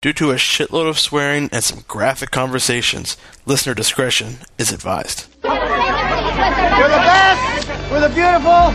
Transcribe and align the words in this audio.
Due 0.00 0.12
to 0.12 0.30
a 0.30 0.36
shitload 0.36 0.88
of 0.88 0.96
swearing 0.96 1.48
and 1.50 1.64
some 1.64 1.82
graphic 1.88 2.30
conversations, 2.30 3.16
listener 3.46 3.74
discretion 3.74 4.36
is 4.56 4.70
advised. 4.70 5.26
We're 5.42 5.50
the 5.50 7.02
best. 7.02 7.68
We're 7.90 8.06
the 8.06 8.14
beautiful. 8.14 8.70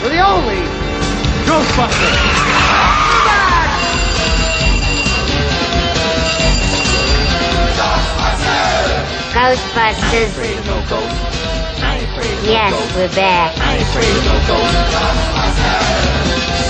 We're 0.00 0.08
the 0.08 0.24
only 0.24 0.64
Ghostbusters. 1.44 2.16
Ghostbusters. 9.36 10.32
Yes, 12.42 12.72
we're 12.96 13.14
back. 13.14 13.52
No 13.58 13.84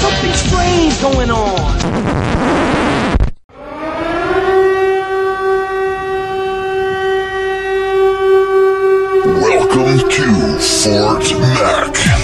Something 0.01 0.33
strange 0.33 1.01
going 1.01 1.31
on. 1.31 2.94
Welcome 9.75 10.09
to 10.09 10.59
Fort 10.61 11.33
Mac. 11.41 12.24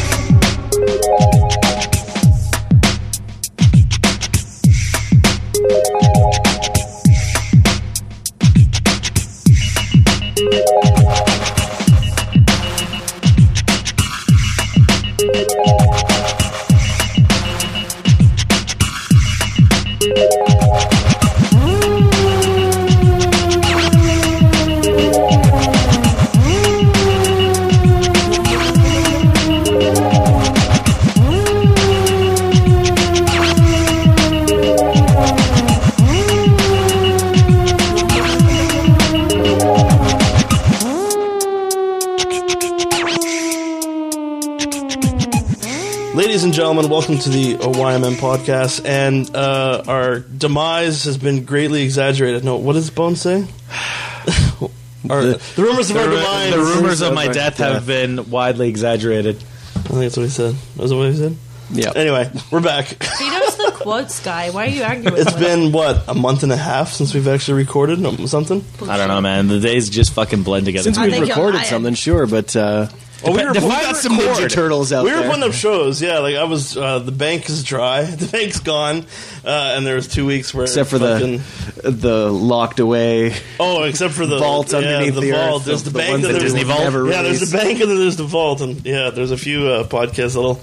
To 47.20 47.28
the 47.28 47.54
OYMN 47.56 48.14
podcast. 48.14 48.84
And 48.86 49.34
uh, 49.36 49.82
our 49.86 50.20
demise 50.20 51.04
has 51.04 51.18
been 51.18 51.44
greatly 51.44 51.82
exaggerated. 51.82 52.44
No, 52.44 52.56
what 52.56 52.72
does 52.74 52.90
Bone 52.90 53.16
say? 53.16 53.46
Our- 55.08 55.22
the, 55.22 55.40
rumors 55.56 55.90
of 55.90 55.96
our 55.96 56.08
demise. 56.08 56.50
The 56.52 56.58
rumors 56.58 57.00
of 57.00 57.14
my 57.14 57.26
my 57.26 57.32
death 57.32 57.56
death. 57.56 57.72
have 57.72 57.86
been 57.86 58.30
widely 58.30 58.68
exaggerated. 58.68 59.36
I 59.36 59.80
think 59.80 60.00
that's 60.00 60.16
what 60.16 60.22
he 60.24 60.28
said. 60.28 60.54
Was 60.76 60.90
that 60.90 60.96
what 60.96 61.08
he 61.10 61.16
said? 61.16 61.36
Yeah. 61.72 61.92
Anyway, 61.96 62.30
we're 62.50 62.60
back. 62.60 62.86
Tito's 62.98 63.56
the 63.56 63.72
quotes 63.76 64.22
guy. 64.22 64.50
Why 64.50 64.66
are 64.66 64.68
you 64.68 64.82
arguing 64.82 65.16
It's 65.16 65.32
with 65.32 65.36
him? 65.36 65.40
been 65.42 65.72
what 65.72 66.04
a 66.08 66.14
month 66.14 66.42
and 66.42 66.52
a 66.52 66.56
half 66.56 66.92
since 66.92 67.14
we've 67.14 67.28
actually 67.28 67.58
recorded 67.62 68.00
something. 68.28 68.64
I 68.88 68.96
don't 68.96 69.08
know, 69.08 69.20
man. 69.20 69.48
The 69.48 69.60
days 69.60 69.88
just 69.88 70.12
fucking 70.12 70.42
blend 70.42 70.66
together. 70.66 70.84
Since 70.84 70.98
I 70.98 71.06
we've 71.06 71.20
recorded 71.28 71.64
something, 71.64 71.94
sure, 71.94 72.26
but 72.26 72.54
uh, 72.56 72.88
Oh, 73.22 73.32
we 73.32 73.44
were, 73.44 73.52
we've 73.52 73.62
got 73.62 73.96
some 73.96 74.16
record. 74.18 74.44
Ninja 74.44 74.50
Turtles 74.50 74.92
out 74.92 75.04
there. 75.04 75.12
We 75.12 75.16
were 75.16 75.22
there. 75.22 75.30
putting 75.30 75.44
up 75.48 75.52
shows, 75.52 76.00
yeah. 76.00 76.18
Like 76.20 76.36
I 76.36 76.44
was, 76.44 76.76
uh, 76.76 77.00
the 77.00 77.12
bank 77.12 77.48
is 77.50 77.62
dry, 77.64 78.02
the 78.04 78.26
bank's 78.26 78.60
gone, 78.60 79.04
uh, 79.44 79.74
and 79.76 79.86
there 79.86 79.96
was 79.96 80.08
two 80.08 80.24
weeks 80.26 80.54
where 80.54 80.64
except 80.64 80.88
for 80.90 80.98
the 80.98 81.42
the 81.84 82.30
locked 82.30 82.80
away. 82.80 83.34
oh, 83.58 83.82
except 83.82 84.14
for 84.14 84.26
the 84.26 84.38
vault 84.38 84.72
yeah, 84.72 84.78
underneath 84.78 85.14
the, 85.14 85.20
the 85.20 85.30
vault. 85.32 85.60
earth, 85.62 85.66
There's 85.66 85.82
the- 85.82 85.90
the, 85.90 85.94
the 85.94 85.98
bank, 85.98 86.10
ones 86.12 86.24
and 86.24 86.34
that 86.34 86.38
there's 86.38 86.52
Disney 86.54 86.60
the 86.64 86.72
Vault 86.72 86.80
never 86.84 87.10
Yeah, 87.10 87.22
there's 87.22 87.50
the 87.50 87.56
bank, 87.56 87.80
and 87.80 87.90
then 87.90 87.98
there's 87.98 88.16
the 88.16 88.24
vault, 88.24 88.60
and 88.62 88.84
yeah, 88.86 89.10
there's 89.10 89.30
a 89.32 89.36
few 89.38 89.66
uh, 89.68 89.84
podcasts 89.86 90.34
that'll 90.34 90.60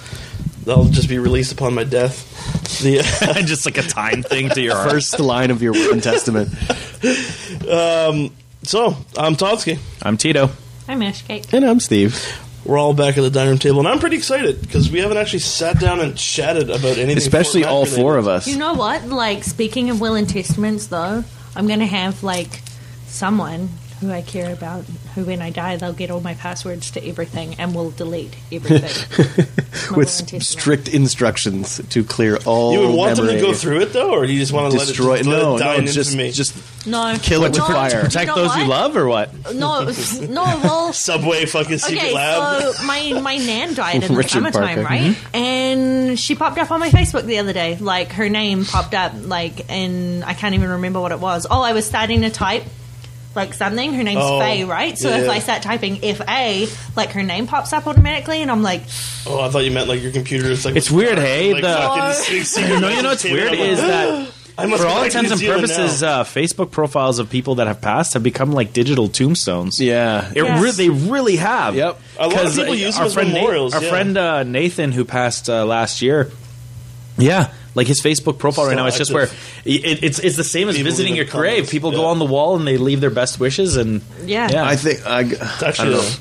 that'll 0.65 0.85
just 0.89 1.09
be 1.09 1.19
released 1.19 1.51
upon 1.51 1.73
my 1.75 1.83
death. 1.83 2.33
The 2.81 2.97
just 3.45 3.65
like 3.65 3.77
a 3.77 3.83
time 3.83 4.23
thing 4.23 4.49
to 4.49 4.61
your 4.61 4.75
heart. 4.75 4.91
First 4.91 5.19
line 5.19 5.51
of 5.51 5.61
your 5.61 5.73
written 5.73 6.01
testament. 6.01 6.49
so 8.63 8.95
I'm 9.17 9.35
Totsky. 9.35 9.79
I'm 10.01 10.17
Tito. 10.17 10.49
I'm 10.87 11.01
Ashcake. 11.01 11.53
And 11.53 11.65
I'm 11.65 11.79
Steve. 11.79 12.15
We're 12.67 12.77
all 12.77 12.93
back 12.93 13.17
at 13.17 13.21
the 13.21 13.29
dining 13.29 13.51
room 13.51 13.59
table, 13.59 13.79
and 13.79 13.87
I'm 13.87 13.99
pretty 13.99 14.17
excited 14.17 14.61
because 14.61 14.91
we 14.91 14.99
haven't 14.99 15.15
actually 15.15 15.39
sat 15.39 15.79
down 15.79 16.01
and 16.01 16.17
chatted 16.17 16.69
about 16.69 16.97
anything. 16.97 17.17
Especially 17.17 17.63
all 17.63 17.85
related. 17.85 18.01
four 18.01 18.17
of 18.17 18.27
us. 18.27 18.45
You 18.45 18.57
know 18.57 18.73
what? 18.73 19.05
Like, 19.05 19.45
speaking 19.45 19.89
of 19.89 20.01
will 20.01 20.15
and 20.15 20.27
testaments, 20.27 20.87
though, 20.87 21.23
I'm 21.55 21.67
going 21.67 21.79
to 21.79 21.85
have, 21.85 22.23
like, 22.23 22.61
someone 23.07 23.69
who 23.99 24.11
I 24.11 24.21
care 24.21 24.53
about 24.53 24.83
who, 25.15 25.25
when 25.25 25.41
I 25.41 25.49
die, 25.49 25.75
they'll 25.75 25.93
get 25.93 26.11
all 26.11 26.21
my 26.21 26.35
passwords 26.35 26.91
to 26.91 27.05
everything 27.07 27.55
and 27.55 27.73
will 27.73 27.91
delete 27.91 28.35
everything. 28.51 29.47
With 29.95 30.09
strict 30.09 30.87
instructions 30.87 31.81
to 31.89 32.03
clear 32.03 32.37
all 32.45 32.73
You 32.73 32.79
would 32.81 32.95
want 32.95 33.15
them 33.15 33.27
to 33.27 33.39
go 33.39 33.53
through 33.53 33.81
it 33.81 33.93
though, 33.93 34.11
or 34.11 34.25
do 34.27 34.33
you 34.33 34.39
just 34.39 34.51
want 34.51 34.71
to 34.71 34.77
destroy. 34.77 35.11
let 35.11 35.19
it, 35.21 35.23
just, 35.23 35.29
let 35.29 35.41
no, 35.41 35.55
it 35.55 35.59
die 35.59 35.73
no, 35.73 35.79
in 35.79 35.85
just 35.87 36.11
infamy? 36.11 36.31
just 36.31 36.85
No. 36.87 37.17
kill 37.21 37.43
it 37.43 37.49
with 37.49 37.59
no, 37.59 37.65
fire. 37.67 38.01
Protect 38.01 38.27
know 38.27 38.35
those 38.35 38.55
you 38.57 38.65
love, 38.65 38.95
or 38.97 39.07
what? 39.07 39.33
No, 39.53 39.83
no, 40.29 40.43
well, 40.43 40.93
Subway 40.93 41.45
fucking 41.45 41.77
secret 41.77 41.97
Okay, 42.03 42.13
lab. 42.13 42.73
so 42.73 42.83
my 42.85 43.19
my 43.21 43.37
nan 43.37 43.73
died 43.73 44.03
in 44.03 44.11
the 44.11 44.17
Richard 44.17 44.31
summertime, 44.31 44.75
Parker. 44.75 44.83
right? 44.83 45.01
Mm-hmm. 45.01 45.35
And 45.35 46.19
she 46.19 46.35
popped 46.35 46.57
up 46.57 46.71
on 46.71 46.79
my 46.79 46.89
Facebook 46.89 47.23
the 47.23 47.37
other 47.39 47.53
day. 47.53 47.77
Like 47.77 48.11
her 48.13 48.29
name 48.29 48.65
popped 48.65 48.93
up, 48.93 49.13
like, 49.15 49.69
and 49.69 50.23
I 50.23 50.33
can't 50.33 50.55
even 50.55 50.69
remember 50.69 50.99
what 51.01 51.11
it 51.11 51.19
was. 51.19 51.47
Oh, 51.49 51.61
I 51.61 51.73
was 51.73 51.85
starting 51.85 52.21
to 52.21 52.29
type 52.29 52.63
like 53.37 53.53
something. 53.53 53.93
Her 53.93 54.03
name's 54.03 54.19
Oh, 54.21 54.39
Faye, 54.39 54.65
right? 54.65 54.97
So 54.97 55.07
if. 55.09 55.29
I 55.29 55.39
start 55.39 55.61
typing 55.61 56.03
F 56.03 56.19
A, 56.27 56.67
like 56.97 57.11
her 57.11 57.23
name 57.23 57.47
pops 57.47 57.71
up 57.71 57.87
automatically, 57.87 58.41
and 58.41 58.51
I'm 58.51 58.63
like, 58.63 58.81
oh, 59.25 59.39
I 59.39 59.49
thought 59.49 59.59
you 59.63 59.71
meant 59.71 59.87
like 59.87 60.01
your 60.01 60.11
computer 60.11 60.47
is 60.51 60.65
like. 60.65 60.75
It's 60.75 60.91
weird, 60.91 61.17
hey? 61.17 61.53
Like 61.53 61.61
the, 61.63 61.69
fucking 61.69 62.03
Oh. 62.03 62.11
secret- 62.11 62.45
secret 62.47 62.79
no, 62.81 62.89
you 62.89 63.01
know 63.01 63.09
what's 63.09 63.23
weird 63.23 63.51
table. 63.51 63.63
I'm 63.63 63.69
is 63.69 63.79
that 63.79 64.33
for 64.79 64.87
all 64.87 65.03
intents 65.03 65.31
and 65.31 65.39
purposes, 65.41 66.01
uh, 66.01 66.23
Facebook 66.23 66.71
profiles 66.71 67.19
of 67.19 67.29
people 67.29 67.55
that 67.55 67.67
have 67.67 67.79
passed 67.79 68.15
have 68.15 68.23
become 68.23 68.51
like 68.51 68.73
digital 68.73 69.07
tombstones. 69.07 69.79
yeah. 69.79 70.31
It 70.35 70.43
Yes. 70.43 70.61
re- 70.63 70.71
they 70.71 70.89
really 70.89 71.35
have. 71.35 71.75
Yep. 71.75 71.99
A 72.17 72.27
lot 72.27 72.33
of 72.35 72.41
'Cause, 72.41 72.55
people 72.57 72.71
uh, 72.73 72.75
use 72.75 72.95
them 72.95 73.01
our 73.01 73.07
as 73.07 73.13
friend 73.13 73.29
Na- 73.29 73.35
memorials, 73.35 73.73
our 73.75 73.83
yeah. 73.83 73.89
friend 73.89 74.17
uh, 74.17 74.43
Nathan, 74.43 74.91
who 74.93 75.05
passed 75.05 75.47
uh, 75.47 75.63
last 75.63 76.01
year, 76.01 76.31
yeah, 77.19 77.51
like 77.77 77.87
his 77.87 78.01
Facebook 78.01 78.37
profile 78.39 78.65
right 78.65 78.75
now, 78.75 78.87
it's 78.87 78.97
just 78.97 79.13
where 79.13 79.23
it, 79.63 80.03
it's 80.03 80.19
it's 80.19 80.35
the 80.35 80.43
same 80.43 80.67
as 80.67 80.77
visiting 80.77 81.15
your 81.15 81.23
their 81.25 81.33
grave. 81.33 81.53
comments, 81.53 81.71
People 81.71 81.91
yeah. 81.91 81.99
go 81.99 82.05
on 82.07 82.19
the 82.19 82.25
wall 82.25 82.57
and 82.57 82.67
they 82.67 82.75
leave 82.77 82.99
their 82.99 83.09
best 83.09 83.39
wishes, 83.39 83.77
and 83.77 84.01
Yeah. 84.25 84.49
yeah, 84.51 84.65
I 84.65 84.75
think 84.75 85.05
I, 85.07 85.21
It's 85.21 85.63
I 85.63 85.67
actually, 85.69 85.91
don't 85.91 85.99
uh, 85.99 86.03
know. 86.03 86.15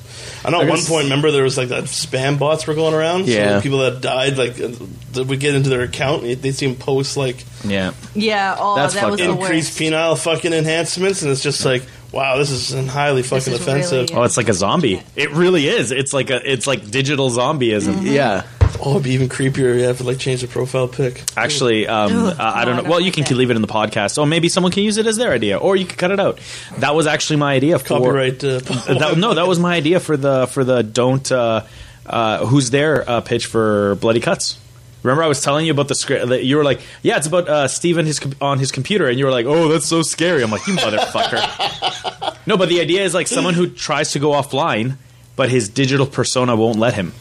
I 0.45 0.51
know 0.51 0.61
at 0.61 0.69
one 0.69 0.79
point, 0.85 1.05
remember 1.05 1.33
there 1.33 1.43
was 1.43 1.57
like 1.59 1.71
that 1.71 1.85
spam 1.85 2.39
bots 2.39 2.67
were 2.69 2.75
going 2.75 2.95
around. 2.95 3.27
Yeah. 3.27 3.59
So 3.59 3.63
people 3.63 3.79
that 3.79 4.01
died, 4.01 4.39
like 4.39 4.61
uh, 4.61 4.69
that 5.15 5.27
would 5.27 5.41
get 5.41 5.57
into 5.57 5.69
their 5.71 5.81
account, 5.83 6.23
and 6.23 6.41
they 6.41 6.53
see 6.53 6.67
them 6.67 6.77
post 6.77 7.17
like 7.17 7.43
yeah. 7.65 7.93
yeah, 8.15 8.55
oh, 8.59 8.77
That's 8.77 8.95
that 8.95 9.11
was 9.11 9.19
the 9.19 9.31
increased 9.31 9.81
worst. 9.81 9.93
penile 9.93 10.17
fucking 10.23 10.53
enhancements, 10.53 11.23
and 11.23 11.33
it's 11.33 11.43
just 11.43 11.65
like, 11.65 11.83
wow, 12.13 12.37
this 12.37 12.51
is 12.51 12.71
highly 12.89 13.23
fucking 13.25 13.55
is 13.55 13.61
offensive. 13.61 14.11
really- 14.11 14.15
Oh, 14.15 14.23
it's 14.23 14.37
like 14.37 14.49
a 14.49 14.55
zombie. 14.55 15.03
It 15.17 15.33
really 15.33 15.67
is. 15.67 15.91
It's 15.91 16.13
like 16.13 16.31
a 16.31 16.53
it's 16.53 16.67
like 16.69 16.89
digital 16.91 17.29
zombieism. 17.31 17.95
Mm-hmm. 17.95 18.07
Yeah. 18.07 18.45
Oh, 18.85 18.93
it'd 18.93 19.05
be 19.05 19.11
even 19.13 19.29
creepier. 19.29 19.71
If 19.75 19.79
you 19.79 19.83
have 19.85 19.99
to 19.99 20.05
like 20.05 20.19
change 20.19 20.41
the 20.43 20.49
profile 20.49 20.89
pic. 20.89 21.23
Actually, 21.37 21.87
um, 21.87 22.13
Ugh, 22.13 22.37
uh, 22.39 22.43
I 22.43 22.65
don't 22.65 22.75
I 22.75 22.77
know. 22.77 22.83
don't 22.83 22.91
Well, 22.91 23.01
you 23.01 23.07
like 23.07 23.15
can 23.15 23.25
that. 23.25 23.35
leave 23.35 23.51
it 23.51 23.57
in 23.57 23.63
the 23.63 23.69
podcast. 23.69 24.19
Oh, 24.19 24.27
maybe 24.27 24.49
someone 24.49 24.73
can 24.73 24.83
use 24.85 24.97
it 24.99 25.07
as 25.07 25.17
their 25.17 25.33
idea, 25.33 25.57
or 25.59 25.77
you 25.77 25.87
could 25.87 25.99
cut 25.99 26.11
it 26.11 26.21
out. 26.21 26.39
That 26.79 26.95
was 26.95 27.07
actually 27.07 27.37
my 27.37 27.55
idea 27.55 27.79
for 27.79 27.87
Copyright. 27.87 28.43
Uh, 28.45 28.59
that, 28.61 29.15
no, 29.19 29.35
that 29.35 29.47
was 29.47 29.59
my 29.59 29.75
idea 29.77 30.01
for 30.01 30.17
the 30.17 30.47
for 30.47 30.65
the 30.65 30.83
don't 30.83 31.31
uh, 31.33 31.63
uh, 32.07 32.45
who's 32.47 32.71
there 32.71 33.09
uh, 33.09 33.21
pitch 33.21 33.47
for 33.47 33.95
Bloody 33.97 34.21
Cuts. 34.21 34.59
Remember, 35.03 35.23
I 35.23 35.29
was 35.29 35.41
telling 35.41 35.67
you 35.67 35.73
about 35.73 35.87
the 35.87 35.95
script. 35.95 36.29
That 36.31 36.45
you 36.45 36.57
were 36.57 36.65
like, 36.65 36.81
"Yeah, 37.03 37.17
it's 37.17 37.27
about 37.29 37.49
uh, 37.49 37.69
Steve 37.69 37.97
and 37.99 38.07
his 38.09 38.19
com- 38.19 38.35
on 38.41 38.59
his 38.59 38.73
computer," 38.73 39.07
and 39.07 39.19
you 39.19 39.25
were 39.25 39.31
like, 39.31 39.47
"Oh, 39.47 39.69
that's 39.69 39.87
so 39.87 40.03
scary." 40.03 40.43
I'm 40.43 40.51
like, 40.51 40.67
"You 40.67 40.75
motherfucker!" 40.75 42.37
no, 42.47 42.57
but 42.57 42.69
the 42.69 42.81
idea 42.81 43.05
is 43.05 43.15
like 43.15 43.29
someone 43.29 43.55
who 43.55 43.69
tries 43.69 44.13
to 44.13 44.19
go 44.19 44.31
offline, 44.33 44.97
but 45.37 45.49
his 45.49 45.69
digital 45.69 46.07
persona 46.07 46.57
won't 46.57 46.79
let 46.79 46.95
him. 46.95 47.13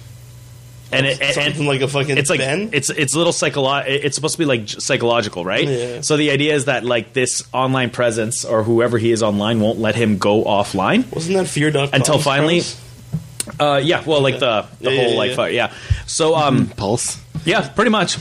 And 0.98 1.06
it, 1.06 1.22
and- 1.22 1.34
something 1.34 1.66
like 1.66 1.82
a 1.82 1.88
fucking 1.88 2.18
it's 2.18 2.30
like 2.30 2.40
Ben. 2.40 2.70
it's 2.74 2.90
it's 2.90 3.14
a 3.14 3.18
little 3.18 3.34
psycholo- 3.34 3.84
It's 3.88 4.16
supposed 4.16 4.34
to 4.36 4.40
be 4.40 4.46
like 4.46 4.68
psychological, 4.70 5.44
right? 5.46 5.68
Yeah. 5.68 6.02
So 6.02 6.18
the 6.18 6.32
idea 6.32 6.54
is 6.56 6.66
that 6.66 6.84
like 6.86 7.14
this 7.14 7.44
online 7.54 7.90
presence 7.90 8.46
or 8.46 8.64
whoever 8.64 8.98
he 8.98 9.12
is 9.12 9.22
online 9.24 9.60
won't 9.60 9.80
let 9.80 9.96
him 9.96 10.18
go 10.18 10.44
offline 10.44 11.12
Wasn't 11.14 11.36
that 11.36 11.48
fear.com? 11.48 11.90
until 11.94 12.20
finally. 12.20 12.62
premise? 12.62 12.82
Uh, 13.60 13.80
yeah, 13.84 14.04
well, 14.06 14.22
like 14.22 14.40
the 14.40 14.66
the 14.82 14.92
Yeah, 14.92 15.02
whole 15.04 15.12
yeah, 15.12 15.18
like 15.18 15.30
yeah. 15.32 15.36
fire, 15.36 15.50
yeah. 15.52 15.74
So 16.08 16.36
um, 16.36 16.68
Pulse. 16.78 17.22
yeah, 17.46 17.68
pretty 17.70 17.92
much. 17.92 18.18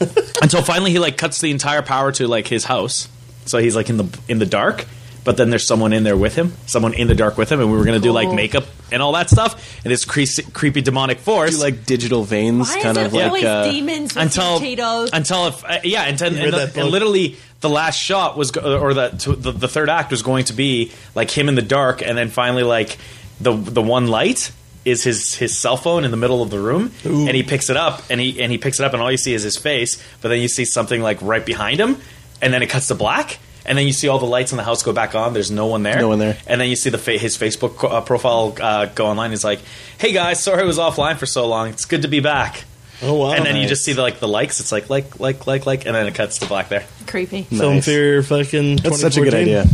Until 0.42 0.62
finally 0.62 0.92
he 0.92 0.98
like 1.00 1.16
cuts 1.16 1.40
the 1.40 1.50
entire 1.50 1.82
power 1.82 2.12
to 2.12 2.28
like 2.28 2.46
his 2.46 2.64
house, 2.64 3.08
so 3.46 3.58
he's 3.58 3.74
like 3.74 3.88
in 3.90 3.96
the 3.96 4.18
in 4.28 4.38
the 4.38 4.46
dark. 4.46 4.84
But 5.28 5.36
then 5.36 5.50
there's 5.50 5.66
someone 5.66 5.92
in 5.92 6.04
there 6.04 6.16
with 6.16 6.34
him, 6.34 6.54
someone 6.64 6.94
in 6.94 7.06
the 7.06 7.14
dark 7.14 7.36
with 7.36 7.52
him, 7.52 7.60
and 7.60 7.70
we 7.70 7.76
were 7.76 7.84
going 7.84 8.00
to 8.00 8.02
do 8.02 8.12
like 8.12 8.28
Cool. 8.28 8.34
makeup 8.34 8.64
and 8.90 9.02
all 9.02 9.12
that 9.12 9.28
stuff. 9.28 9.78
And 9.84 9.92
this 9.92 10.06
cre- 10.06 10.22
creepy 10.54 10.80
demonic 10.80 11.18
force, 11.18 11.50
Do 11.56 11.62
like 11.62 11.84
digital 11.84 12.24
veins, 12.24 12.70
Why 12.70 12.80
kind 12.80 12.96
is 12.96 13.06
of 13.08 13.12
it 13.12 13.16
like 13.18 13.26
always 13.26 13.44
uh, 13.44 13.70
demons 13.70 14.14
with 14.14 14.22
until 14.24 14.54
potatoes? 14.58 15.10
until 15.12 15.48
if 15.48 15.62
uh, 15.66 15.80
yeah, 15.84 16.06
until, 16.06 16.30
read 16.30 16.44
and, 16.44 16.52
that 16.54 16.62
and 16.68 16.74
book? 16.76 16.90
literally 16.92 17.36
the 17.60 17.68
last 17.68 17.98
shot 17.98 18.38
was 18.38 18.52
go- 18.52 18.80
or 18.80 18.94
the, 18.94 19.08
to, 19.10 19.36
the 19.36 19.52
the 19.52 19.68
third 19.68 19.90
act 19.90 20.10
was 20.12 20.22
going 20.22 20.46
to 20.46 20.54
be 20.54 20.92
like 21.14 21.30
him 21.30 21.50
in 21.50 21.56
the 21.56 21.60
dark, 21.62 22.00
and 22.00 22.16
then 22.16 22.30
finally 22.30 22.62
like 22.62 22.96
the 23.38 23.52
the 23.52 23.82
one 23.82 24.06
light 24.06 24.50
is 24.86 25.04
his 25.04 25.34
his 25.34 25.58
cell 25.58 25.76
phone 25.76 26.04
in 26.06 26.10
the 26.10 26.16
middle 26.16 26.40
of 26.42 26.48
the 26.48 26.58
room, 26.58 26.90
and 27.04 27.36
he 27.36 27.42
picks 27.42 27.68
it 27.68 27.76
up 27.76 28.00
and 28.08 28.18
he 28.18 28.40
and 28.42 28.50
he 28.50 28.56
picks 28.56 28.80
it 28.80 28.84
up, 28.86 28.94
and 28.94 29.02
all 29.02 29.10
you 29.10 29.18
see 29.18 29.34
is 29.34 29.42
his 29.42 29.58
face, 29.58 30.02
but 30.22 30.30
then 30.30 30.40
you 30.40 30.48
see 30.48 30.64
something 30.64 31.02
like 31.02 31.20
right 31.20 31.44
behind 31.44 31.78
him, 31.78 31.98
and 32.40 32.54
then 32.54 32.62
it 32.62 32.70
cuts 32.70 32.86
to 32.88 32.94
black. 32.94 33.38
And 33.68 33.78
then 33.78 33.86
you 33.86 33.92
see 33.92 34.08
all 34.08 34.18
the 34.18 34.26
lights 34.26 34.50
in 34.52 34.56
the 34.56 34.64
house 34.64 34.82
go 34.82 34.92
back 34.92 35.14
on. 35.14 35.34
There's 35.34 35.50
no 35.50 35.66
one 35.66 35.82
there. 35.84 36.00
No 36.00 36.08
one 36.08 36.18
there. 36.18 36.38
And 36.46 36.60
then 36.60 36.68
you 36.70 36.74
see 36.76 36.90
the 36.90 36.98
fa- 36.98 37.18
his 37.18 37.36
Facebook 37.36 37.84
uh, 37.88 38.00
profile 38.00 38.56
uh, 38.60 38.86
go 38.86 39.06
online. 39.06 39.30
He's 39.30 39.44
like, 39.44 39.60
"Hey 39.98 40.12
guys, 40.12 40.42
sorry 40.42 40.62
I 40.62 40.64
was 40.64 40.78
offline 40.78 41.16
for 41.18 41.26
so 41.26 41.46
long. 41.46 41.68
It's 41.68 41.84
good 41.84 42.02
to 42.02 42.08
be 42.08 42.20
back." 42.20 42.64
Oh 43.02 43.14
wow! 43.14 43.32
and 43.32 43.44
then 43.46 43.54
you 43.56 43.68
just 43.68 43.84
see 43.84 43.92
the, 43.92 44.02
like 44.02 44.18
the 44.18 44.26
likes. 44.26 44.58
It's 44.58 44.72
like 44.72 44.90
like 44.90 45.20
like 45.20 45.46
like 45.46 45.66
like, 45.66 45.86
and 45.86 45.94
then 45.94 46.06
it 46.08 46.14
cuts 46.16 46.38
to 46.40 46.46
black 46.46 46.68
there. 46.70 46.84
Creepy. 47.06 47.42
film 47.42 47.74
Nice. 47.76 47.84
fear 47.84 48.22
fucking. 48.24 48.76
That's 48.76 49.00
such 49.00 49.16
a 49.18 49.20
good 49.20 49.34
idea. 49.34 49.66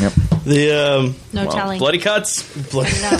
Yep. 0.00 0.12
The 0.44 0.72
um, 0.98 1.14
No 1.32 1.44
Well, 1.44 1.52
telling. 1.52 1.78
bloody 1.78 1.98
cuts. 1.98 2.42
blood- 2.70 2.88
No. 3.02 3.18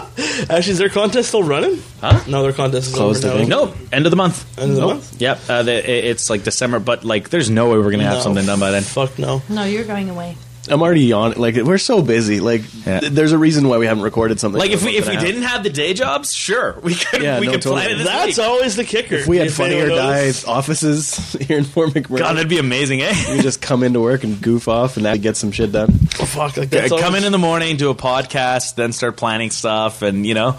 actually, 0.50 0.72
is 0.72 0.78
their 0.78 0.88
contest 0.88 1.28
still 1.28 1.42
running? 1.42 1.82
Huh? 2.00 2.20
No, 2.28 2.42
their 2.42 2.52
contest 2.52 2.88
is 2.88 2.94
Closed, 2.94 3.24
over 3.24 3.38
I 3.38 3.42
now. 3.44 3.64
Nope. 3.64 3.76
End 3.92 4.06
of 4.06 4.10
the 4.10 4.16
month. 4.16 4.58
End 4.58 4.70
of 4.70 4.76
the 4.76 4.80
Nope. 4.82 4.90
month? 4.94 5.20
Yep. 5.20 5.40
Uh, 5.48 5.62
the, 5.62 5.72
it- 5.90 6.04
it's 6.04 6.30
like 6.30 6.42
December, 6.44 6.78
but 6.78 7.04
like, 7.04 7.30
there's 7.30 7.50
no 7.50 7.70
way 7.70 7.78
we're 7.78 7.90
gonna 7.90 8.04
have 8.04 8.14
No. 8.18 8.20
something 8.22 8.46
done 8.46 8.60
by 8.60 8.70
then. 8.70 8.82
Fuck 8.82 9.18
no. 9.18 9.42
No, 9.48 9.64
you're 9.64 9.84
going 9.84 10.10
away. 10.10 10.36
I'm 10.70 10.82
already 10.82 11.12
on. 11.12 11.32
Like 11.32 11.56
we're 11.56 11.78
so 11.78 12.02
busy. 12.02 12.40
Like 12.40 12.62
Yeah. 12.86 13.00
th- 13.00 13.12
there's 13.12 13.32
a 13.32 13.38
reason 13.38 13.68
why 13.68 13.78
we 13.78 13.86
haven't 13.86 14.04
recorded 14.04 14.38
something. 14.40 14.58
Like 14.58 14.70
if 14.70 14.84
we 14.84 14.96
if 14.96 15.06
we 15.06 15.14
month 15.14 15.16
and 15.16 15.16
a 15.16 15.20
half. 15.20 15.26
didn't 15.26 15.42
have 15.42 15.62
the 15.62 15.70
day 15.70 15.94
jobs, 15.94 16.32
sure, 16.34 16.78
we 16.82 16.94
could 16.94 17.22
Yeah, 17.22 17.40
we 17.40 17.46
no, 17.46 17.52
could 17.52 17.62
plan 17.62 17.90
it 17.90 17.94
this 17.98 18.06
That's 18.06 18.36
week. 18.38 18.46
always 18.46 18.76
the 18.76 18.84
kicker. 18.84 19.16
if 19.16 19.26
we 19.26 19.36
had 19.38 19.52
Funny 19.52 19.80
or 19.80 19.88
Die 19.88 20.32
offices 20.46 21.32
here 21.40 21.58
in 21.58 21.64
Fort 21.64 21.90
McMurray, 21.90 22.18
God, 22.18 22.34
that'd 22.36 22.48
be 22.48 22.58
amazing, 22.58 23.02
eh? 23.02 23.14
we 23.34 23.40
just 23.42 23.60
come 23.60 23.82
into 23.82 24.00
work 24.00 24.24
and 24.24 24.40
goof 24.40 24.68
off 24.68 24.96
and 24.96 25.06
actually 25.06 25.20
get 25.20 25.36
some 25.36 25.52
shit 25.52 25.72
done. 25.72 25.90
Oh, 26.20 26.24
fuck, 26.24 26.56
like 26.56 26.72
Yeah, 26.72 26.88
Come 26.88 27.02
always- 27.02 27.16
in 27.22 27.24
in 27.24 27.32
the 27.32 27.38
morning, 27.38 27.76
do 27.76 27.90
a 27.90 27.94
podcast, 27.94 28.74
then 28.74 28.92
start 28.92 29.16
planning 29.16 29.50
stuff, 29.50 30.02
and 30.02 30.26
you 30.26 30.34
know 30.34 30.58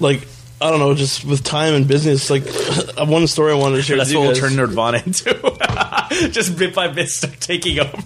like 0.00 0.26
I 0.62 0.70
don't 0.70 0.78
know, 0.78 0.94
just 0.94 1.24
with 1.24 1.42
time 1.42 1.72
and 1.74 1.88
business. 1.88 2.28
Like 2.30 2.44
one 3.08 3.26
story 3.26 3.52
I 3.52 3.56
wanted 3.56 3.76
to 3.76 3.82
share. 3.82 3.96
that's 3.96 4.12
what 4.12 4.20
we'll 4.22 4.34
turn 4.34 4.52
Nerdvana 4.52 5.06
into. 5.06 6.30
Just 6.30 6.58
bit 6.58 6.74
by 6.74 6.88
bit, 6.88 7.08
start 7.08 7.38
taking 7.40 7.78
over. 7.78 7.96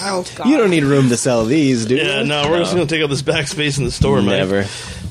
Oh 0.00 0.24
God. 0.34 0.48
You 0.48 0.56
don't 0.56 0.70
need 0.70 0.82
room 0.84 1.10
to 1.10 1.16
sell 1.16 1.44
these, 1.44 1.84
dude. 1.84 1.98
Yeah, 1.98 2.22
no, 2.22 2.50
we're 2.50 2.58
just 2.60 2.72
gonna 2.74 2.86
take 2.86 3.02
up 3.02 3.10
this 3.10 3.20
back 3.22 3.46
space 3.48 3.76
in 3.76 3.84
the 3.84 3.90
store, 3.90 4.22
man. 4.22 4.38
Never. 4.48 4.64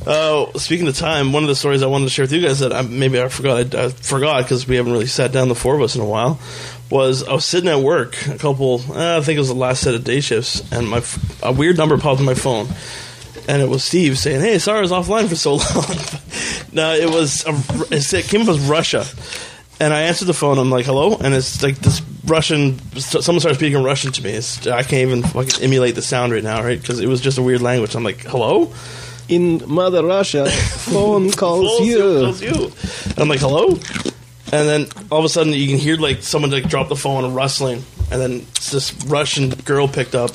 Oh, 0.08 0.52
speaking 0.56 0.88
of 0.88 0.98
time, 0.98 1.32
one 1.32 1.44
of 1.44 1.48
the 1.50 1.56
stories 1.56 1.84
I 1.84 1.86
wanted 1.88 2.06
to 2.06 2.10
share 2.12 2.24
with 2.24 2.32
you 2.34 2.42
guys 2.42 2.60
that 2.60 2.74
I, 2.74 2.82
maybe 2.82 3.22
I 3.22 3.28
forgot, 3.30 3.74
I, 3.76 3.86
I 3.86 3.90
forgot 3.90 4.44
because 4.44 4.68
we 4.68 4.76
haven't 4.78 4.92
really 4.92 5.06
sat 5.06 5.32
down 5.32 5.48
the 5.48 5.56
four 5.56 5.76
of 5.76 5.82
us 5.82 5.96
in 5.96 6.02
a 6.02 6.06
while. 6.06 6.40
Was 6.90 7.24
I 7.24 7.34
was 7.34 7.46
sitting 7.46 7.70
at 7.70 7.80
work, 7.80 8.18
a 8.28 8.38
couple, 8.38 8.82
uh, 8.90 9.20
I 9.20 9.22
think 9.22 9.38
it 9.38 9.40
was 9.40 9.48
the 9.50 9.54
last 9.56 9.82
set 9.84 9.94
of 9.94 10.04
day 10.04 10.20
shifts, 10.20 10.62
and 10.72 10.90
my 10.90 10.98
f- 10.98 11.42
a 11.44 11.52
weird 11.52 11.78
number 11.78 11.98
popped 12.00 12.20
on 12.20 12.26
my 12.26 12.34
phone, 12.34 12.68
and 13.48 13.62
it 13.62 13.69
was 13.69 13.84
Steve 13.84 14.18
saying, 14.18 14.42
"Hey, 14.42 14.60
sorry 14.60 14.80
I 14.80 14.81
was 14.81 14.92
offline 14.92 15.28
for 15.30 15.36
so 15.36 15.56
long." 15.56 15.98
no, 16.72 16.94
it 16.94 17.10
was 17.10 17.45
a, 17.45 17.54
it 18.18 18.25
came 18.25 18.45
from 18.45 18.68
Russia, 18.68 19.06
and 19.80 19.94
I 19.94 20.04
answered 20.04 20.25
the 20.25 20.34
phone. 20.34 20.57
I'm 20.57 20.69
like, 20.69 20.86
"Hello," 20.86 21.18
and 21.18 21.34
it's 21.34 21.62
like 21.63 21.78
this 21.80 22.01
Russian. 22.25 22.80
Someone 23.00 23.40
started 23.40 23.56
speaking 23.56 23.84
Russian 23.84 24.12
to 24.13 24.24
me. 24.24 24.31
It's, 24.31 24.66
I 24.68 24.84
can't 24.84 25.07
even 25.10 25.24
fucking 25.24 25.63
emulate 25.63 25.95
the 25.95 26.01
sound 26.01 26.31
right 26.34 26.44
now, 26.44 26.63
right? 26.63 26.80
Because 26.80 27.00
it 27.00 27.07
was 27.07 27.22
just 27.22 27.38
a 27.38 27.42
weird 27.42 27.62
language. 27.62 27.95
I'm 27.95 28.04
like, 28.04 28.22
"Hello." 28.22 28.74
In 29.30 29.63
Mother 29.68 30.06
Russia, 30.06 30.50
phone 30.50 31.31
calls 31.31 31.80
you. 31.88 31.98
calls 31.98 32.42
you. 32.42 32.72
And 33.06 33.19
I'm 33.19 33.30
like, 33.30 33.39
hello? 33.39 33.69
And 34.51 34.68
then 34.68 34.88
all 35.10 35.19
of 35.19 35.25
a 35.25 35.30
sudden 35.30 35.54
you 35.54 35.66
can 35.68 35.78
hear 35.78 35.96
like 35.96 36.22
someone 36.24 36.51
like 36.51 36.68
drop 36.68 36.89
the 36.89 36.96
phone 36.98 37.34
rustling, 37.34 37.84
and 38.13 38.21
then 38.21 38.39
this 38.71 38.94
Russian 39.07 39.50
girl 39.50 39.88
picked 39.88 40.13
up, 40.13 40.31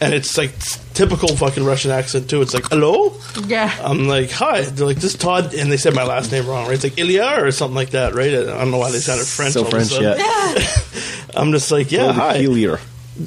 and 0.00 0.12
it's 0.12 0.36
like 0.36 0.50
typical 0.94 1.28
fucking 1.36 1.64
Russian 1.64 1.92
accent 1.92 2.28
too. 2.28 2.42
It's 2.42 2.52
like, 2.52 2.68
hello? 2.68 3.14
Yeah. 3.46 3.72
I'm 3.80 4.08
like, 4.08 4.30
hi. 4.32 4.62
They're 4.62 4.86
like, 4.86 4.96
this 4.96 5.14
is 5.14 5.16
Todd, 5.16 5.54
and 5.54 5.70
they 5.70 5.76
said 5.76 5.94
my 5.94 6.02
last 6.04 6.32
name 6.32 6.46
wrong, 6.46 6.66
right? 6.66 6.74
It's 6.74 6.82
like 6.84 6.98
Ilya 6.98 7.36
or 7.44 7.52
something 7.52 7.76
like 7.76 7.90
that, 7.90 8.14
right? 8.14 8.32
I 8.34 8.42
don't 8.44 8.72
know 8.72 8.78
why 8.78 8.90
they 8.90 8.98
sounded 8.98 9.26
French. 9.26 9.52
So 9.54 9.60
all 9.60 9.66
of 9.68 9.72
a 9.72 9.76
French, 9.76 9.90
sudden. 9.90 10.18
yeah. 10.18 11.34
I'm 11.40 11.52
just 11.52 11.70
like, 11.70 11.92
yeah, 11.92 12.12
hi. 12.12 12.32
Peculiar. 12.34 12.80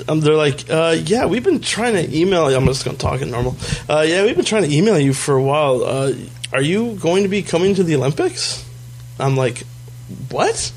Um, 0.10 0.20
they're 0.20 0.36
like, 0.36 0.70
uh, 0.70 0.96
yeah, 1.06 1.26
we've 1.28 1.44
been 1.44 1.62
trying 1.62 1.94
to 1.94 2.18
email. 2.18 2.50
you. 2.52 2.58
I'm 2.58 2.66
just 2.66 2.84
going 2.84 2.98
to 2.98 3.02
talk 3.02 3.22
in 3.22 3.32
normal. 3.32 3.56
Uh, 3.88 4.02
yeah, 4.02 4.24
we've 4.26 4.36
been 4.36 4.44
trying 4.46 4.64
to 4.64 4.76
email 4.76 5.00
you 5.00 5.14
for 5.14 5.36
a 5.36 5.42
while. 5.42 5.84
Uh, 5.84 6.14
are 6.52 6.62
you 6.62 6.96
going 6.96 7.24
to 7.24 7.30
be 7.30 7.42
coming 7.44 7.76
to 7.76 7.84
the 7.84 7.96
Olympics? 7.96 8.68
I'm 9.20 9.38
like, 9.38 9.60
what? 10.30 10.72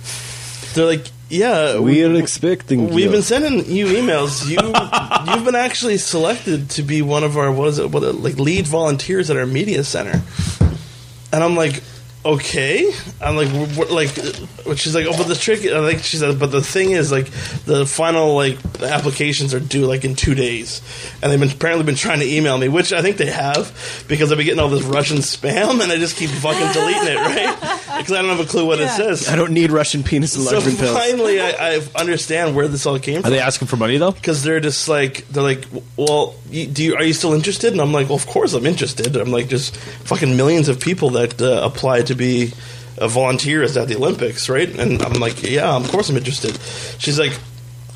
They're 0.74 0.86
like, 0.86 1.06
yeah, 1.28 1.78
We 1.78 2.04
are 2.04 2.14
expecting 2.14 2.88
We've 2.88 3.06
you. 3.06 3.10
been 3.10 3.22
sending 3.22 3.64
you 3.66 3.86
emails. 3.86 4.46
You 4.48 4.58
you've 5.34 5.44
been 5.44 5.54
actually 5.56 5.98
selected 5.98 6.70
to 6.70 6.82
be 6.82 7.02
one 7.02 7.24
of 7.24 7.36
our 7.36 7.50
what 7.50 7.68
is 7.68 7.78
it? 7.78 7.90
What 7.90 8.02
like 8.14 8.36
lead 8.38 8.66
volunteers 8.66 9.30
at 9.30 9.36
our 9.36 9.46
media 9.46 9.82
center. 9.84 10.22
And 11.32 11.42
I'm 11.42 11.56
like, 11.56 11.82
okay. 12.34 12.90
I'm 13.20 13.36
like, 13.36 13.48
wh- 13.48 13.78
what, 13.78 13.90
like, 13.90 14.16
uh, 14.18 14.74
she's 14.74 14.94
like, 14.94 15.06
oh, 15.06 15.16
but 15.16 15.28
the 15.28 15.34
trick, 15.34 15.60
I 15.64 15.88
think 15.90 16.02
she 16.02 16.16
said, 16.16 16.38
but 16.38 16.50
the 16.50 16.60
thing 16.62 16.90
is, 16.92 17.10
like, 17.12 17.26
the 17.64 17.86
final 17.86 18.34
like 18.34 18.58
applications 18.82 19.54
are 19.54 19.60
due 19.60 19.86
like 19.86 20.04
in 20.04 20.14
two 20.14 20.34
days, 20.34 20.82
and 21.22 21.30
they've 21.32 21.40
been 21.40 21.50
apparently 21.50 21.84
been 21.84 21.94
trying 21.94 22.20
to 22.20 22.26
email 22.26 22.58
me, 22.58 22.68
which 22.68 22.92
I 22.92 23.02
think 23.02 23.16
they 23.16 23.30
have 23.30 24.04
because 24.08 24.30
I've 24.32 24.38
been 24.38 24.46
getting 24.46 24.60
all 24.60 24.68
this 24.68 24.82
Russian 24.84 25.18
spam, 25.18 25.80
and 25.82 25.90
I 25.92 25.96
just 25.96 26.16
keep 26.16 26.30
fucking 26.30 26.72
deleting 26.72 27.08
it, 27.08 27.16
right? 27.16 27.82
Because 27.96 28.12
I 28.12 28.20
don't 28.20 28.36
have 28.36 28.46
a 28.46 28.48
clue 28.48 28.66
what 28.66 28.78
it 28.78 28.90
says. 28.90 29.26
I 29.26 29.36
don't 29.36 29.52
need 29.52 29.70
Russian 29.70 30.02
penis 30.02 30.34
So 30.34 30.40
enlargement 30.40 30.78
pills. 30.78 30.94
finally, 30.98 31.40
I, 31.40 31.76
I 31.76 31.80
understand 31.98 32.54
where 32.54 32.68
this 32.68 32.84
all 32.84 32.98
came 32.98 33.22
from. 33.22 33.28
Are 33.28 33.34
they 33.34 33.40
asking 33.40 33.68
for 33.68 33.76
money 33.78 33.96
though? 33.96 34.12
because 34.12 34.42
they're 34.42 34.60
just 34.60 34.86
like 34.86 35.26
they're 35.28 35.42
like, 35.42 35.64
well, 35.96 36.34
you, 36.50 36.66
do 36.66 36.84
you 36.84 36.94
are 36.96 37.02
you 37.02 37.14
still 37.14 37.32
interested? 37.32 37.72
And 37.72 37.80
I'm 37.80 37.92
like, 37.94 38.08
well, 38.10 38.16
of 38.16 38.26
course 38.26 38.52
I'm 38.52 38.66
interested. 38.66 39.16
I'm 39.16 39.30
like, 39.32 39.48
just 39.48 39.76
fucking 39.78 40.36
millions 40.36 40.68
of 40.68 40.78
people 40.78 41.08
that 41.10 41.40
uh, 41.40 41.62
apply 41.64 42.02
to 42.02 42.14
be 42.16 42.52
uh, 42.98 43.08
volunteers 43.08 43.76
at 43.76 43.88
the 43.88 43.96
Olympics, 43.96 44.48
right? 44.48 44.68
And 44.68 45.02
I'm 45.02 45.14
like, 45.14 45.42
yeah, 45.42 45.76
of 45.76 45.90
course 45.90 46.08
I'm 46.08 46.16
interested. 46.16 46.58
She's 46.98 47.18
like, 47.18 47.32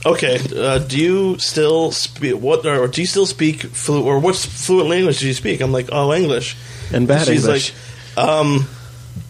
okay, 0.05 0.39
uh, 0.57 0.79
do 0.79 0.99
you 0.99 1.39
still 1.39 1.93
speak 1.93 2.37
what 2.37 2.65
or 2.67 2.89
do 2.89 3.01
you 3.01 3.07
still 3.07 3.27
speak 3.27 3.63
fluent 3.63 4.07
or 4.07 4.19
what 4.19 4.37
fluent 4.37 4.89
language 4.89 5.21
do 5.21 5.27
you 5.27 5.35
speak? 5.35 5.61
I'm 5.61 5.73
like, 5.73 5.89
oh, 5.93 6.13
English. 6.13 6.57
And 6.93 7.07
bad 7.07 7.27
she's 7.27 7.45
English. 7.45 7.73
like, 8.17 8.27
um, 8.27 8.67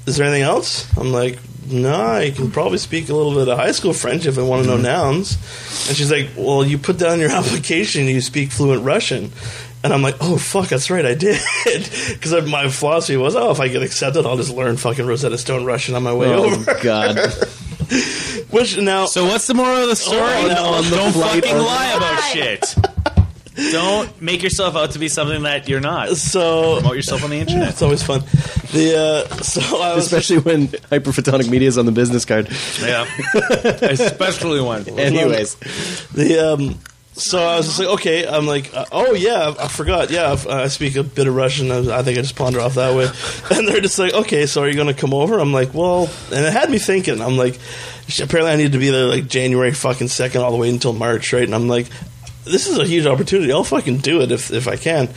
is 0.06 0.16
there 0.16 0.26
anything 0.26 0.42
else? 0.42 0.86
I'm 0.96 1.12
like, 1.12 1.38
no, 1.66 1.94
I 1.94 2.30
can 2.30 2.50
probably 2.50 2.78
speak 2.78 3.08
a 3.08 3.14
little 3.14 3.34
bit 3.34 3.48
of 3.48 3.58
high 3.58 3.72
school 3.72 3.92
French 3.92 4.26
if 4.26 4.38
I 4.38 4.42
want 4.42 4.64
to 4.64 4.70
know 4.70 4.76
nouns. 4.76 5.34
And 5.88 5.96
she's 5.96 6.10
like, 6.10 6.30
well, 6.36 6.64
you 6.64 6.78
put 6.78 6.98
down 6.98 7.20
your 7.20 7.30
application 7.30 8.06
you 8.06 8.20
speak 8.20 8.50
fluent 8.50 8.84
Russian. 8.84 9.32
And 9.82 9.92
I'm 9.94 10.02
like, 10.02 10.16
oh, 10.20 10.36
fuck, 10.36 10.68
that's 10.68 10.90
right, 10.90 11.04
I 11.06 11.14
did. 11.14 11.40
Because 12.10 12.46
my 12.48 12.68
philosophy 12.68 13.16
was, 13.16 13.34
oh, 13.34 13.50
if 13.50 13.60
I 13.60 13.68
get 13.68 13.82
accepted, 13.82 14.26
I'll 14.26 14.36
just 14.36 14.52
learn 14.54 14.76
fucking 14.76 15.06
Rosetta 15.06 15.38
Stone 15.38 15.64
Russian 15.64 15.94
on 15.94 16.02
my 16.02 16.12
way 16.12 16.28
over. 16.28 16.48
Oh 16.48 16.60
over. 16.60 16.78
God! 16.82 17.16
Which 18.50 18.76
now, 18.78 19.06
So 19.06 19.24
what's 19.24 19.46
the 19.46 19.54
moral 19.54 19.82
of 19.82 19.88
the 19.88 19.96
story? 19.96 20.20
Oh, 20.20 20.46
no, 20.48 20.82
the 20.82 20.96
Don't 20.96 21.12
fucking 21.12 21.50
over- 21.52 21.62
lie 21.62 21.92
about 21.96 22.20
shit. 22.32 22.74
Don't 23.72 24.22
make 24.22 24.42
yourself 24.42 24.74
out 24.76 24.92
to 24.92 24.98
be 24.98 25.08
something 25.08 25.42
that 25.42 25.68
you're 25.68 25.80
not. 25.80 26.16
so 26.16 26.78
Promote 26.80 26.96
yourself 26.96 27.24
on 27.24 27.30
the 27.30 27.36
internet. 27.36 27.70
it's 27.70 27.82
always 27.82 28.02
fun. 28.02 28.20
The 28.72 29.26
uh, 29.28 29.34
so 29.42 29.60
I 29.82 29.94
was 29.94 30.04
Especially 30.06 30.38
when 30.38 30.68
hyperphotonic 30.68 31.50
media 31.50 31.68
is 31.68 31.76
on 31.76 31.84
the 31.84 31.92
business 31.92 32.24
card. 32.24 32.48
Yeah, 32.80 33.04
especially 33.82 34.60
one. 34.62 34.88
Anyways, 34.88 35.56
The 36.14 36.38
um, 36.54 36.78
so 37.12 37.38
I 37.38 37.56
was 37.56 37.66
just 37.66 37.78
like, 37.78 37.88
okay. 37.88 38.26
I'm 38.26 38.46
like, 38.46 38.74
uh, 38.74 38.86
oh 38.92 39.14
yeah, 39.14 39.54
I 39.58 39.68
forgot. 39.68 40.10
Yeah, 40.10 40.36
I 40.48 40.62
I 40.62 40.68
speak 40.68 40.96
a 40.96 41.02
bit 41.02 41.26
of 41.26 41.34
Russian. 41.34 41.70
I, 41.70 41.98
I 41.98 42.02
think 42.02 42.18
I 42.18 42.22
just 42.22 42.36
ponder 42.36 42.60
off 42.60 42.74
that 42.74 42.96
way. 42.96 43.08
And 43.56 43.68
they're 43.68 43.80
just 43.80 43.98
like, 43.98 44.14
okay, 44.14 44.46
so 44.46 44.62
are 44.62 44.68
you 44.68 44.74
going 44.74 44.86
to 44.86 44.94
come 44.94 45.12
over? 45.12 45.38
I'm 45.38 45.52
like, 45.52 45.74
well, 45.74 46.08
and 46.32 46.46
it 46.46 46.52
had 46.52 46.70
me 46.70 46.78
thinking. 46.78 47.20
I'm 47.20 47.36
like, 47.36 47.58
apparently 48.22 48.52
I 48.52 48.56
need 48.56 48.72
to 48.72 48.78
be 48.78 48.90
there 48.90 49.06
like 49.06 49.26
January 49.26 49.72
fucking 49.72 50.08
second 50.08 50.40
all 50.40 50.50
the 50.52 50.56
way 50.56 50.70
until 50.70 50.92
March, 50.92 51.32
right? 51.32 51.42
And 51.42 51.54
I'm 51.54 51.68
like, 51.68 51.88
this 52.44 52.68
is 52.68 52.78
a 52.78 52.86
huge 52.86 53.06
opportunity. 53.06 53.52
I'll 53.52 53.64
fucking 53.64 53.98
do 53.98 54.22
it 54.22 54.32
if 54.32 54.50
if 54.52 54.68
I 54.68 54.76
can. 54.76 55.08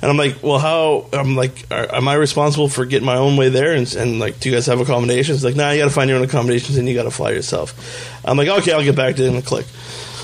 And 0.00 0.10
I'm 0.10 0.16
like, 0.16 0.42
well, 0.42 0.58
how? 0.58 1.06
I'm 1.12 1.34
like, 1.34 1.66
are, 1.70 1.94
am 1.94 2.06
I 2.06 2.14
responsible 2.14 2.68
for 2.68 2.86
getting 2.86 3.06
my 3.06 3.16
own 3.16 3.36
way 3.36 3.48
there? 3.48 3.72
And, 3.72 3.92
and 3.94 4.20
like, 4.20 4.38
do 4.38 4.48
you 4.48 4.54
guys 4.54 4.66
have 4.66 4.80
accommodations? 4.80 5.42
Like, 5.42 5.56
nah, 5.56 5.70
you 5.70 5.80
got 5.80 5.88
to 5.88 5.94
find 5.94 6.08
your 6.08 6.18
own 6.18 6.24
accommodations 6.24 6.78
and 6.78 6.88
you 6.88 6.94
got 6.94 7.02
to 7.02 7.10
fly 7.10 7.30
yourself. 7.30 7.74
I'm 8.24 8.36
like, 8.36 8.48
okay, 8.48 8.72
I'll 8.72 8.84
get 8.84 8.94
back 8.94 9.16
to 9.16 9.24
it 9.24 9.28
in 9.28 9.36
a 9.36 9.42
click. 9.42 9.66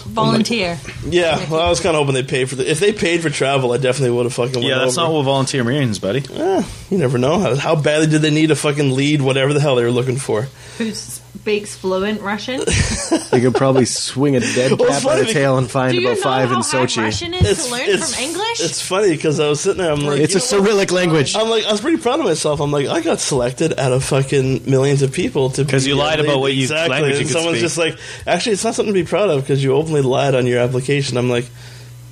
Volunteer. 0.05 0.79
Yeah, 1.07 1.51
well, 1.51 1.61
I 1.61 1.69
was 1.69 1.81
kind 1.81 1.97
of 1.97 2.01
hoping 2.01 2.15
they 2.15 2.23
paid 2.23 2.49
for 2.49 2.57
the. 2.57 2.71
If 2.71 2.81
they 2.81 2.93
paid 2.93 3.23
for 3.23 3.31
travel, 3.31 3.73
I 3.73 3.79
definitely 3.79 4.17
would 4.17 4.27
have 4.27 4.35
fucking. 4.35 4.63
Yeah, 4.63 4.79
that's 4.79 4.99
over. 4.99 5.09
not 5.09 5.15
what 5.15 5.23
volunteer 5.25 5.65
means, 5.65 5.99
buddy. 5.99 6.23
Eh, 6.33 6.63
you 6.91 6.99
never 6.99 7.19
know. 7.19 7.39
How, 7.39 7.57
how 7.57 7.77
badly 7.77 8.07
did 8.09 8.23
they 8.23 8.31
need 8.31 8.49
to 8.49 8.57
fucking 8.57 8.93
lead 8.93 9.23
whatever 9.23 9.53
the 9.53 9.61
hell 9.61 9.77
they 9.77 9.85
were 9.85 9.91
looking 9.91 10.17
for? 10.17 10.43
Who's 10.79 11.21
speaks 11.41 11.75
fluent 11.77 12.21
Russian. 12.23 12.61
You 12.61 13.41
could 13.41 13.55
probably 13.55 13.85
swing 13.85 14.37
a 14.37 14.41
dead 14.41 14.79
Well, 14.79 14.89
cat 14.89 15.03
by 15.03 15.15
funny 15.17 15.27
the 15.27 15.33
tail 15.33 15.59
and 15.59 15.71
find 15.71 15.93
Do 15.93 16.01
you 16.01 16.07
about 16.07 16.17
know 16.17 16.23
five 16.23 16.49
how 16.49 16.57
in 16.57 16.63
hard 16.63 16.89
Sochi. 16.89 17.03
Russian 17.03 17.35
is 17.35 17.67
to 17.67 17.73
learn 17.73 17.85
from 17.99 18.23
English? 18.23 18.61
It's 18.61 18.81
funny 18.81 19.11
because 19.11 19.41
I 19.41 19.49
was 19.49 19.61
sitting 19.61 19.83
there. 19.83 19.93
I'm 19.93 20.01
like, 20.01 20.21
It's 20.21 20.35
a 20.35 20.39
you 20.39 20.41
know 20.41 20.61
what? 20.61 20.67
Cyrillic 20.69 20.93
language. 20.93 21.35
I'm 21.37 21.51
like, 21.51 21.65
I 21.67 21.73
was 21.73 21.81
pretty 21.81 21.99
proud 21.99 22.21
of 22.21 22.25
myself. 22.27 22.61
I'm 22.61 22.71
like, 22.71 22.87
I 22.87 23.01
got 23.03 23.21
selected 23.21 23.79
out 23.79 23.93
of 23.93 24.05
fucking 24.05 24.71
millions 24.71 25.03
of 25.03 25.13
people 25.13 25.51
to 25.51 25.65
'Cause 25.65 25.85
be 25.85 25.91
you 25.91 25.97
lied 25.97 26.21
a 26.21 26.23
lead- 26.23 26.31
about 26.31 26.41
what 26.41 26.55
you- 26.55 26.63
exactly. 26.63 26.91
language 26.91 27.15
you 27.15 27.19
and 27.21 27.29
could 27.29 27.35
someone's 27.35 27.57
speak. 27.59 27.65
just 27.65 27.79
like, 27.79 27.99
actually, 28.27 28.53
it's 28.53 28.65
not 28.65 28.75
something 28.75 28.95
to 28.95 29.01
be 29.01 29.07
proud 29.07 29.29
of 29.31 29.43
because 29.43 29.63
you 29.63 29.75
openly 29.75 30.03
lied 30.03 30.35
on 30.35 30.47
your 30.47 30.61
application. 30.61 31.17
I'm 31.19 31.29
like, 31.29 31.47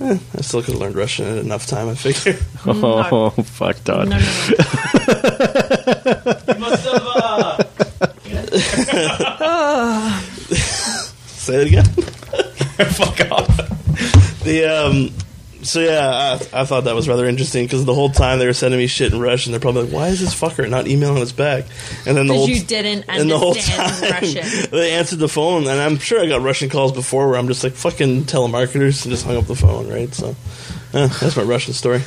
eh, 0.01 0.19
I 0.37 0.41
still 0.43 0.61
could 0.63 0.73
have 0.75 0.81
learned 0.83 0.97
Russian 0.97 1.27
in 1.27 1.39
enough 1.39 1.67
time. 1.67 1.89
I 1.89 1.95
figure. 1.95 2.37
Oh, 2.67 3.31
fuck, 3.45 3.83
Todd. 3.85 4.09
no, 4.11 4.19
no, 4.19 4.19
no. 4.19 4.23
You 6.55 6.61
must 6.61 6.85
have. 6.87 7.03
Uh, 7.07 7.65
Say 11.27 11.63
it 11.63 11.69
again. 11.69 11.85
fuck 12.93 13.21
off. 13.31 13.57
The 14.45 14.67
um, 14.67 15.11
so 15.63 15.81
yeah, 15.81 16.39
I, 16.53 16.61
I 16.61 16.65
thought 16.65 16.85
that 16.85 16.95
was 16.95 17.09
rather 17.09 17.27
interesting 17.27 17.65
because 17.65 17.85
the 17.85 17.95
whole 17.95 18.11
time 18.11 18.39
they 18.39 18.47
were 18.47 18.53
sending 18.53 18.79
me 18.79 18.89
shit 18.89 19.13
in 19.13 19.21
Russian. 19.21 19.53
They're 19.53 19.61
probably 19.61 19.85
like, 19.85 19.93
"Why 19.93 20.09
is 20.09 20.21
this 20.21 20.35
fucker 20.35 20.69
not 20.69 20.89
emailing 20.89 21.23
us 21.23 21.33
back?" 21.33 21.65
And 22.07 22.17
then 22.17 22.27
the 22.27 22.35
whole 22.35 22.47
Because 22.47 22.63
you 22.63 22.67
didn't 22.67 23.05
and 23.09 23.31
the 23.31 23.39
whole 23.39 23.51
understand 23.51 23.93
time 23.95 24.11
Russian. 24.13 24.71
they 24.77 24.93
answered 24.93 25.21
the 25.21 25.29
phone, 25.29 25.67
and 25.69 25.81
I'm 25.81 25.99
sure 25.99 26.21
I 26.21 26.27
got 26.27 26.43
Russian 26.43 26.69
calls 26.69 26.93
before 26.93 27.29
where 27.29 27.39
I'm 27.39 27.49
just 27.49 27.63
like 27.65 27.75
fucking 27.75 28.25
telemarketers 28.25 29.05
and 29.05 29.13
just 29.13 29.25
hung 29.25 29.37
up 29.37 29.47
the 29.47 29.57
phone, 29.57 29.89
right? 29.89 30.13
So 30.13 30.35
eh, 30.95 31.07
that's 31.21 31.37
my 31.37 31.45
Russian 31.45 31.75
story. 31.75 32.03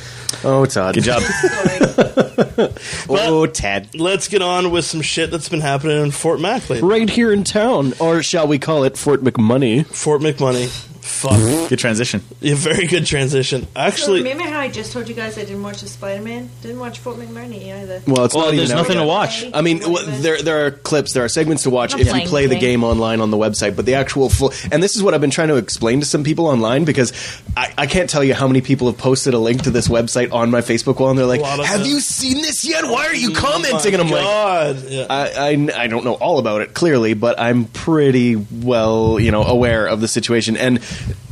Oh, 0.48 0.64
Todd. 0.64 0.94
Good 0.94 1.04
job. 1.04 1.22
Oh, 3.08 3.46
Tad. 3.46 3.94
Let's 3.94 4.28
get 4.28 4.42
on 4.42 4.70
with 4.70 4.84
some 4.84 5.00
shit 5.02 5.30
that's 5.30 5.48
been 5.48 5.60
happening 5.60 6.02
in 6.02 6.10
Fort 6.10 6.40
Mac 6.40 6.68
lately. 6.70 6.88
Right 6.88 7.08
here 7.08 7.32
in 7.32 7.44
town, 7.44 7.92
or 7.98 8.22
shall 8.22 8.46
we 8.46 8.58
call 8.58 8.84
it 8.84 8.96
Fort 8.96 9.22
McMoney? 9.22 9.86
Fort 9.86 10.20
McMoney. 10.22 10.68
Fuck. 11.16 11.68
Good 11.70 11.78
transition. 11.78 12.22
yeah, 12.40 12.54
very 12.56 12.86
good 12.86 13.06
transition. 13.06 13.66
Actually, 13.74 14.22
remember 14.22 14.44
how 14.44 14.60
I 14.60 14.68
just 14.68 14.92
told 14.92 15.08
you 15.08 15.14
guys 15.14 15.38
I 15.38 15.42
didn't 15.44 15.62
watch 15.62 15.80
the 15.80 15.88
Spider 15.88 16.22
Man? 16.22 16.50
Didn't 16.62 16.78
watch 16.78 16.98
Fort 16.98 17.16
McMurray 17.16 17.72
either. 17.72 18.02
Well, 18.06 18.24
it's 18.24 18.34
Well, 18.34 18.46
not 18.46 18.54
there's 18.56 18.70
even 18.70 18.76
nothing 18.76 18.96
to 18.98 19.04
watch. 19.04 19.44
I 19.54 19.60
mean, 19.62 19.78
w- 19.80 20.04
there 20.20 20.42
there 20.42 20.66
are 20.66 20.70
clips, 20.70 21.12
there 21.12 21.24
are 21.24 21.28
segments 21.28 21.62
to 21.64 21.70
watch 21.70 21.94
I'm 21.94 22.00
if 22.00 22.06
you 22.06 22.12
playing 22.12 22.28
play 22.28 22.46
the 22.46 22.58
game 22.58 22.84
online 22.84 23.20
on 23.20 23.30
the 23.30 23.36
website, 23.36 23.76
but 23.76 23.86
the 23.86 23.94
actual 23.94 24.28
full. 24.28 24.52
And 24.70 24.82
this 24.82 24.96
is 24.96 25.02
what 25.02 25.14
I've 25.14 25.20
been 25.20 25.30
trying 25.30 25.48
to 25.48 25.56
explain 25.56 26.00
to 26.00 26.06
some 26.06 26.22
people 26.24 26.46
online 26.46 26.84
because 26.84 27.12
I, 27.56 27.72
I 27.78 27.86
can't 27.86 28.10
tell 28.10 28.22
you 28.24 28.34
how 28.34 28.46
many 28.46 28.60
people 28.60 28.86
have 28.88 28.98
posted 28.98 29.34
a 29.34 29.38
link 29.38 29.62
to 29.62 29.70
this 29.70 29.88
website 29.88 30.32
on 30.32 30.50
my 30.50 30.60
Facebook 30.60 30.98
wall, 31.00 31.10
and 31.10 31.18
they're 31.18 31.26
like, 31.26 31.40
A 31.40 31.44
lot 31.44 31.60
of 31.60 31.66
"Have 31.66 31.80
them. 31.80 31.88
you 31.88 32.00
seen 32.00 32.42
this 32.42 32.64
yet? 32.68 32.84
Why 32.84 33.06
are 33.06 33.14
you 33.14 33.30
oh 33.32 33.34
commenting?" 33.34 33.92
my 33.92 33.98
And 33.98 34.02
I'm 34.02 34.10
like. 34.10 34.22
God. 34.22 34.84
Yeah. 34.88 35.06
I, 35.08 35.30
I, 35.50 35.82
I 35.84 35.86
don't 35.86 36.04
know 36.04 36.14
all 36.14 36.38
about 36.38 36.60
it 36.60 36.74
clearly, 36.74 37.14
but 37.14 37.38
I'm 37.40 37.64
pretty 37.66 38.36
well, 38.36 39.18
you 39.20 39.30
know, 39.30 39.42
aware 39.42 39.86
of 39.86 40.00
the 40.00 40.08
situation. 40.08 40.56
And 40.56 40.80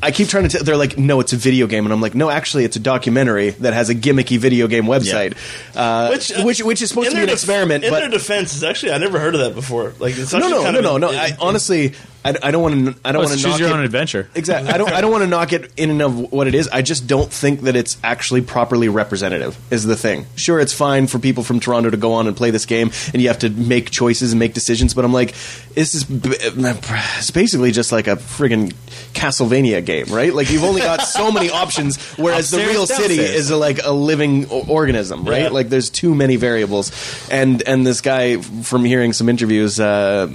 I 0.03 0.11
keep 0.11 0.29
trying 0.29 0.45
to. 0.45 0.49
tell 0.51 0.65
they're 0.65 0.77
like, 0.77 0.99
no, 0.99 1.21
it's 1.21 1.33
a 1.33 1.37
video 1.37 1.67
game, 1.67 1.85
and 1.85 1.93
I'm 1.93 2.01
like, 2.01 2.15
no, 2.15 2.31
actually, 2.31 2.65
it's 2.65 2.77
a 2.77 2.81
documentary 2.81 3.51
that 3.51 3.73
has 3.73 3.89
a 3.89 3.95
gimmicky 3.95 4.39
video 4.39 4.67
game 4.69 4.85
website, 4.85 5.37
uh, 5.75 6.09
which, 6.09 6.33
uh, 6.33 6.43
which 6.43 6.63
which 6.63 6.83
is 6.83 6.91
supposed 6.91 7.11
to 7.11 7.17
be 7.17 7.23
an 7.23 7.27
def- 7.29 7.35
experiment. 7.35 7.85
In 7.85 7.91
but 7.91 8.01
their 8.01 8.11
defense, 8.11 8.55
is 8.55 8.63
actually 8.65 8.93
I 8.93 8.99
never 8.99 9.19
heard 9.19 9.35
of 9.35 9.41
that 9.41 9.55
before. 9.55 9.95
Like 9.99 10.17
it's 10.17 10.33
no, 10.33 10.41
no, 10.41 10.71
no, 10.71 10.81
no, 10.81 10.99
no. 10.99 11.11
I, 11.11 11.37
honestly, 11.41 11.95
I, 12.25 12.35
I 12.43 12.51
don't 12.51 12.63
want 12.63 12.75
to. 12.75 13.01
I 13.05 13.13
don't 13.13 13.21
Well, 13.21 13.29
want 13.29 13.41
to 13.41 13.45
choose 13.47 13.59
your 13.61 13.69
it- 13.69 13.73
own 13.73 13.85
adventure. 13.85 14.29
Exactly. 14.35 14.73
I 14.73 14.79
don't. 14.79 14.91
I 14.91 15.01
don't 15.03 15.11
want 15.13 15.25
to 15.25 15.29
knock 15.29 15.53
it 15.53 15.71
in 15.77 15.91
and 15.91 16.01
of 16.03 16.33
what 16.33 16.47
it 16.47 16.55
is. 16.55 16.69
I 16.69 16.81
just 16.83 17.07
don't 17.07 17.31
think 17.31 17.61
that 17.63 17.77
it's 17.77 17.99
actually 18.03 18.41
properly 18.41 18.89
representative. 18.89 19.59
Is 19.71 19.85
the 19.85 19.97
thing. 19.97 20.25
Sure, 20.37 20.59
it's 20.59 20.73
fine 20.73 21.07
for 21.07 21.19
people 21.19 21.45
from 21.45 21.61
Toronto 21.61 21.91
to 21.91 21.97
go 21.99 22.13
on 22.15 22.27
and 22.27 22.35
play 22.37 22.51
this 22.51 22.65
game, 22.65 22.91
and 23.13 23.21
you 23.21 23.29
have 23.29 23.41
to 23.41 23.51
make 23.51 23.91
choices 23.91 24.33
and 24.33 24.39
make 24.39 24.55
decisions. 24.55 24.95
But 24.95 25.05
I'm 25.05 25.13
like, 25.13 25.35
this 25.75 25.95
is 25.95 26.05
b- 26.05 26.31
it's 26.41 27.31
basically 27.31 27.73
just 27.73 27.93
like 27.93 28.07
a 28.07 28.17
friggin' 28.17 28.73
Castlevania 29.13 29.85
game, 29.85 30.07
right? 30.07 30.33
Like 30.33 30.51
you've 30.51 30.65
only 30.65 30.81
got 30.81 31.03
so 31.03 31.31
many 31.31 31.51
options, 31.63 32.03
whereas 32.17 32.51
the 32.51 32.59
real 32.59 32.87
city 32.87 33.19
is 33.19 33.51
a, 33.51 33.57
like 33.57 33.81
a 33.85 33.93
living 33.93 34.47
organism, 34.49 35.25
right? 35.25 35.43
Yeah. 35.43 35.49
Like 35.51 35.69
there's 35.69 35.91
too 35.91 36.15
many 36.15 36.37
variables, 36.37 36.91
and 37.31 37.61
and 37.63 37.87
this 37.87 38.01
guy 38.01 38.39
from 38.41 38.85
hearing 38.87 39.13
some 39.13 39.29
interviews, 39.29 39.79
uh, 39.79 40.27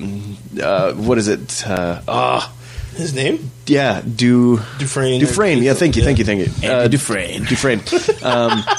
uh, 0.62 0.94
what 0.94 1.18
is 1.18 1.28
it? 1.28 1.68
Uh, 1.68 1.79
ah. 2.08 2.54
his 2.96 3.14
name 3.14 3.52
Yeah, 3.68 4.02
Du 4.02 4.58
Dufresne. 4.80 5.20
Dufresne. 5.20 5.62
Yeah, 5.62 5.76
thank 5.76 5.96
you, 5.96 6.04
thank 6.04 6.18
you, 6.18 6.26
thank 6.26 6.40
you. 6.40 6.70
Andy 6.70 6.98
Dufresne. 6.98 7.46
Dufresne. 7.46 7.82
Um, 8.24 8.64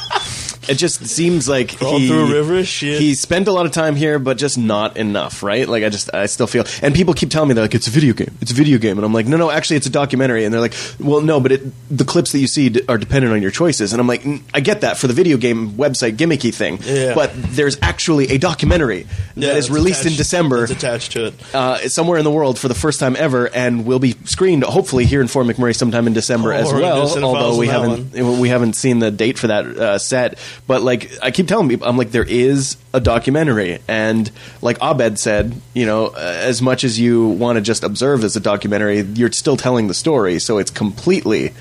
it 0.69 0.75
just 0.75 1.07
seems 1.07 1.49
like 1.49 1.76
Crawl 1.79 1.99
he, 1.99 2.09
through 2.09 2.26
a 2.29 2.33
river, 2.33 2.64
shit. 2.64 3.00
he 3.00 3.14
spent 3.14 3.49
a 3.49 3.52
lot 3.52 3.67
of 3.67 3.73
time 3.73 3.97
here, 3.97 4.19
but 4.19 4.37
just 4.38 4.59
not 4.59 4.97
enough, 4.97 5.43
right? 5.43 5.69
Like 5.69 5.85
I 5.85 5.88
just, 5.88 6.12
I 6.14 6.26
still 6.26 6.47
feel, 6.47 6.64
and 6.83 6.95
people 6.95 7.14
keep 7.14 7.31
telling 7.31 7.49
me 7.49 7.55
they're 7.55 7.64
like, 7.64 7.75
it's 7.75 7.87
a 7.88 7.90
video 7.90 8.12
game, 8.14 8.37
it's 8.40 8.50
a 8.50 8.55
video 8.55 8.79
game, 8.79 8.99
and 8.99 9.05
I'm 9.05 9.12
like, 9.14 9.26
no, 9.26 9.37
no, 9.37 9.50
actually, 9.50 9.76
it's 9.76 9.87
a 9.87 9.90
documentary, 9.90 10.45
and 10.45 10.52
they're 10.52 10.61
like, 10.61 10.75
well, 10.99 11.21
no, 11.21 11.40
but 11.40 11.52
it, 11.52 11.62
the 11.97 12.05
clips 12.05 12.33
that 12.33 12.38
you 12.38 12.47
see 12.47 12.69
d- 12.69 12.83
are 12.88 12.99
dependent 12.99 13.33
on 13.33 13.43
your 13.43 13.50
choices, 13.50 13.93
and 13.93 14.00
I'm 14.00 14.07
like, 14.07 14.23
"Mm, 14.23 14.43
I 14.52 14.61
get 14.61 14.83
that 14.83 14.99
for 14.99 15.07
the 15.07 15.14
video 15.14 15.37
game 15.38 15.73
website 15.73 16.17
gimmicky 16.17 16.52
thing, 16.55 16.79
Yeah. 16.85 17.14
but 17.14 17.31
there's 17.35 17.79
actually 17.83 18.31
a 18.33 18.38
documentary 18.38 19.07
Yeah, 19.35 19.49
that 19.49 19.57
is 19.57 19.71
released 19.71 20.05
in 20.07 20.14
December 20.14 20.64
It's 20.64 20.73
attached 20.73 21.12
to 21.12 21.26
it. 21.26 21.35
uh, 21.55 21.88
somewhere 21.88 22.19
in 22.19 22.25
the 22.25 22.31
world 22.31 22.59
for 22.59 22.69
the 22.69 22.75
first 22.75 23.00
time 23.00 23.17
ever, 23.19 23.47
and 23.55 23.87
will 23.87 23.99
be 23.99 24.14
screened 24.25 24.62
hopefully 24.64 25.05
here 25.07 25.21
in 25.21 25.26
Fort 25.29 25.47
McMurray 25.47 25.75
sometime 25.75 26.07
in 26.07 26.12
December 26.12 26.52
Oh, 26.52 26.57
as 26.57 26.73
well. 26.73 27.25
Although 27.25 27.57
we 27.59 27.67
haven't 27.67 28.12
we 28.40 28.49
haven't 28.49 28.75
seen 28.75 28.99
the 28.99 29.11
date 29.11 29.38
for 29.38 29.47
that 29.49 29.64
uh, 29.67 29.99
set, 29.99 30.38
but 30.66 30.83
like 30.83 31.11
I 31.23 31.30
keep 31.30 31.49
telling 31.49 31.69
people, 31.69 31.87
I'm 31.87 31.97
like 31.97 32.11
there 32.11 32.25
is 32.25 32.76
a 32.92 33.00
documentary, 33.00 33.78
and 33.88 34.30
like 34.62 34.78
Abed 34.83 35.19
said, 35.19 35.54
you 35.75 35.87
know, 35.87 36.09
uh, 36.09 36.19
as 36.19 36.62
much 36.62 36.85
as 36.85 36.99
you 36.99 37.28
want 37.28 37.57
to 37.57 37.62
just 37.62 37.83
observe 37.85 38.25
as 38.25 38.37
a 38.37 38.40
documentary, 38.40 39.00
you're 39.00 39.33
still 39.33 39.57
telling 39.57 39.88
the 39.88 39.95
story, 39.95 40.38
so 40.38 40.59
it's 40.59 40.71
completely. 40.71 41.52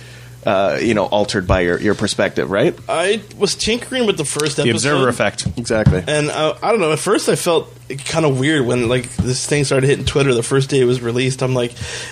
Uh, 0.46 0.80
you 0.82 0.94
know, 0.94 1.06
altered 1.06 1.46
by 1.46 1.60
your, 1.60 1.78
your 1.82 1.96
perspective, 1.96 2.50
right? 2.50 2.74
I 2.88 3.22
was 3.38 3.56
tinkering 3.56 4.06
with 4.06 4.16
the 4.16 4.24
first 4.24 4.58
episode. 4.58 4.64
The 4.64 4.72
observer 4.72 5.10
effect. 5.10 5.46
Exactly. 5.58 6.02
And 6.08 6.30
uh, 6.30 6.58
I 6.64 6.72
don't 6.72 6.80
know. 6.80 6.94
At 6.94 7.00
first, 7.00 7.28
I 7.28 7.36
felt 7.36 7.68
kind 8.06 8.26
of 8.26 8.40
weird 8.40 8.66
when 8.66 8.88
like 8.88 9.10
this 9.18 9.46
thing 9.46 9.66
started 9.66 9.88
hitting 9.88 10.06
Twitter 10.06 10.34
the 10.34 10.42
first 10.42 10.70
day 10.70 10.80
it 10.80 10.86
was 10.86 11.02
released. 11.02 11.44
I'm 11.44 11.54
like, 11.54 11.72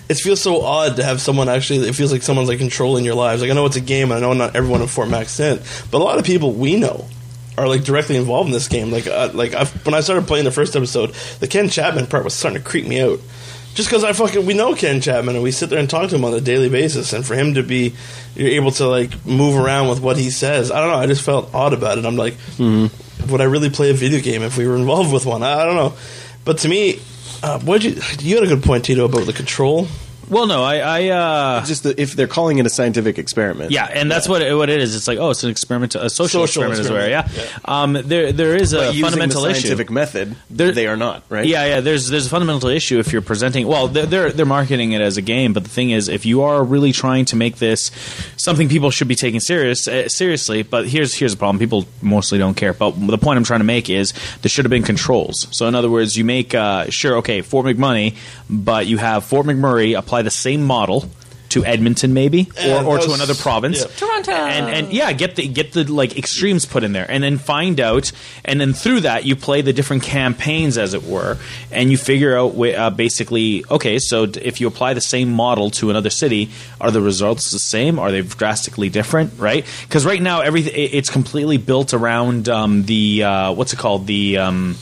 it 0.10 0.16
feels 0.16 0.42
so 0.42 0.62
odd 0.62 0.98
to 0.98 1.04
have 1.04 1.22
someone 1.22 1.48
actually. 1.48 1.88
It 1.88 1.96
feels 1.96 2.12
like 2.12 2.22
someone's 2.22 2.50
like 2.50 2.60
controlling 2.60 3.06
your 3.06 3.16
lives. 3.16 3.42
Like 3.42 3.50
I 3.50 3.54
know 3.54 3.66
it's 3.66 3.78
a 3.78 3.82
game, 3.82 4.12
and 4.12 4.18
I 4.18 4.20
know 4.20 4.34
not 4.34 4.58
everyone 4.58 4.82
in 4.82 4.88
Fort 4.88 5.08
Max 5.08 5.40
in, 5.40 5.62
but 5.90 6.00
a 6.00 6.04
lot 6.04 6.20
of 6.20 6.26
people 6.26 6.52
we 6.52 6.76
know 6.76 7.06
are 7.58 7.68
like 7.68 7.84
directly 7.84 8.18
involved 8.18 8.48
in 8.48 8.54
this 8.54 8.68
game. 8.68 8.92
Like 8.92 9.08
uh, 9.08 9.32
like 9.34 9.54
I've, 9.54 9.86
when 9.86 9.96
I 9.96 10.02
started 10.02 10.28
playing 10.28 10.46
the 10.46 10.52
first 10.52 10.76
episode, 10.76 11.14
the 11.40 11.48
Ken 11.48 11.70
Chapman 11.70 12.08
part 12.08 12.24
was 12.24 12.34
starting 12.34 12.62
to 12.62 12.68
creep 12.68 12.86
me 12.86 13.00
out. 13.02 13.20
Just 13.78 13.90
because 13.90 14.04
I 14.04 14.12
fucking 14.12 14.44
we 14.44 14.56
know 14.56 14.74
Ken 14.74 15.02
Chapman 15.02 15.36
and 15.36 15.44
we 15.44 15.52
sit 15.52 15.70
there 15.70 15.78
and 15.78 15.88
talk 15.88 16.10
to 16.10 16.16
him 16.16 16.26
on 16.26 16.34
a 16.34 16.42
daily 16.42 16.68
basis, 16.68 17.14
and 17.14 17.24
for 17.24 17.36
him 17.36 17.54
to 17.54 17.62
be 17.62 17.94
you're 18.36 18.50
able 18.50 18.72
to 18.72 18.88
like 18.88 19.24
move 19.24 19.56
around 19.56 19.88
with 19.88 20.02
what 20.02 20.18
he 20.18 20.32
says, 20.32 20.72
I 20.72 20.80
don't 20.80 20.90
know. 20.90 20.98
I 20.98 21.06
just 21.06 21.22
felt 21.22 21.54
odd 21.54 21.74
about 21.74 22.00
it. 22.00 22.06
I'm 22.06 22.16
like, 22.16 22.34
would 22.58 23.40
I 23.40 23.44
really 23.44 23.70
play 23.70 23.92
a 23.92 23.94
video 23.94 24.20
game 24.20 24.42
if 24.42 24.58
we 24.58 24.66
were 24.68 24.78
involved 24.78 25.14
with 25.14 25.28
one? 25.28 25.44
I, 25.44 25.62
I 25.62 25.66
don't 25.66 25.76
know. 25.76 25.94
But 26.44 26.58
to 26.60 26.68
me, 26.68 27.00
uh, 27.44 27.60
what 27.60 27.84
you 27.84 28.02
you 28.18 28.34
had 28.38 28.44
a 28.46 28.48
good 28.48 28.64
point, 28.64 28.84
Tito, 28.86 29.06
about 29.06 29.28
the 29.28 29.34
control. 29.34 29.88
Well, 30.30 30.46
no, 30.48 30.64
I, 30.64 30.78
I 30.80 31.08
uh, 31.10 31.66
Just 31.66 31.84
the, 31.84 32.00
if 32.02 32.14
they're 32.14 32.28
calling 32.28 32.58
it 32.58 32.66
a 32.66 32.70
scientific 32.70 33.18
experiment, 33.18 33.72
yeah, 33.72 33.86
and 33.86 34.12
that's 34.12 34.28
what 34.28 34.42
it, 34.42 34.54
what 34.56 34.70
it 34.70 34.82
is. 34.82 34.96
It's 34.96 35.08
like, 35.08 35.20
oh, 35.20 35.30
it's 35.30 35.44
an 35.44 35.50
experiment, 35.50 35.96
a 35.96 36.10
social, 36.10 36.46
Social 36.46 36.64
experiment, 36.64 36.80
is 36.82 36.92
where, 36.92 37.10
yeah. 37.10 37.22
experiment, 37.26 37.70
Um, 37.70 37.94
there, 38.06 38.32
there 38.34 38.56
is 38.56 38.74
a 38.74 38.92
fundamental 38.94 39.44
the 39.44 39.52
issue. 39.52 39.62
scientific 39.62 39.90
method, 39.90 40.36
There- 40.50 40.72
they 40.72 40.88
are 40.88 40.98
not 40.98 41.24
right. 41.30 41.46
Yeah, 41.46 41.66
yeah. 41.66 41.80
There's 41.82 42.10
there's 42.10 42.28
a 42.28 42.30
fundamental 42.30 42.70
issue 42.70 43.00
if 43.00 43.14
you're 43.14 43.22
presenting. 43.22 43.68
Well, 43.68 43.88
they're, 43.88 44.06
they're 44.06 44.32
they're 44.32 44.46
marketing 44.46 44.92
it 44.92 45.02
as 45.02 45.18
a 45.18 45.22
game, 45.22 45.54
but 45.54 45.64
the 45.64 45.70
thing 45.70 45.92
is, 45.92 46.08
if 46.10 46.26
you 46.26 46.42
are 46.44 46.64
really 46.64 46.92
trying 46.92 47.26
to 47.26 47.36
make 47.36 47.58
this 47.58 47.90
something 48.36 48.68
people 48.70 48.92
should 48.92 49.08
be 49.08 49.16
taking 49.16 49.40
serious 49.40 49.88
uh, 49.88 50.10
seriously, 50.10 50.62
but 50.64 50.88
here's 50.88 51.14
here's 51.14 51.32
the 51.32 51.38
problem: 51.38 51.58
people 51.60 51.86
mostly 52.02 52.38
don't 52.38 52.56
care. 52.56 52.74
But 52.74 52.92
the 52.92 53.18
point 53.18 53.38
I'm 53.38 53.44
trying 53.46 53.62
to 53.62 53.66
make 53.66 53.90
is 53.90 54.14
there 54.42 54.50
should 54.50 54.66
have 54.66 54.72
been 54.72 54.84
controls. 54.84 55.48
So 55.52 55.68
in 55.68 55.76
other 55.76 55.90
words, 55.90 56.18
you 56.18 56.26
make 56.26 56.54
uh, 56.54 56.90
sure 56.90 57.18
okay 57.18 57.42
Fort 57.42 57.66
McMoney, 57.66 58.16
but 58.50 58.88
you 58.88 58.98
have 58.98 59.24
Fort 59.24 59.46
McMurray 59.46 59.98
apply 59.98 60.17
the 60.22 60.32
same 60.32 60.64
model. 60.64 61.10
To 61.52 61.64
Edmonton, 61.64 62.14
maybe, 62.14 62.52
or, 62.68 62.84
or 62.84 62.98
to 63.00 63.14
another 63.14 63.34
province, 63.34 63.80
yeah. 63.80 63.88
Toronto. 63.96 64.32
and 64.34 64.68
and 64.68 64.94
yeah, 64.94 65.14
get 65.14 65.38
the 65.38 65.48
get 65.48 65.72
the 65.72 65.86
like 65.86 66.18
extremes 66.18 66.66
put 66.66 66.84
in 66.84 66.92
there, 66.92 67.10
and 67.10 67.24
then 67.24 67.38
find 67.38 67.80
out, 67.80 68.12
and 68.44 68.60
then 68.60 68.74
through 68.74 69.00
that 69.00 69.24
you 69.24 69.38
play 69.38 69.62
the 69.62 69.72
different 69.72 70.04
campaigns, 70.04 70.78
as 70.78 70.94
it 70.94 71.06
were, 71.06 71.38
and 71.72 71.90
you 71.90 71.98
figure 71.98 72.38
out 72.38 72.50
uh, 72.60 72.90
basically, 72.90 73.64
okay, 73.72 73.98
so 73.98 74.24
if 74.26 74.60
you 74.60 74.68
apply 74.68 74.94
the 74.94 75.02
same 75.02 75.32
model 75.32 75.70
to 75.72 75.90
another 75.90 76.10
city, 76.10 76.50
are 76.82 76.92
the 76.92 77.02
results 77.02 77.50
the 77.52 77.60
same? 77.60 77.98
Are 77.98 78.12
they 78.12 78.24
drastically 78.24 78.90
different? 78.90 79.40
Right? 79.40 79.66
Because 79.84 80.06
right 80.06 80.22
now 80.22 80.42
everything 80.42 80.74
it's 80.76 81.10
completely 81.10 81.56
built 81.56 81.94
around 81.94 82.50
um, 82.50 82.84
the 82.84 83.24
uh, 83.24 83.54
what's 83.54 83.72
it 83.72 83.80
called 83.80 84.06
the 84.06 84.38
um, 84.40 84.76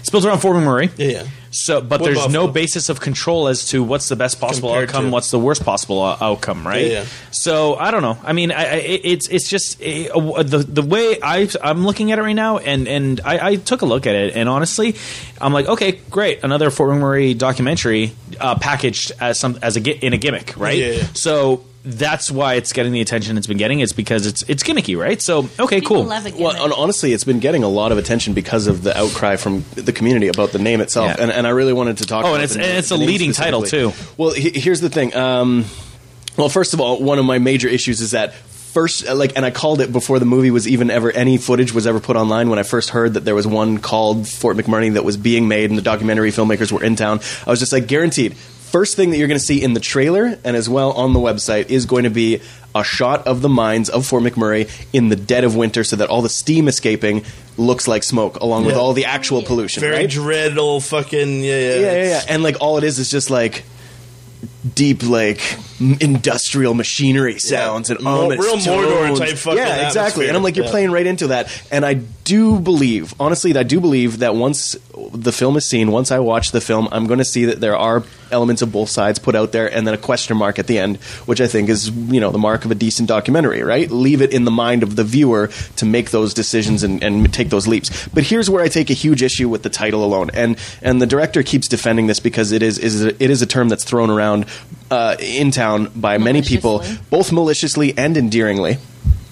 it's 0.00 0.08
built 0.08 0.24
around 0.24 0.38
Fort 0.38 0.56
McMurray. 0.56 0.90
Yeah, 0.96 1.08
yeah. 1.08 1.26
So, 1.56 1.80
but 1.80 2.02
there's 2.02 2.28
no 2.28 2.48
basis 2.48 2.88
of 2.88 3.00
control 3.00 3.48
as 3.48 3.66
to 3.68 3.82
what's 3.82 4.08
the 4.08 4.16
best 4.16 4.40
possible 4.40 4.68
Compared 4.70 4.90
outcome, 4.90 5.04
to- 5.06 5.10
what's 5.10 5.30
the 5.30 5.38
worst 5.38 5.64
possible 5.64 6.02
uh, 6.02 6.16
outcome, 6.20 6.66
right? 6.66 6.84
Yeah, 6.84 6.92
yeah. 7.00 7.04
So 7.30 7.76
I 7.76 7.90
don't 7.90 8.02
know. 8.02 8.18
I 8.22 8.32
mean, 8.32 8.52
I, 8.52 8.64
I, 8.64 8.74
it's 8.76 9.28
it's 9.28 9.48
just 9.48 9.80
uh, 9.80 10.42
the 10.42 10.58
the 10.58 10.82
way 10.82 11.18
I 11.22 11.48
I'm 11.62 11.86
looking 11.86 12.12
at 12.12 12.18
it 12.18 12.22
right 12.22 12.32
now, 12.34 12.58
and 12.58 12.86
and 12.86 13.20
I, 13.24 13.48
I 13.48 13.56
took 13.56 13.82
a 13.82 13.86
look 13.86 14.06
at 14.06 14.14
it, 14.14 14.36
and 14.36 14.48
honestly, 14.48 14.96
I'm 15.40 15.52
like, 15.52 15.66
okay, 15.66 15.92
great, 16.10 16.44
another 16.44 16.70
Fort 16.70 16.90
McMurray 16.90 17.36
documentary 17.36 18.12
uh, 18.38 18.56
packaged 18.58 19.12
as 19.20 19.38
some 19.38 19.58
as 19.62 19.76
a 19.76 20.06
in 20.06 20.12
a 20.12 20.18
gimmick, 20.18 20.56
right? 20.56 20.76
Yeah, 20.78 20.90
yeah. 20.90 21.02
So. 21.14 21.64
That's 21.88 22.32
why 22.32 22.54
it's 22.54 22.72
getting 22.72 22.92
the 22.92 23.00
attention 23.00 23.38
it's 23.38 23.46
been 23.46 23.58
getting. 23.58 23.78
It's 23.78 23.92
because 23.92 24.26
it's 24.26 24.42
it's 24.48 24.64
gimmicky, 24.64 24.98
right? 24.98 25.22
So 25.22 25.48
okay, 25.60 25.80
People 25.80 25.98
cool. 25.98 26.04
love 26.04 26.26
a 26.26 26.30
Well, 26.30 26.52
gimmick. 26.52 26.56
hon- 26.56 26.72
honestly, 26.72 27.12
it's 27.12 27.22
been 27.22 27.38
getting 27.38 27.62
a 27.62 27.68
lot 27.68 27.92
of 27.92 27.98
attention 27.98 28.34
because 28.34 28.66
of 28.66 28.82
the 28.82 28.96
outcry 28.98 29.36
from 29.36 29.64
the 29.76 29.92
community 29.92 30.26
about 30.26 30.50
the 30.50 30.58
name 30.58 30.80
itself, 30.80 31.14
Yeah. 31.16 31.22
and, 31.22 31.30
and 31.30 31.46
I 31.46 31.50
really 31.50 31.72
wanted 31.72 31.98
to 31.98 32.04
talk. 32.06 32.24
Oh, 32.24 32.30
about 32.30 32.34
and 32.40 32.42
it's- 32.44 32.56
the 32.56 32.64
and 32.68 32.76
it's 32.78 32.90
a 32.90 32.96
leading 32.96 33.32
title, 33.32 33.62
too. 33.62 33.92
Well, 34.16 34.30
he- 34.32 34.58
here's 34.58 34.80
the 34.80 34.90
thing. 34.90 35.14
Um, 35.14 35.64
well, 36.36 36.48
first 36.48 36.74
of 36.74 36.80
all, 36.80 37.00
one 37.00 37.20
of 37.20 37.24
my 37.24 37.38
major 37.38 37.68
issues 37.68 38.00
is 38.00 38.10
that 38.10 38.34
first, 38.34 39.06
uh, 39.06 39.14
like, 39.14 39.34
and 39.36 39.44
I 39.46 39.50
called 39.52 39.80
it 39.80 39.92
before 39.92 40.18
the 40.18 40.26
movie 40.26 40.50
was 40.50 40.66
even 40.66 40.90
ever 40.90 41.12
any 41.12 41.38
footage 41.38 41.72
was 41.72 41.86
ever 41.86 42.00
put 42.00 42.16
online. 42.16 42.50
When 42.50 42.58
I 42.58 42.62
first 42.64 42.90
heard 42.90 43.14
that 43.14 43.24
there 43.24 43.34
was 43.36 43.46
one 43.46 43.78
called 43.78 44.26
Fort 44.28 44.56
McMurray 44.56 44.92
that 44.94 45.04
was 45.04 45.16
being 45.16 45.46
made, 45.46 45.70
and 45.70 45.78
the 45.78 45.82
documentary 45.82 46.32
filmmakers 46.32 46.72
were 46.72 46.82
in 46.82 46.96
town, 46.96 47.20
I 47.46 47.50
was 47.50 47.60
just 47.60 47.72
like, 47.72 47.86
guaranteed. 47.86 48.34
First 48.70 48.96
thing 48.96 49.10
that 49.10 49.18
you're 49.18 49.28
going 49.28 49.38
to 49.38 49.44
see 49.44 49.62
in 49.62 49.74
the 49.74 49.80
trailer 49.80 50.38
and 50.44 50.56
as 50.56 50.68
well 50.68 50.92
on 50.92 51.12
the 51.12 51.20
website 51.20 51.70
is 51.70 51.86
going 51.86 52.04
to 52.04 52.10
be 52.10 52.40
a 52.74 52.82
shot 52.84 53.26
of 53.26 53.40
the 53.40 53.48
mines 53.48 53.88
of 53.88 54.04
Fort 54.04 54.22
McMurray 54.22 54.68
in 54.92 55.08
the 55.08 55.16
dead 55.16 55.44
of 55.44 55.56
winter, 55.56 55.84
so 55.84 55.96
that 55.96 56.10
all 56.10 56.20
the 56.20 56.28
steam 56.28 56.68
escaping 56.68 57.24
looks 57.56 57.88
like 57.88 58.02
smoke, 58.02 58.36
along 58.40 58.66
with 58.66 58.74
all 58.74 58.92
the 58.92 59.06
actual 59.06 59.42
pollution. 59.42 59.80
Very 59.80 59.96
right? 59.96 60.10
dreadful 60.10 60.80
fucking 60.80 61.42
yeah 61.42 61.58
yeah 61.58 61.74
yeah, 61.74 61.92
yeah, 61.92 62.04
yeah. 62.04 62.22
And 62.28 62.42
like 62.42 62.56
all 62.60 62.76
it 62.76 62.84
is 62.84 62.98
is 62.98 63.10
just 63.10 63.30
like 63.30 63.64
deep 64.74 65.02
like 65.02 65.40
m- 65.80 65.96
industrial 66.00 66.74
machinery 66.74 67.38
sounds 67.38 67.90
and 67.90 68.04
ominous 68.06 68.44
real 68.44 68.56
Mordor 68.56 69.06
tones. 69.08 69.18
type 69.18 69.36
fucking 69.36 69.58
yeah 69.58 69.86
exactly. 69.86 70.28
And 70.28 70.36
i'm 70.36 70.42
like 70.42 70.56
you're 70.56 70.64
Yeah. 70.64 70.70
playing 70.70 70.90
right 70.90 71.06
into 71.06 71.28
that. 71.28 71.48
And 71.70 71.84
i 71.84 71.94
do 71.94 72.58
believe 72.58 73.14
honestly 73.20 73.56
i 73.56 73.62
do 73.62 73.80
believe 73.80 74.18
that 74.18 74.34
once 74.34 74.76
the 75.12 75.30
film 75.30 75.56
is 75.56 75.64
seen 75.64 75.92
once 75.92 76.10
i 76.10 76.18
watch 76.18 76.50
the 76.50 76.60
film 76.60 76.88
i'm 76.90 77.06
going 77.06 77.18
to 77.20 77.24
see 77.24 77.44
that 77.44 77.60
there 77.60 77.76
are 77.76 78.02
elements 78.32 78.62
of 78.62 78.72
both 78.72 78.88
sides 78.88 79.20
put 79.20 79.36
out 79.36 79.52
there 79.52 79.72
and 79.72 79.86
then 79.86 79.94
a 79.94 79.98
question 79.98 80.36
mark 80.36 80.58
at 80.58 80.66
the 80.66 80.76
end 80.78 80.96
which 81.26 81.40
i 81.40 81.46
think 81.46 81.68
is 81.68 81.88
you 81.90 82.18
know 82.20 82.30
the 82.32 82.38
mark 82.38 82.64
of 82.64 82.72
a 82.72 82.74
decent 82.74 83.08
documentary 83.08 83.62
right? 83.62 83.90
Leave 83.90 84.20
it 84.22 84.32
in 84.32 84.44
the 84.44 84.50
mind 84.50 84.82
of 84.82 84.96
the 84.96 85.04
viewer 85.04 85.48
to 85.76 85.84
make 85.86 86.10
those 86.10 86.34
decisions 86.34 86.82
and, 86.82 87.02
and 87.04 87.32
take 87.32 87.48
those 87.50 87.66
leaps. 87.68 88.08
But 88.08 88.24
here's 88.24 88.48
where 88.50 88.62
i 88.64 88.68
take 88.68 88.90
a 88.90 88.94
huge 88.94 89.22
issue 89.22 89.48
with 89.48 89.62
the 89.62 89.68
title 89.70 90.04
alone. 90.04 90.30
And 90.34 90.56
and 90.82 91.00
the 91.00 91.06
director 91.06 91.42
keeps 91.42 91.68
defending 91.68 92.06
this 92.06 92.18
because 92.20 92.50
it 92.52 92.62
is 92.62 92.78
is 92.78 93.02
it 93.02 93.20
is 93.20 93.42
a 93.42 93.46
term 93.46 93.68
that's 93.68 93.84
thrown 93.84 94.10
around 94.10 94.46
uh, 94.90 95.16
in 95.18 95.50
town 95.50 95.90
by 95.94 96.18
many 96.18 96.42
people 96.42 96.82
both 97.10 97.32
maliciously 97.32 97.96
and 97.96 98.16
endearingly 98.16 98.78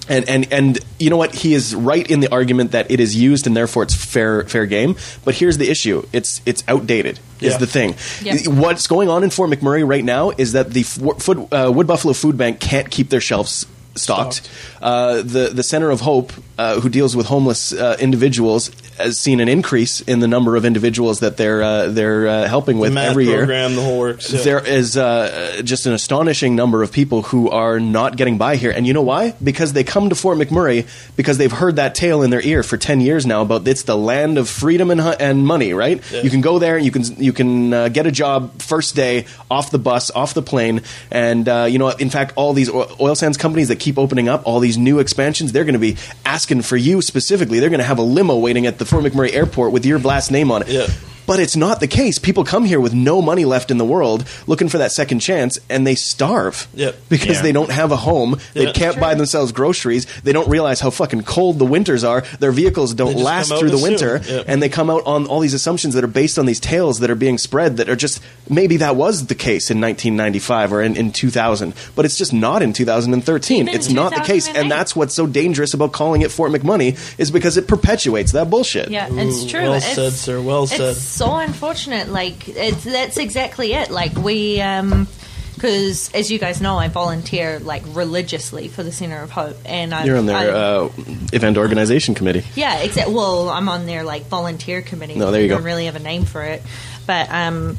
and 0.09 0.29
and 0.29 0.53
and 0.53 0.79
you 0.99 1.09
know 1.09 1.17
what? 1.17 1.35
He 1.35 1.55
is 1.55 1.75
right 1.75 2.07
in 2.11 2.21
the 2.21 2.31
argument 2.31 2.73
that 2.73 2.91
it 2.91 3.01
is 3.01 3.17
used 3.17 3.47
and 3.47 3.57
therefore 3.57 3.85
it's 3.85 3.95
fair 3.95 4.45
fair 4.45 4.67
game. 4.67 4.97
But 5.25 5.35
here's 5.35 5.57
the 5.57 5.71
issue: 5.71 6.07
it's 6.13 6.43
it's 6.45 6.63
outdated. 6.69 7.21
Is 7.41 7.53
Yeah. 7.53 7.57
the 7.59 7.67
thing. 7.67 7.95
Yeah. 8.23 8.37
What's 8.49 8.87
going 8.87 9.09
on 9.09 9.25
in 9.25 9.31
Fort 9.31 9.49
McMurray 9.51 9.87
right 9.87 10.05
now 10.05 10.31
is 10.37 10.53
that 10.53 10.73
the 10.73 10.83
Food, 10.83 11.49
uh, 11.51 11.73
Wood 11.75 11.87
Buffalo 11.87 12.13
Food 12.13 12.37
Bank 12.37 12.61
can't 12.61 12.91
keep 12.91 13.09
their 13.09 13.21
shelves 13.23 13.65
stocked. 13.97 14.47
Uh, 14.83 15.23
the 15.23 15.51
the 15.55 15.63
Center 15.63 15.91
of 15.91 16.01
Hope, 16.03 16.33
uh, 16.59 16.81
who 16.81 16.91
deals 16.91 17.17
with 17.17 17.25
homeless 17.27 17.73
uh, 17.73 17.97
individuals, 17.99 18.71
has 18.99 19.19
seen 19.19 19.41
an 19.41 19.49
increase 19.49 20.01
in 20.01 20.21
the 20.21 20.29
number 20.29 20.57
of 20.57 20.65
individuals 20.65 21.21
that 21.21 21.37
they're 21.37 21.63
uh, 21.63 21.89
they're 21.89 22.27
uh, 22.27 22.49
helping 22.49 22.79
with 22.79 22.93
math 22.93 23.11
every 23.11 23.27
year 23.27 23.47
the 23.47 23.83
whole 23.83 23.99
works. 23.99 24.33
yeah. 24.33 24.43
there 24.43 24.67
is 24.67 24.97
uh, 24.97 25.61
just 25.65 25.87
an 25.87 25.93
astonishing 25.93 26.57
number 26.57 26.83
of 26.83 26.93
people 26.93 27.23
who 27.23 27.51
are 27.51 27.81
not 27.81 28.17
getting 28.17 28.39
by 28.39 28.57
here. 28.57 28.71
And 28.71 28.87
you 28.87 28.93
know 28.93 29.03
why? 29.03 29.35
Because 29.43 29.73
they 29.73 29.85
come 29.85 30.09
to 30.09 30.15
Fort 30.15 30.39
McMurray 30.39 30.87
because 31.17 31.39
they've 31.39 31.53
heard 31.53 31.77
that 31.77 31.95
tale 31.95 32.23
in 32.23 32.31
their 32.31 32.41
ear 32.41 32.63
for 32.63 32.77
10 32.77 33.01
years 33.01 33.27
now 33.27 33.43
about 33.43 33.67
it's 33.67 33.83
the 33.85 33.97
land 33.97 34.39
of 34.39 34.49
freedom 34.49 34.91
and, 34.91 35.01
and 35.01 35.47
money, 35.47 35.73
right? 35.73 36.03
Yeah. 36.13 36.23
You 36.23 36.31
can 36.31 36.41
go 36.41 36.59
there, 36.59 36.79
you 36.79 36.91
can, 36.91 37.03
you 37.23 37.33
can 37.33 37.73
uh, 37.73 37.89
get 37.89 38.07
a 38.07 38.13
job 38.13 38.61
first 38.61 38.95
day 38.95 39.27
off 39.51 39.71
the 39.71 39.79
bus, 39.79 40.11
off 40.11 40.35
the 40.35 40.43
plane. 40.43 40.83
And, 41.11 41.49
uh, 41.49 41.67
you 41.69 41.79
know, 41.79 41.91
in 41.91 42.11
fact, 42.11 42.33
all 42.37 42.53
these 42.53 42.71
oil 42.71 43.15
sands 43.15 43.37
companies 43.37 43.69
that 43.69 43.79
keep 43.79 43.99
opening 43.99 44.29
up, 44.29 44.43
all 44.47 44.61
these 44.61 44.79
new 44.79 44.99
expansions, 44.99 45.53
they're 45.53 45.65
going 45.65 45.75
to 45.75 45.79
be 45.79 45.97
asking 46.25 46.63
for 46.63 46.77
you 46.77 47.03
specifically. 47.03 47.61
They're 47.61 47.71
going 47.71 47.79
to 47.79 47.85
have 47.85 47.99
a 47.99 48.03
limo 48.03 48.39
waiting 48.39 48.67
at 48.67 48.79
the 48.79 48.84
Fort 48.85 49.05
McMurray 49.05 49.33
airport 49.35 49.73
with 49.73 49.85
your 49.87 49.99
last 49.99 50.31
name 50.31 50.51
on 50.51 50.63
it. 50.63 50.69
Yeah. 50.69 50.87
But 51.27 51.41
it's 51.41 51.57
not 51.57 51.81
the 51.81 51.87
case. 51.87 52.19
People 52.19 52.45
come 52.45 52.65
here 52.65 52.81
with 52.81 52.93
no 52.95 53.23
money 53.23 53.45
left 53.45 53.71
in 53.71 53.79
the 53.79 53.85
world 53.85 54.25
looking 54.47 54.69
for 54.69 54.79
that 54.79 54.93
second 54.93 55.21
chance 55.21 55.59
and 55.71 55.87
they 55.87 55.95
starve. 55.95 56.67
Yep. 56.75 56.97
Because 57.09 57.37
Yeah. 57.37 57.43
they 57.43 57.53
don't 57.53 57.71
have 57.71 57.93
a 57.93 57.97
home. 57.97 58.39
They 58.53 58.65
Yeah. 58.65 58.73
can't 58.73 59.01
buy 59.01 59.15
themselves 59.15 59.53
groceries. 59.53 60.07
They 60.23 60.33
don't 60.33 60.49
realize 60.49 60.81
how 60.81 60.91
fucking 60.91 61.23
cold 61.23 61.59
the 61.59 61.65
winters 61.65 62.05
are. 62.05 62.25
Their 62.41 62.53
vehicles 62.53 62.95
don't 62.95 63.17
last 63.17 63.53
through 63.55 63.71
the 63.71 63.79
winter. 63.79 64.21
Yep. 64.29 64.45
And 64.49 64.63
they 64.63 64.69
come 64.69 64.91
out 64.91 65.03
on 65.07 65.27
all 65.27 65.41
these 65.41 65.55
assumptions 65.55 65.95
that 65.95 66.05
are 66.05 66.09
based 66.09 66.39
on 66.39 66.47
these 66.47 66.61
tales 66.61 67.01
that 67.01 67.11
are 67.11 67.15
being 67.15 67.39
spread 67.39 67.79
that 67.79 67.89
are 67.89 67.97
just 67.97 68.21
maybe 68.49 68.77
that 68.79 68.97
was 68.97 69.27
the 69.27 69.35
case 69.35 69.71
in 69.71 69.81
1995 69.81 70.73
or 70.73 70.83
in, 70.83 70.97
in 70.97 71.11
2000. 71.13 71.73
But 71.97 72.05
it's 72.05 72.17
just 72.19 72.33
not 72.33 72.63
in 72.63 72.73
2013. 72.73 73.63
Even 73.69 73.75
it's 73.75 73.91
not 73.91 74.15
the 74.15 74.21
case. 74.21 74.49
And 74.49 74.71
that's 74.71 74.95
what's 74.95 75.15
so 75.15 75.27
dangerous 75.27 75.75
about 75.75 75.93
calling 75.93 76.23
it 76.23 76.31
Fort 76.31 76.53
McMoney 76.53 76.97
is 77.19 77.31
because 77.31 77.57
it 77.57 77.67
perpetuates 77.67 78.33
that 78.33 78.51
bullshit. 78.51 78.91
Yeah, 78.91 79.09
it's 79.11 79.45
true. 79.51 79.63
well 79.63 79.75
it's, 79.75 79.95
said, 79.95 80.13
sir. 80.13 80.41
Well 80.41 80.67
said. 80.67 80.97
So 81.15 81.33
unfortunate. 81.37 82.09
Like 82.09 82.49
it's 82.49 82.83
that's 82.83 83.19
exactly 83.19 83.73
it. 83.73 83.89
Like 83.89 84.17
we, 84.17 84.61
um, 84.61 85.07
because 85.55 86.13
as 86.13 86.29
you 86.29 86.41
guys 86.41 86.61
know, 86.61 86.77
I 86.77 86.89
volunteer 86.89 87.61
like 87.61 87.85
religiously 87.87 88.67
for 88.67 88.83
the 88.83 88.91
Center 88.91 89.23
of 89.23 89.31
Hope, 89.31 89.57
and 89.65 89.95
I, 89.95 90.05
You're 90.05 90.17
on 90.19 90.27
their 90.27 90.53
uh, 90.53 90.89
event 91.33 91.57
organization 91.57 92.17
committee. 92.17 92.45
yeah, 92.57 92.81
exactly. 92.81 93.15
Well, 93.15 93.49
I'm 93.49 93.69
on 93.69 93.87
their 93.87 94.03
like 94.03 94.25
volunteer 94.25 94.83
committee. 94.83 95.15
No, 95.15 95.31
there 95.31 95.41
you 95.41 95.47
I 95.47 95.49
go. 95.51 95.55
don't 95.59 95.65
really 95.65 95.85
have 95.85 95.95
a 95.95 96.01
name 96.01 96.25
for 96.25 96.43
it, 96.43 96.63
but 97.07 97.31
um, 97.31 97.79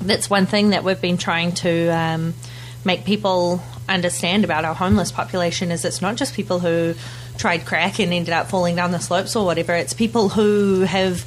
that's 0.00 0.28
one 0.28 0.46
thing 0.46 0.70
that 0.70 0.82
we've 0.82 1.00
been 1.00 1.18
trying 1.18 1.52
to 1.52 1.88
um, 1.90 2.34
make 2.84 3.04
people 3.04 3.62
understand 3.88 4.42
about 4.44 4.64
our 4.64 4.74
homeless 4.74 5.12
population 5.12 5.70
is 5.70 5.84
it's 5.84 6.02
not 6.02 6.16
just 6.16 6.34
people 6.34 6.58
who 6.58 6.94
tried 7.38 7.64
crack 7.64 8.00
and 8.00 8.12
ended 8.12 8.34
up 8.34 8.48
falling 8.50 8.74
down 8.74 8.90
the 8.90 8.98
slopes 8.98 9.36
or 9.36 9.46
whatever. 9.46 9.72
It's 9.72 9.92
people 9.92 10.30
who 10.30 10.80
have 10.80 11.24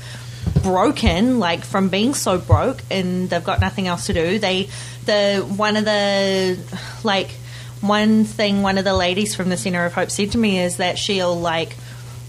broken 0.67 1.39
like 1.39 1.63
from 1.63 1.87
being 1.87 2.13
so 2.13 2.37
broke 2.37 2.83
and 2.91 3.29
they've 3.29 3.43
got 3.43 3.61
nothing 3.61 3.87
else 3.87 4.07
to 4.07 4.13
do. 4.13 4.37
They 4.37 4.69
the 5.05 5.45
one 5.55 5.77
of 5.77 5.85
the 5.85 6.59
like 7.05 7.31
one 7.79 8.25
thing 8.25 8.63
one 8.63 8.77
of 8.77 8.83
the 8.83 8.93
ladies 8.93 9.33
from 9.33 9.47
the 9.47 9.55
center 9.55 9.85
of 9.85 9.93
hope 9.93 10.11
said 10.11 10.31
to 10.31 10.37
me 10.37 10.59
is 10.59 10.77
that 10.77 10.97
she'll 10.97 11.39
like 11.39 11.75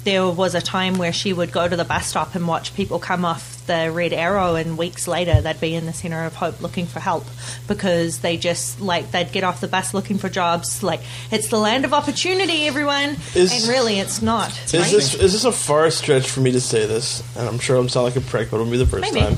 there 0.04 0.26
was 0.28 0.54
a 0.54 0.60
time 0.60 0.94
where 0.98 1.12
she 1.12 1.32
would 1.32 1.52
go 1.52 1.66
to 1.68 1.76
the 1.76 1.84
bus 1.84 2.06
stop 2.06 2.34
and 2.34 2.46
watch 2.48 2.74
people 2.74 2.98
come 2.98 3.24
off 3.24 3.66
the 3.66 3.90
red 3.92 4.14
arrow 4.14 4.54
and 4.54 4.78
weeks 4.78 5.06
later 5.06 5.42
they'd 5.42 5.60
be 5.60 5.74
in 5.74 5.84
the 5.84 5.92
center 5.92 6.24
of 6.24 6.34
hope 6.34 6.62
looking 6.62 6.86
for 6.86 7.00
help 7.00 7.24
because 7.66 8.20
they 8.20 8.38
just 8.38 8.80
like 8.80 9.10
they'd 9.10 9.30
get 9.30 9.44
off 9.44 9.60
the 9.60 9.68
bus 9.68 9.92
looking 9.92 10.16
for 10.16 10.30
jobs 10.30 10.82
like 10.82 11.00
it's 11.30 11.48
the 11.48 11.58
land 11.58 11.84
of 11.84 11.92
opportunity 11.92 12.66
everyone 12.66 13.14
Is- 13.34 13.52
and 13.52 13.68
really 13.70 13.98
it's 13.98 14.22
not 14.22 14.48
Is 14.66 14.74
right? 14.74 14.90
this 14.90 15.14
is 15.14 15.32
this 15.34 15.44
a 15.44 15.52
far 15.52 15.90
stretch 15.90 16.30
for 16.30 16.40
me 16.40 16.52
to 16.52 16.60
say 16.62 16.86
this? 16.86 17.22
And 17.36 17.46
I'm 17.46 17.58
sure 17.58 17.76
I'm 17.76 17.90
sound 17.90 18.04
like 18.04 18.16
a 18.16 18.20
prick, 18.22 18.50
but 18.50 18.58
it'll 18.58 18.70
be 18.70 18.78
the 18.78 18.86
first 18.86 19.12
Maybe. 19.12 19.20
time. 19.20 19.36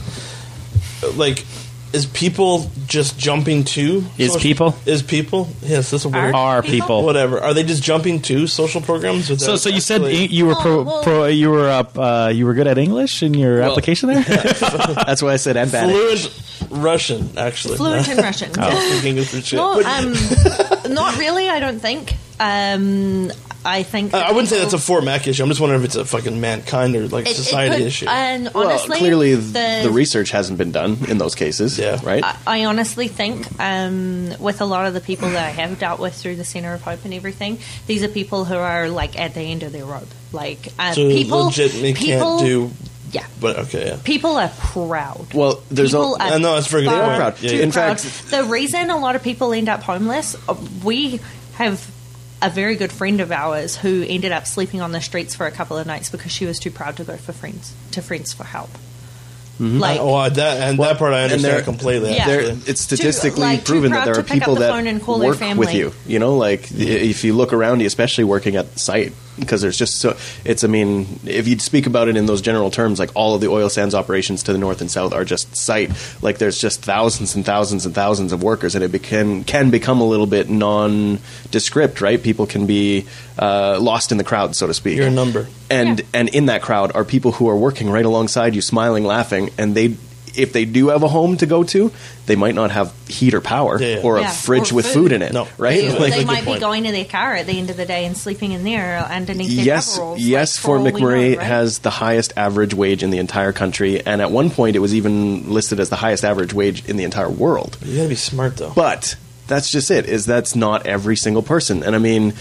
Like, 1.17 1.45
is 1.93 2.07
people 2.07 2.71
just 2.87 3.19
jumping 3.19 3.65
to 3.65 4.05
Is 4.17 4.33
social- 4.33 4.41
people? 4.41 4.75
Is 4.87 5.03
people? 5.03 5.49
Yes, 5.63 5.91
that's 5.91 6.05
a 6.05 6.09
word. 6.09 6.35
Are 6.35 6.63
People? 6.63 6.73
people? 6.81 7.05
Whatever. 7.05 7.41
Are 7.41 7.53
they 7.55 7.65
just 7.65 7.83
jumping 7.83 8.23
to 8.23 8.47
social 8.47 8.81
programs? 8.81 9.27
So, 9.27 9.35
without 9.35 9.59
so 9.61 9.69
you 9.71 9.81
said 9.81 10.01
actually- 10.03 10.27
you 10.27 10.29
you 10.29 10.47
were 10.47 10.55
pro, 10.55 10.81
Oh, 10.81 10.83
well- 10.85 11.03
pro 11.03 11.27
you 11.27 11.51
were 11.51 11.69
up 11.69 11.99
uh, 11.99 12.31
you 12.33 12.47
were 12.47 12.55
good 12.55 12.67
at 12.69 12.79
English 12.79 13.23
in 13.23 13.35
your 13.35 13.61
application 13.61 14.09
there. 14.09 14.23
That's 15.07 15.23
why 15.23 15.33
I 15.33 15.37
said 15.37 15.57
and 15.57 15.71
bad. 15.73 15.91
fluent 15.91 16.31
Russian, 16.71 17.31
actually. 17.37 17.77
fluent 17.77 18.07
in 18.09 18.17
russian 18.29 18.53
Speak 18.55 19.05
English. 19.05 19.53
No, 19.53 19.83
But- 19.83 19.87
um, 19.87 20.93
not 20.95 21.19
really. 21.19 21.49
I 21.49 21.59
don't 21.59 21.81
think. 21.81 22.15
Um, 22.41 23.31
I 23.63 23.83
think. 23.83 24.15
I 24.15 24.21
I 24.23 24.31
wouldn't 24.33 24.49
say 24.49 24.59
that's 24.59 24.73
a 24.73 24.79
Fort 24.79 25.05
Mac 25.05 25.27
issue. 25.29 25.43
I'm 25.43 25.51
just 25.51 25.61
wondering 25.61 25.83
if 25.83 25.85
it's 25.85 25.97
a 25.97 26.07
fucking 26.07 26.41
mankind 26.41 26.97
or 26.97 27.07
like 27.09 27.27
it- 27.27 27.33
it 27.33 27.35
society 27.35 27.77
could- 27.77 27.87
issue. 27.87 28.07
And 28.09 28.49
Well, 28.55 28.69
honestly, 28.71 28.97
clearly 28.97 29.35
the, 29.35 29.81
the, 29.85 29.91
research 29.91 30.31
hasn't 30.31 30.57
been 30.57 30.73
done 30.73 30.97
in 31.09 31.19
those 31.19 31.35
cases. 31.35 31.79
Yeah. 31.79 32.01
Right. 32.03 32.25
I, 32.25 32.37
I 32.47 32.65
honestly 32.65 33.09
think 33.09 33.47
um, 33.61 34.33
with 34.41 34.63
a 34.63 34.65
lot 34.65 34.87
of 34.87 34.95
the 34.95 35.01
people 35.03 35.29
that 35.29 35.45
I 35.45 35.51
have 35.51 35.79
dealt 35.79 36.01
with 36.01 36.15
through 36.15 36.37
the 36.37 36.45
Center 36.45 36.73
of 36.73 36.81
Hope 36.81 37.05
and 37.05 37.13
everything, 37.13 37.59
these 37.87 38.03
are 38.03 38.09
people 38.09 38.47
who 38.47 38.57
are 38.57 38.89
like 38.89 39.19
at 39.21 39.35
the 39.35 39.43
end 39.43 39.63
of 39.63 39.73
their 39.73 39.85
rope. 39.85 40.09
Like 40.33 40.69
uh, 40.79 40.93
so 40.95 41.07
people, 41.09 41.45
legitimately 41.45 41.93
people, 41.95 42.39
can't 42.39 42.41
do. 42.47 42.71
Yeah, 43.13 43.27
But 43.41 43.59
okay, 43.59 43.89
yeah. 43.89 43.99
people 44.05 44.37
are 44.37 44.49
proud. 44.57 45.35
well, 45.35 45.63
there's 45.71 45.91
people 45.91 46.15
a, 46.15 46.19
are 46.21 46.33
I 46.41 46.59
it's 46.59 46.69
very 46.69 46.85
good 46.85 46.93
far 46.93 47.17
proud. 47.17 47.43
Yeah, 47.43 47.51
yeah. 47.51 47.63
In 47.65 47.73
proud. 47.73 48.01
fact- 48.01 48.31
the 48.31 48.45
reason 48.45 48.89
a 48.89 48.99
lot 48.99 49.17
of 49.17 49.23
people 49.23 49.53
end 49.53 49.69
up 49.69 49.83
homeless, 49.83 50.37
uh, 50.49 50.55
we 50.85 51.21
have 51.55 51.85
a 52.43 52.49
very 52.49 52.77
good 52.77 52.91
friend 52.91 53.21
of 53.21 53.31
ours 53.31 53.77
who 53.77 54.05
ended 54.09 54.33
up 54.33 54.47
sleeping 54.47 54.81
on 54.81 54.93
the 54.93 55.01
streets 55.01 55.35
for 55.35 55.47
a 55.47 55.51
couple 55.51 55.77
of 55.77 55.87
nights 55.87 56.11
because 56.11 56.33
she 56.33 56.47
was 56.47 56.59
too 56.59 56.71
proud 56.71 56.97
to 56.97 57.05
go 57.05 57.17
for 57.17 57.33
friends 57.33 57.75
to 57.93 58.01
friends 58.03 58.33
for 58.33 58.45
help. 58.45 58.71
Like, 59.61 60.01
oh, 60.01 60.27
that 60.29 60.71
and 60.71 60.79
that 60.79 60.97
part 60.99 61.13
I 61.13 61.21
and 61.25 61.33
understand 61.33 61.57
they're- 61.57 61.63
completely. 61.63 62.15
Yeah. 62.15 62.27
There, 62.27 62.41
actually. 62.41 62.61
it's 62.67 62.81
statistically 62.81 63.43
like, 63.43 63.65
proven 63.67 63.93
that 63.93 64.07
there 64.07 64.19
are 64.19 64.23
people 64.23 64.55
the 64.55 64.61
that 64.61 64.71
phone 64.71 64.87
and 64.87 65.07
work 65.07 65.39
with 65.59 65.75
you. 65.75 65.93
You 66.07 66.19
know, 66.19 66.37
like 66.37 66.63
i- 66.73 66.77
if 66.83 67.25
you 67.25 67.35
look 67.35 67.53
around 67.53 67.81
you, 67.81 67.87
especially 67.87 68.25
working 68.25 68.57
at 68.57 68.73
the 68.73 68.79
site, 68.79 69.13
because 69.39 69.61
there's 69.63 69.77
just 69.79 69.97
so. 70.01 70.17
It's. 70.45 70.65
I 70.65 70.67
mean, 70.67 71.21
if 71.25 71.47
you 71.49 71.59
speak 71.59 71.87
about 71.87 72.09
it 72.09 72.17
in 72.17 72.27
those 72.27 72.41
general 72.43 72.71
terms, 72.71 72.99
like 72.99 73.11
all 73.15 73.35
of 73.35 73.41
the 73.41 73.49
oil 73.49 73.69
sands 73.71 73.95
operations 73.95 74.43
to 74.45 74.53
the 74.53 74.59
north 74.59 74.81
and 74.83 74.91
south 74.91 75.13
are 75.15 75.25
just 75.25 75.57
site. 75.57 75.91
Like 76.21 76.39
there's 76.39 76.59
just 76.59 76.83
thousands 76.83 77.35
and 77.35 77.45
thousands 77.45 77.87
and 77.87 77.95
thousands 77.95 78.33
of 78.33 78.43
workers, 78.43 78.75
and 78.75 78.83
it 78.85 79.03
can 79.03 79.45
can 79.45 79.71
become 79.71 80.01
a 80.01 80.07
little 80.07 80.27
bit 80.27 80.51
nondescript, 80.51 82.01
right? 82.01 82.23
People 82.23 82.47
can 82.47 82.67
be 82.67 83.07
uh, 83.41 83.79
lost 83.81 84.13
in 84.13 84.19
the 84.19 84.25
crowd, 84.25 84.55
so 84.55 84.67
to 84.67 84.75
speak. 84.75 84.99
You're 84.99 85.07
a 85.09 85.11
number. 85.11 85.49
and 85.71 85.99
Yeah. 86.01 86.05
and 86.15 86.29
in 86.29 86.47
that 86.47 86.63
crowd 86.63 86.93
are 86.95 87.05
people 87.05 87.33
who 87.33 87.49
are 87.49 87.57
working 87.57 87.91
right 87.91 88.05
alongside 88.05 88.55
you, 88.55 88.61
smiling, 88.61 89.05
laughing, 89.05 89.51
and 89.59 89.75
they. 89.75 89.97
If 90.37 90.53
they 90.53 90.65
do 90.65 90.91
have 90.91 91.03
a 91.03 91.09
home 91.09 91.39
to 91.39 91.47
go 91.47 91.65
to, 91.65 91.91
they 92.27 92.37
might 92.37 92.55
not 92.55 92.71
have 92.71 92.93
heat 93.09 93.35
or 93.35 93.41
power 93.41 93.83
Yeah, 93.83 93.97
yeah. 93.97 94.03
or 94.05 94.19
a 94.19 94.21
Yeah, 94.21 94.31
fridge 94.31 94.71
or 94.71 94.77
with 94.77 94.87
food. 94.87 94.95
food 94.95 95.13
in 95.13 95.23
it, 95.23 95.33
No. 95.33 95.49
right? 95.59 95.81
They, 95.81 95.99
Like- 95.99 96.15
they 96.15 96.25
might 96.25 96.45
be 96.45 96.57
going 96.61 96.85
to 96.85 96.93
their 96.93 97.05
car 97.05 97.35
at 97.35 97.47
the 97.49 97.59
end 97.59 97.69
of 97.69 97.77
the 97.77 97.85
day 97.85 98.05
and 98.07 98.17
sleeping 98.17 98.53
in 98.53 98.63
there 98.63 99.05
underneath 99.11 99.57
their 99.57 99.65
yes, 99.65 99.95
coveralls. 99.97 100.21
yes. 100.21 100.57
like, 100.57 100.63
Fort 100.63 100.81
for 100.83 100.87
McMurray 101.01 101.33
know, 101.33 101.39
right? 101.39 101.47
has 101.49 101.81
the 101.81 101.91
highest 101.91 102.33
average 102.37 102.75
wage 102.75 103.03
in 103.03 103.11
the 103.11 103.19
entire 103.19 103.51
country, 103.53 104.07
and 104.07 104.23
at 104.23 104.31
one 104.31 104.51
point, 104.51 104.77
it 104.77 104.79
was 104.79 104.95
even 104.95 105.51
listed 105.53 105.81
as 105.81 105.89
the 105.89 105.97
highest 105.97 106.25
average 106.25 106.55
wage 106.55 106.85
in 106.89 106.97
the 106.97 107.03
entire 107.05 107.29
world. 107.29 107.77
You 107.85 107.97
gotta 107.97 108.09
be 108.09 108.15
smart 108.15 108.57
though. 108.57 108.73
But 108.73 109.17
that's 109.51 109.71
just 109.71 109.91
it. 109.91 110.07
Is 110.07 110.25
that's 110.25 110.57
not 110.57 110.87
every 110.87 111.17
single 111.17 111.43
person, 111.43 111.83
and 111.83 111.95
I 111.95 111.99
mean, 111.99 112.33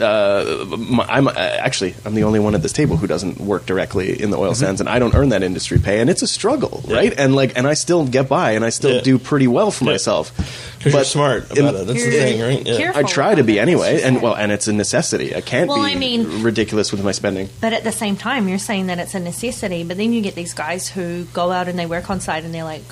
uh, 0.00 0.64
I'm 1.08 1.26
uh, 1.26 1.32
actually 1.32 1.94
I'm 2.04 2.14
the 2.14 2.22
only 2.22 2.38
one 2.38 2.54
at 2.54 2.62
this 2.62 2.72
table 2.72 2.96
who 2.96 3.08
doesn't 3.08 3.40
work 3.40 3.66
directly 3.66 4.22
in 4.22 4.30
the 4.30 4.38
oil 4.38 4.54
sands, 4.54 4.80
and 4.80 4.88
I 4.88 5.00
don't 5.00 5.14
earn 5.16 5.30
that 5.30 5.42
industry 5.42 5.78
pay, 5.80 6.00
and 6.00 6.08
it's 6.08 6.22
a 6.22 6.28
struggle, 6.28 6.84
right? 6.86 7.12
And 7.18 7.34
like, 7.34 7.56
and 7.56 7.66
I 7.66 7.74
still 7.74 8.06
get 8.06 8.28
by, 8.28 8.52
and 8.52 8.64
I 8.64 8.68
still 8.70 8.94
Yeah. 8.96 9.00
do 9.00 9.18
pretty 9.18 9.48
well 9.48 9.72
for 9.72 9.84
Yeah. 9.84 9.90
myself. 9.92 10.32
Because 10.78 10.92
you're 10.94 11.04
smart 11.04 11.50
about 11.50 11.74
it. 11.74 11.86
That's 11.88 12.04
the 12.04 12.10
thing, 12.12 12.40
right? 12.40 12.64
Yeah. 12.64 12.92
I 12.94 13.02
try 13.02 13.34
to 13.34 13.42
be 13.42 13.58
anyway, 13.58 14.02
and 14.02 14.22
well, 14.22 14.36
and 14.36 14.52
it's 14.52 14.68
a 14.68 14.72
necessity. 14.72 15.34
I 15.34 15.40
can't 15.40 15.68
Well, 15.68 15.82
be 15.84 15.90
I 15.90 15.94
mean- 15.96 16.42
ridiculous 16.42 16.92
with 16.92 17.02
my 17.02 17.10
spending. 17.12 17.48
But 17.60 17.72
at 17.72 17.82
the 17.82 17.90
same 17.92 18.14
time, 18.16 18.46
you're 18.48 18.58
saying 18.60 18.86
that 18.86 18.98
it's 19.00 19.14
a 19.14 19.20
necessity. 19.20 19.82
But 19.82 19.96
then 19.96 20.12
you 20.12 20.20
get 20.20 20.36
these 20.36 20.54
guys 20.54 20.86
who 20.88 21.24
go 21.32 21.50
out 21.50 21.66
and 21.66 21.76
they 21.78 21.86
work 21.86 22.08
on 22.10 22.20
site 22.20 22.44
and 22.44 22.54
they're 22.54 22.62
like, 22.64 22.84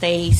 they 0.00 0.32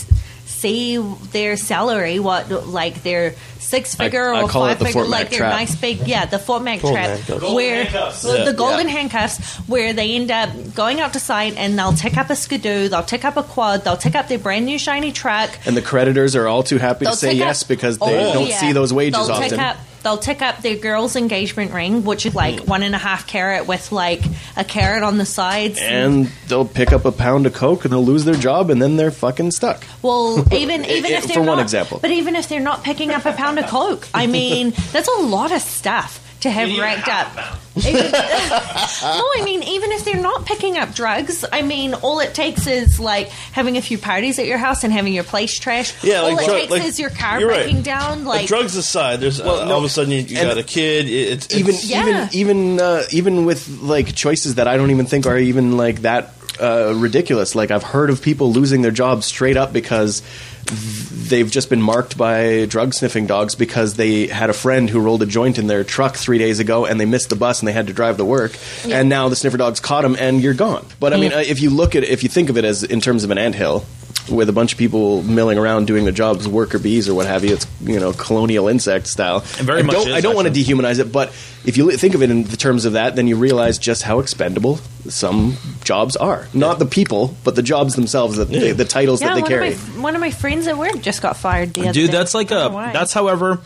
s- 0.64 0.70
see 0.70 0.96
their 1.33 1.57
salary, 1.57 2.18
what 2.18 2.50
like 2.68 3.03
their 3.03 3.35
six 3.59 3.94
figure 3.94 4.33
I 4.33 4.42
or 4.42 4.48
call 4.48 4.66
it 4.66 4.70
five 4.70 4.79
the 4.79 4.85
figure, 4.87 5.00
Fort 5.03 5.11
Mac 5.11 5.20
like 5.20 5.31
their 5.31 5.38
trap. 5.40 5.53
nice 5.53 5.74
big, 5.74 6.07
yeah, 6.07 6.27
the 6.27 6.38
Fort 6.38 6.62
Mac 6.62 6.81
Golden 6.83 7.18
trap, 7.27 7.40
where 7.53 7.85
Yeah. 7.85 8.44
the 8.44 8.53
golden 8.57 8.87
Yeah. 8.88 8.92
handcuffs, 8.94 9.38
where 9.66 9.92
they 9.92 10.14
end 10.14 10.31
up 10.31 10.50
going 10.74 11.00
out 11.00 11.12
to 11.14 11.18
site 11.20 11.55
and 11.57 11.79
they'll 11.79 11.92
take 11.94 12.16
up 12.16 12.31
a 12.31 12.37
skidoo, 12.37 12.88
they'll 12.88 13.03
take 13.03 13.24
up 13.24 13.37
a 13.37 13.42
quad, 13.42 13.85
they'll 13.85 13.96
take 13.96 14.14
up 14.14 14.29
their 14.29 14.38
brand 14.38 14.66
new 14.66 14.79
shiny 14.79 15.12
truck, 15.12 15.50
And 15.66 15.77
the 15.77 15.83
creditors 15.83 16.37
are 16.37 16.46
all 16.46 16.62
too 16.62 16.79
happy 16.79 17.00
to 17.07 17.11
They'll 17.11 17.16
say 17.16 17.31
tick 17.31 17.38
yes 17.38 17.62
up- 17.62 17.68
because 17.68 17.98
they 17.98 18.05
Oh, 18.31 18.33
don't 18.35 18.48
yeah. 18.48 18.59
see 18.61 18.72
those 18.72 18.92
wages 18.92 19.27
they'll 19.27 19.37
often. 19.37 19.59
They'll 20.04 20.18
tick 20.18 20.42
up 20.42 20.60
their 20.60 20.76
girl's 20.76 21.16
engagement 21.16 21.72
ring, 21.72 22.04
which 22.04 22.26
is 22.26 22.34
like 22.34 22.60
hmm. 22.60 22.70
one 22.70 22.82
and 22.82 22.94
a 22.94 22.98
half 22.98 23.26
carat 23.26 23.66
with 23.66 23.90
like 23.90 24.22
a 24.56 24.64
carrot 24.64 25.02
on 25.02 25.18
the 25.18 25.24
sides. 25.24 25.78
and 25.80 26.26
they'll 26.48 26.66
pick 26.66 26.92
up 26.92 27.04
a 27.06 27.12
pound 27.12 27.46
of 27.46 27.54
coke 27.54 27.84
and 27.84 27.92
they'll 27.92 28.04
lose 28.04 28.24
their 28.24 28.34
job 28.34 28.70
and 28.70 28.80
then 28.80 28.96
they're 28.96 29.10
fucking 29.10 29.50
stuck. 29.50 29.82
well, 30.02 30.44
even 30.54 30.84
even 30.84 31.12
eh, 31.12 31.16
if 31.16 31.24
eh, 31.24 31.26
For 31.26 31.28
they're 31.28 31.38
one 31.38 31.56
not, 31.56 31.62
example. 31.62 31.98
but 32.00 32.10
even 32.10 32.36
if 32.36 32.48
they're 32.48 32.60
not 32.60 32.84
picking 32.84 33.10
up 33.10 33.24
a 33.24 33.32
pound 33.32 33.58
of 33.58 33.66
coke, 33.66 34.06
I 34.12 34.26
mean 34.28 34.74
that's 34.92 35.08
a 35.08 35.22
lot 35.22 35.50
of 35.52 35.62
stuff 35.62 36.20
to 36.44 36.50
have 36.50 36.68
You 36.70 36.80
racked 36.80 37.09
half 37.09 37.37
up. 37.37 37.59
Even- 37.76 37.94
no, 38.12 39.24
I 39.37 39.42
mean 39.44 39.62
even 39.64 39.90
if 39.92 40.04
they're 40.04 40.20
not 40.20 40.46
picking 40.46 40.78
up 40.78 40.94
drugs, 40.94 41.44
I 41.52 41.62
mean 41.62 41.92
all 41.94 42.20
it 42.20 42.33
takes 42.35 42.66
is 42.66 43.00
like 43.00 43.28
having 43.28 43.76
a 43.76 43.83
few 43.83 43.98
parties 43.98 44.38
at 44.38 44.46
your 44.46 44.59
house 44.59 44.85
and 44.85 44.92
having 44.92 45.12
your 45.12 45.24
place 45.24 45.59
trashed. 45.59 46.02
Yeah, 46.04 46.20
like 46.20 46.35
all 46.35 46.38
it 46.40 46.44
drug- 46.46 46.59
takes 46.61 46.70
like- 46.70 46.85
is 46.85 47.00
your 47.00 47.11
car 47.11 47.40
you're 47.40 47.48
right. 47.48 47.64
breaking 47.64 47.83
down. 47.83 48.24
Like, 48.24 48.40
Like 48.42 48.46
drugs 48.48 48.76
aside, 48.76 49.20
there's 49.20 49.40
uh, 49.40 49.44
no, 49.66 49.72
all 49.72 49.78
of 49.78 49.85
a 49.85 49.88
sudden 49.88 50.12
you, 50.12 50.18
you 50.20 50.38
and- 50.38 50.48
got 50.48 50.59
a 50.59 50.62
kid. 50.62 51.07
it- 51.09 51.11
It's, 51.33 51.46
it's 51.46 51.54
even 51.57 51.74
Yeah. 51.83 52.28
even 52.28 52.28
even 52.33 52.80
uh, 52.80 53.02
even 53.11 53.44
with 53.44 53.66
like 53.83 54.14
choices 54.14 54.54
that 54.54 54.68
I 54.68 54.76
don't 54.76 54.90
even 54.92 55.07
think 55.07 55.26
are 55.26 55.37
even 55.38 55.76
like 55.76 56.02
that 56.02 56.33
uh, 56.60 56.94
ridiculous. 56.96 57.54
Like 57.54 57.70
I've 57.70 57.82
heard 57.82 58.10
of 58.10 58.22
people 58.22 58.52
losing 58.52 58.82
their 58.82 58.90
jobs 58.90 59.26
straight 59.26 59.56
up 59.56 59.72
because 59.72 60.22
they've 60.64 61.50
just 61.50 61.68
been 61.70 61.82
marked 61.82 62.16
by 62.16 62.66
drug 62.66 62.94
sniffing 62.94 63.26
dogs 63.26 63.54
because 63.54 63.94
they 63.94 64.26
had 64.26 64.50
a 64.50 64.52
friend 64.52 64.88
who 64.88 65.00
rolled 65.00 65.22
a 65.22 65.26
joint 65.26 65.58
in 65.58 65.66
their 65.66 65.84
truck 65.84 66.16
three 66.16 66.38
days 66.38 66.58
ago 66.58 66.86
and 66.86 66.98
they 67.00 67.04
missed 67.04 67.28
the 67.28 67.36
bus 67.36 67.60
and 67.60 67.68
they 67.68 67.72
had 67.72 67.86
to 67.88 67.92
drive 67.92 68.16
to 68.16 68.24
work 68.24 68.56
and 68.88 69.08
now 69.08 69.28
the 69.28 69.36
sniffer 69.36 69.56
dogs 69.56 69.80
caught 69.80 70.02
them 70.02 70.16
and 70.18 70.40
you're 70.40 70.54
gone. 70.54 70.86
But 71.00 71.12
I 71.12 71.18
mean, 71.18 71.32
uh, 71.32 71.38
if 71.38 71.60
you 71.60 71.70
look 71.70 71.94
at 71.94 72.04
if 72.04 72.22
you 72.22 72.28
think 72.28 72.48
of 72.50 72.56
it 72.56 72.64
as 72.64 72.82
in 72.82 73.00
terms 73.00 73.24
of 73.24 73.30
an 73.30 73.38
anthill. 73.38 73.84
With 74.30 74.48
a 74.48 74.52
bunch 74.52 74.72
of 74.72 74.78
people 74.78 75.22
milling 75.22 75.58
around 75.58 75.87
doing 75.87 76.04
their 76.04 76.12
jobs, 76.12 76.48
worker 76.48 76.78
bees 76.78 77.08
or 77.10 77.14
what 77.14 77.26
have 77.26 77.44
you, 77.44 77.52
it's 77.54 77.66
you 77.82 78.00
know 78.00 78.12
colonial 78.14 78.68
insect 78.68 79.06
style. 79.06 79.40
very 79.40 79.80
I 79.80 79.82
much 79.82 79.96
don't, 79.96 80.08
is, 80.08 80.14
I 80.14 80.20
don't 80.22 80.34
want 80.34 80.48
to 80.48 80.54
dehumanize 80.54 80.98
it, 80.98 81.12
but 81.12 81.28
if 81.66 81.76
you 81.76 81.90
think 81.92 82.14
of 82.14 82.22
it 82.22 82.30
in 82.30 82.44
the 82.44 82.56
terms 82.56 82.87
of 82.87 82.94
that, 82.94 83.16
then 83.16 83.26
you 83.26 83.37
realize 83.37 83.76
just 83.78 84.02
how 84.02 84.20
expendable 84.20 84.78
some 85.10 85.56
jobs 85.84 86.16
are. 86.16 86.48
Not 86.54 86.78
the 86.78 86.87
people, 86.87 87.37
but 87.44 87.54
the 87.54 87.62
jobs 87.62 87.96
themselves, 87.96 88.37
the, 88.38 88.46
the, 88.46 88.72
the 88.72 88.84
titles 88.87 89.20
yeah, 89.20 89.28
that 89.28 89.34
they 89.34 89.40
one 89.42 89.50
carry. 89.50 89.72
of 89.74 89.96
my 89.96 90.02
one 90.02 90.14
of 90.14 90.20
my 90.22 90.30
friends 90.30 90.66
at 90.68 90.78
work 90.78 91.00
just 91.02 91.20
got 91.20 91.37
fired. 91.37 91.74
The 91.74 91.82
other 91.82 91.92
Dude, 91.92 92.10
day. 92.10 92.16
that's 92.16 92.32
like 92.34 92.50
a. 92.50 92.70
That's 92.94 93.12
however, 93.12 93.60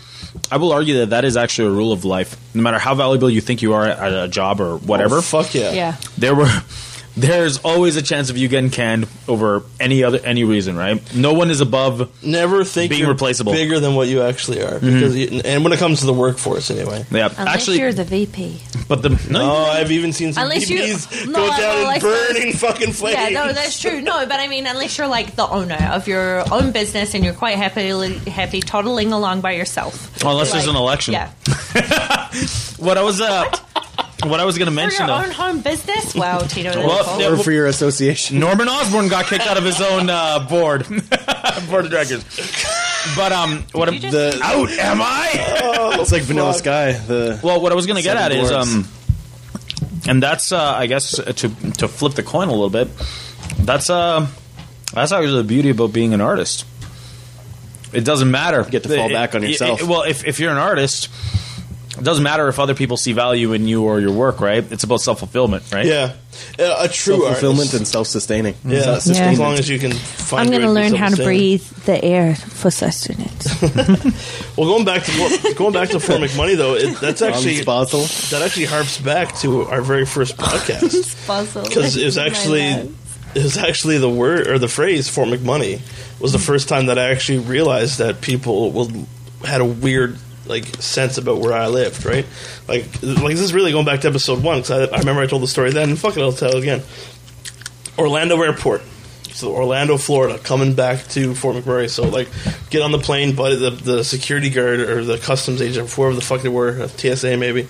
I 0.51 0.57
will 0.57 0.73
argue 0.73 0.99
that 0.99 1.11
that 1.11 1.25
is 1.25 1.37
actually 1.37 1.69
a 1.69 1.73
rule 1.73 1.93
of 1.93 2.05
life. 2.05 2.37
No 2.53 2.63
matter 2.63 2.79
how 2.81 2.97
valuable 2.97 3.31
you 3.31 3.41
think 3.41 3.63
you 3.63 3.75
are 3.75 3.87
at 3.87 4.25
a 4.25 4.27
job 4.27 4.61
or 4.61 4.77
whatever, 4.79 5.19
Oh, 5.19 5.23
fuck 5.23 5.55
yeah. 5.55 5.71
yeah. 5.73 5.97
there 6.19 6.35
were. 6.35 6.51
There's 7.21 7.59
always 7.59 7.97
a 7.97 8.03
chance 8.03 8.31
of 8.31 8.37
you 8.39 8.49
getting 8.49 8.71
canned 8.71 9.09
over 9.27 9.63
any 9.81 10.05
other 10.05 10.21
any 10.25 10.45
reason, 10.45 10.77
right? 10.77 11.03
No 11.15 11.33
one 11.33 11.51
is 11.51 11.61
above. 11.61 12.11
Never 12.25 12.65
think 12.65 12.91
Being 12.91 13.01
you're 13.03 13.11
replaceable. 13.11 13.53
bigger 13.53 13.81
than 13.81 13.95
what 13.95 14.09
you 14.09 14.23
actually 14.23 14.63
are, 14.63 14.79
because 14.79 15.17
you, 15.17 15.41
and 15.45 15.65
when 15.65 15.73
it 15.73 15.79
comes 15.79 16.01
to 16.01 16.07
the 16.07 16.13
workforce, 16.15 16.71
anyway. 16.71 17.05
Yeah, 17.11 17.27
Unless 17.37 17.39
actually, 17.55 17.81
you're 17.81 17.93
the 17.93 18.05
VP. 18.05 18.61
but 18.89 19.03
the 19.03 19.11
no, 19.31 19.41
Oh, 19.51 19.65
I've 19.65 19.91
even 19.91 20.13
seen 20.13 20.33
some 20.33 20.45
Unless 20.45 20.71
you- 20.71 20.79
BBs 20.81 21.27
No, 21.27 21.33
go 21.33 21.49
down 21.49 21.59
well, 21.59 21.87
I 21.89 21.95
and 21.95 22.03
burn 22.03 22.53
fucking 22.53 22.93
flames. 22.93 23.19
Yeah, 23.19 23.29
no, 23.31 23.53
that's 23.53 23.81
true. 23.81 24.01
No, 24.01 24.25
but 24.27 24.39
I 24.39 24.47
mean, 24.49 24.67
unless 24.67 24.97
you're 24.97 25.09
like 25.09 25.35
the 25.35 25.47
owner 25.49 25.89
of 25.93 26.07
your 26.07 26.45
own 26.53 26.71
business 26.73 27.15
and 27.15 27.25
you're 27.25 27.35
quite 27.35 27.57
happily 27.57 28.15
happy 28.31 28.61
toddling 28.61 29.13
along 29.13 29.41
by 29.41 29.53
yourself. 29.53 30.23
unless 30.25 30.53
there's 30.53 30.67
an 30.69 30.77
election. 30.77 31.15
Yeah, 31.15 31.31
What 32.79 32.97
I 32.97 33.03
was 33.03 33.21
uh, 33.21 33.45
what 34.25 34.41
I 34.41 34.45
was 34.45 34.59
going 34.59 34.67
to 34.67 34.73
for 34.73 34.77
mention 34.77 35.07
your 35.07 35.17
though. 35.19 35.25
own 35.27 35.31
home 35.31 35.61
business. 35.61 36.15
Wow, 36.15 36.39
Tito. 36.41 36.71
Well, 36.87 37.05
cool. 37.05 37.21
yeah, 37.21 37.29
or 37.29 37.37
for 37.37 37.53
your 37.53 37.67
association. 37.67 38.39
Norman 38.41 38.69
Osborn 38.69 39.09
got 39.09 39.27
kicked 39.27 39.47
out 39.47 39.57
of 39.57 39.65
his 39.65 39.81
own 39.81 40.11
uh, 40.11 40.41
board, 40.49 40.87
board 41.71 41.85
of 41.85 41.91
directors. 41.91 42.25
But 43.17 43.33
um, 43.33 43.65
what 43.73 43.89
I'm- 43.89 44.01
The, 44.01 44.41
out 44.43 44.71
am 44.71 45.01
I? 45.01 45.97
it's 46.01 46.11
like 46.13 46.23
Vanilla 46.23 46.53
Sky. 46.55 46.93
The 46.93 47.39
Well, 47.43 47.61
what 47.61 47.71
I 47.73 47.75
was 47.75 47.87
going 47.87 47.97
to 47.97 48.03
get 48.03 48.17
at 48.17 48.33
Seven 48.33 48.45
is, 48.45 48.51
um, 48.51 48.89
and 50.09 50.23
that's, 50.23 50.53
uh, 50.53 50.61
I 50.63 50.87
guess, 50.87 51.19
uh, 51.19 51.33
to 51.33 51.49
to 51.79 51.89
flip 51.89 52.15
the 52.15 52.23
coin 52.23 52.49
a 52.49 52.53
little 52.53 52.71
bit. 52.71 52.89
That's 53.61 53.89
uh, 53.91 54.27
that's 54.93 55.13
actually 55.13 55.37
the 55.37 55.45
beauty 55.45 55.71
about 55.71 55.93
being 55.93 56.13
an 56.15 56.21
artist. 56.21 56.65
It 57.93 58.05
doesn't 58.05 58.31
matter. 58.31 58.63
You 58.63 58.71
get 58.71 58.83
to 58.83 58.89
fall 58.91 59.09
It- 59.11 59.13
back 59.13 59.35
on 59.35 59.45
it- 59.45 59.51
yourself. 59.51 59.81
it- 59.81 59.87
well, 59.87 60.03
if 60.03 60.27
if 60.27 60.41
you're 60.41 60.51
an 60.51 60.59
artist, 60.59 61.09
it 61.99 62.05
doesn't 62.05 62.23
matter 62.25 62.49
if 62.49 62.59
other 62.59 62.75
people 62.75 62.97
see 62.97 63.13
value 63.13 63.53
in 63.53 63.67
you 63.67 63.85
or 63.85 63.99
your 64.01 64.13
work, 64.13 64.41
right? 64.41 64.65
It's 64.73 64.85
about 64.85 65.01
self 65.01 65.19
fulfillment, 65.19 65.65
right? 65.73 65.85
Yeah, 65.87 66.13
Uh, 66.59 66.77
a 66.81 66.89
true 66.89 67.17
self-fulfillment 67.19 67.75
and 67.75 67.87
self-sustaining. 67.87 68.55
yeah, 68.65 68.99
Self- 68.99 69.17
as 69.19 69.39
long 69.39 69.55
as 69.55 69.69
you 69.69 69.79
can 69.79 69.93
find. 69.93 70.43
I'm 70.43 70.51
going 70.51 70.63
to 70.63 70.71
learn 70.71 70.95
how 70.95 71.09
to 71.09 71.17
breathe 71.17 71.63
the 71.85 72.03
air 72.05 72.35
for 72.37 72.71
sustenance. 72.71 73.47
Well, 74.57 74.67
going 74.67 74.85
back 74.85 75.05
to 75.05 75.55
going 75.57 75.73
back 75.73 75.91
to 75.91 76.01
Fort 76.01 76.21
McMoney 76.21 76.57
though, 76.57 76.75
it, 76.75 77.01
that's 77.01 77.23
actually 77.23 77.63
Basel. 77.63 78.01
that 78.31 78.43
actually 78.45 78.65
harps 78.67 78.99
back 79.01 79.37
to 79.39 79.63
our 79.67 79.83
very 79.83 80.05
first 80.05 80.37
podcast 80.37 81.15
because 81.69 81.97
it 81.97 82.05
was 82.05 82.19
actually 82.19 82.63
it 82.65 83.43
was 83.45 83.57
actually 83.57 83.99
the 83.99 84.09
word 84.11 84.49
or 84.49 84.59
the 84.59 84.67
phrase 84.67 85.09
Fort 85.09 85.29
McMoney 85.29 85.81
was 86.21 86.33
the 86.33 86.41
first 86.41 86.69
time 86.69 86.87
that 86.87 86.99
I 86.99 87.11
actually 87.11 87.39
realized 87.39 87.99
that 87.99 88.21
people 88.21 88.73
will 88.73 88.91
had 89.45 89.61
a 89.61 89.65
weird 89.65 90.19
like 90.49 90.67
sense 90.77 91.19
about 91.19 91.39
where 91.39 91.53
I 91.53 91.67
lived, 91.67 92.05
right? 92.05 92.27
Like 92.67 92.85
like 93.03 93.35
this 93.35 93.41
is 93.41 93.55
really 93.55 93.73
going 93.73 93.87
back 93.87 94.01
to 94.01 94.09
episode 94.09 94.43
one 94.43 94.61
because 94.61 94.91
I, 94.91 94.97
I 94.97 94.99
remember 94.99 95.23
I 95.23 95.27
told 95.27 95.43
the 95.43 95.49
story 95.49 95.71
then. 95.71 95.97
Fuck 95.97 96.17
it, 96.17 96.23
I'll 96.23 96.33
tell 96.33 96.57
it 96.57 96.63
again. 96.63 96.83
Orlando 97.99 98.41
Airport. 98.41 98.83
So 99.39 99.55
Orlando, 99.55 99.99
Florida, 99.99 100.37
coming 100.37 100.75
back 100.75 101.07
to 101.11 101.33
Fort 101.33 101.55
McMurray. 101.55 101.89
So 101.89 102.09
like, 102.09 102.29
get 102.71 102.83
on 102.83 102.91
the 102.91 102.99
plane, 102.99 103.37
but 103.37 103.57
the 103.57 103.71
the 103.71 104.03
security 104.03 104.51
guard 104.51 104.81
or 104.81 105.05
the 105.05 105.17
customs 105.17 105.63
agent, 105.63 105.89
whoever 105.93 106.15
the 106.15 106.21
fuck 106.21 106.43
they 106.43 106.49
were, 106.49 106.89
TSA 106.89 107.37
maybe, 107.37 107.69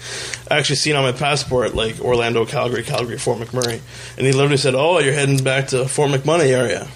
actually 0.50 0.76
seen 0.76 0.96
on 0.96 1.02
my 1.02 1.12
passport 1.12 1.74
like 1.74 2.00
Orlando, 2.00 2.46
Calgary, 2.46 2.84
Calgary, 2.84 3.18
Fort 3.18 3.38
McMurray, 3.38 3.80
and 4.16 4.26
he 4.26 4.32
literally 4.32 4.56
said, 4.56 4.74
"Oh, 4.74 4.98
you're 4.98 5.12
heading 5.12 5.44
back 5.44 5.68
to 5.68 5.86
Fort 5.86 6.10
McMurray 6.10 6.46
area," 6.46 6.88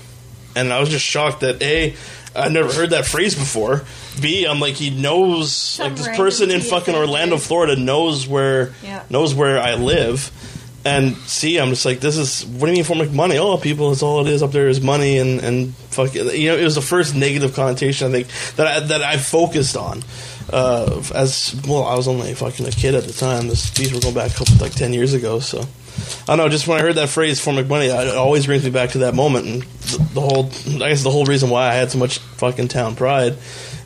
and 0.56 0.72
I 0.72 0.80
was 0.80 0.88
just 0.88 1.04
shocked 1.04 1.40
that 1.40 1.60
a. 1.60 1.94
I've 2.34 2.52
never 2.52 2.72
heard 2.72 2.90
that 2.90 3.04
phrase 3.06 3.34
before. 3.34 3.82
B, 4.20 4.44
I'm 4.46 4.60
like 4.60 4.74
he 4.74 4.90
knows, 4.90 5.78
like 5.78 5.96
this 5.96 6.08
person 6.16 6.50
in 6.50 6.60
fucking 6.60 6.94
Orlando. 6.94 7.36
Florida 7.38 7.76
knows 7.76 8.26
where 8.26 8.72
Yeah. 8.82 9.02
knows 9.10 9.34
where 9.34 9.58
I 9.58 9.74
live, 9.74 10.30
and 10.84 11.16
see, 11.18 11.58
I'm 11.58 11.70
just 11.70 11.84
like, 11.84 12.00
this 12.00 12.16
is 12.16 12.44
what 12.46 12.66
do 12.66 12.72
you 12.72 12.76
mean 12.76 12.84
for 12.84 12.94
make 12.96 13.12
money? 13.12 13.38
Oh, 13.38 13.56
people, 13.58 13.92
it's 13.92 14.02
all 14.02 14.26
it 14.26 14.30
is 14.32 14.42
up 14.42 14.52
there 14.52 14.68
is 14.68 14.80
money 14.80 15.18
and 15.18 15.40
and 15.40 15.74
fuck 15.90 16.14
it. 16.16 16.36
You 16.36 16.50
know, 16.50 16.56
it 16.56 16.64
was 16.64 16.74
the 16.74 16.80
first 16.82 17.14
negative 17.14 17.54
connotation 17.54 18.08
I 18.08 18.10
think 18.10 18.54
that 18.56 18.66
I, 18.66 18.80
that 18.80 19.02
I 19.02 19.16
focused 19.18 19.76
on. 19.76 20.02
Uh, 20.52 21.02
as 21.14 21.54
well, 21.68 21.84
I 21.84 21.94
was 21.94 22.08
only 22.08 22.34
fucking 22.34 22.66
a 22.66 22.70
kid 22.72 22.94
at 22.94 23.04
the 23.04 23.12
time. 23.12 23.48
This, 23.48 23.70
these 23.70 23.92
were 23.94 24.00
going 24.00 24.14
back 24.14 24.32
a 24.32 24.34
couple, 24.34 24.56
like 24.56 24.74
ten 24.74 24.92
years 24.92 25.14
ago. 25.14 25.38
So 25.38 25.64
I 26.28 26.36
know. 26.36 26.48
Just 26.48 26.66
when 26.68 26.78
I 26.78 26.82
heard 26.82 26.94
that 26.96 27.08
phrase 27.08 27.40
"for 27.40 27.52
make 27.52 27.66
money," 27.66 27.86
it 27.86 28.16
always 28.16 28.46
brings 28.46 28.64
me 28.64 28.70
back 28.70 28.90
to 28.90 28.98
that 28.98 29.14
moment. 29.14 29.46
And 29.46 29.62
the, 30.14 30.20
whole, 30.20 30.46
I 30.82 30.88
guess, 30.90 31.02
the 31.02 31.10
whole 31.10 31.24
reason 31.24 31.50
why 31.50 31.68
I 31.68 31.74
had 31.74 31.90
so 31.90 31.98
much 31.98 32.18
fucking 32.18 32.68
town 32.68 32.96
pride 32.96 33.36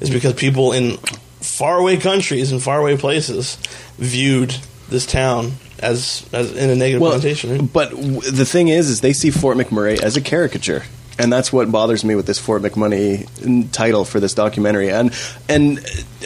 is 0.01 0.11
because 0.11 0.35
people 0.35 0.73
in 0.73 0.99
faraway 1.41 1.97
countries 1.97 2.53
and 2.53 2.63
faraway 2.63 2.97
places 2.97 3.57
viewed 3.99 4.55
this 4.89 5.07
town 5.07 5.53
as 5.79 6.29
as 6.33 6.53
in 6.57 6.71
a 6.71 6.75
negative 6.75 7.03
connotation. 7.03 7.51
right? 7.51 7.73
But 7.73 7.91
w- 7.91 8.21
the 8.21 8.45
thing 8.47 8.69
is, 8.69 8.89
is 8.89 9.01
they 9.01 9.13
see 9.13 9.31
Fort 9.31 9.57
McMurray 9.57 10.01
as 10.01 10.17
a 10.17 10.21
caricature, 10.21 10.85
and 11.19 11.33
that's 11.33 11.53
what 11.53 11.71
bothers 11.71 12.05
me 12.05 12.15
with 12.15 12.27
this 12.27 12.39
Fort 12.39 12.63
McMoney 12.63 13.27
title 13.73 14.05
for 14.05 14.21
this 14.21 14.35
documentary. 14.35 14.91
And 14.91 15.13
and 15.49 15.81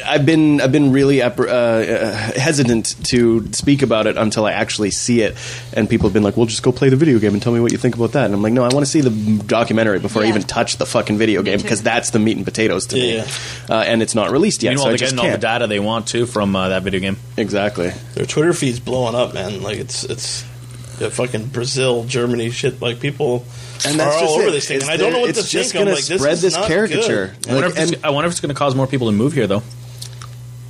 I've 0.04 0.26
been 0.26 0.60
I've 0.60 0.72
been 0.72 0.92
really 0.92 1.22
uh, 1.22 1.30
uh, 1.30 2.12
hesitant 2.36 2.96
to 3.06 3.52
speak 3.52 3.82
about 3.82 4.06
it 4.06 4.16
until 4.16 4.46
I 4.46 4.52
actually 4.52 4.90
see 4.90 5.22
it. 5.22 5.36
And 5.72 5.88
people 5.88 6.08
have 6.08 6.14
been 6.14 6.22
like, 6.22 6.36
"Well, 6.36 6.46
just 6.46 6.62
go 6.62 6.72
play 6.72 6.88
the 6.88 6.96
video 6.96 7.18
game 7.18 7.32
and 7.34 7.42
tell 7.42 7.52
me 7.52 7.60
what 7.60 7.72
you 7.72 7.78
think 7.78 7.94
about 7.96 8.12
that." 8.12 8.24
And 8.26 8.34
I'm 8.34 8.42
like, 8.42 8.52
"No, 8.52 8.62
I 8.64 8.68
want 8.72 8.84
to 8.84 8.90
see 8.90 9.00
the 9.00 9.42
documentary 9.44 9.98
before 10.00 10.22
I 10.22 10.28
even 10.28 10.42
touch 10.42 10.76
the 10.78 10.86
fucking 10.86 11.18
video 11.18 11.42
game 11.42 11.60
because 11.60 11.82
that's 11.82 12.10
the 12.10 12.18
meat 12.18 12.36
and 12.36 12.44
potatoes 12.44 12.86
to 12.86 12.98
Yeah. 12.98 13.22
me." 13.22 13.28
Uh, 13.68 13.74
and 13.86 14.02
it's 14.02 14.14
not 14.14 14.30
released 14.30 14.62
yet, 14.62 14.70
Meanwhile, 14.70 14.84
so 14.86 14.88
they're 14.90 14.98
just 14.98 15.14
getting 15.14 15.30
all 15.30 15.36
the 15.36 15.40
data 15.40 15.66
they 15.66 15.80
want 15.80 16.06
too 16.08 16.26
from 16.26 16.54
uh, 16.56 16.68
that 16.70 16.82
video 16.82 17.00
game. 17.00 17.16
Exactly. 17.36 17.92
Their 18.14 18.26
Twitter 18.26 18.52
feed's 18.52 18.80
blowing 18.80 19.14
up, 19.14 19.34
man. 19.34 19.62
Like 19.62 19.78
it's 19.78 20.04
it's 20.04 20.44
yeah, 21.00 21.08
fucking 21.08 21.46
Brazil, 21.46 22.04
Germany, 22.04 22.50
shit. 22.50 22.80
Like 22.82 23.00
people 23.00 23.44
And 23.86 24.00
are 24.00 24.04
that's 24.10 24.22
all 24.22 24.34
over 24.38 24.48
it. 24.48 24.50
this 24.52 24.68
thing, 24.68 24.76
It's 24.76 24.84
and 24.86 24.92
I 24.92 24.96
don't 24.96 25.12
know 25.12 25.20
what 25.20 25.30
it's 25.30 25.42
to 25.42 25.48
just 25.48 25.72
think. 25.72 25.80
I'm 25.80 25.86
gonna 25.86 25.96
like, 25.96 26.04
this 26.06 26.20
spread 26.20 26.32
is 26.34 26.42
this 26.42 26.54
not 26.54 26.68
caricature. 26.68 27.34
I 27.48 27.52
wonder, 27.52 27.68
Like, 27.68 27.76
if 27.78 27.82
it's, 27.82 27.92
and- 27.92 28.04
I 28.04 28.10
wonder 28.10 28.26
if 28.26 28.32
it's 28.32 28.40
going 28.40 28.54
to 28.54 28.58
cause 28.58 28.74
more 28.74 28.86
people 28.86 29.06
to 29.08 29.12
move 29.12 29.32
here, 29.32 29.46
though. 29.46 29.62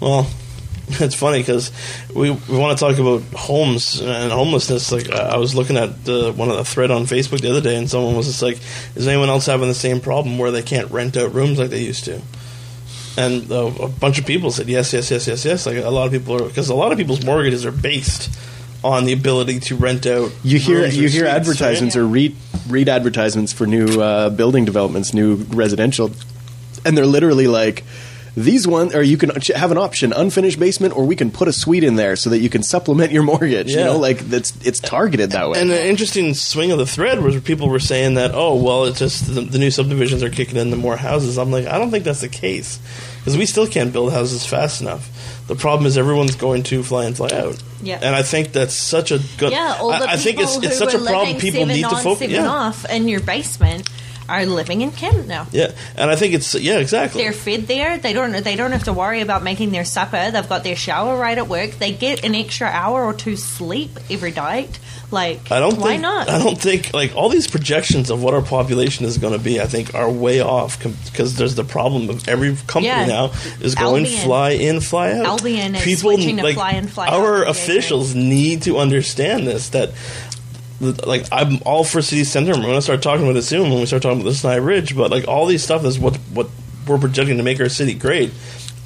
Well, 0.00 0.30
it's 0.88 1.14
funny 1.14 1.38
because 1.40 1.70
we 2.14 2.30
we 2.30 2.56
want 2.58 2.76
to 2.78 2.84
talk 2.84 2.98
about 2.98 3.22
homes 3.38 4.00
and 4.00 4.32
homelessness. 4.32 4.90
Like 4.90 5.10
I 5.10 5.30
I 5.34 5.36
was 5.36 5.54
looking 5.54 5.76
at 5.76 6.04
the, 6.04 6.32
one 6.32 6.50
of 6.50 6.56
the 6.56 6.64
thread 6.64 6.90
on 6.90 7.04
Facebook 7.04 7.40
the 7.40 7.50
other 7.50 7.60
day, 7.60 7.76
and 7.76 7.88
someone 7.88 8.16
was 8.16 8.26
just 8.26 8.42
like, 8.42 8.58
"Is 8.96 9.06
anyone 9.06 9.28
else 9.28 9.46
having 9.46 9.68
the 9.68 9.74
same 9.74 10.00
problem 10.00 10.38
where 10.38 10.50
they 10.50 10.62
can't 10.62 10.90
rent 10.90 11.16
out 11.16 11.32
rooms 11.34 11.58
like 11.58 11.70
they 11.70 11.82
used 11.82 12.04
to?" 12.06 12.20
And 13.16 13.50
uh, 13.52 13.66
a 13.80 13.88
bunch 13.88 14.18
of 14.18 14.26
people 14.26 14.50
said 14.50 14.68
yes, 14.68 14.92
yes, 14.92 15.10
yes, 15.10 15.26
yes, 15.28 15.44
yes. 15.44 15.66
Like 15.66 15.76
a 15.76 15.90
lot 15.90 16.06
of 16.06 16.12
people 16.12 16.34
are 16.42 16.48
because 16.48 16.70
a 16.70 16.74
lot 16.74 16.90
of 16.92 16.98
people's 16.98 17.24
mortgages 17.24 17.64
are 17.66 17.72
based 17.72 18.30
on 18.82 19.04
the 19.04 19.12
ability 19.12 19.60
to 19.60 19.76
rent 19.76 20.06
out. 20.06 20.32
You 20.42 20.58
hear 20.58 20.86
you 20.86 21.08
hear 21.08 21.26
advertisements 21.26 21.96
right? 21.96 22.02
or 22.02 22.06
read 22.06 22.36
read 22.68 22.88
advertisements 22.88 23.52
for 23.52 23.66
new 23.66 24.00
uh, 24.00 24.30
building 24.30 24.64
developments, 24.64 25.12
new 25.14 25.34
residential, 25.50 26.12
and 26.84 26.96
they're 26.96 27.06
literally 27.06 27.46
like 27.46 27.84
these 28.36 28.66
one 28.66 28.94
or 28.94 29.02
you 29.02 29.16
can 29.16 29.30
have 29.56 29.72
an 29.72 29.76
option 29.76 30.12
unfinished 30.12 30.58
basement 30.58 30.96
or 30.96 31.04
we 31.04 31.16
can 31.16 31.32
put 31.32 31.48
a 31.48 31.52
suite 31.52 31.82
in 31.82 31.96
there 31.96 32.14
so 32.14 32.30
that 32.30 32.38
you 32.38 32.48
can 32.48 32.62
supplement 32.62 33.10
your 33.10 33.22
mortgage. 33.32 33.70
You 33.72 33.78
Yeah. 33.78 33.84
know, 33.86 33.98
like 33.98 34.18
that's 34.20 34.52
it's 34.64 34.78
targeted 34.78 35.32
that 35.32 35.50
way. 35.50 35.60
And 35.60 35.70
an 35.70 35.86
interesting 35.86 36.32
swing 36.34 36.70
of 36.70 36.78
the 36.78 36.86
thread 36.86 37.20
was 37.20 37.34
where 37.34 37.40
people 37.42 37.68
were 37.68 37.80
saying 37.80 38.14
that, 38.14 38.30
oh, 38.32 38.54
well, 38.54 38.84
it's 38.84 39.00
just 39.00 39.26
the, 39.34 39.40
the 39.40 39.58
new 39.58 39.70
subdivisions 39.70 40.22
are 40.22 40.30
kicking 40.30 40.56
in 40.56 40.70
the 40.70 40.76
more 40.76 40.96
houses. 40.96 41.38
I'm 41.38 41.50
like, 41.50 41.66
I 41.66 41.76
don't 41.76 41.90
think 41.90 42.04
that's 42.04 42.20
the 42.20 42.28
case 42.28 42.78
because 43.20 43.36
we 43.36 43.46
still 43.46 43.66
can't 43.66 43.92
build 43.92 44.12
houses 44.12 44.44
fast 44.46 44.80
enough. 44.80 45.46
The 45.46 45.54
problem 45.54 45.86
is 45.86 45.96
everyone's 45.98 46.36
going 46.36 46.62
to 46.64 46.82
fly 46.82 47.06
in, 47.06 47.14
fly 47.14 47.28
out. 47.32 47.62
Yeah. 47.82 47.98
And 48.02 48.14
I 48.14 48.22
think 48.22 48.52
that's 48.52 48.74
such 48.74 49.12
a 49.12 49.20
good. 49.38 49.52
Yeah, 49.52 49.76
all 49.80 49.90
the 49.90 50.08
I, 50.08 50.12
I 50.12 50.16
think 50.16 50.38
it's 50.40 50.56
it's 50.56 50.78
such 50.78 50.94
a 50.94 50.98
problem. 50.98 51.38
People 51.38 51.66
need 51.66 51.84
to 51.84 51.96
focus. 51.96 52.30
Yeah. 52.30 52.46
off 52.46 52.88
in 52.90 53.08
your 53.08 53.20
basement 53.20 53.88
are 54.30 54.46
living 54.46 54.80
in 54.80 54.90
Kent 54.92 55.26
now. 55.26 55.46
Yeah, 55.52 55.72
and 55.96 56.10
I 56.10 56.16
think 56.16 56.34
it's 56.34 56.54
yeah, 56.54 56.78
exactly. 56.78 57.22
They're 57.22 57.32
fed 57.32 57.62
there. 57.66 57.98
They 57.98 58.12
don't. 58.12 58.32
They 58.44 58.56
don't 58.56 58.72
have 58.72 58.84
to 58.84 58.92
worry 58.92 59.20
about 59.20 59.42
making 59.42 59.70
their 59.72 59.84
supper. 59.84 60.30
They've 60.30 60.48
got 60.48 60.64
their 60.64 60.76
shower 60.76 61.18
right 61.18 61.36
at 61.36 61.48
work. 61.48 61.72
They 61.72 61.92
get 61.92 62.24
an 62.24 62.34
extra 62.34 62.68
hour 62.68 63.04
or 63.04 63.12
two 63.14 63.36
sleep 63.36 63.90
every 64.10 64.32
night. 64.32 64.78
Like, 65.12 65.50
I 65.50 65.58
don't 65.58 65.76
why 65.76 65.88
think, 65.88 66.02
not? 66.02 66.28
I 66.28 66.38
don't 66.38 66.56
think 66.56 66.94
like 66.94 67.16
all 67.16 67.28
these 67.28 67.48
projections 67.48 68.10
of 68.10 68.22
what 68.22 68.32
our 68.32 68.42
population 68.42 69.04
is 69.04 69.18
going 69.18 69.32
to 69.36 69.42
be. 69.42 69.60
I 69.60 69.66
think 69.66 69.92
are 69.94 70.08
way 70.08 70.40
off 70.40 70.78
because 70.78 71.34
there's 71.36 71.56
the 71.56 71.64
problem 71.64 72.08
of 72.10 72.28
every 72.28 72.54
company 72.68 72.86
Yeah. 72.86 73.06
now 73.06 73.32
is 73.60 73.74
going 73.74 74.04
Albian. 74.04 74.22
fly 74.22 74.50
in, 74.50 74.80
fly 74.80 75.10
out. 75.12 75.26
Albian 75.40 75.74
is 75.74 76.00
switching 76.00 76.36
to 76.36 76.52
fly 76.54 76.72
in, 76.74 76.86
fly 76.86 77.08
out 77.08 77.14
Our 77.14 77.40
with 77.40 77.48
officials 77.48 78.14
need 78.14 78.62
to 78.62 78.78
understand 78.78 79.48
this 79.48 79.70
that. 79.70 79.90
Like 80.80 81.26
I'm 81.30 81.58
all 81.66 81.84
for 81.84 82.00
city 82.00 82.24
center. 82.24 82.52
We're 82.54 82.62
gonna 82.62 82.80
start 82.82 83.02
talking 83.02 83.24
about 83.24 83.36
it 83.36 83.42
soon 83.42 83.70
when 83.70 83.80
we 83.80 83.86
start 83.86 84.02
talking 84.02 84.20
about 84.20 84.30
the 84.30 84.34
Sinai 84.34 84.56
Ridge. 84.56 84.96
But 84.96 85.10
like 85.10 85.28
all 85.28 85.46
these 85.46 85.62
stuff 85.62 85.84
is 85.84 85.98
what 85.98 86.16
what 86.32 86.48
we're 86.86 86.98
projecting 86.98 87.36
to 87.36 87.42
make 87.42 87.60
our 87.60 87.68
city 87.68 87.94
great 87.94 88.32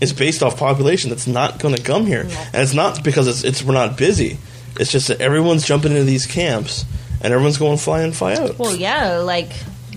is 0.01 0.13
based 0.13 0.43
off 0.43 0.59
population 0.59 1.09
that's 1.11 1.27
not 1.29 1.61
going 1.61 1.75
to 1.75 1.81
come 1.83 2.05
here, 2.05 2.23
and 2.23 2.57
it's 2.57 2.75
not 2.75 3.05
because 3.05 3.29
it's, 3.29 3.45
it's 3.45 3.63
we're 3.63 3.75
not 3.75 3.97
busy. 3.97 4.39
It's 4.79 4.91
just 4.91 5.07
that 5.09 5.21
everyone's 5.21 5.65
jumping 5.65 5.93
into 5.93 6.03
these 6.03 6.27
camps 6.27 6.85
and 7.23 7.33
everyone's 7.33 7.59
going 7.59 7.79
fly 7.79 8.03
in, 8.03 8.13
fly 8.13 8.35
out. 8.35 8.59
well, 8.59 8.75
yeah, 8.75 9.19
like 9.19 9.51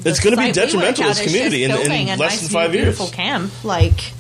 It's 0.06 0.20
gonna 0.20 0.38
be 0.38 0.52
detrimental 0.52 1.04
to 1.04 1.10
this 1.10 1.24
community 1.24 1.64
in- 1.64 1.72
in 1.72 2.08
less 2.08 2.20
nice, 2.20 2.42
than 2.42 2.50
five 2.50 2.76
years. 2.76 2.86
Beautiful 2.96 3.08
camp, 3.08 3.52
like 3.64 4.14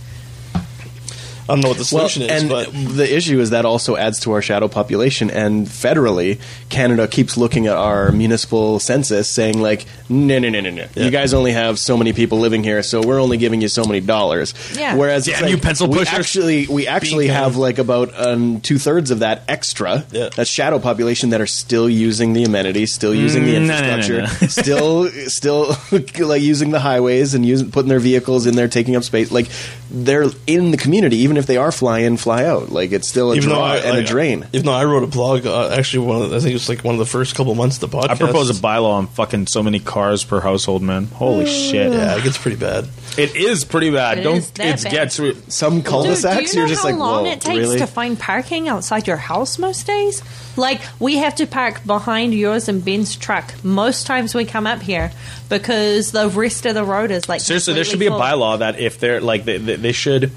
I 1.49 1.53
don't 1.53 1.61
know 1.61 1.69
what 1.69 1.77
the 1.77 1.89
Well, 1.95 2.09
solution 2.09 2.23
is, 2.23 2.41
and 2.41 2.49
but 2.49 2.71
the 2.73 3.15
issue 3.15 3.39
is 3.39 3.51
that 3.51 3.65
also 3.65 3.95
adds 3.95 4.19
to 4.21 4.33
our 4.33 4.41
shadow 4.41 4.67
population. 4.67 5.29
And 5.31 5.65
federally, 5.65 6.39
Canada 6.69 7.07
keeps 7.07 7.37
looking 7.37 7.67
at 7.67 7.75
our 7.75 8.11
municipal 8.11 8.79
census, 8.79 9.29
saying 9.29 9.61
like, 9.61 9.85
"No, 10.09 10.39
no, 10.39 10.49
no, 10.49 10.59
no, 10.59 10.69
no. 10.71 10.85
Yeah. 10.95 11.05
You 11.05 11.11
guys 11.11 11.33
only 11.33 11.53
have 11.53 11.79
so 11.79 11.95
many 11.97 12.11
people 12.13 12.39
living 12.39 12.63
here, 12.63 12.83
so 12.83 13.01
we're 13.01 13.21
only 13.21 13.37
giving 13.37 13.61
you 13.61 13.67
so 13.69 13.85
many 13.85 14.01
dollars." 14.01 14.53
Yeah. 14.75 14.95
Whereas, 14.95 15.27
it's 15.27 15.37
Damn 15.37 15.45
like, 15.45 15.51
you 15.55 15.57
pencil 15.61 15.87
we 15.87 16.01
actually 16.01 16.67
we 16.67 16.85
actually 16.87 17.25
Beacon. 17.25 17.35
have 17.35 17.55
like 17.55 17.77
about 17.77 18.11
um, 18.19 18.59
two 18.61 18.77
thirds 18.77 19.11
of 19.11 19.19
that 19.19 19.43
extra. 19.47 20.05
Yeah. 20.11 20.29
That's 20.35 20.49
shadow 20.49 20.79
population 20.79 21.29
that 21.29 21.39
are 21.41 21.47
still 21.47 21.89
using 21.89 22.33
the 22.33 22.43
amenities, 22.43 22.91
still 22.91 23.15
using 23.15 23.45
the 23.45 23.53
Mm, 23.55 23.67
no, 23.67 23.79
no, 23.79 23.87
no, 23.87 23.95
infrastructure, 23.95 24.21
no. 24.43 24.47
still 24.49 25.09
still 25.29 25.77
like 26.27 26.41
using 26.41 26.71
the 26.71 26.79
highways 26.79 27.33
and 27.33 27.45
using 27.45 27.71
putting 27.71 27.89
their 27.89 27.99
vehicles 27.99 28.45
in 28.45 28.55
there, 28.55 28.67
taking 28.67 28.95
up 28.95 29.03
space. 29.03 29.31
Like 29.31 29.47
they're 29.89 30.25
in 30.45 30.71
the 30.71 30.77
community, 30.77 31.17
even 31.17 31.37
if 31.37 31.45
they 31.45 31.57
are 31.57 31.71
fly 31.71 31.99
in, 31.99 32.17
fly 32.17 32.45
out. 32.45 32.69
Like 32.69 32.91
it's 32.91 33.07
still 33.07 33.31
a 33.31 33.35
even 33.35 33.49
draw 33.49 33.63
I, 33.63 33.77
and 33.77 33.91
like, 33.91 34.03
a 34.03 34.07
drain. 34.07 34.45
Even 34.53 34.65
though 34.65 34.73
I 34.73 34.85
wrote 34.85 35.03
a 35.03 35.07
blog, 35.07 35.45
uh, 35.45 35.69
actually, 35.69 36.07
one 36.07 36.21
of 36.21 36.29
the, 36.29 36.37
I 36.37 36.39
think 36.39 36.51
it 36.51 36.55
was 36.55 36.69
like 36.69 36.83
one 36.83 36.95
of 36.95 36.99
the 36.99 37.05
first 37.05 37.35
couple 37.35 37.53
months 37.55 37.81
of 37.81 37.89
the 37.89 37.97
podcast. 37.97 38.09
I 38.09 38.15
propose 38.15 38.49
a 38.49 38.61
bylaw 38.61 38.91
on 38.91 39.07
fucking 39.07 39.47
so 39.47 39.63
many 39.63 39.79
cars 39.79 40.23
per 40.23 40.39
household, 40.39 40.81
man. 40.81 41.05
Holy 41.05 41.45
shit. 41.45 41.91
Yeah, 41.91 42.17
it 42.17 42.23
gets 42.23 42.37
pretty 42.37 42.57
bad. 42.57 42.87
It 43.17 43.35
is 43.35 43.65
pretty 43.65 43.89
bad. 43.89 44.19
It 44.19 44.23
Don't 44.23 44.37
is 44.37 44.51
that 44.51 44.79
it 44.79 44.83
bad. 44.83 44.91
gets 44.91 45.19
re- 45.19 45.35
Some 45.47 45.81
cul-de-sacs, 45.81 46.53
you 46.53 46.59
know 46.59 46.65
are 46.65 46.67
just 46.69 46.83
how 46.83 46.89
like, 46.89 46.97
long 46.99 47.23
whoa, 47.25 47.31
it 47.31 47.41
takes 47.41 47.57
really? 47.59 47.79
to 47.79 47.87
find 47.87 48.19
parking 48.19 48.67
outside 48.67 49.07
your 49.07 49.17
house 49.17 49.57
most 49.57 49.87
days? 49.87 50.21
Like 50.55 50.81
we 50.99 51.17
have 51.17 51.35
to 51.35 51.47
park 51.47 51.83
behind 51.85 52.33
yours 52.33 52.69
and 52.69 52.83
Ben's 52.85 53.15
truck 53.15 53.53
most 53.63 54.05
times 54.07 54.33
we 54.35 54.45
come 54.45 54.67
up 54.67 54.81
here 54.81 55.11
because 55.49 56.11
the 56.11 56.29
rest 56.29 56.65
of 56.65 56.75
the 56.75 56.83
road 56.83 57.11
is 57.11 57.27
like 57.27 57.41
Seriously, 57.41 57.73
there 57.73 57.83
should 57.83 57.99
be 57.99 58.07
a 58.07 58.11
bylaw 58.11 58.59
that 58.59 58.79
if 58.79 58.99
they're 58.99 59.21
like 59.21 59.45
they, 59.45 59.57
they, 59.57 59.75
they 59.77 59.91
should, 59.91 60.31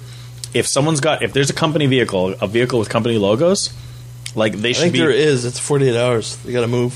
if 0.55 0.67
someone's 0.67 1.01
got 1.01 1.23
if 1.23 1.33
there's 1.33 1.51
a 1.51 1.55
company 1.55 1.87
vehicle, 1.87 2.35
a 2.41 2.47
vehicle 2.47 2.79
with 2.79 2.89
company 2.89 3.19
logos, 3.19 3.73
like 4.35 4.55
they 4.55 4.71
I 4.71 4.73
should 4.73 4.81
think 4.83 4.93
be 4.95 4.99
there 5.01 5.11
is. 5.11 5.45
It's 5.45 5.59
48 5.59 5.97
hours. 5.97 6.37
They 6.37 6.53
got 6.53 6.61
to 6.63 6.67
move. 6.69 6.95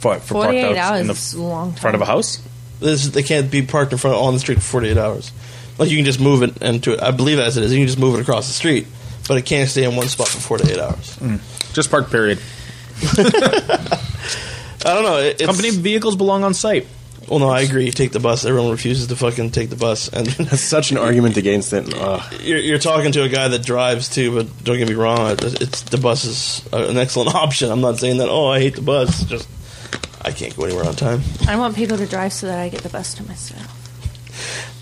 for, 0.00 0.16
for 0.16 0.34
48 0.44 0.64
out 0.64 0.76
hours 0.76 1.00
in 1.00 1.06
the 1.08 1.12
is 1.12 1.34
a 1.34 1.42
long 1.42 1.72
time. 1.72 1.80
front 1.80 1.94
of 1.96 2.02
a 2.02 2.06
house. 2.06 2.40
This, 2.80 3.08
they 3.08 3.22
can't 3.22 3.50
be 3.50 3.62
parked 3.62 3.92
in 3.92 3.98
front 3.98 4.16
on 4.16 4.34
the 4.34 4.40
street 4.40 4.56
for 4.56 4.62
48 4.80 4.96
hours. 4.98 5.32
Like 5.78 5.90
you 5.90 5.96
can 5.96 6.04
just 6.04 6.20
move 6.20 6.42
it 6.42 6.56
into 6.62 6.92
it. 6.94 7.02
I 7.02 7.10
believe 7.10 7.38
as 7.38 7.56
it 7.56 7.64
is, 7.64 7.72
you 7.72 7.80
can 7.80 7.86
just 7.86 7.98
move 7.98 8.14
it 8.18 8.20
across 8.22 8.46
the 8.48 8.52
street, 8.54 8.86
but 9.28 9.36
it 9.38 9.42
can't 9.46 9.68
stay 9.68 9.84
in 9.84 9.96
one 9.96 10.08
spot 10.08 10.28
for 10.28 10.40
48 10.40 10.78
hours. 10.78 11.16
Mm. 11.18 11.72
Just 11.74 11.90
park. 11.90 12.10
Period. 12.10 12.38
I 14.84 14.94
don't 14.94 15.02
know. 15.02 15.18
It, 15.18 15.40
it's, 15.40 15.46
Company 15.46 15.70
vehicles 15.70 16.16
belong 16.16 16.44
on 16.44 16.54
site. 16.54 16.86
Well, 17.28 17.40
no, 17.40 17.48
I 17.48 17.62
agree. 17.62 17.90
Take 17.90 18.12
the 18.12 18.20
bus. 18.20 18.44
Everyone 18.44 18.70
refuses 18.70 19.08
to 19.08 19.16
fucking 19.16 19.50
take 19.50 19.68
the 19.68 19.76
bus, 19.76 20.08
and 20.08 20.26
That's 20.28 20.62
such 20.62 20.92
an 20.92 20.98
argument 20.98 21.36
against 21.36 21.72
it. 21.72 21.92
Ugh. 21.92 22.22
you're, 22.40 22.58
you're 22.58 22.78
talking 22.78 23.10
to 23.12 23.24
a 23.24 23.28
guy 23.28 23.48
that 23.48 23.64
drives 23.66 24.08
too. 24.08 24.32
But 24.34 24.64
don't 24.64 24.78
get 24.78 24.88
me 24.88 24.94
wrong, 24.94 25.32
it- 25.32 25.60
it's 25.60 25.82
the 25.82 25.98
bus 25.98 26.24
is 26.24 26.62
uh, 26.72 26.86
an 26.88 26.96
excellent 26.96 27.34
option. 27.34 27.70
I'm 27.70 27.80
not 27.80 27.98
saying 27.98 28.18
that. 28.18 28.28
Oh, 28.28 28.46
I 28.48 28.60
hate 28.60 28.76
the 28.76 28.82
bus. 28.82 29.24
Just 29.24 29.48
I 30.26 30.32
can't 30.32 30.54
go 30.56 30.64
anywhere 30.64 30.84
on 30.84 30.94
time. 30.96 31.20
I 31.48 31.56
want 31.56 31.76
people 31.76 31.96
to 31.96 32.06
drive 32.06 32.32
so 32.32 32.46
that 32.48 32.58
I 32.58 32.68
get 32.68 32.82
the 32.82 32.88
bus 32.88 33.14
to 33.14 33.24
myself. 33.26 33.82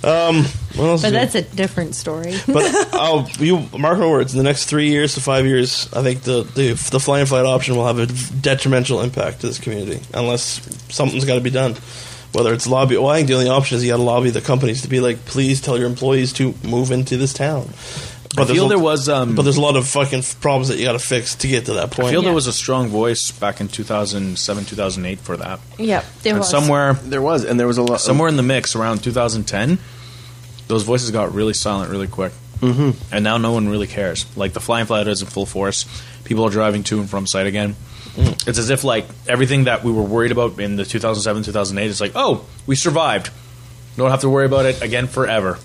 Um, 0.02 0.44
what 0.76 0.84
else? 0.88 1.02
But 1.02 1.08
is- 1.08 1.12
that's 1.12 1.34
a 1.34 1.42
different 1.42 1.94
story. 1.94 2.34
But 2.46 2.94
I'll 2.94 3.28
you 3.38 3.68
mark 3.78 3.98
my 3.98 4.06
words. 4.06 4.32
In 4.34 4.38
the 4.38 4.44
next 4.44 4.66
three 4.66 4.90
years 4.90 5.14
to 5.14 5.20
five 5.20 5.46
years, 5.46 5.88
I 5.94 6.02
think 6.02 6.22
the 6.22 6.42
the 6.42 6.72
the 6.90 7.00
fly 7.00 7.20
and 7.20 7.28
flight 7.28 7.46
option 7.46 7.76
will 7.76 7.86
have 7.86 7.98
a 7.98 8.06
detrimental 8.06 9.00
impact 9.00 9.40
to 9.42 9.46
this 9.46 9.58
community 9.58 10.00
unless 10.12 10.60
something's 10.92 11.24
got 11.24 11.36
to 11.36 11.40
be 11.40 11.50
done. 11.50 11.74
Whether 12.32 12.52
it's 12.52 12.66
lobby, 12.66 12.96
well, 12.96 13.10
I 13.10 13.16
think 13.18 13.28
the 13.28 13.34
only 13.34 13.48
option 13.48 13.76
is 13.76 13.84
you 13.84 13.92
got 13.92 13.98
to 13.98 14.02
lobby 14.02 14.30
the 14.30 14.40
companies 14.40 14.82
to 14.82 14.88
be 14.88 14.98
like, 14.98 15.24
please 15.24 15.60
tell 15.60 15.78
your 15.78 15.86
employees 15.86 16.32
to 16.34 16.52
move 16.64 16.90
into 16.90 17.16
this 17.16 17.32
town. 17.32 17.68
But 18.34 18.42
I 18.42 18.44
there's 18.46 18.56
feel 18.58 18.66
a- 18.66 18.68
there 18.68 18.78
was. 18.78 19.08
Um, 19.08 19.34
But 19.34 19.42
there's 19.42 19.56
a 19.56 19.60
lot 19.60 19.76
of 19.76 19.86
fucking 19.86 20.22
problems 20.40 20.68
that 20.68 20.78
you 20.78 20.84
got 20.84 20.92
to 20.92 20.98
fix 20.98 21.34
to 21.36 21.46
get 21.48 21.66
to 21.66 21.74
that 21.74 21.90
point. 21.90 22.08
I 22.08 22.10
feel 22.10 22.20
Yeah. 22.22 22.26
there 22.28 22.34
was 22.34 22.46
a 22.46 22.52
strong 22.52 22.88
voice 22.88 23.30
back 23.30 23.60
in 23.60 23.68
2007, 23.68 24.64
2008 24.64 25.20
for 25.20 25.36
that. 25.36 25.60
Yep, 25.78 26.04
there 26.22 26.32
and 26.32 26.40
was. 26.40 26.48
somewhere, 26.48 26.98
There 27.04 27.22
was, 27.22 27.44
and 27.44 27.58
there 27.60 27.66
was 27.66 27.78
a 27.78 27.82
lot. 27.82 28.00
somewhere 28.00 28.28
in 28.28 28.36
the 28.36 28.42
mix 28.42 28.74
around 28.74 29.02
2010, 29.02 29.78
those 30.68 30.82
voices 30.82 31.10
got 31.10 31.34
really 31.34 31.54
silent 31.54 31.90
really 31.90 32.06
quick. 32.08 32.32
Mm-hmm. 32.60 32.90
And 33.12 33.24
now 33.24 33.36
no 33.36 33.52
one 33.52 33.68
really 33.68 33.86
cares. 33.86 34.24
Like 34.36 34.52
the 34.52 34.60
flying 34.60 34.86
flat 34.86 35.06
is 35.08 35.20
in 35.20 35.28
full 35.28 35.44
force. 35.46 35.84
People 36.24 36.44
are 36.44 36.50
driving 36.50 36.82
to 36.84 37.00
and 37.00 37.10
from 37.10 37.26
site 37.26 37.46
again. 37.46 37.76
It's 38.46 38.58
as 38.58 38.70
if 38.70 38.84
like 38.84 39.06
everything 39.28 39.64
that 39.64 39.82
we 39.84 39.90
were 39.92 40.02
worried 40.02 40.30
about 40.32 40.58
in 40.60 40.76
the 40.76 40.84
2007, 40.84 41.42
2008 41.42 41.90
is 41.90 42.00
like, 42.00 42.12
oh, 42.14 42.42
we 42.66 42.76
survived. 42.76 43.30
Don't 43.96 44.10
have 44.10 44.20
to 44.20 44.28
worry 44.28 44.46
about 44.46 44.66
it 44.66 44.80
again 44.82 45.06
forever. 45.08 45.58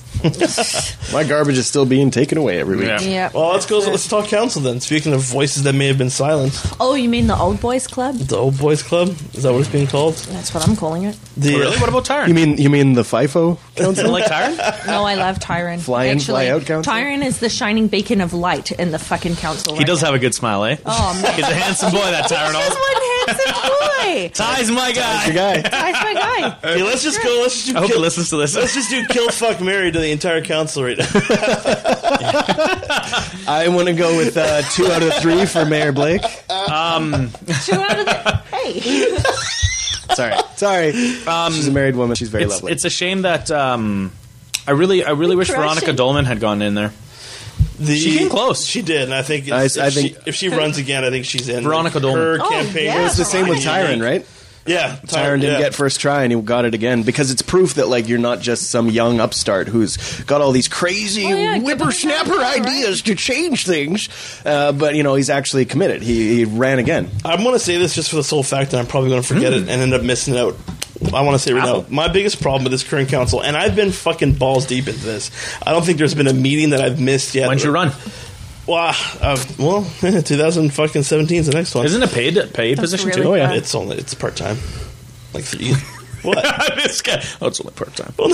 My 1.14 1.24
garbage 1.24 1.58
is 1.58 1.68
still 1.68 1.86
being 1.86 2.12
taken 2.12 2.38
away 2.38 2.60
every 2.60 2.76
week. 2.78 2.88
Yeah. 2.88 3.02
Yeah. 3.02 3.32
Well, 3.34 3.50
let's 3.54 3.66
go. 3.66 3.80
Let's 3.80 4.08
talk 4.08 4.28
council 4.28 4.62
then. 4.62 4.80
Speaking 4.82 5.14
of 5.14 5.22
voices 5.22 5.64
that 5.64 5.74
may 5.74 5.88
have 5.88 5.98
been 5.98 6.10
silenced, 6.10 6.74
Oh, 6.80 6.94
you 6.96 7.08
mean 7.10 7.28
the 7.28 7.38
old 7.38 7.60
boys 7.62 7.88
club? 7.88 8.16
the 8.16 8.36
old 8.38 8.58
boys 8.58 8.84
club 8.84 9.10
is 9.34 9.44
that 9.44 9.52
what 9.54 9.60
it's 9.62 9.70
being 9.70 9.88
called? 9.88 10.16
That's 10.16 10.54
what 10.54 10.68
I'm 10.68 10.76
calling 10.76 11.04
it. 11.04 11.18
The, 11.38 11.56
Really? 11.56 11.78
What 11.78 11.90
about 11.90 12.06
Tyran? 12.06 12.28
You 12.28 12.34
mean 12.34 12.58
you 12.58 12.70
mean 12.70 12.94
the 12.94 13.04
FIFO 13.04 13.58
council? 13.76 14.04
don't 14.04 14.12
like 14.14 14.26
Tyran? 14.26 14.88
No, 14.88 15.04
I 15.06 15.16
love 15.16 15.40
Tyran. 15.40 15.80
Fly 15.80 16.06
in, 16.06 16.18
Actually, 16.18 16.34
fly 16.34 16.48
out 16.48 16.66
council? 16.66 16.92
Tyran 16.94 17.24
is 17.24 17.40
the 17.40 17.50
shining 17.50 17.88
beacon 17.88 18.22
of 18.22 18.34
light 18.34 18.72
in 18.74 18.92
the 18.92 19.00
fucking 19.00 19.36
council. 19.38 19.76
He 19.78 19.84
does 19.86 20.02
have 20.02 20.14
a 20.14 20.20
good 20.20 20.34
smile, 20.36 20.66
eh? 20.66 20.78
Oh 20.86 21.20
man, 21.22 21.34
He's 21.36 21.46
a 21.48 21.54
handsome 21.54 21.92
boy, 21.92 21.98
that 22.00 22.26
Tyran. 22.30 22.54
Just 22.54 22.80
one 22.80 23.44
handsome 23.44 23.72
boy. 23.72 24.30
Ty's 24.34 24.72
my 24.72 24.92
guy. 24.92 25.26
Your 25.26 25.36
guy. 25.36 25.62
That's 25.62 26.04
my 26.04 26.14
guy. 26.14 26.58
Okay, 26.72 26.84
let's 26.84 27.04
just 27.04 27.22
go. 27.24 27.40
Let's 27.42 27.56
just 27.56 27.68
do 27.68 27.76
I 27.78 27.80
hope 27.80 27.88
he 27.88 27.94
kill, 27.94 28.02
listens 28.02 28.30
to 28.32 28.38
this. 28.38 28.56
let's 28.56 28.74
just 28.74 28.90
do 28.90 29.06
kill 29.08 29.30
fuck 29.30 29.62
Mary 29.62 29.92
to 29.92 29.99
the 30.02 30.12
entire 30.12 30.42
council 30.42 30.84
right 30.84 30.98
now. 30.98 31.06
I 33.48 33.68
want 33.70 33.88
to 33.88 33.94
go 33.94 34.16
with 34.18 34.36
uh, 34.38 34.62
two 34.74 34.88
out 34.92 35.02
of 35.04 35.14
three 35.16 35.46
for 35.46 35.66
Mayor 35.66 35.92
Blake. 35.92 36.22
Two 36.22 36.28
out 36.52 37.02
of 37.02 38.06
the 38.06 38.44
hey. 38.52 39.18
Sorry, 40.16 40.34
sorry. 40.56 40.92
She's 40.92 41.68
a 41.68 41.72
married 41.72 41.96
woman. 41.96 42.16
She's 42.16 42.30
very 42.30 42.44
It's, 42.46 42.54
lovely. 42.56 42.72
it's 42.72 42.84
a 42.84 42.90
shame 42.90 43.22
that 43.22 43.52
um, 43.52 44.12
I 44.68 44.72
really, 44.72 45.04
I 45.04 45.12
really 45.12 45.36
wish 45.36 45.50
Crushing. 45.50 45.62
Veronica 45.62 45.94
Dolman 45.94 46.26
had 46.26 46.40
gone 46.40 46.62
in 46.64 46.74
there. 46.74 46.92
The, 47.80 47.96
She 47.96 48.18
came 48.18 48.30
close. 48.30 48.66
She 48.66 48.82
did, 48.82 49.04
and 49.04 49.14
I 49.14 49.22
think 49.22 49.50
I- 49.52 49.64
it's, 49.66 49.78
I 49.78 49.88
if, 49.88 49.94
think- 49.94 50.16
she, 50.16 50.22
if 50.26 50.36
she 50.36 50.50
runs 50.50 50.78
again, 50.80 51.04
I 51.06 51.12
think 51.12 51.26
she's 51.26 51.48
in. 51.48 51.64
Veronica 51.64 52.00
Dolman. 52.00 52.20
Her 52.20 52.38
Oh, 52.42 52.50
campaign. 52.50 52.86
yeah. 52.86 53.06
it's 53.06 53.18
the 53.18 53.24
same 53.26 53.48
with 53.48 53.60
Tyran, 53.60 54.02
right? 54.04 54.26
Yeah, 54.70 54.98
Tyran 55.08 55.42
didn't 55.42 55.54
yeah. 55.54 55.60
get 55.60 55.74
first 55.74 56.00
try, 56.00 56.24
and 56.24 56.32
he 56.32 56.40
got 56.42 56.64
it 56.66 56.76
again 56.76 57.02
because 57.04 57.32
it's 57.32 57.42
proof 57.42 57.74
that 57.76 57.88
like 57.88 58.08
you're 58.08 58.20
not 58.20 58.40
just 58.40 58.70
some 58.70 58.88
young 58.90 59.20
upstart 59.20 59.68
who's 59.68 59.98
got 60.22 60.42
all 60.42 60.52
these 60.52 60.68
crazy 60.68 61.26
Oh, 61.26 61.30
yeah, 61.30 61.58
give 61.58 61.64
it 61.68 61.72
a 61.72 61.76
whippersnapper 61.76 62.30
shot, 62.30 62.38
right? 62.40 62.62
ideas 62.62 63.02
to 63.02 63.16
change 63.16 63.66
things. 63.66 64.10
Uh, 64.46 64.72
but 64.72 64.94
you 64.96 65.02
know 65.04 65.16
he's 65.16 65.30
actually 65.32 65.66
committed. 65.66 66.04
He, 66.04 66.36
he 66.36 66.46
ran 66.46 66.78
again. 66.80 67.10
I'm 67.26 67.42
going 67.42 67.54
to 67.54 67.60
say 67.60 67.78
this 67.78 67.96
just 67.96 68.10
for 68.12 68.16
the 68.18 68.24
sole 68.24 68.44
fact 68.44 68.72
that 68.72 68.80
I'm 68.80 68.86
probably 68.88 69.10
going 69.10 69.22
to 69.24 69.28
forget 69.28 69.54
Hmm. 69.54 69.60
it 69.64 69.70
and 69.70 69.82
end 69.82 69.94
up 69.94 70.04
missing 70.04 70.38
out. 70.38 70.56
I 71.14 71.22
want 71.22 71.34
to 71.36 71.40
say 71.40 71.54
right 71.54 71.64
now, 71.66 71.86
my 71.90 72.10
biggest 72.10 72.42
problem 72.42 72.64
with 72.64 72.72
this 72.74 72.84
current 72.84 73.10
council, 73.10 73.42
and 73.42 73.56
I've 73.58 73.76
been 73.76 73.92
fucking 73.92 74.34
balls 74.34 74.66
deep 74.68 74.88
into 74.88 75.00
this. 75.00 75.32
I 75.66 75.72
don't 75.72 75.84
think 75.86 75.98
there's 75.98 76.14
been 76.14 76.28
a 76.28 76.34
meeting 76.34 76.72
that 76.72 76.82
I've 76.82 77.00
missed 77.00 77.34
yet. 77.34 77.48
Why 77.48 77.56
don't 77.56 77.64
you 77.64 77.72
run? 77.72 77.92
Well, 78.70 78.96
uh, 79.22 79.44
well, 79.58 79.84
2017 80.02 81.38
is 81.40 81.48
the 81.48 81.54
next 81.54 81.74
one. 81.74 81.86
Isn't 81.86 82.04
it 82.04 82.12
a 82.12 82.14
paid 82.14 82.36
paid 82.54 82.78
That's 82.78 82.82
position 82.82 83.10
really 83.10 83.22
too? 83.24 83.30
Oh, 83.30 83.34
yeah. 83.34 83.54
It's 83.54 83.74
only 83.74 83.98
it's 83.98 84.14
part 84.14 84.36
time, 84.36 84.58
like 85.34 85.44
three. 85.44 85.74
what? 86.22 86.76
this 86.76 87.02
guy. 87.02 87.24
Oh, 87.42 87.48
it's 87.48 87.60
only 87.60 87.74
part 87.74 87.96
time. 87.96 88.14
Well, 88.18 88.30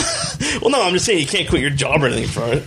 well, 0.61 0.71
no, 0.71 0.83
I'm 0.83 0.93
just 0.93 1.05
saying 1.05 1.19
you 1.19 1.25
can't 1.25 1.47
quit 1.47 1.61
your 1.61 1.69
job 1.69 2.03
or 2.03 2.07
anything 2.07 2.27
for 2.27 2.43
it. 2.51 2.63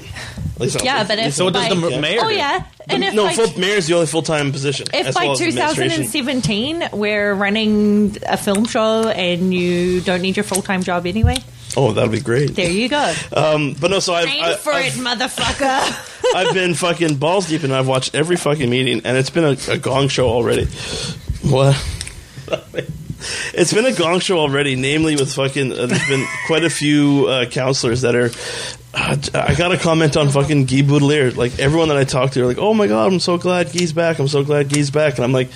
At 0.55 0.61
least 0.63 0.83
Yeah, 0.83 1.05
but 1.05 1.19
if 1.19 1.35
So 1.35 1.45
what 1.45 1.55
does 1.55 1.69
the 1.69 1.91
by- 1.91 2.01
mayor 2.01 2.21
Oh 2.23 2.29
do? 2.29 2.35
yeah, 2.35 2.65
and 2.89 3.05
if 3.05 3.15
no, 3.15 3.25
by, 3.25 3.35
full, 3.35 3.61
mayor's 3.61 3.87
the 3.87 3.95
only 3.95 4.07
full 4.07 4.23
time 4.23 4.51
position. 4.51 4.87
if 4.95 5.07
as 5.07 5.15
by 5.15 5.25
well 5.25 5.33
as 5.33 5.39
2017 5.39 6.89
we're 6.95 7.35
running 7.35 8.17
a 8.27 8.37
film 8.39 8.65
show 8.65 9.09
and 9.09 9.53
you 9.53 10.01
don't 10.01 10.23
need 10.23 10.37
your 10.37 10.45
full 10.45 10.63
time 10.63 10.83
job 10.83 11.07
anyway, 11.07 11.37
Oh, 11.79 11.93
that'd 11.93 12.11
be 12.11 12.19
great. 12.19 12.57
there 12.57 12.69
you 12.69 12.89
go. 12.89 13.15
Um, 13.33 13.75
but 13.81 13.93
no, 13.93 14.01
so 14.01 14.13
I've, 14.13 14.27
Aim 14.27 14.43
I, 14.43 14.57
for 14.57 14.73
I've, 14.73 14.97
it, 14.97 15.01
motherfucker. 15.01 16.35
I've 16.35 16.53
been 16.53 16.75
fucking 16.75 17.19
balls 17.19 17.49
deep 17.49 17.63
and 17.63 17.73
I've 17.73 17.87
watched 17.87 18.17
every 18.17 18.35
fucking 18.35 18.69
meeting 18.69 19.03
and 19.05 19.17
it's 19.17 19.31
been 19.31 19.45
a, 19.45 19.57
a 19.71 19.79
gong 19.79 20.09
show 20.09 20.29
already. 20.29 20.65
What? 21.45 21.77
It's 23.53 23.73
been 23.73 23.85
a 23.85 23.93
gong 23.93 24.21
show 24.21 24.39
already, 24.39 24.77
namely 24.77 25.17
with 25.17 25.35
fucking. 25.35 25.73
Uh, 25.73 25.87
there's 25.87 26.09
been 26.09 26.25
quite 26.47 26.63
a 26.63 26.71
few 26.71 27.27
uh, 27.27 27.47
counselors 27.47 28.03
that 28.03 28.15
are. 28.15 28.31
Uh, 28.95 29.17
I 29.35 29.57
got 29.57 29.73
a 29.73 29.77
comment 29.77 30.17
on 30.17 30.29
fucking 30.29 30.67
Guy 30.67 30.83
Boutilier. 30.83 31.37
Like 31.37 31.59
everyone 31.59 31.89
that 31.89 31.97
I 31.97 32.05
talk 32.05 32.31
to, 32.33 32.43
are 32.43 32.47
like, 32.47 32.59
"Oh 32.59 32.75
my 32.75 32.87
god, 32.87 33.13
I'm 33.13 33.19
so 33.19 33.37
glad 33.37 33.73
Guy's 33.73 33.93
back. 33.93 34.21
I'm 34.21 34.29
so 34.29 34.45
glad 34.45 34.69
Guy's 34.73 34.93
back." 34.93 35.17
And 35.17 35.25
I'm 35.25 35.33
like, 35.33 35.51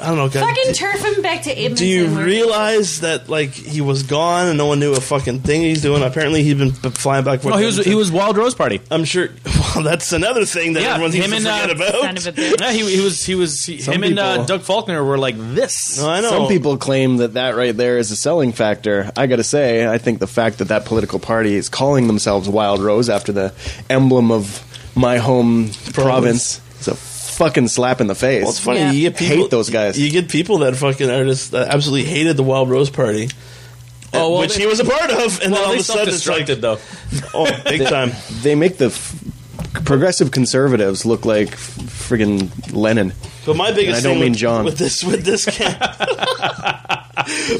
I 0.00 0.08
don't 0.08 0.16
know, 0.16 0.28
guys. 0.28 0.42
Fucking 0.42 0.64
do- 0.66 0.72
turf 0.74 1.04
him 1.04 1.22
back 1.22 1.42
to 1.42 1.50
Edmonton. 1.50 1.76
do 1.76 1.86
you 1.86 2.06
realize 2.08 3.00
that 3.00 3.28
like 3.28 3.50
he 3.50 3.80
was 3.80 4.02
gone 4.02 4.48
and 4.48 4.58
no 4.58 4.66
one 4.66 4.80
knew 4.80 4.92
a 4.94 5.00
fucking 5.00 5.40
thing 5.40 5.62
he's 5.62 5.82
doing? 5.82 6.02
Apparently, 6.02 6.42
he'd 6.42 6.58
been 6.58 6.72
flying 6.72 7.24
back. 7.24 7.44
Oh, 7.44 7.56
he 7.56 7.66
was 7.66 7.84
he 7.84 7.94
was 7.94 8.10
Wild 8.10 8.36
Rose 8.36 8.54
Party. 8.54 8.80
I'm 8.90 9.04
sure. 9.04 9.28
Well, 9.74 9.84
that's 9.84 10.12
another 10.12 10.46
thing 10.46 10.72
that 10.72 10.82
Yeah, 10.82 10.94
everyone 10.94 11.12
seems 11.12 11.26
to 11.26 11.34
and, 11.34 11.44
forget 11.44 11.70
uh, 11.70 11.74
about. 11.74 12.16
Son 12.16 12.32
of 12.32 12.38
a. 12.38 12.56
Yeah, 12.58 12.72
he, 12.72 12.96
he 12.96 13.00
was 13.02 13.22
he 13.22 13.34
was 13.34 13.62
he, 13.66 13.78
Some 13.78 13.92
him 13.92 14.04
and 14.04 14.18
uh, 14.18 14.46
Doug 14.46 14.62
Faulkner 14.62 15.04
were 15.04 15.18
like 15.18 15.34
this. 15.36 15.98
No, 16.00 16.08
I 16.08 16.22
know. 16.22 16.30
Some 16.30 16.48
people 16.48 16.78
claim 16.78 17.18
that 17.18 17.34
that 17.34 17.56
right 17.56 17.76
there 17.76 17.98
is 17.98 18.10
a 18.10 18.16
selling 18.16 18.52
factor. 18.52 19.12
I 19.18 19.26
got 19.26 19.36
to 19.36 19.44
say, 19.44 19.86
I 19.86 19.98
think 19.98 20.18
the 20.20 20.26
fact 20.26 20.58
that 20.58 20.68
that 20.68 20.86
political 20.86 21.18
party 21.18 21.56
is 21.56 21.68
calling 21.68 22.06
themselves 22.06 22.48
Wild 22.48 22.80
Rose 22.80 23.10
after 23.10 23.32
the 23.32 23.52
emblem 23.90 24.30
of 24.32 24.62
my 24.96 25.18
home 25.18 25.68
province 25.92 26.56
is 26.56 26.60
a 26.60 26.65
fucking 27.36 27.68
slap 27.68 28.00
in 28.00 28.06
the 28.06 28.14
face. 28.14 28.42
Well, 28.42 28.50
it's 28.50 28.60
funny. 28.60 28.80
Yeah. 28.80 28.92
You 28.92 29.10
get 29.10 29.18
people, 29.18 29.36
Hate 29.36 29.50
those 29.50 29.70
guys. 29.70 29.98
You 29.98 30.10
get 30.10 30.28
people 30.28 30.58
that 30.58 30.76
fucking 30.76 31.08
are 31.10 31.24
just 31.24 31.52
that 31.52 31.68
absolutely 31.74 32.04
hated 32.10 32.36
the 32.36 32.42
Wild 32.42 32.68
Rose 32.70 32.90
Party. 32.90 33.28
Oh, 34.14 34.30
well, 34.32 34.40
which 34.40 34.54
they- 34.54 34.60
he 34.62 34.66
was 34.66 34.80
a 34.80 34.84
part 34.84 35.10
of, 35.10 35.40
and 35.42 35.52
then 35.52 35.62
all 35.62 35.72
of 35.72 35.78
a 35.78 35.82
sudden 35.82 36.14
it's 36.14 36.26
like, 36.26 36.46
though. 36.46 36.78
oh, 37.34 37.60
big 37.64 37.86
time. 37.88 38.12
They 38.42 38.54
make 38.54 38.78
the 38.78 38.86
f- 38.86 39.14
progressive 39.84 40.30
conservatives 40.30 41.04
look 41.04 41.24
like 41.26 41.52
f- 41.52 41.76
friggin' 42.08 42.72
Lenin. 42.72 43.12
But 43.44 43.56
my 43.56 43.72
biggest 43.72 43.98
And 43.98 44.06
I 44.06 44.08
don't 44.08 44.14
thing 44.14 44.20
mean 44.22 44.32
with, 44.32 44.38
John. 44.40 44.64
with 44.64 44.78
this 44.78 45.04
with 45.04 45.24
this 45.24 45.44
ca- 45.58 47.05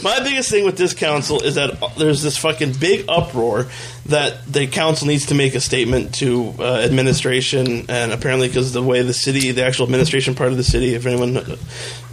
my 0.03 0.21
biggest 0.21 0.51
thing 0.51 0.65
with 0.65 0.77
this 0.77 0.93
council 0.93 1.43
is 1.43 1.55
that 1.55 1.81
there's 1.97 2.23
this 2.23 2.37
fucking 2.37 2.75
big 2.75 3.07
uproar 3.09 3.67
that 4.07 4.45
the 4.47 4.67
council 4.67 5.07
needs 5.07 5.27
to 5.27 5.35
make 5.35 5.55
a 5.55 5.61
statement 5.61 6.15
to 6.17 6.55
uh, 6.59 6.81
administration, 6.85 7.87
and 7.89 8.13
apparently 8.13 8.49
because 8.49 8.73
the 8.73 8.83
way 8.83 9.01
the 9.03 9.15
city, 9.15 9.53
the 9.53 9.65
actual 9.65 9.85
administration 9.85 10.35
part 10.35 10.51
of 10.51 10.59
the 10.59 10.65
city, 10.65 10.95
if 10.95 11.07
anyone. 11.07 11.39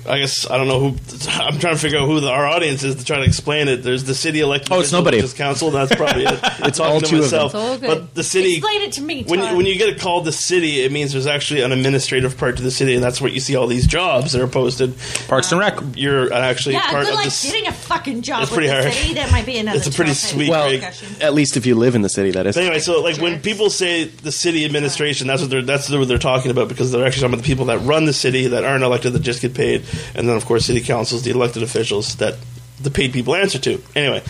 I 0.07 0.19
guess 0.19 0.49
I 0.49 0.57
don't 0.57 0.67
know 0.67 0.79
who. 0.79 0.87
I'm 1.29 1.59
trying 1.59 1.75
to 1.75 1.79
figure 1.79 1.99
out 1.99 2.05
who 2.07 2.19
the, 2.19 2.29
our 2.29 2.45
audience 2.45 2.83
is 2.83 2.95
to 2.95 3.05
try 3.05 3.17
to 3.17 3.23
explain 3.23 3.67
it. 3.67 3.77
There's 3.77 4.03
the 4.03 4.13
city 4.15 4.39
elected. 4.41 4.71
Oh, 4.71 4.79
it's 4.79 4.89
officials, 4.89 4.91
nobody. 5.05 5.21
which 5.21 5.35
council. 5.35 5.71
That's 5.71 5.95
probably 5.95 6.23
it. 6.25 6.39
It's 6.63 6.79
all 6.79 6.99
to 7.01 7.05
two 7.05 7.19
of 7.19 7.29
them. 7.29 7.41
myself. 7.41 7.53
It's 7.55 7.55
all. 7.55 7.77
But 7.95 8.15
the 8.15 8.23
city. 8.23 8.55
Explain 8.57 8.81
it 8.81 8.91
to 8.93 9.01
me, 9.01 9.23
When 9.23 9.39
you, 9.39 9.45
Todd. 9.45 9.57
when 9.57 9.65
you 9.65 9.77
get 9.77 9.89
it 9.89 9.99
called 9.99 10.25
the 10.25 10.31
city, 10.31 10.81
it 10.81 10.91
means 10.91 11.11
there's 11.11 11.27
actually 11.27 11.61
an 11.61 11.71
administrative 11.71 12.37
part 12.37 12.57
to 12.57 12.63
the 12.63 12.71
city, 12.71 12.95
and 12.95 13.03
that's 13.03 13.19
where 13.21 13.29
you 13.31 13.39
see 13.39 13.55
all 13.55 13.67
these 13.67 13.85
jobs 13.87 14.31
that 14.33 14.41
are 14.41 14.47
posted. 14.47 14.93
Parks 15.27 15.51
and 15.51 15.59
Rec. 15.59 15.77
You're 15.95 16.31
uh, 16.33 16.37
actually 16.39 16.75
Yeah, 16.75 16.89
part 16.89 17.03
good 17.05 17.09
of 17.13 17.15
like 17.15 17.25
this. 17.25 17.43
getting 17.43 17.67
a 17.67 17.71
fucking 17.73 18.21
job 18.21 18.41
It's 18.43 18.51
with 18.51 18.57
pretty 18.57 18.67
the 18.69 18.81
hard. 18.81 18.93
city. 18.93 19.13
That 19.15 19.31
might 19.31 19.45
be 19.45 19.57
another. 19.57 19.77
It's 19.77 19.87
a 19.87 19.91
pretty 19.91 20.11
topic. 20.11 20.29
sweet 20.29 20.49
Well. 20.49 20.69
Discussion. 20.69 21.21
At 21.21 21.33
least 21.33 21.57
if 21.57 21.65
you 21.65 21.75
live 21.75 21.95
in 21.95 22.01
the 22.01 22.09
city, 22.09 22.31
that 22.31 22.45
is. 22.47 22.55
But 22.55 22.61
anyway, 22.63 22.79
so 22.79 23.01
like 23.01 23.17
when 23.21 23.41
people 23.41 23.69
say 23.69 24.05
the 24.05 24.31
city 24.31 24.65
administration, 24.65 25.27
that's 25.27 25.41
what 25.41 25.49
they're 25.51 25.61
that's 25.61 25.89
what 25.89 26.07
they're 26.07 26.17
talking 26.17 26.51
about 26.51 26.67
because 26.69 26.91
they're 26.91 27.05
actually 27.05 27.21
talking 27.21 27.33
about 27.35 27.43
the 27.43 27.47
people 27.47 27.65
that 27.65 27.79
run 27.79 28.05
the 28.05 28.13
city 28.13 28.47
that 28.47 28.63
aren't 28.63 28.83
elected 28.83 29.13
that 29.13 29.19
just 29.21 29.41
get 29.41 29.53
paid, 29.53 29.83
and 30.15 30.27
then 30.27 30.35
of 30.35 30.45
course 30.45 30.65
city 30.65 30.81
councils, 30.81 31.23
the 31.23 31.31
elected 31.31 31.63
officials 31.63 32.15
that 32.17 32.35
the 32.81 32.91
paid 32.91 33.13
people 33.13 33.35
answer 33.35 33.59
to. 33.59 33.81
Anyway, 33.95 34.21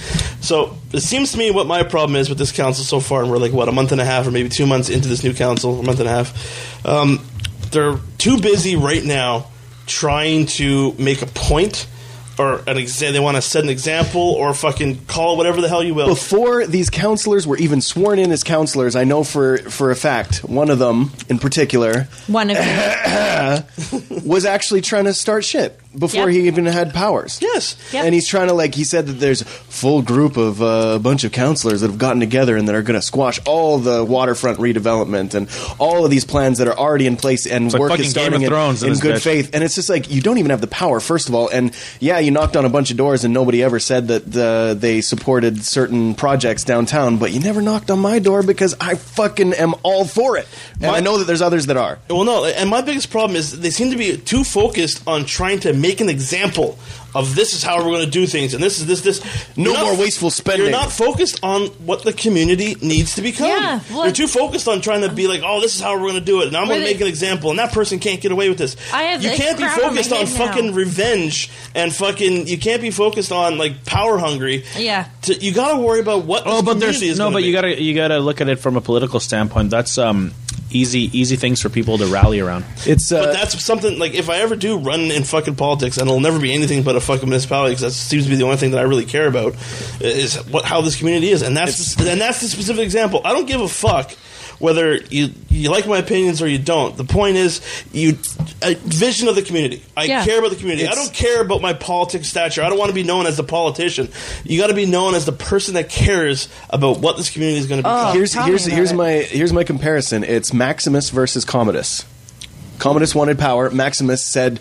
so 0.41 0.77
it 0.91 1.01
seems 1.01 1.31
to 1.31 1.37
me 1.37 1.51
what 1.51 1.65
my 1.65 1.83
problem 1.83 2.15
is 2.15 2.29
with 2.29 2.37
this 2.37 2.51
council 2.51 2.83
so 2.83 2.99
far, 2.99 3.21
and 3.21 3.31
we're 3.31 3.37
like 3.37 3.51
what 3.51 3.67
a 3.67 3.71
month 3.71 3.91
and 3.91 4.01
a 4.01 4.05
half 4.05 4.27
or 4.27 4.31
maybe 4.31 4.49
two 4.49 4.67
months 4.67 4.89
into 4.89 5.07
this 5.07 5.23
new 5.23 5.33
council, 5.33 5.79
a 5.79 5.83
month 5.83 5.99
and 5.99 6.07
a 6.07 6.11
half. 6.11 6.85
Um, 6.85 7.25
they're 7.71 7.97
too 8.17 8.39
busy 8.39 8.75
right 8.75 9.03
now 9.03 9.47
trying 9.85 10.45
to 10.45 10.93
make 10.93 11.21
a 11.21 11.25
point. 11.25 11.87
Or 12.39 12.55
an 12.67 12.77
exa- 12.77 13.11
they 13.11 13.19
want 13.19 13.35
to 13.37 13.41
set 13.41 13.63
an 13.63 13.69
example, 13.69 14.21
or 14.21 14.53
fucking 14.55 15.05
call 15.05 15.35
it 15.35 15.37
whatever 15.37 15.61
the 15.61 15.69
hell 15.69 15.83
you 15.83 15.93
will. 15.93 16.07
Before 16.07 16.65
these 16.65 16.89
counselors 16.89 17.45
were 17.45 17.57
even 17.57 17.79
sworn 17.79 18.17
in 18.17 18.31
as 18.31 18.43
counselors, 18.43 18.95
I 18.95 19.03
know 19.03 19.23
for 19.23 19.57
for 19.59 19.91
a 19.91 19.95
fact 19.95 20.37
one 20.39 20.69
of 20.71 20.79
them 20.79 21.11
in 21.29 21.37
particular 21.37 22.07
One 22.27 22.49
of 22.49 22.57
you. 22.57 24.21
was 24.25 24.45
actually 24.45 24.81
trying 24.81 25.05
to 25.05 25.13
start 25.13 25.45
shit. 25.45 25.79
Before 25.97 26.29
Yep. 26.29 26.29
he 26.41 26.47
even 26.47 26.65
had 26.65 26.93
powers. 26.93 27.39
Yes. 27.41 27.75
Yep. 27.91 28.05
And 28.05 28.13
he's 28.13 28.27
trying 28.27 28.47
to 28.47 28.53
like 28.53 28.73
he 28.75 28.83
said 28.83 29.07
that 29.07 29.13
there's 29.13 29.41
a 29.41 29.45
full 29.45 30.01
group 30.01 30.37
of 30.37 30.61
uh, 30.61 30.93
a 30.95 30.99
bunch 30.99 31.23
of 31.23 31.31
counselors 31.31 31.81
that 31.81 31.87
have 31.89 31.99
gotten 31.99 32.19
together 32.19 32.57
and 32.57 32.67
that 32.67 32.75
are 32.75 32.81
going 32.81 32.99
to 32.99 33.05
squash 33.05 33.39
all 33.45 33.77
the 33.79 34.03
waterfront 34.03 34.57
redevelopment 34.59 35.33
and 35.33 35.47
all 35.79 36.05
of 36.05 36.11
these 36.11 36.25
plans 36.25 36.57
that 36.57 36.67
are 36.67 36.77
already 36.77 37.05
in 37.07 37.15
place 37.15 37.45
and 37.45 37.71
like 37.71 37.79
work 37.79 37.89
fucking 37.91 38.05
is 38.05 38.11
starting 38.11 38.41
in- 38.41 38.51
in 38.53 38.93
in, 38.93 38.99
good 38.99 39.15
bitch. 39.15 39.21
faith. 39.23 39.51
And 39.53 39.63
it's 39.63 39.75
just 39.75 39.89
like 39.89 40.09
you 40.11 40.21
don't 40.21 40.37
even 40.37 40.51
have 40.51 40.61
the 40.61 40.67
power, 40.67 40.99
first 40.99 41.29
of 41.29 41.35
all. 41.35 41.49
And 41.49 41.75
yeah, 41.99 42.19
you 42.19 42.31
knocked 42.31 42.55
on 42.55 42.65
a 42.65 42.69
bunch 42.69 42.91
of 42.91 42.97
doors 42.97 43.23
and 43.23 43.33
nobody 43.33 43.61
ever 43.63 43.79
said 43.79 44.07
that 44.09 44.35
uh, 44.35 44.73
they 44.73 45.01
supported 45.01 45.63
certain 45.63 46.15
projects 46.15 46.63
downtown, 46.63 47.17
but 47.17 47.31
you 47.31 47.39
never 47.39 47.61
knocked 47.61 47.91
on 47.91 47.99
my 47.99 48.19
door 48.19 48.43
because 48.43 48.75
I 48.79 48.95
fucking 48.95 49.53
am 49.53 49.73
all 49.83 50.05
for 50.05 50.37
it. 50.37 50.47
And 50.73 50.83
My- 50.91 50.97
I 50.97 50.99
know 51.01 51.17
that 51.17 51.25
there's 51.25 51.41
others 51.41 51.67
that 51.67 51.77
are. 51.77 51.99
Well, 52.09 52.23
no, 52.23 52.45
and 52.45 52.69
my 52.69 52.81
biggest 52.81 53.09
problem 53.11 53.35
is 53.35 53.59
they 53.59 53.69
seem 53.69 53.91
to 53.91 53.97
be 53.97 54.17
too 54.17 54.43
focused 54.43 55.01
on 55.07 55.25
trying 55.25 55.59
to 55.61 55.73
make 55.83 56.01
an 56.01 56.09
example 56.09 56.79
of 57.15 57.35
this 57.35 57.53
is 57.53 57.61
how 57.61 57.77
we're 57.77 57.91
going 57.91 58.05
to 58.05 58.09
do 58.09 58.25
things, 58.25 58.55
and 58.55 58.63
this 58.63 58.79
is 58.79 58.87
this 58.87 59.01
this. 59.01 59.21
No 59.55 59.71
You're 59.71 59.81
more 59.83 59.97
wasteful 59.97 60.31
spending. 60.31 60.63
You're 60.69 60.71
not 60.71 60.91
focused 60.91 61.39
on 61.43 61.67
what 61.85 62.01
the 62.01 62.11
community 62.13 62.75
needs 62.81 63.15
to 63.15 63.21
become. 63.21 63.49
Yeah, 63.49 63.79
well- 63.91 64.05
You're 64.05 64.13
too 64.13 64.25
focused 64.27 64.67
on 64.67 64.81
trying 64.81 65.01
to 65.01 65.11
be 65.11 65.27
like, 65.27 65.41
oh, 65.45 65.61
this 65.61 65.75
is 65.75 65.81
how 65.81 65.93
we're 65.93 66.09
going 66.09 66.15
to 66.15 66.21
do 66.21 66.41
it, 66.41 66.47
and 66.47 66.57
I'm 66.57 66.67
going 66.67 66.79
to 66.79 66.85
make 66.85 67.01
an 67.01 67.07
example, 67.07 67.51
and 67.51 67.59
that 67.59 67.71
person 67.71 67.99
can't 67.99 68.19
get 68.19 68.31
away 68.31 68.49
with 68.49 68.57
this. 68.57 68.75
I 68.91 69.03
have 69.03 69.21
you 69.21 69.29
can't 69.29 69.57
be 69.57 69.63
crown 69.63 69.83
on 69.83 69.89
focused 69.91 70.11
on 70.11 70.25
head 70.25 70.39
now. 70.39 70.45
fucking 70.47 70.73
revenge 70.73 71.51
and 71.75 71.93
fucking. 71.93 72.47
You 72.47 72.57
can't 72.57 72.81
be 72.81 72.89
focused 72.89 73.31
on 73.31 73.59
like 73.59 73.85
power 73.85 74.17
hungry. 74.17 74.65
Yeah. 74.75 75.07
To, 75.23 75.35
you 75.35 75.53
got 75.53 75.75
to 75.75 75.81
worry 75.83 75.99
about 75.99 76.25
what. 76.25 76.43
Oh, 76.47 76.55
this 76.55 76.61
but 76.63 76.79
there's 76.79 76.95
community 76.97 77.09
is 77.09 77.19
no, 77.19 77.29
but 77.31 77.39
be. 77.39 77.43
you 77.43 77.53
gotta 77.53 77.81
you 77.81 77.93
gotta 77.93 78.19
look 78.19 78.41
at 78.41 78.49
it 78.49 78.57
from 78.59 78.75
a 78.75 78.81
political 78.81 79.19
standpoint. 79.19 79.69
That's 79.69 79.97
um 79.97 80.33
easy 80.73 81.09
easy 81.17 81.35
things 81.35 81.61
for 81.61 81.69
people 81.69 81.97
to 81.97 82.05
rally 82.07 82.39
around. 82.39 82.65
It's 82.85 83.11
uh, 83.11 83.25
But 83.25 83.33
that's 83.33 83.63
something 83.63 83.99
like 83.99 84.13
if 84.13 84.29
I 84.29 84.37
ever 84.37 84.55
do 84.55 84.77
run 84.77 85.01
in 85.11 85.23
fucking 85.23 85.55
politics, 85.55 85.97
and 85.97 86.07
it'll 86.07 86.19
never 86.19 86.39
be 86.39 86.53
anything 86.53 86.83
but 86.83 86.95
a 86.95 87.01
fucking 87.01 87.27
municipality 87.27 87.71
because 87.71 87.81
that 87.81 87.91
seems 87.91 88.23
to 88.25 88.29
be 88.29 88.35
the 88.35 88.43
only 88.43 88.57
thing 88.57 88.71
that 88.71 88.79
I 88.79 88.83
really 88.83 89.05
care 89.05 89.27
about 89.27 89.55
is 90.01 90.35
what 90.47 90.65
how 90.65 90.81
this 90.81 90.95
community 90.97 91.29
is, 91.29 91.41
and 91.41 91.55
that's 91.55 91.95
the, 91.95 92.11
and 92.11 92.19
that's 92.19 92.41
the 92.41 92.47
specific 92.47 92.83
example. 92.83 93.21
I 93.23 93.33
don't 93.33 93.47
give 93.47 93.61
a 93.61 93.67
fuck 93.67 94.11
whether 94.59 94.95
you 94.95 95.29
you 95.49 95.69
like 95.69 95.87
my 95.87 95.97
opinions 95.97 96.41
or 96.41 96.47
you 96.47 96.57
don't. 96.57 96.95
The 96.97 97.03
point 97.03 97.35
is 97.37 97.61
you 97.91 98.17
a 98.61 98.75
vision 98.75 99.27
of 99.27 99.35
the 99.35 99.41
community. 99.41 99.81
I 99.95 100.05
Yeah. 100.05 100.25
care 100.25 100.39
about 100.39 100.51
the 100.51 100.55
community. 100.57 100.87
I 100.87 100.95
don't 100.95 101.13
care 101.13 101.41
about 101.41 101.61
my 101.61 101.73
politics 101.73 102.27
stature. 102.27 102.63
I 102.63 102.69
don't 102.69 102.77
want 102.77 102.89
to 102.89 102.95
be 102.95 103.03
known 103.03 103.25
as 103.27 103.37
the 103.37 103.43
politician. 103.43 104.09
You 104.43 104.59
got 104.59 104.67
to 104.67 104.73
be 104.73 104.85
known 104.85 105.15
as 105.15 105.25
the 105.25 105.31
person 105.31 105.73
that 105.75 105.89
cares 105.89 106.47
about 106.69 106.99
what 106.99 107.17
this 107.17 107.29
community 107.29 107.59
is 107.59 107.67
going 107.67 107.81
to 107.81 107.87
become. 107.87 108.15
here's 108.15 108.33
here's 108.33 108.65
here's 108.65 108.91
it. 108.91 108.95
my 108.95 109.11
here's 109.11 109.53
my 109.53 109.63
comparison. 109.63 110.23
It's 110.23 110.53
Maximus 110.53 111.09
versus 111.09 111.45
Commodus. 111.45 112.05
Commodus 112.79 113.13
wanted 113.15 113.37
power. 113.39 113.69
Maximus 113.69 114.23
said, 114.23 114.59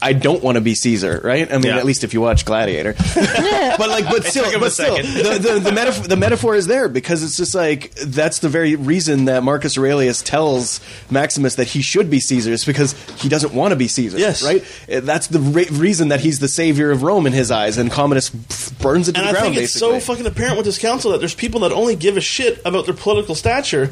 "I 0.00 0.12
don't 0.12 0.42
want 0.42 0.56
to 0.56 0.60
be 0.60 0.74
Caesar." 0.74 1.20
Right? 1.22 1.50
I 1.50 1.54
mean, 1.54 1.66
Yeah. 1.66 1.78
at 1.78 1.84
least 1.84 2.04
if 2.04 2.14
you 2.14 2.20
watch 2.20 2.44
Gladiator. 2.44 2.94
but 3.14 3.88
like, 3.88 4.04
but 4.06 4.24
still, 4.24 4.44
took 4.44 4.54
him 4.54 4.60
a 4.60 4.66
but 4.66 4.72
still, 4.72 4.96
the 4.96 5.38
the, 5.40 5.60
the, 5.60 5.72
metaphor, 5.72 6.06
the 6.08 6.16
metaphor 6.16 6.54
is 6.54 6.66
there 6.66 6.88
because 6.88 7.22
it's 7.22 7.36
just 7.36 7.54
like 7.54 7.94
that's 7.96 8.38
the 8.40 8.48
very 8.48 8.76
reason 8.76 9.26
that 9.26 9.42
Marcus 9.42 9.76
Aurelius 9.78 10.22
tells 10.22 10.80
Maximus 11.10 11.56
that 11.56 11.68
he 11.68 11.82
should 11.82 12.10
be 12.10 12.20
Caesar 12.20 12.52
is 12.52 12.64
because 12.64 12.92
he 13.20 13.28
doesn't 13.28 13.54
want 13.54 13.72
to 13.72 13.76
be 13.76 13.88
Caesar. 13.88 14.18
Yes. 14.18 14.42
right. 14.42 14.62
Uh, 14.92 15.00
That's 15.00 15.26
the 15.28 15.40
re- 15.40 15.66
reason 15.70 16.08
that 16.08 16.20
he's 16.20 16.38
the 16.38 16.48
savior 16.48 16.90
of 16.90 17.02
Rome 17.02 17.26
in 17.26 17.32
his 17.32 17.50
eyes, 17.50 17.78
and 17.78 17.90
Commodus 17.90 18.30
burns 18.30 19.08
it 19.08 19.12
to 19.12 19.18
And 19.20 19.26
the 19.26 19.30
I 19.30 19.32
ground. 19.32 19.54
think 19.54 19.62
it's 19.64 19.74
basically. 19.74 20.00
so 20.00 20.06
fucking 20.12 20.26
apparent 20.26 20.56
with 20.56 20.66
this 20.66 20.78
council 20.78 21.12
that 21.12 21.18
there's 21.18 21.34
people 21.34 21.60
that 21.60 21.72
only 21.72 21.96
give 21.96 22.16
a 22.16 22.20
shit 22.20 22.60
about 22.64 22.84
their 22.86 22.94
political 22.94 23.34
stature 23.34 23.90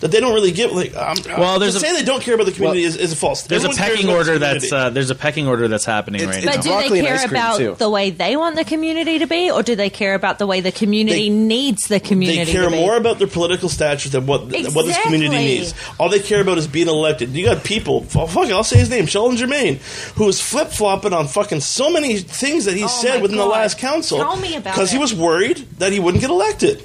that 0.00 0.10
they 0.12 0.20
don't 0.20 0.32
really 0.34 0.52
give. 0.52 0.72
Like, 0.72 0.94
um, 0.96 1.16
Well, 1.38 1.58
there's 1.58 1.72
to 1.72 1.78
a- 1.78 1.80
say 1.80 1.92
they 1.92 2.04
don't 2.04 2.22
care 2.22 2.34
about 2.34 2.46
the 2.46 2.52
community 2.52 2.82
Well, 2.82 2.88
is, 2.88 2.96
is 2.96 3.14
false. 3.14 3.42
There's 3.42 3.64
Everyone 3.64 3.78
a 3.78 3.90
pecking 3.90 4.04
about 4.06 4.12
the 4.12 4.30
order 4.32 4.38
that's 4.38 4.72
uh, 4.72 4.90
there's 4.90 5.10
a 5.10 5.14
pecking 5.14 5.46
order 5.48 5.66
that's 5.68 5.84
happening 5.84 6.20
It's- 6.22 6.34
right 6.36 6.44
it's 6.44 6.46
now. 6.46 6.52
But 6.56 6.62
do 6.62 6.68
broccoli 6.70 7.00
they 7.00 7.06
and 7.08 7.18
care 7.18 7.28
about 7.28 7.56
too. 7.58 7.74
the 7.78 7.90
way 7.90 8.10
they 8.10 8.36
want 8.36 8.56
the 8.56 8.64
community 8.64 9.18
to 9.18 9.26
be, 9.26 9.50
or 9.50 9.62
do 9.62 9.74
they 9.76 9.90
care 9.90 10.14
about 10.14 10.38
the 10.38 10.46
way 10.46 10.60
the 10.60 10.72
community 10.72 11.28
They- 11.28 11.34
needs 11.34 11.88
the 11.88 12.00
community 12.00 12.44
They 12.44 12.52
care 12.52 12.64
to 12.64 12.70
be? 12.70 12.76
more 12.76 12.96
about 12.96 13.18
their 13.18 13.26
political 13.28 13.68
stature 13.68 14.08
than 14.08 14.26
what 14.26 14.42
what 14.42 14.52
this 14.86 14.98
community 15.02 15.36
needs. 15.36 15.74
All 15.98 16.08
they 16.08 16.20
care 16.20 16.40
about 16.40 16.58
is 16.58 16.66
being 16.66 16.88
elected. 16.88 17.30
You 17.34 17.46
got 17.46 17.64
people. 17.64 18.06
oh, 18.14 18.26
Fuck, 18.26 18.48
it, 18.48 18.52
I'll 18.52 18.64
say 18.64 18.78
his 18.78 18.90
name, 18.90 19.06
Sheldon 19.06 19.36
Germain, 19.36 19.80
who 20.16 20.28
is 20.28 20.40
flip 20.40 20.68
flopping 20.68 21.12
on 21.12 21.26
fucking 21.26 21.60
so 21.60 21.90
many 21.90 22.18
things 22.18 22.66
that 22.66 22.76
he 22.76 22.84
Oh 22.84 22.86
said 22.88 23.16
my 23.16 23.22
within 23.22 23.36
the 23.38 23.46
last 23.46 23.78
council. 23.78 24.18
Tell 24.18 24.36
me 24.36 24.56
about 24.56 24.74
because 24.74 24.90
he 24.92 24.98
was 24.98 25.14
worried 25.14 25.58
that 25.78 25.92
he 25.92 25.98
wouldn't 26.00 26.20
get 26.20 26.30
elected. 26.30 26.82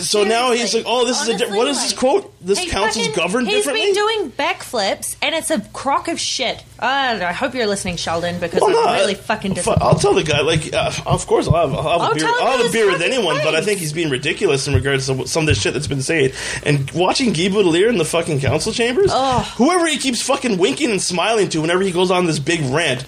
So 0.00 0.24
now 0.24 0.50
he's 0.52 0.74
like, 0.74 0.84
"Oh, 0.86 1.04
this 1.06 1.22
is 1.22 1.28
a 1.28 1.38
di- 1.38 1.56
what 1.56 1.68
is 1.68 1.80
this 1.80 1.92
quote? 1.92 2.34
This 2.44 2.58
he 2.58 2.68
council's 2.68 3.06
fucking- 3.06 3.22
governed 3.22 3.46
He's 3.48 3.58
differently." 3.64 3.86
been 3.86 3.94
doing 3.94 4.32
backflips, 4.32 5.14
and 5.22 5.34
it's 5.36 5.50
a 5.52 5.60
crock 5.72 6.08
of 6.08 6.18
shit. 6.20 6.62
I. 6.80 7.24
I 7.24 7.32
hope 7.32 7.54
you're 7.54 7.66
listening, 7.68 7.96
Sheldon, 7.96 8.40
because 8.40 8.60
Well, 8.60 8.70
I'm 8.76 8.84
no, 8.86 8.92
really 9.00 9.14
fucking 9.14 9.52
fu- 9.52 9.54
disappointed. 9.56 9.82
I'll 9.84 9.94
tell 9.94 10.14
the 10.14 10.24
guy, 10.24 10.40
like, 10.40 10.72
uh, 10.74 10.90
of 11.06 11.26
course, 11.28 11.46
I'll 11.46 11.68
have, 11.68 11.74
I'll 11.78 12.00
have 12.00 12.12
a 12.12 12.14
beer, 12.16 12.26
I'll 12.28 12.58
have 12.58 12.66
a 12.68 12.72
beer 12.72 12.86
with 12.86 12.96
fucking 12.98 13.12
anyone, 13.12 13.36
but 13.44 13.54
I 13.54 13.60
think 13.60 13.78
he's 13.78 13.92
being 13.92 14.10
ridiculous 14.10 14.66
in 14.66 14.74
regards 14.74 15.06
to 15.06 15.26
some 15.28 15.42
of 15.44 15.46
this 15.46 15.60
shit 15.60 15.74
that's 15.74 15.86
been 15.86 16.02
said. 16.02 16.34
And 16.64 16.90
watching 16.90 17.32
Guy 17.32 17.48
Boutilier 17.48 17.88
in 17.88 17.98
the 17.98 18.04
fucking 18.04 18.40
council 18.40 18.72
chambers, 18.72 19.12
whoever 19.56 19.86
he 19.86 19.98
keeps 19.98 20.20
fucking 20.22 20.58
winking 20.58 20.90
and 20.90 21.00
smiling 21.00 21.48
to 21.50 21.60
whenever 21.60 21.82
he 21.82 21.92
goes 21.92 22.10
on 22.10 22.26
this 22.26 22.38
big 22.40 22.60
rant, 22.62 23.04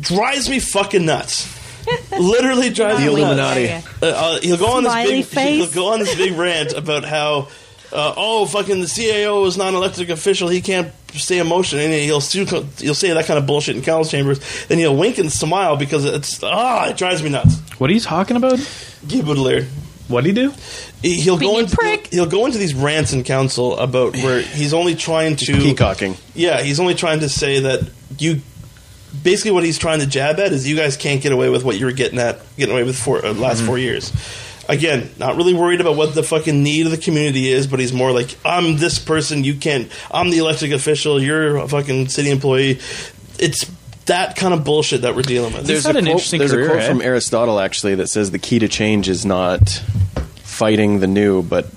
drives 0.00 0.48
me 0.50 0.58
fucking 0.58 1.04
nuts. 1.06 1.48
Literally 2.18 2.70
drives 2.70 3.00
The 3.00 3.06
me 3.06 3.22
nuts. 3.22 3.22
Illuminati. 3.22 3.68
Uh, 4.02 4.06
uh, 4.06 4.40
he'll 4.40 4.56
go 4.56 4.68
on 4.76 4.84
this 4.84 4.94
big 4.94 5.24
face. 5.24 5.56
he'll 5.72 5.82
go 5.84 5.92
on 5.92 5.98
this 6.00 6.14
big 6.14 6.32
rant 6.38 6.72
about 6.72 7.04
how 7.04 7.48
uh, 7.92 8.14
oh 8.16 8.44
fucking 8.46 8.80
the 8.80 8.86
CAO 8.86 9.46
is 9.46 9.56
not 9.56 9.68
an 9.68 9.74
elected 9.74 10.10
official 10.10 10.48
he 10.48 10.60
can't 10.60 10.92
stay 11.14 11.38
in 11.38 11.46
motion 11.46 11.78
and 11.78 11.90
he'll 11.92 12.20
he'll 12.20 12.94
say 12.94 13.12
that 13.12 13.24
kind 13.26 13.38
of 13.38 13.46
bullshit 13.46 13.76
in 13.76 13.82
council 13.82 14.10
chambers 14.10 14.66
then 14.66 14.76
he'll 14.78 14.94
wink 14.94 15.16
and 15.16 15.32
smile 15.32 15.74
because 15.76 16.04
it's 16.04 16.42
ah 16.42 16.88
it 16.88 16.96
drives 16.98 17.22
me 17.22 17.30
nuts 17.30 17.58
What 17.78 17.88
are 17.88 17.94
you 17.94 18.00
talking 18.00 18.36
about? 18.36 18.58
Guy 19.08 19.20
Boutilier 19.22 19.64
What 20.08 20.22
do 20.24 20.28
you 20.28 20.34
do? 20.34 20.54
he- 21.00 21.18
he'll 21.20 21.38
Being 21.38 21.52
go 21.52 21.56
a 21.58 21.60
into 21.62 21.76
prick. 21.76 22.08
he'll 22.08 22.26
go 22.26 22.44
into 22.44 22.58
these 22.58 22.74
rants 22.74 23.14
in 23.14 23.24
council 23.24 23.78
about 23.78 24.14
where 24.16 24.42
he's 24.42 24.74
only 24.74 24.94
trying 24.94 25.36
to 25.36 25.52
peacocking. 25.54 26.16
yeah, 26.34 26.60
he's 26.60 26.80
only 26.80 26.94
trying 26.94 27.20
to 27.20 27.28
say 27.30 27.60
that 27.60 27.90
you. 28.18 28.42
Basically, 29.22 29.50
what 29.50 29.64
he's 29.64 29.78
trying 29.78 30.00
to 30.00 30.06
jab 30.06 30.38
at 30.38 30.52
is 30.52 30.68
you 30.68 30.76
guys 30.76 30.96
can't 30.96 31.22
get 31.22 31.32
away 31.32 31.48
with 31.48 31.64
what 31.64 31.78
you 31.78 31.86
were 31.86 31.92
getting 31.92 32.18
at, 32.18 32.40
getting 32.56 32.74
away 32.74 32.84
with 32.84 32.98
for 32.98 33.24
uh, 33.24 33.32
last 33.32 33.62
four 33.62 33.78
years. 33.78 34.12
Again, 34.68 35.10
not 35.18 35.36
really 35.36 35.54
worried 35.54 35.80
about 35.80 35.96
what 35.96 36.14
the 36.14 36.22
fucking 36.22 36.62
need 36.62 36.84
of 36.84 36.92
the 36.92 36.98
community 36.98 37.48
is, 37.48 37.66
but 37.66 37.80
he's 37.80 37.92
more 37.92 38.12
like, 38.12 38.36
I'm 38.44 38.76
this 38.76 38.98
person, 38.98 39.42
you 39.42 39.54
can't. 39.54 39.90
I'm 40.10 40.28
the 40.28 40.38
elected 40.38 40.72
official, 40.72 41.22
you're 41.22 41.56
a 41.56 41.68
fucking 41.68 42.08
city 42.08 42.30
employee. 42.30 42.78
It's 43.38 43.64
that 44.08 44.36
kind 44.36 44.52
of 44.52 44.64
bullshit 44.64 45.02
that 45.02 45.14
we're 45.14 45.22
dealing 45.22 45.54
with. 45.54 45.66
There's 45.66 45.86
a 45.86 45.90
an 45.90 45.94
quote, 45.94 46.08
interesting 46.08 46.38
there's 46.40 46.52
career, 46.52 46.66
a 46.66 46.68
quote 46.68 46.82
eh? 46.82 46.88
from 46.88 47.00
Aristotle 47.00 47.60
actually 47.60 47.94
that 47.94 48.08
says 48.08 48.30
the 48.30 48.38
key 48.38 48.58
to 48.58 48.68
change 48.68 49.08
is 49.08 49.24
not 49.24 49.70
fighting 50.42 51.00
the 51.00 51.06
new, 51.06 51.42
but 51.42 51.68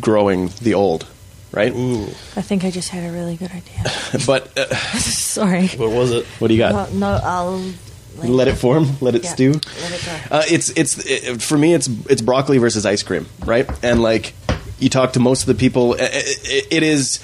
growing 0.00 0.48
the 0.62 0.74
old. 0.74 1.06
Right? 1.52 1.72
Ooh. 1.74 2.04
I 2.36 2.42
think 2.42 2.64
I 2.64 2.70
just 2.70 2.88
had 2.88 3.08
a 3.08 3.12
really 3.12 3.36
good 3.36 3.50
idea. 3.50 3.84
But 4.26 4.56
uh, 4.58 4.66
Sorry. 4.98 5.68
what 5.68 5.90
was 5.90 6.10
it? 6.10 6.24
what 6.38 6.48
do 6.48 6.54
you 6.54 6.58
got? 6.58 6.92
No, 6.92 6.98
no 6.98 7.20
I'll 7.22 7.72
Let 8.18 8.48
it 8.48 8.56
form. 8.56 8.86
Let 9.00 9.14
it 9.14 9.24
Yeah, 9.24 9.30
stew. 9.32 9.52
Let 9.52 9.92
it 9.92 10.04
go. 10.06 10.36
Uh, 10.36 10.42
it's 10.50 10.70
it's 10.70 10.98
it, 11.06 11.42
for 11.42 11.56
me. 11.58 11.74
It's 11.74 11.88
it's 12.08 12.22
broccoli 12.22 12.58
versus 12.58 12.84
ice 12.86 13.02
cream, 13.02 13.26
right? 13.44 13.68
And 13.84 14.02
like 14.02 14.32
you 14.78 14.88
talk 14.88 15.12
to 15.14 15.20
most 15.20 15.42
of 15.42 15.46
the 15.46 15.54
people, 15.54 15.92
i- 15.98 16.04
i- 16.04 16.62
it 16.70 16.82
is 16.82 17.20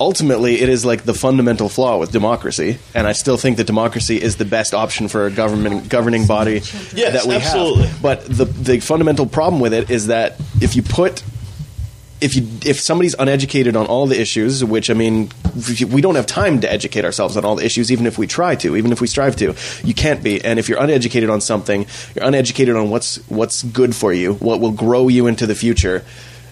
ultimately 0.00 0.60
it 0.60 0.68
is 0.68 0.84
like 0.84 1.04
the 1.04 1.12
fundamental 1.14 1.68
flaw 1.68 1.98
with 1.98 2.10
democracy. 2.10 2.78
And 2.94 3.06
I 3.06 3.12
still 3.12 3.36
think 3.36 3.56
that 3.58 3.66
democracy 3.66 4.20
is 4.20 4.36
the 4.36 4.44
best 4.44 4.74
option 4.74 5.08
for 5.08 5.26
a 5.26 5.30
government 5.30 5.88
governing 5.88 6.26
body 6.26 6.62
Yes, 6.94 7.12
that 7.12 7.26
we 7.26 7.34
absolutely. 7.36 7.86
have. 7.86 8.02
But 8.02 8.24
the 8.24 8.44
the 8.46 8.80
fundamental 8.80 9.26
problem 9.26 9.60
with 9.60 9.72
it 9.74 9.90
is 9.90 10.06
that 10.08 10.36
if 10.60 10.74
you 10.76 10.82
put 10.82 11.22
if 12.20 12.36
you 12.36 12.46
if 12.64 12.80
somebody's 12.80 13.14
uneducated 13.18 13.76
on 13.76 13.86
all 13.86 14.06
the 14.06 14.20
issues, 14.20 14.64
which 14.64 14.90
I 14.90 14.94
mean, 14.94 15.30
we 15.90 16.00
don't 16.00 16.16
have 16.16 16.26
time 16.26 16.60
to 16.60 16.70
educate 16.70 17.04
ourselves 17.04 17.36
on 17.36 17.44
all 17.44 17.56
the 17.56 17.64
issues, 17.64 17.90
even 17.90 18.06
if 18.06 18.18
we 18.18 18.26
try 18.26 18.54
to, 18.56 18.76
even 18.76 18.92
if 18.92 19.00
we 19.00 19.06
strive 19.06 19.36
to, 19.36 19.54
you 19.84 19.94
can't 19.94 20.22
be. 20.22 20.44
And 20.44 20.58
if 20.58 20.68
you're 20.68 20.78
uneducated 20.80 21.30
on 21.30 21.40
something, 21.40 21.86
you're 22.14 22.24
uneducated 22.24 22.76
on 22.76 22.90
what's 22.90 23.16
what's 23.28 23.62
good 23.62 23.94
for 23.96 24.12
you, 24.12 24.34
what 24.34 24.60
will 24.60 24.72
grow 24.72 25.08
you 25.08 25.26
into 25.26 25.46
the 25.46 25.54
future. 25.54 26.04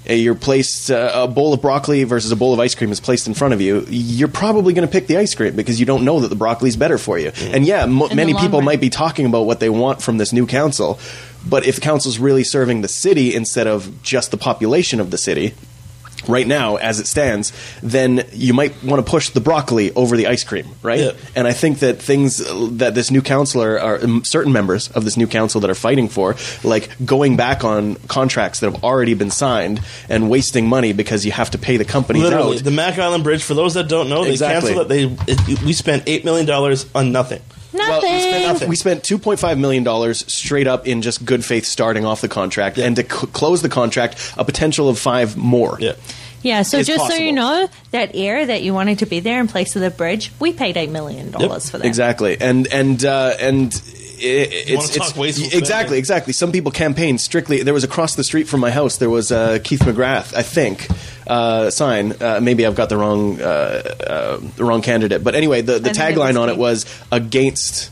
uh, 0.09 0.15
You're 0.15 0.35
placed 0.35 0.91
uh, 0.91 1.13
a 1.15 1.29
bowl 1.29 1.53
of 1.53 1.61
broccoli 1.61 2.05
versus 2.05 2.33
a 2.33 2.37
bowl 2.37 2.55
of 2.55 2.61
ice 2.61 2.75
cream 2.75 2.91
is 2.91 3.01
placed 3.01 3.27
in 3.27 3.35
front 3.35 3.53
of 3.53 3.61
you. 3.61 3.85
You're 3.91 4.29
probably 4.29 4.73
going 4.73 4.89
to 4.89 4.91
pick 4.93 5.07
the 5.07 5.19
ice 5.19 5.35
cream 5.35 5.55
because 5.55 5.79
you 5.79 5.85
don't 5.87 6.05
know 6.05 6.21
that 6.21 6.29
the 6.29 6.37
broccoli's 6.37 6.77
better 6.77 6.97
for 6.99 7.19
you. 7.19 7.31
And 7.53 7.67
yeah, 7.67 7.85
the 7.85 8.15
many 8.15 8.33
people 8.33 8.61
run. 8.61 8.65
might 8.65 8.81
be 8.81 8.89
talking 8.91 9.27
about 9.27 9.43
what 9.45 9.61
they 9.61 9.69
want 9.69 10.01
from 10.01 10.17
this 10.17 10.33
new 10.33 10.47
council, 10.47 10.99
but 11.47 11.67
if 11.67 11.77
the 11.77 11.81
council's 11.81 12.19
really 12.19 12.45
serving 12.45 12.83
the 12.83 12.89
city 12.89 13.35
instead 13.35 13.67
of 13.67 14.03
just 14.03 14.31
the 14.31 14.37
population 14.39 15.01
of 15.01 15.11
the 15.11 15.19
city, 15.19 15.55
right 16.27 16.47
now 16.49 16.77
as 16.77 16.99
it 16.99 17.07
stands, 17.07 17.53
then 17.83 18.27
you 18.33 18.53
might 18.53 18.83
want 18.83 19.05
to 19.05 19.09
push 19.09 19.31
the 19.31 19.41
broccoli 19.41 19.93
over 19.95 20.17
the 20.17 20.27
ice 20.27 20.43
cream, 20.45 20.67
right? 20.83 20.99
Yeah. 20.99 21.13
And 21.37 21.47
I 21.47 21.53
think 21.53 21.79
that 21.79 22.03
things 22.03 22.39
that 22.79 22.95
this 22.95 23.11
new 23.11 23.23
councilor 23.23 23.81
or 23.81 24.03
um, 24.05 24.25
certain 24.25 24.53
members 24.53 24.89
of 24.91 25.05
this 25.05 25.17
new 25.17 25.27
council 25.29 25.61
that 25.61 25.71
are 25.71 25.75
fighting 25.77 26.09
for, 26.09 26.35
like 26.65 26.91
going 27.05 27.37
back 27.37 27.63
on 27.65 27.95
contracts 28.09 28.61
that 28.61 28.73
have 28.73 28.83
already 28.85 29.15
been 29.15 29.31
signed 29.31 29.81
and 30.09 30.29
wasting 30.29 30.67
money 30.69 30.93
because 30.93 31.25
you 31.25 31.33
have 31.33 31.51
to 31.53 31.59
pay 31.59 31.77
the 31.77 31.85
companies 31.85 32.25
Literally, 32.25 32.59
out. 32.59 32.65
the 32.65 32.73
Mac 32.73 32.99
Island 32.99 33.23
Bridge. 33.25 33.45
For 33.45 33.55
those 33.55 33.75
that 33.75 33.89
don't 33.89 34.09
know, 34.09 34.25
they 34.25 34.33
Exactly. 34.33 34.75
canceled 34.75 34.91
it. 34.93 35.17
They 35.27 35.33
it, 35.53 35.63
we 35.63 35.73
spent 35.73 36.03
eight 36.07 36.25
million 36.25 36.47
dollars 36.47 36.85
on 36.95 37.13
nothing. 37.13 37.41
Nothing. 37.73 38.13
we 38.13 38.21
spent, 38.21 38.45
Nothing. 38.47 38.69
we 38.69 38.77
spent 38.77 39.03
2.5 39.03 39.59
million 39.59 39.85
dollars 39.85 40.25
straight 40.33 40.67
up 40.67 40.87
in 40.87 41.03
just 41.03 41.25
good 41.25 41.45
faith 41.45 41.67
starting 41.67 42.05
off 42.05 42.21
the 42.21 42.29
contract, 42.29 42.79
and 42.79 42.97
to 42.97 43.03
c- 43.03 43.27
close 43.29 43.63
the 43.63 43.69
contract, 43.69 44.33
a 44.37 44.45
potential 44.45 44.89
of 44.89 44.99
five 44.99 45.37
more. 45.37 45.77
Yeah. 45.81 45.93
Yeah, 46.41 46.63
so 46.63 46.79
It's 46.79 46.87
just 46.87 47.09
so 47.09 47.15
you 47.17 47.33
know, 47.33 47.69
that 47.91 48.13
area 48.15 48.47
that 48.47 48.63
you 48.63 48.73
wanted 48.73 49.01
to 49.01 49.07
be 49.07 49.19
there 49.19 49.41
in 49.41 49.49
place 49.49 49.75
of 49.75 49.83
the 49.83 49.91
bridge, 49.91 50.31
we 50.39 50.53
paid 50.53 50.77
eight 50.77 50.89
million 50.91 51.33
dollars 51.33 51.69
for 51.69 51.79
that. 51.79 51.87
Exactly, 51.87 52.41
and 52.41 52.67
and 52.69 53.05
uh, 53.05 53.35
and. 53.41 53.73
It, 54.19 54.53
it's, 54.69 54.97
it's 54.97 54.97
exactly 54.97 55.33
spending. 55.33 55.99
exactly. 55.99 56.33
Some 56.33 56.53
people 56.53 56.71
campaign 56.73 57.19
strictly. 57.19 57.63
There 57.63 57.75
was 57.75 57.85
across 57.85 58.15
the 58.15 58.25
street 58.25 58.49
from 58.49 58.61
my 58.61 58.71
house. 58.71 58.99
There 58.99 59.11
was 59.11 59.33
uh, 59.33 59.59
Keith 59.63 59.81
McGrath, 59.81 60.35
I 60.35 60.43
think, 60.43 60.89
uh, 61.27 61.71
sign. 61.71 62.15
Uh, 62.21 62.41
maybe 62.43 62.67
I've 62.67 62.75
got 62.75 62.89
the 62.89 62.97
wrong 62.97 63.41
uh, 63.41 63.45
uh, 63.45 64.41
the 64.57 64.65
wrong 64.65 64.83
candidate. 64.83 65.23
But 65.23 65.35
anyway, 65.35 65.63
the, 65.63 65.79
the 65.79 65.91
I 65.91 65.93
think 65.93 66.17
it 66.17 66.19
tagline 66.19 66.41
on 66.41 66.49
it 66.49 66.57
was 66.57 66.87
against 67.13 67.91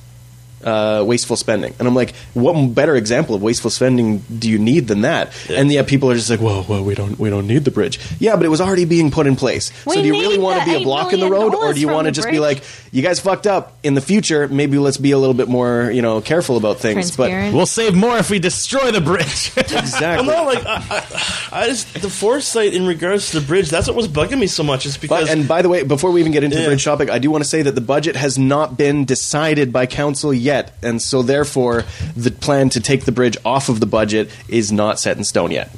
uh, 0.67 1.05
wasteful 1.07 1.37
spending. 1.37 1.75
And 1.79 1.87
I'm 1.87 1.95
like, 1.95 2.14
what 2.35 2.53
better 2.75 2.97
example 2.97 3.35
of 3.35 3.43
wasteful 3.43 3.71
spending 3.71 4.19
do 4.19 4.51
you 4.51 4.59
need 4.59 4.89
than 4.89 5.03
that? 5.03 5.33
And 5.49 5.71
yet 5.71 5.87
people 5.87 6.11
are 6.11 6.14
just 6.14 6.29
like, 6.29 6.41
well, 6.41 6.67
well, 6.69 6.85
we 6.85 6.95
don't 6.95 7.19
we 7.19 7.31
don't 7.31 7.47
need 7.47 7.64
the 7.64 7.71
bridge. 7.71 8.01
Yeah, 8.19 8.37
but 8.37 8.45
it 8.45 8.49
was 8.49 8.61
already 8.61 8.85
being 8.85 9.11
put 9.11 9.27
in 9.27 9.37
place. 9.37 9.73
We 9.87 9.95
so 9.95 10.03
do 10.03 10.09
you 10.09 10.14
really 10.14 10.39
want 10.39 10.61
to 10.61 10.67
be 10.67 10.75
a 10.75 10.81
block 10.81 11.12
in 11.12 11.21
the 11.21 11.31
road, 11.31 11.55
or 11.55 11.73
do 11.73 11.81
you 11.81 11.89
want 11.89 12.07
to 12.07 12.11
the 12.11 12.17
just 12.17 12.29
be 12.29 12.41
like, 12.41 12.62
you 12.93 13.03
guys 13.03 13.21
fucked 13.21 13.47
up 13.47 13.77
in 13.83 13.95
the 13.95 14.01
future? 14.01 14.49
Maybe 14.49 14.79
let's 14.79 14.97
be 14.99 15.12
a 15.12 15.19
little 15.19 15.35
bit 15.35 15.49
more, 15.49 15.91
you 15.91 16.03
know, 16.03 16.21
careful 16.21 16.57
about 16.57 16.79
things. 16.79 17.17
But 17.17 17.31
We'll 17.53 17.67
save 17.67 17.95
more 17.95 18.19
if 18.19 18.31
we 18.31 18.39
destroy 18.39 18.91
the 18.91 19.01
bridge. 19.01 19.53
Exactly. 19.77 20.27
Well, 20.27 20.45
no, 20.45 20.51
like 20.53 20.64
I, 20.67 20.83
I, 20.91 21.62
I 21.62 21.67
just 21.67 22.01
the 22.01 22.09
foresight 22.11 22.73
in 22.75 22.87
regards 22.87 23.31
to 23.31 23.41
the 23.41 23.47
bridge. 23.47 23.69
That's 23.69 23.87
what 23.87 23.97
was 23.97 24.09
bugging 24.09 24.39
me 24.39 24.47
so 24.47 24.62
much. 24.62 24.87
Is 24.87 24.97
because 24.97 25.29
But, 25.29 25.31
and 25.31 25.47
by 25.47 25.62
the 25.62 25.69
way, 25.69 25.83
before 25.83 26.11
we 26.11 26.21
even 26.21 26.33
get 26.33 26.45
into 26.45 26.57
the 26.59 26.64
bridge 26.64 26.85
topic, 26.85 27.11
I 27.11 27.19
do 27.19 27.31
want 27.31 27.45
to 27.45 27.49
say 27.49 27.62
that 27.62 27.75
the 27.75 27.81
budget 27.81 28.17
has 28.17 28.39
not 28.39 28.77
been 28.77 29.05
decided 29.05 29.73
by 29.73 29.87
council 29.87 30.33
yet, 30.33 30.56
and 30.83 31.01
so 31.01 31.23
therefore 31.23 31.85
the 32.17 32.31
plan 32.31 32.69
to 32.71 32.81
take 32.81 33.05
the 33.05 33.13
bridge 33.13 33.37
off 33.45 33.69
of 33.69 33.81
the 33.81 33.87
budget 33.87 34.31
is 34.49 34.73
not 34.73 34.99
set 34.99 35.17
in 35.17 35.25
stone 35.25 35.51
yet. 35.51 35.71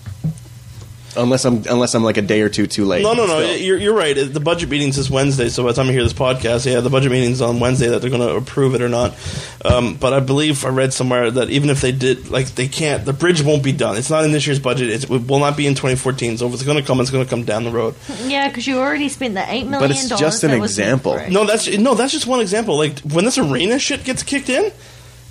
Unless 1.16 1.44
I'm 1.44 1.64
unless 1.68 1.94
I'm 1.94 2.04
like 2.04 2.16
a 2.16 2.22
day 2.22 2.42
or 2.42 2.48
two 2.48 2.66
too 2.66 2.84
late. 2.84 3.02
No, 3.02 3.14
no, 3.14 3.26
no. 3.26 3.42
Still. 3.42 3.56
You're, 3.56 3.78
you're 3.78 3.94
right. 3.94 4.14
The 4.14 4.40
budget 4.40 4.68
meeting's 4.68 4.96
this 4.96 5.08
Wednesday, 5.10 5.48
so 5.48 5.62
by 5.62 5.70
the 5.70 5.74
time 5.74 5.86
you 5.86 5.92
hear 5.92 6.02
this 6.02 6.12
podcast, 6.12 6.70
yeah, 6.70 6.80
the 6.80 6.90
budget 6.90 7.10
meeting's 7.10 7.40
on 7.40 7.60
Wednesday 7.60 7.88
that 7.88 8.00
they're 8.00 8.10
going 8.10 8.26
to 8.26 8.36
approve 8.36 8.74
it 8.74 8.82
or 8.82 8.88
not. 8.88 9.16
Um, 9.64 9.94
but 9.94 10.12
I 10.12 10.20
believe 10.20 10.64
I 10.64 10.68
read 10.68 10.92
somewhere 10.92 11.30
that 11.30 11.50
even 11.50 11.70
if 11.70 11.80
they 11.80 11.92
did, 11.92 12.30
like, 12.30 12.48
they 12.54 12.68
can't, 12.68 13.04
the 13.04 13.12
bridge 13.12 13.42
won't 13.42 13.64
be 13.64 13.72
done. 13.72 13.96
It's 13.96 14.10
not 14.10 14.24
in 14.24 14.32
this 14.32 14.46
year's 14.46 14.60
budget. 14.60 14.90
It's, 14.90 15.04
it 15.04 15.26
will 15.26 15.38
not 15.40 15.56
be 15.56 15.66
in 15.66 15.74
2014. 15.74 16.38
So 16.38 16.46
if 16.46 16.54
it's 16.54 16.62
going 16.62 16.78
to 16.78 16.84
come, 16.84 17.00
it's 17.00 17.10
going 17.10 17.24
to 17.24 17.30
come 17.30 17.44
down 17.44 17.64
the 17.64 17.70
road. 17.70 17.94
Yeah, 18.24 18.48
because 18.48 18.66
you 18.66 18.78
already 18.78 19.08
spent 19.08 19.34
the 19.34 19.50
eight 19.50 19.64
million. 19.64 19.80
But 19.80 19.90
it's 19.90 20.08
just 20.08 20.44
an 20.44 20.50
that 20.50 20.60
was 20.60 20.78
meant 20.78 20.92
example. 21.02 21.30
No, 21.30 21.46
that's 21.46 21.68
no, 21.76 21.94
that's 21.94 22.12
just 22.12 22.26
one 22.26 22.40
example. 22.40 22.76
Like 22.76 22.98
when 23.00 23.24
this 23.24 23.38
arena 23.38 23.78
shit 23.78 24.04
gets 24.04 24.22
kicked 24.22 24.48
in, 24.48 24.72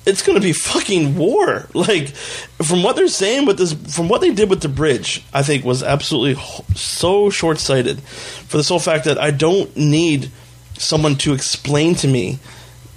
it's 0.07 0.21
going 0.21 0.39
to 0.39 0.41
be 0.41 0.53
fucking 0.53 1.17
war. 1.17 1.67
Like 1.73 2.09
from 2.09 2.81
what 2.81 2.95
they're 2.95 3.09
saying 3.09 3.45
with 3.45 3.57
this, 3.57 3.73
from 3.73 4.07
what 4.07 4.21
they 4.21 4.33
did 4.33 4.49
with 4.49 4.61
the 4.61 4.69
bridge, 4.69 5.23
I 5.33 5.43
think 5.43 5.65
was 5.65 5.83
absolutely 5.83 6.41
so 6.75 7.29
short 7.29 7.59
sighted. 7.59 7.99
For 8.01 8.55
the 8.55 8.63
sole 8.63 8.79
fact 8.79 9.03
that 9.05 9.19
I 9.19 9.31
don't 9.31 9.75
need 9.75 10.31
someone 10.77 11.15
to 11.17 11.33
explain 11.33 11.95
to 11.95 12.07
me 12.07 12.39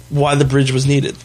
why 0.09 0.35
the 0.35 0.45
bridge 0.45 0.71
was 0.71 0.87
needed. 0.87 1.17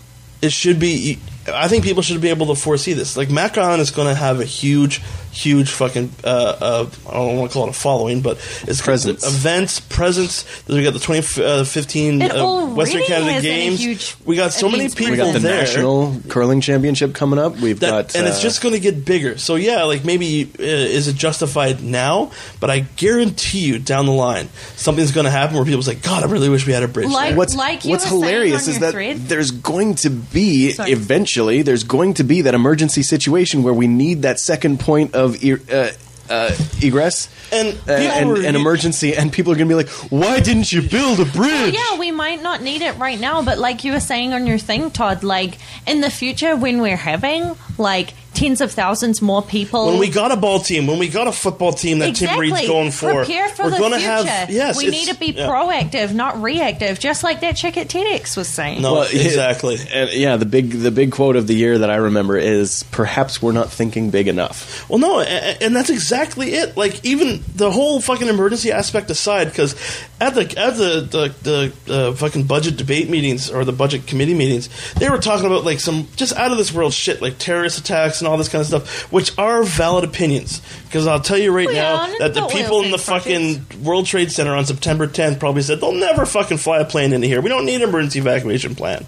It 0.42 0.52
should 0.52 0.80
be. 0.80 1.20
I 1.46 1.68
think 1.68 1.84
people 1.84 2.02
should 2.02 2.20
be 2.20 2.30
able 2.30 2.46
to 2.46 2.56
foresee 2.56 2.92
this. 2.92 3.16
Like 3.16 3.30
Macron 3.30 3.78
is 3.78 3.92
going 3.92 4.08
to 4.08 4.14
have 4.14 4.40
a 4.40 4.44
huge, 4.44 5.00
huge 5.36 5.70
fucking. 5.70 6.10
Uh, 6.24 6.28
uh, 6.28 6.90
I 7.08 7.12
don't 7.12 7.36
want 7.36 7.50
to 7.50 7.54
call 7.54 7.66
it 7.66 7.70
a 7.70 7.72
following, 7.72 8.22
but 8.22 8.38
it's 8.66 8.80
Presence. 8.80 9.26
events, 9.26 9.80
presence. 9.80 10.44
We 10.66 10.82
got 10.82 10.92
the 10.94 10.98
2015 10.98 12.22
uh, 12.22 12.66
Western 12.74 12.96
already 13.00 13.06
Canada 13.06 13.32
has 13.32 13.42
been 13.42 13.52
a 13.52 13.56
Games. 13.56 13.80
huge 13.80 14.16
we 14.24 14.36
got 14.36 14.52
so 14.52 14.66
many 14.68 14.80
events 14.84 14.94
people 14.94 15.10
we 15.12 15.16
got 15.16 15.32
the 15.32 15.38
there. 15.40 15.60
national 15.62 16.20
curling 16.28 16.60
championship 16.60 17.14
coming 17.14 17.38
up. 17.38 17.56
We've 17.58 17.78
That, 17.80 17.90
got 18.12 18.14
and 18.16 18.26
it's 18.26 18.38
uh, 18.38 18.42
just 18.42 18.62
going 18.62 18.74
to 18.74 18.80
get 18.80 19.04
bigger. 19.04 19.38
So 19.38 19.56
yeah, 19.56 19.84
like 19.84 20.04
maybe 20.04 20.50
uh, 20.58 20.62
is 20.62 21.08
it 21.08 21.16
justified 21.16 21.82
now? 21.82 22.30
But 22.60 22.70
I 22.70 22.80
guarantee 22.80 23.60
you, 23.66 23.78
down 23.78 24.06
the 24.06 24.12
line, 24.12 24.48
something's 24.76 25.12
going 25.12 25.24
to 25.24 25.30
happen 25.30 25.56
where 25.56 25.64
people's 25.64 25.88
like, 25.88 26.02
"God, 26.02 26.22
I 26.24 26.26
really 26.30 26.48
wish 26.48 26.66
we 26.66 26.72
had 26.72 26.82
a 26.82 26.88
bridge." 26.88 27.08
Like- 27.08 27.28
there." 27.30 27.36
what's 27.38 27.54
like 27.54 27.84
you 27.84 27.90
what's 27.90 28.04
hilarious 28.06 28.68
is 28.68 28.78
that 28.80 28.92
thread. 28.92 29.16
there's 29.28 29.50
going 29.50 29.94
to 29.96 30.10
be 30.10 30.72
Sorry. 30.72 30.92
eventually 30.92 31.62
there's 31.62 31.84
going 31.84 32.14
to 32.14 32.24
be 32.24 32.42
that 32.42 32.54
emergency 32.54 33.02
situation 33.02 33.62
where 33.62 33.74
we 33.74 33.86
need 33.86 34.22
that 34.22 34.38
second 34.40 34.80
point 34.80 35.14
of 35.14 35.25
e- 35.34 35.54
uh, 35.72 35.90
uh, 36.28 36.50
egress 36.82 37.28
And 37.52 37.78
uh, 37.88 37.92
and, 37.92 38.28
were- 38.28 38.42
and 38.44 38.56
emergency, 38.56 39.14
and 39.14 39.32
people 39.32 39.52
are 39.52 39.56
going 39.56 39.68
to 39.68 39.72
be 39.72 39.76
like, 39.76 39.88
"Why 40.10 40.40
didn't 40.40 40.72
you 40.72 40.82
build 40.82 41.20
a 41.20 41.24
bridge?" 41.24 41.74
Yeah, 41.74 41.98
we 41.98 42.10
might 42.10 42.42
not 42.42 42.62
need 42.62 42.82
it 42.82 42.96
right 42.98 43.18
now, 43.20 43.42
but 43.42 43.58
like 43.58 43.84
you 43.84 43.92
were 43.92 44.00
saying 44.00 44.32
on 44.34 44.46
your 44.46 44.58
thing, 44.58 44.90
Todd, 44.90 45.22
like 45.22 45.58
in 45.86 46.00
the 46.00 46.10
future 46.10 46.56
when 46.56 46.82
we're 46.82 46.96
having 46.96 47.54
like 47.78 48.12
tens 48.36 48.60
of 48.60 48.70
thousands 48.70 49.20
more 49.22 49.42
people. 49.42 49.86
when 49.86 49.98
we 49.98 50.08
got 50.10 50.30
a 50.30 50.36
ball 50.36 50.60
team, 50.60 50.86
when 50.86 50.98
we 50.98 51.08
got 51.08 51.26
a 51.26 51.32
football 51.32 51.72
team 51.72 51.98
that 52.00 52.14
Tim 52.14 52.28
exactly. 52.28 52.52
Reed's 52.52 52.66
going 52.68 52.90
for, 52.90 53.12
Prepare 53.24 53.48
for 53.48 53.64
we're 53.64 53.70
the 53.70 53.78
gonna 53.78 53.96
future. 53.96 54.10
have 54.28 54.50
yes. 54.50 54.76
we 54.78 54.88
need 54.88 55.08
to 55.08 55.14
be 55.16 55.26
yeah. 55.32 55.48
proactive, 55.48 56.14
not 56.14 56.40
reactive, 56.42 57.00
just 57.00 57.24
like 57.24 57.40
that 57.40 57.56
chick 57.56 57.76
at 57.76 57.88
TEDx 57.88 58.36
was 58.36 58.48
saying. 58.48 58.82
No, 58.82 58.92
Well, 58.94 59.02
exactly. 59.10 59.78
And 59.92 60.12
yeah, 60.12 60.36
the 60.36 60.46
big 60.46 60.70
the 60.70 60.90
big 60.90 61.12
quote 61.12 61.36
of 61.36 61.46
the 61.46 61.54
year 61.54 61.78
that 61.78 61.90
I 61.90 61.96
remember 61.96 62.36
is 62.36 62.82
perhaps 62.90 63.40
we're 63.42 63.52
not 63.52 63.70
thinking 63.72 64.10
big 64.10 64.28
enough. 64.28 64.88
Well, 64.88 64.98
no, 64.98 65.20
a- 65.20 65.24
a- 65.24 65.62
and 65.62 65.74
that's 65.74 65.90
exactly 65.90 66.52
it. 66.54 66.76
Like 66.76 67.04
even 67.04 67.42
the 67.54 67.70
whole 67.70 68.00
fucking 68.00 68.28
emergency 68.28 68.70
aspect 68.72 69.10
aside, 69.10 69.46
because 69.46 69.74
at 70.20 70.34
the 70.34 70.42
at 70.58 70.76
the 70.76 71.00
the, 71.42 71.72
the 71.86 71.92
uh, 71.94 72.12
fucking 72.14 72.44
budget 72.44 72.76
debate 72.76 73.08
meetings 73.08 73.50
or 73.50 73.64
the 73.64 73.72
budget 73.72 74.06
committee 74.06 74.34
meetings, 74.34 74.68
they 74.94 75.08
were 75.08 75.18
talking 75.18 75.46
about 75.46 75.64
like 75.64 75.80
some 75.80 76.06
just 76.16 76.34
out 76.34 76.50
of 76.52 76.58
this 76.58 76.72
world 76.72 76.92
shit, 76.92 77.22
like 77.22 77.38
terrorist 77.38 77.78
attacks 77.78 78.20
and 78.26 78.32
all 78.32 78.38
this 78.38 78.48
kind 78.48 78.60
of 78.60 78.66
stuff, 78.66 79.10
which 79.12 79.36
are 79.38 79.62
valid 79.62 80.04
opinions. 80.04 80.60
Because 80.84 81.06
I'll 81.06 81.20
tell 81.20 81.38
you 81.38 81.52
right 81.52 81.66
Well, 81.66 81.74
now 81.74 82.06
yeah, 82.12 82.18
that 82.20 82.34
the 82.34 82.46
people 82.48 82.82
in 82.82 82.90
the 82.90 82.98
projects. 82.98 83.26
fucking 83.64 83.84
World 83.84 84.06
Trade 84.06 84.30
Center 84.32 84.54
on 84.54 84.66
September 84.66 85.06
10th 85.06 85.38
probably 85.40 85.62
said 85.62 85.80
they'll 85.80 85.92
never 85.92 86.26
fucking 86.26 86.58
fly 86.58 86.78
a 86.80 86.84
plane 86.84 87.12
into 87.12 87.26
here. 87.26 87.40
We 87.40 87.48
don't 87.48 87.64
need 87.64 87.76
an 87.82 87.88
emergency 87.88 88.18
evacuation 88.18 88.74
plan. 88.74 89.06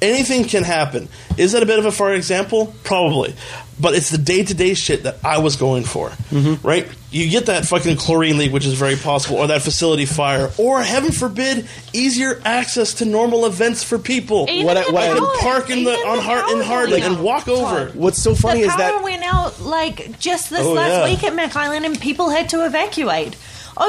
Anything 0.00 0.44
can 0.44 0.62
happen. 0.62 1.08
Is 1.36 1.52
that 1.52 1.62
a 1.62 1.66
bit 1.66 1.78
of 1.78 1.84
a 1.86 1.92
far 1.92 2.14
example? 2.14 2.72
Probably. 2.84 3.34
But 3.80 3.94
it's 3.94 4.10
the 4.10 4.18
day 4.18 4.44
to 4.44 4.54
day 4.54 4.74
shit 4.74 5.04
that 5.04 5.18
I 5.24 5.38
was 5.38 5.56
going 5.56 5.84
for. 5.84 6.08
Mm-hmm. 6.10 6.66
Right? 6.66 6.88
You 7.10 7.28
get 7.30 7.46
that 7.46 7.64
fucking 7.64 7.96
chlorine 7.96 8.36
leak, 8.38 8.52
which 8.52 8.66
is 8.66 8.74
very 8.74 8.96
possible, 8.96 9.36
or 9.38 9.46
that 9.46 9.62
facility 9.62 10.04
fire, 10.04 10.50
or 10.58 10.82
heaven 10.82 11.10
forbid, 11.12 11.66
easier 11.92 12.40
access 12.44 12.94
to 12.94 13.04
normal 13.04 13.46
events 13.46 13.82
for 13.82 13.98
people. 13.98 14.46
Even 14.50 14.66
What 14.66 14.76
I- 14.76 14.90
what 14.90 15.02
I- 15.04 15.14
can 15.14 15.38
park 15.40 15.70
in 15.70 15.84
the- 15.84 15.92
on 15.94 16.18
Hart- 16.18 16.48
in 16.50 16.56
power 16.56 16.62
Harding 16.64 16.92
went 16.92 17.04
and 17.04 17.16
out, 17.16 17.22
walk 17.22 17.48
over. 17.48 17.90
What's 17.94 18.20
so 18.22 18.34
funny 18.34 18.60
the 18.60 18.66
is 18.66 18.72
power 18.74 18.78
that 18.98 19.02
went 19.02 19.22
out 19.24 19.62
like 19.62 20.18
just 20.18 20.50
this 20.50 20.60
Oh, 20.66 20.72
last 20.72 20.90
yeah. 20.90 21.04
week 21.04 21.24
at 21.24 21.34
Mac 21.34 21.56
Island, 21.56 21.86
and 21.86 21.98
people 22.00 22.28
had 22.30 22.48
to 22.50 22.66
evacuate. 22.66 23.36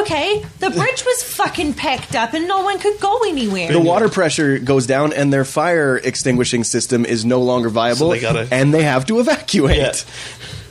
Okay, 0.02 0.46
the 0.60 0.70
bridge 0.70 1.04
was 1.06 1.24
fucking 1.24 1.74
packed 1.74 2.16
up, 2.16 2.34
and 2.34 2.48
no 2.48 2.62
one 2.62 2.78
could 2.80 3.00
go 3.00 3.20
anywhere. 3.28 3.72
the 3.72 3.80
water 3.80 4.08
pressure 4.10 4.60
goes 4.60 4.86
down 4.86 5.14
and 5.14 5.34
their 5.34 5.46
fire 5.46 5.98
extinguishing 5.98 6.64
system 6.64 7.06
is 7.06 7.26
no 7.26 7.42
longer 7.42 7.70
viable, 7.70 7.98
So 8.08 8.10
they 8.12 8.20
gotta- 8.20 8.48
and 8.52 8.72
they 8.74 8.84
have 8.84 9.06
to 9.08 9.20
evacuate. 9.20 9.78
Yeah. 9.78 9.94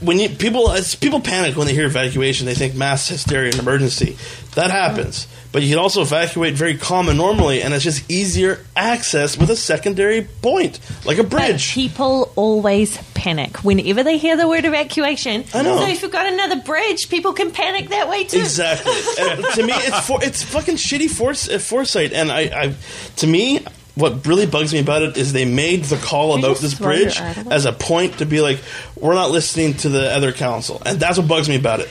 When 0.00 0.18
you 0.18 0.28
people 0.28 0.74
people 1.00 1.20
panic 1.20 1.56
when 1.56 1.66
they 1.66 1.74
hear 1.74 1.86
evacuation, 1.86 2.46
they 2.46 2.54
think 2.54 2.74
mass 2.74 3.08
hysteria 3.08 3.50
and 3.50 3.58
emergency. 3.58 4.16
That 4.54 4.70
happens, 4.70 5.26
but 5.52 5.62
you 5.62 5.68
can 5.70 5.78
also 5.78 6.02
evacuate 6.02 6.54
very 6.54 6.76
calm 6.76 7.08
and 7.08 7.16
normally, 7.18 7.62
and 7.62 7.72
it's 7.72 7.84
just 7.84 8.10
easier 8.10 8.58
access 8.74 9.36
with 9.36 9.50
a 9.50 9.56
secondary 9.56 10.22
point, 10.22 10.80
like 11.04 11.18
a 11.18 11.22
But 11.22 11.30
bridge. 11.30 11.74
people 11.74 12.32
always 12.34 12.98
panic 13.14 13.58
whenever 13.58 14.02
they 14.02 14.18
hear 14.18 14.36
the 14.36 14.48
word 14.48 14.64
evacuation. 14.64 15.44
I 15.54 15.62
know. 15.62 15.78
So 15.78 15.86
if 15.88 16.02
you've 16.02 16.10
got 16.10 16.26
another 16.32 16.60
bridge, 16.62 17.08
people 17.08 17.32
can 17.34 17.52
panic 17.52 17.90
that 17.90 18.08
way 18.08 18.24
too. 18.24 18.38
Exactly. 18.38 18.92
to 18.92 19.62
me, 19.64 19.72
it's 19.74 20.06
for, 20.06 20.22
it's 20.24 20.42
fucking 20.42 20.76
shitty 20.76 21.08
force, 21.10 21.48
uh, 21.48 21.58
foresight. 21.58 22.12
And 22.12 22.32
I, 22.32 22.40
I, 22.40 22.74
to 23.16 23.26
me, 23.26 23.60
what 23.98 24.26
really 24.26 24.46
bugs 24.46 24.72
me 24.72 24.78
about 24.78 25.02
it 25.02 25.16
is 25.16 25.32
they 25.32 25.44
made 25.44 25.84
the 25.84 25.96
call 25.96 26.32
you 26.32 26.44
about 26.44 26.58
this 26.58 26.74
bridge 26.74 27.20
as 27.50 27.64
a 27.64 27.72
point 27.72 28.18
to 28.18 28.26
be 28.26 28.40
like, 28.40 28.60
we're 28.96 29.14
not 29.14 29.30
listening 29.30 29.74
to 29.74 29.88
the 29.88 30.12
other 30.12 30.32
council, 30.32 30.80
and 30.86 31.00
that's 31.00 31.18
what 31.18 31.26
bugs 31.26 31.48
me 31.48 31.56
about 31.56 31.80
it. 31.80 31.88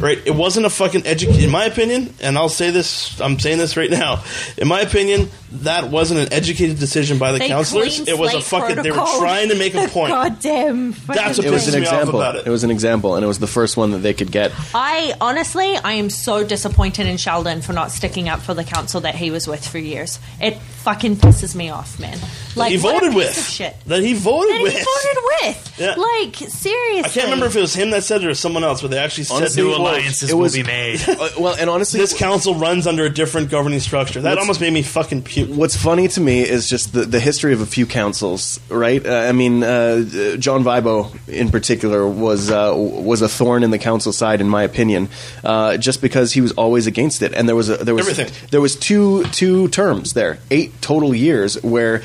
Right? 0.00 0.18
It 0.24 0.34
wasn't 0.34 0.64
a 0.66 0.70
fucking 0.70 1.06
educate. 1.06 1.42
In 1.42 1.50
my 1.50 1.64
opinion, 1.64 2.14
and 2.20 2.38
I'll 2.38 2.48
say 2.48 2.70
this, 2.70 3.20
I'm 3.20 3.38
saying 3.38 3.58
this 3.58 3.76
right 3.76 3.90
now. 3.90 4.22
In 4.56 4.68
my 4.68 4.80
opinion, 4.82 5.28
that 5.52 5.90
wasn't 5.90 6.20
an 6.20 6.32
educated 6.32 6.78
decision 6.78 7.18
by 7.18 7.32
the 7.32 7.38
They 7.40 7.48
councilors. 7.48 7.96
clean 7.96 8.08
It 8.08 8.16
was 8.18 8.32
a 8.34 8.40
slate 8.40 8.44
fucking. 8.62 8.82
They 8.84 8.90
were 8.92 8.96
protocol. 8.98 9.20
trying 9.20 9.48
to 9.48 9.56
make 9.56 9.74
a 9.74 9.88
point. 9.88 10.12
Goddamn. 10.12 10.92
That's 11.06 11.38
what 11.38 11.46
It 11.46 11.50
was 11.50 11.66
pisses 11.66 11.74
an 11.74 11.80
me 11.80 11.86
off 11.86 11.92
example. 11.94 12.20
about 12.20 12.36
it. 12.36 12.46
It 12.46 12.50
was 12.50 12.62
an 12.64 12.70
example, 12.70 13.16
and 13.16 13.24
it 13.24 13.28
was 13.28 13.40
the 13.40 13.46
first 13.48 13.76
one 13.76 13.90
that 13.90 13.98
they 13.98 14.14
could 14.14 14.30
get. 14.30 14.52
I 14.74 15.14
honestly, 15.20 15.76
I 15.76 15.94
am 15.94 16.10
so 16.10 16.44
disappointed 16.44 17.06
in 17.06 17.16
Sheldon 17.16 17.60
for 17.62 17.72
not 17.72 17.90
sticking 17.90 18.28
up 18.28 18.40
for 18.40 18.54
the 18.54 18.64
council 18.64 19.00
that 19.00 19.16
he 19.16 19.30
was 19.32 19.48
with 19.48 19.66
for 19.66 19.78
years. 19.78 20.20
It 20.40 20.58
fucking 20.58 21.16
pisses 21.16 21.54
me 21.56 21.70
off, 21.70 21.98
man. 21.98 22.18
Like 22.56 22.70
he 22.72 22.76
voted 22.76 23.14
with. 23.14 23.36
shit. 23.48 23.74
That 23.86 24.02
he 24.02 24.14
voted 24.14 24.50
That 24.52 24.56
he 24.58 24.62
with. 24.64 24.72
voted 24.74 25.24
with. 25.24 25.64
Yeah. 25.78 25.94
Like 25.94 26.34
seriously. 26.34 27.04
I 27.04 27.08
can't 27.08 27.26
remember 27.26 27.46
if 27.46 27.54
it 27.54 27.60
was 27.60 27.72
him 27.72 27.90
that 27.90 28.02
said 28.02 28.22
it 28.22 28.26
or 28.26 28.34
someone 28.34 28.64
else, 28.64 28.82
but 28.82 28.90
they 28.90 28.98
actually 28.98 29.22
said 29.24 29.36
Honestly, 29.36 29.62
they 29.62 29.68
were 29.68 29.74
well, 29.74 29.82
alliances 29.82 30.28
it 30.28 30.34
was- 30.34 30.56
will 30.56 30.64
be 30.64 30.66
made. 30.66 31.00
Uh, 31.08 31.28
well, 31.38 31.54
and 31.56 31.70
honestly, 31.70 32.00
This 32.00 32.16
council 32.18 32.56
runs 32.56 32.86
under 32.88 33.04
a 33.04 33.10
different 33.10 33.48
governing 33.48 33.78
structure. 33.78 34.20
That 34.20 34.38
almost 34.38 34.60
made 34.60 34.72
me 34.72 34.82
fucking 34.82 35.22
puke. 35.22 35.50
What's 35.50 35.76
funny 35.76 36.08
to 36.08 36.20
me 36.20 36.40
is 36.40 36.68
just 36.68 36.92
the, 36.92 37.04
the 37.04 37.20
history 37.20 37.52
of 37.52 37.60
a 37.60 37.66
few 37.66 37.86
councils, 37.86 38.58
right? 38.68 39.04
Uh, 39.06 39.10
I 39.14 39.30
mean, 39.32 39.62
uh, 39.62 40.36
John 40.38 40.64
Vibo 40.64 41.16
in 41.28 41.50
particular 41.50 42.06
was 42.08 42.50
uh, 42.50 42.72
was 42.76 43.22
a 43.22 43.28
thorn 43.28 43.62
in 43.62 43.70
the 43.70 43.78
council 43.78 44.12
side, 44.12 44.40
in 44.40 44.48
my 44.48 44.64
opinion, 44.64 45.08
uh, 45.44 45.76
just 45.76 46.02
because 46.02 46.32
he 46.32 46.40
was 46.40 46.50
always 46.52 46.86
against 46.88 47.22
it. 47.22 47.32
And 47.34 47.48
there 47.48 47.56
was 47.56 47.68
a, 47.68 47.76
there 47.76 47.94
was 47.94 48.08
Everything. 48.08 48.48
there 48.50 48.60
was 48.60 48.74
two 48.74 49.22
two 49.26 49.68
terms 49.68 50.12
there, 50.14 50.38
eight 50.50 50.80
total 50.82 51.14
years 51.14 51.62
where. 51.62 52.02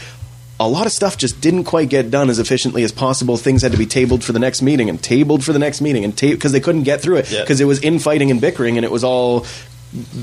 A 0.65 0.67
lot 0.67 0.85
of 0.85 0.91
stuff 0.91 1.17
just 1.17 1.41
didn't 1.41 1.65
quite 1.65 1.89
get 1.89 2.09
done 2.09 2.29
as 2.29 2.39
efficiently 2.39 2.83
as 2.83 2.91
possible. 2.91 3.35
Things 3.37 3.61
had 3.61 3.71
to 3.73 3.77
be 3.77 3.85
tabled 3.85 4.23
for 4.23 4.31
the 4.31 4.39
next 4.39 4.61
meeting 4.61 4.89
and 4.89 5.01
tabled 5.01 5.43
for 5.43 5.51
the 5.51 5.59
next 5.59 5.81
meeting 5.81 6.03
and 6.05 6.15
because 6.15 6.51
they 6.51 6.59
couldn't 6.61 6.83
get 6.83 7.01
through 7.01 7.17
it 7.17 7.29
Yeah. 7.31 7.41
because 7.41 7.59
it 7.59 7.65
was 7.65 7.79
infighting 7.81 8.31
and 8.31 8.39
bickering 8.39 8.77
and 8.77 8.85
it 8.85 8.91
was 8.91 9.03
all 9.03 9.45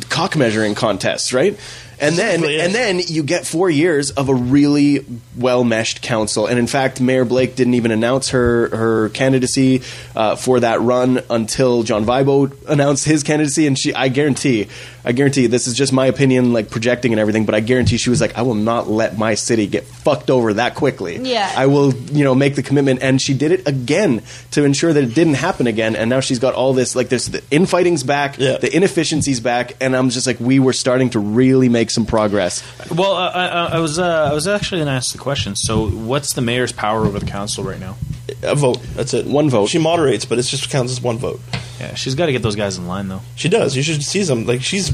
cock 0.09 0.37
measuring 0.37 0.75
contests, 0.75 1.33
right? 1.33 1.59
And 2.01 2.17
then, 2.17 2.41
Simply, 2.41 2.61
and 2.61 2.75
then 2.75 2.99
you 3.07 3.23
get 3.23 3.47
four 3.47 3.69
years 3.69 4.11
of 4.11 4.29
a 4.29 4.35
really 4.35 5.05
well 5.37 5.65
meshed 5.65 6.01
council. 6.03 6.47
And 6.47 6.59
in 6.59 6.67
fact, 6.67 7.01
Mayor 7.01 7.25
Blake 7.25 7.57
didn't 7.57 7.75
even 7.75 7.91
announce 7.91 8.31
her 8.31 8.69
her 8.75 9.09
candidacy 9.11 9.83
uh, 10.17 10.37
for 10.37 10.61
that 10.61 10.81
run 10.81 11.21
until 11.29 11.83
John 11.83 12.05
Vibo 12.07 12.51
announced 12.69 13.05
his 13.05 13.23
candidacy. 13.23 13.67
And 13.67 13.79
she, 13.79 13.93
I 13.95 14.09
guarantee, 14.09 14.69
I 15.05 15.13
guarantee, 15.13 15.47
this 15.47 15.67
is 15.67 15.75
just 15.75 15.93
my 15.93 16.07
opinion, 16.07 16.53
like 16.53 16.71
projecting 16.71 17.13
and 17.13 17.21
everything, 17.21 17.45
but 17.45 17.55
I 17.55 17.61
guarantee 17.61 17.99
she 17.99 18.09
was 18.11 18.21
like, 18.21 18.37
I 18.37 18.43
will 18.43 18.55
not 18.55 18.89
let 18.89 19.19
my 19.19 19.35
city 19.35 19.67
get 19.67 19.85
fucked 19.85 20.31
over 20.31 20.55
that 20.55 20.75
quickly. 20.75 21.17
Yeah. 21.19 21.53
I 21.57 21.67
will, 21.67 21.95
you 21.95 22.25
know, 22.25 22.35
make 22.35 22.55
the 22.55 22.63
commitment. 22.63 23.03
And 23.03 23.21
she 23.21 23.35
did 23.35 23.53
it 23.53 23.69
again 23.69 24.23
to 24.53 24.65
ensure 24.65 24.93
that 24.93 25.03
it 25.05 25.15
didn't 25.15 25.35
happen 25.35 25.67
again. 25.67 25.97
And 25.97 26.09
now 26.09 26.21
she's 26.21 26.39
got 26.39 26.55
all 26.55 26.73
this, 26.73 26.97
like, 26.97 27.09
there's 27.11 27.27
the 27.27 27.43
infighting's 27.51 28.03
back, 28.05 28.39
Yeah. 28.39 28.57
the 28.57 28.75
inefficiencies 28.75 29.41
back, 29.41 29.75
and 29.81 29.95
I'm 29.97 30.09
just 30.11 30.27
like, 30.27 30.41
we 30.41 30.59
were 30.59 30.73
starting 30.73 31.11
to 31.11 31.19
really 31.19 31.69
make 31.69 31.90
some 31.91 32.07
progress. 32.07 32.63
Well, 32.91 33.13
uh, 33.13 33.31
I, 33.31 33.47
I, 33.47 33.65
I 33.77 33.79
was 33.81 33.99
uh, 33.99 34.29
I 34.31 34.33
was 34.33 34.47
actually 34.49 34.79
going 34.79 34.87
to 34.89 34.93
ask 34.93 35.13
the 35.13 35.19
question. 35.19 35.57
So, 35.57 35.89
what's 35.89 36.33
the 36.35 36.41
mayor's 36.43 36.73
power 36.73 37.05
over 37.05 37.19
the 37.19 37.27
council 37.27 37.65
right 37.65 37.81
now? 37.81 37.97
A 38.43 38.55
vote. 38.55 38.81
That's 38.95 39.13
it. 39.15 39.27
One 39.27 39.51
vote. 39.51 39.69
She 39.69 39.79
moderates, 39.79 40.25
but 40.25 40.39
it 40.39 40.43
just 40.43 40.71
counts 40.71 40.93
as 40.93 41.01
one 41.01 41.19
vote. 41.19 41.41
Yeah, 41.81 41.95
she's 41.95 42.15
got 42.15 42.27
to 42.27 42.33
get 42.33 42.43
those 42.43 42.57
guys 42.57 42.77
in 42.77 42.87
line, 42.87 43.09
though. 43.09 43.23
She 43.37 43.49
does. 43.49 43.75
You 43.75 43.83
should 43.83 44.03
see 44.03 44.23
some. 44.23 44.45
Like 44.45 44.61
she's 44.63 44.89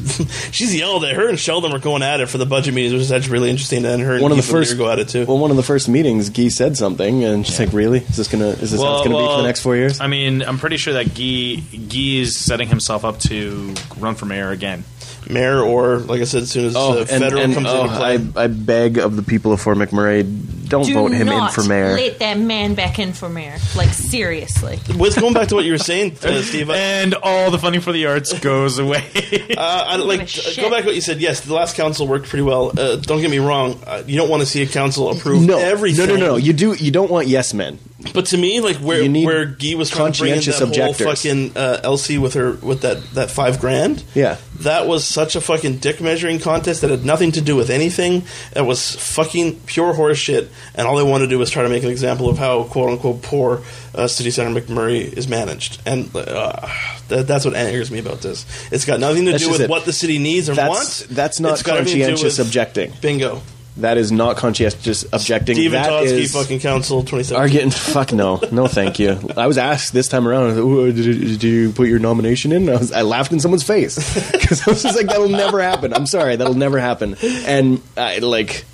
she's 0.53 0.74
yelled 0.74 1.05
at 1.05 1.14
her 1.16 1.28
and 1.28 1.38
Sheldon 1.38 1.72
were 1.72 1.80
going 1.80 2.03
at 2.03 2.20
it 2.20 2.26
for 2.26 2.38
the 2.38 2.47
budget 2.47 2.74
meetings, 2.74 2.92
which 2.92 3.03
is 3.03 3.12
actually 3.12 3.32
really 3.32 3.51
interesting. 3.51 3.84
And 3.84 4.01
her 4.03 4.14
and 4.14 4.22
One 4.22 4.30
of 4.30 4.36
the 4.36 4.42
Keith 4.42 4.51
Lemire 4.53 4.59
first 4.59 4.78
go 4.78 4.88
at 4.90 4.99
it 5.01 5.09
too. 5.09 5.26
Well, 5.26 5.38
one 5.38 5.51
of 5.51 5.57
the 5.57 5.64
first 5.64 5.88
meetings, 5.88 6.30
Gee 6.30 6.49
said 6.49 6.76
something, 6.76 7.24
and 7.24 7.44
she's 7.44 7.59
like, 7.59 7.72
"Really? 7.72 7.99
Is 7.99 8.16
this 8.16 8.28
gonna? 8.28 8.49
Is 8.49 8.70
this 8.70 8.80
how 8.80 8.99
it's 8.99 9.07
gonna 9.07 9.18
be 9.18 9.26
for 9.26 9.38
the 9.38 9.47
next 9.47 9.61
four 9.62 9.74
years?" 9.74 10.01
I 10.01 10.07
mean, 10.07 10.42
I'm 10.42 10.59
pretty 10.59 10.76
sure 10.76 10.94
that 10.94 11.12
Gee 11.12 11.61
Gee 11.88 12.20
is 12.20 12.36
setting 12.36 12.68
himself 12.68 13.05
up 13.05 13.18
to 13.20 13.74
run 13.99 14.14
for 14.14 14.26
mayor 14.26 14.51
again. 14.51 14.84
Mayor 15.31 15.61
or 15.61 15.99
like 15.99 16.20
I 16.20 16.24
said, 16.24 16.43
as 16.43 16.51
soon 16.51 16.66
as 16.66 16.77
Oh, 16.77 16.95
uh, 16.95 16.99
and, 17.01 17.09
federal 17.09 17.43
and, 17.43 17.55
comes 17.55 17.66
oh, 17.68 17.85
into 17.85 17.97
play. 17.97 18.18
I, 18.37 18.45
I 18.45 18.47
beg 18.47 18.99
of 18.99 19.16
the 19.16 19.22
people 19.22 19.53
of 19.53 19.61
Fort 19.61 19.77
McMurray, 19.79 20.22
don't 20.68 20.87
Do 20.87 20.95
vote 20.95 21.12
him 21.12 21.27
not 21.29 21.49
in 21.49 21.55
for 21.55 21.68
mayor. 21.68 21.95
let 21.95 22.18
that 22.18 22.39
man 22.39 22.74
back 22.74 22.99
in 22.99 23.12
for 23.12 23.29
mayor. 23.29 23.57
Like 23.77 23.91
seriously. 23.91 24.79
With 24.97 25.18
going 25.18 25.33
back 25.35 25.49
to 25.49 25.55
what 25.55 25.64
you 25.64 25.72
were 25.72 25.79
saying, 25.79 26.16
uh, 26.22 26.43
Steve, 26.43 26.70
I, 26.70 26.77
And 26.77 27.14
all 27.14 27.51
the 27.51 27.59
funding 27.59 27.81
for 27.81 27.93
the 27.93 28.07
arts 28.07 28.39
goes 28.39 28.79
away. 28.79 29.05
uh, 29.57 29.85
I 29.89 29.97
like 29.97 30.27
give 30.27 30.59
a 30.59 30.61
go 30.61 30.70
back 30.70 30.81
to 30.81 30.87
what 30.87 30.95
you 30.95 31.01
said. 31.01 31.20
Yes, 31.20 31.41
the 31.41 31.55
last 31.55 31.77
council 31.77 32.07
worked 32.07 32.29
pretty 32.29 32.43
well. 32.43 32.72
Uh, 32.79 32.97
don't 32.97 33.20
get 33.20 33.31
me 33.31 33.39
wrong. 33.39 33.81
Uh, 33.87 34.03
you 34.07 34.16
don't 34.16 34.29
want 34.29 34.41
to 34.43 34.47
see 34.47 34.62
a 34.62 34.66
council 34.66 35.11
approve 35.11 35.47
no, 35.47 35.59
everything. 35.59 36.09
no, 36.09 36.16
no, 36.16 36.27
no. 36.27 36.37
You 36.37 36.53
do. 36.53 36.74
You 36.74 36.91
don't 36.91 37.11
want 37.11 37.29
yes 37.29 37.55
men. 37.55 37.79
But 38.14 38.26
to 38.26 38.36
me, 38.36 38.61
like 38.61 38.76
where 38.76 39.02
You 39.02 39.09
need 39.09 39.26
where 39.26 39.44
Guy 39.46 39.74
was 39.74 39.90
trying 39.90 40.12
to 40.12 40.18
bring 40.20 40.32
in 40.32 40.38
that 40.38 40.44
conscientious 40.44 40.59
whole 40.59 40.68
objectors. 40.68 41.07
fucking 41.22 41.57
uh, 41.57 41.80
Elsie 41.82 42.18
with 42.18 42.34
her 42.34 42.52
with 42.54 42.82
that 42.82 43.02
that 43.14 43.30
five 43.30 43.61
grand. 43.61 44.02
Yeah. 44.14 44.36
that 44.61 44.86
was 44.86 45.04
such 45.07 45.36
a 45.36 45.40
fucking 45.40 45.78
dick 45.78 46.00
measuring 46.00 46.38
contest 46.38 46.80
that 46.80 46.90
had 46.90 47.04
nothing 47.04 47.32
to 47.32 47.40
do 47.40 47.57
with 47.57 47.68
anything. 47.70 48.24
That 48.54 48.64
was 48.66 48.94
fucking 48.96 49.61
pure 49.66 49.92
horse 49.92 50.18
shit. 50.18 50.48
And 50.74 50.86
all 50.86 50.96
they 50.96 51.02
wanted 51.02 51.26
to 51.26 51.30
do 51.30 51.38
was 51.38 51.50
try 51.50 51.62
to 51.62 51.68
make 51.68 51.82
an 51.84 51.90
example 51.90 52.28
of 52.28 52.38
how 52.38 52.64
quote 52.64 52.90
unquote 52.90 53.22
poor 53.22 53.62
uh, 53.94 54.07
City 54.07 54.30
Center 54.30 54.59
McMurray 54.61 55.12
is 55.12 55.28
managed. 55.28 55.80
And 55.86 56.14
uh, 56.16 56.68
that, 57.09 57.26
that's 57.26 57.44
what 57.44 57.54
angers 57.54 57.90
me 57.90 57.98
about 57.98 58.20
this. 58.22 58.46
It's 58.72 58.84
got 58.84 58.98
nothing 59.00 59.26
to 59.26 59.32
That's 59.32 59.42
do 59.42 59.48
just 59.50 59.61
with 59.61 59.68
it. 59.68 59.70
what 59.70 59.84
the 59.84 59.92
city 59.92 60.18
needs 60.18 60.48
or 60.48 60.54
That's 60.54 60.68
wants. 60.68 61.00
that's 61.07 61.40
not 61.40 61.52
It's 61.52 61.62
got 61.62 61.78
everything 61.78 62.00
to 62.00 62.04
do 62.07 62.11
conscientious 62.12 62.38
with- 62.38 62.46
objecting. 62.46 62.92
Bingo. 63.00 63.42
That 63.79 63.99
is 63.99 64.11
not 64.11 64.37
conscientious 64.39 65.05
objecting. 65.12 65.57
Stephen 65.57 65.83
That 65.83 65.91
Todsky, 65.91 66.07
is- 66.20 66.33
fucking 66.33 66.61
council, 66.61 67.03
twenty 67.05 67.24
seven. 67.24 67.37
Are 67.41 67.45
Arguing, 67.45 67.70
fuck 67.70 68.12
no, 68.12 68.41
no, 68.51 68.66
thank 68.68 68.99
you. 68.99 69.18
I 69.37 69.47
was 69.47 69.59
asked 69.59 69.93
this 69.93 70.09
time 70.09 70.27
around, 70.27 70.57
"Ooh, 70.57 70.83
uh, 70.89 70.93
did, 70.93 71.05
did 71.05 71.43
you 71.43 71.72
put 71.72 71.89
your 71.89 71.99
nomination 71.99 72.53
in? 72.53 72.68
I, 72.70 72.77
was, 72.77 72.91
I 72.91 73.03
laughed 73.03 73.33
in 73.33 73.41
someone's 73.41 73.64
face 73.64 73.97
because 74.33 74.66
I 74.66 74.70
was 74.70 74.83
just 74.83 74.97
like, 74.97 75.07
that'll 75.09 75.29
never 75.29 75.61
happen. 75.61 75.93
I'm 75.93 76.07
sorry, 76.07 76.37
that'll 76.37 76.55
never 76.55 76.79
happen. 76.79 77.16
And 77.22 77.83
I 77.99 78.18
like, 78.18 78.64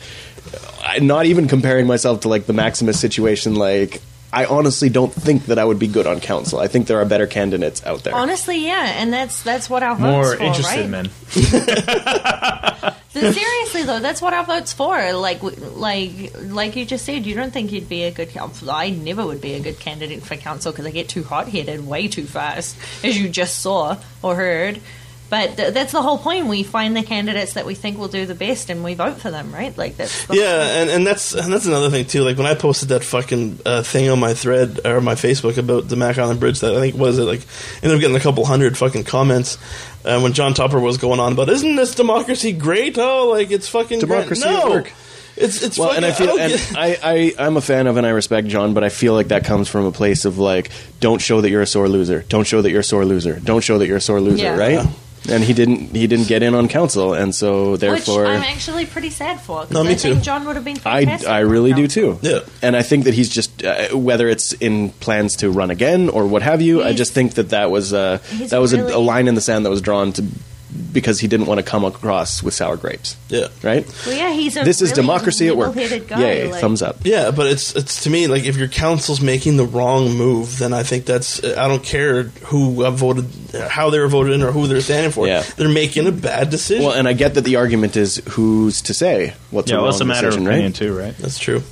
I, 0.85 1.01
not 1.01 1.27
even 1.27 1.49
comparing 1.49 1.87
myself 1.89 2.21
to 2.21 2.29
like 2.29 2.47
the 2.47 2.53
Maximus 2.53 3.01
situation. 3.01 3.57
Like, 3.57 4.01
I 4.33 4.47
honestly 4.47 4.89
don't 4.89 5.13
think 5.13 5.47
that 5.47 5.59
I 5.59 5.65
would 5.65 5.79
be 5.79 5.89
good 5.89 6.07
on 6.07 6.21
council. 6.21 6.59
I 6.59 6.67
think 6.67 6.87
there 6.87 6.99
are 7.01 7.05
better 7.05 7.27
candidates 7.27 7.85
out 7.85 8.03
there. 8.03 8.15
Honestly, 8.15 8.65
yeah, 8.65 8.95
and 8.97 9.13
that's 9.13 9.43
that's 9.43 9.69
what 9.69 9.83
our 9.83 9.95
votes 9.95 10.01
More 10.01 10.37
for, 10.37 10.43
interested 10.43 10.81
right? 10.81 10.89
men. 10.89 11.11
Th- 13.13 13.35
Seriously 13.35 13.83
though, 13.83 14.01
that's 14.01 14.23
what 14.23 14.33
our 14.33 14.45
votes 14.45 14.73
for. 14.73 15.13
Like, 15.13 15.43
w- 15.43 15.57
like, 15.75 16.33
like 16.45 16.77
you 16.77 16.87
just 16.87 17.05
said, 17.05 17.27
you 17.27 17.35
don't 17.35 17.53
think 17.53 17.71
you'd 17.73 17.89
be 17.89 18.05
a 18.05 18.11
good 18.11 18.31
council. 18.31 18.71
I 18.71 18.89
never 18.89 19.27
would 19.27 19.43
be 19.43 19.53
a 19.53 19.61
good 19.61 19.79
candidate 19.79 20.23
for 20.23 20.35
council 20.37 20.73
because 20.73 20.87
I 20.87 20.93
get 20.93 21.11
too 21.11 21.23
hot 21.23 21.49
headed 21.49 21.87
way 21.87 22.09
too 22.09 22.25
fast, 22.25 22.75
as 23.05 23.19
you 23.19 23.29
just 23.29 23.59
saw 23.59 23.99
or 24.23 24.35
heard. 24.35 24.81
But 25.33 25.57
th- 25.57 25.73
that's 25.73 25.93
the 25.93 26.03
whole 26.03 26.19
point. 26.19 26.45
We 26.45 26.63
find 26.63 26.95
the 26.95 27.03
candidates 27.03 27.55
that 27.55 27.65
we 27.65 27.75
think 27.75 27.97
will 27.97 28.09
do 28.09 28.27
the 28.27 28.35
best, 28.35 28.69
and 28.69 28.85
we 28.85 28.93
vote 28.93 29.17
for 29.17 29.31
them, 29.31 29.51
right? 29.51 29.75
Like 29.79 29.97
that's 29.97 30.27
the 30.27 30.37
Yeah, 30.37 30.83
and, 30.83 30.91
and 30.91 31.07
that's 31.07 31.33
and 31.33 31.51
that's 31.51 31.65
another 31.65 31.89
thing 31.89 32.05
too. 32.05 32.21
Like 32.23 32.37
when 32.37 32.45
I 32.45 32.55
posted 32.55 32.91
that 32.91 33.03
fucking 33.03 33.61
uh, 33.65 33.83
thing 33.83 34.11
on 34.11 34.21
my 34.21 34.35
thread 34.35 34.81
or 34.85 35.01
my 35.01 35.15
Facebook 35.15 35.57
about 35.57 35.89
the 35.89 35.97
Mac 35.97 36.19
Island 36.19 36.39
Bridge, 36.39 36.61
that 36.61 36.75
I 36.77 36.81
think 36.81 36.97
was 36.97 37.19
it 37.19 37.23
like 37.25 37.41
ended 37.83 37.95
up 37.97 38.01
getting 38.03 38.15
a 38.17 38.21
couple 38.21 38.45
hundred 38.45 38.77
fucking 38.77 39.05
comments. 39.05 39.57
Uh, 40.05 40.21
when 40.21 40.35
John 40.35 40.53
Topper 40.53 40.79
was 40.79 40.99
going 40.99 41.19
on 41.19 41.33
about, 41.33 41.49
isn't 41.49 41.77
this 41.77 41.95
democracy 41.95 42.53
great? 42.53 42.99
Oh, 42.99 43.29
like 43.31 43.51
it's 43.51 43.69
fucking 43.69 44.01
great." 44.01 44.09
Democracy 44.11 44.45
No, 44.45 44.61
at 44.67 44.69
work. 44.71 44.93
it's 45.37 45.63
it's 45.63 45.79
Well, 45.79 45.89
fucking, 45.89 46.05
and 46.05 46.13
I 46.13 46.15
feel, 46.15 46.27
don't 46.27 46.41
and 46.41 46.77
I, 46.77 46.99
I, 47.03 47.47
I'm 47.47 47.57
a 47.57 47.63
fan 47.63 47.87
of, 47.87 47.97
and 47.97 48.07
I 48.07 48.11
respect 48.11 48.49
John, 48.49 48.75
but 48.75 48.85
I 48.85 48.91
feel 48.91 49.15
like 49.15 49.29
that 49.29 49.45
comes 49.47 49.67
from 49.71 49.87
a 49.87 49.93
place 49.93 50.27
of 50.27 50.37
like, 50.37 50.71
don't 51.01 51.23
show 51.23 51.41
that 51.41 51.49
you're 51.49 51.63
a 51.63 51.67
sore 51.67 51.89
loser. 51.89 52.23
Don't 52.29 52.47
show 52.47 52.61
that 52.61 52.71
you're 52.71 52.81
a 52.81 52.85
sore 52.85 53.07
loser. 53.07 53.41
Don't 53.41 53.63
show 53.65 53.79
that 53.79 53.87
you're 53.87 53.97
a 53.97 54.01
sore 54.01 54.21
loser, 54.21 54.43
Yeah. 54.45 54.59
right? 54.59 54.87
And 55.31 55.45
he 55.45 55.53
didn't, 55.53 55.95
he 55.95 56.07
didn't 56.09 56.27
get 56.27 56.43
in 56.43 56.53
on 56.55 56.67
council, 56.67 57.15
and 57.15 57.33
so 57.33 57.77
therefore, 57.77 58.23
which 58.23 58.29
I'm 58.31 58.43
actually 58.43 58.87
pretty 58.87 59.11
sad 59.11 59.41
for. 59.41 59.61
'cause 59.61 59.71
No, 59.71 59.85
me 59.85 59.91
I 59.91 59.95
think 59.95 60.17
too. 60.19 60.21
John 60.21 60.45
would 60.47 60.57
have 60.57 60.65
been 60.65 60.79
I, 60.85 61.05
fantastic. 61.05 61.29
I 61.29 61.45
on 61.45 61.49
really 61.51 61.73
do 61.73 61.83
council. 61.83 62.17
too. 62.17 62.29
Yeah. 62.29 62.39
And 62.61 62.75
I 62.77 62.83
think 62.83 63.05
that 63.05 63.15
he's 63.15 63.29
just 63.29 63.65
uh, 63.65 63.91
whether 63.97 64.29
it's 64.29 64.53
in 64.55 64.91
plans 64.91 65.37
to 65.37 65.51
run 65.51 65.71
again 65.71 66.09
or 66.09 66.27
what 66.27 66.43
have 66.43 66.61
you. 66.61 66.81
I 66.83 66.87
He's- 66.87 66.97
just 66.99 67.13
think 67.13 67.35
that 67.35 67.51
that 67.51 67.71
was 67.71 67.93
uh, 67.93 68.19
he's 68.37 68.51
that 68.51 68.59
was 68.61 68.73
a, 68.73 68.79
really- 68.79 68.93
a 68.95 68.99
line 68.99 69.29
in 69.29 69.37
the 69.37 69.41
sand 69.41 69.65
that 69.65 69.71
was 69.71 69.81
drawn 69.81 70.13
to 70.15 70.25
because 70.93 71.21
he 71.21 71.29
didn't 71.29 71.47
want 71.47 71.59
to 71.59 71.63
come 71.63 71.85
across 71.85 72.43
with 72.43 72.55
sour 72.55 72.77
grapes, 72.77 73.17
yeah. 73.29 73.49
right? 73.63 73.87
Well, 74.07 74.17
yeah, 74.17 74.31
he's 74.33 74.57
a 74.57 74.65
This 74.65 74.81
is 74.83 74.93
democracy 74.93 75.49
at 75.49 75.57
work. 75.57 75.69
level-headed 75.75 76.09
Guy. 76.09 76.21
Yay! 76.21 76.51
like- 76.51 76.61
thumbs 76.61 76.83
up. 76.83 76.99
Yeah, 77.05 77.31
but 77.31 77.47
it's 77.47 77.75
it's 77.75 78.05
to 78.05 78.11
me 78.11 78.27
like 78.27 78.45
if 78.45 78.57
your 78.57 78.69
council's 78.69 79.21
making 79.21 79.57
the 79.57 79.65
wrong 79.65 80.13
move, 80.17 80.59
then 80.59 80.73
I 80.73 80.83
think 80.83 81.05
that's 81.05 81.43
I 81.45 81.69
don't 81.69 81.83
care 81.83 82.25
who 82.47 82.85
uh, 82.85 82.91
voted, 82.91 83.27
how 83.69 83.91
they 83.91 83.99
were 83.99 84.09
voted 84.09 84.33
in, 84.35 84.43
or 84.43 84.53
who 84.53 84.67
they're 84.67 84.81
standing 84.81 85.13
for. 85.13 85.27
Yeah. 85.27 85.43
They're 85.57 85.69
making 85.69 86.07
a 86.07 86.13
bad 86.13 86.51
decision. 86.51 86.85
Well, 86.85 86.95
and 86.95 87.07
I 87.09 87.13
get 87.13 87.35
that 87.35 87.43
the 87.45 87.57
argument 87.57 87.97
is 87.97 88.23
who's 88.31 88.83
to 88.83 88.95
say 88.95 89.35
what's 89.51 89.71
Yeah, 89.71 89.77
a 89.77 89.79
well, 89.79 89.87
wrong 89.87 89.95
it's 89.95 90.01
a 90.01 90.05
matter 90.05 90.27
decision, 90.29 90.47
of 90.47 90.53
opinion 90.53 90.73
right? 90.73 90.77
too, 90.77 90.99
right? 90.99 91.17
That's 91.19 91.39
true. 91.39 91.63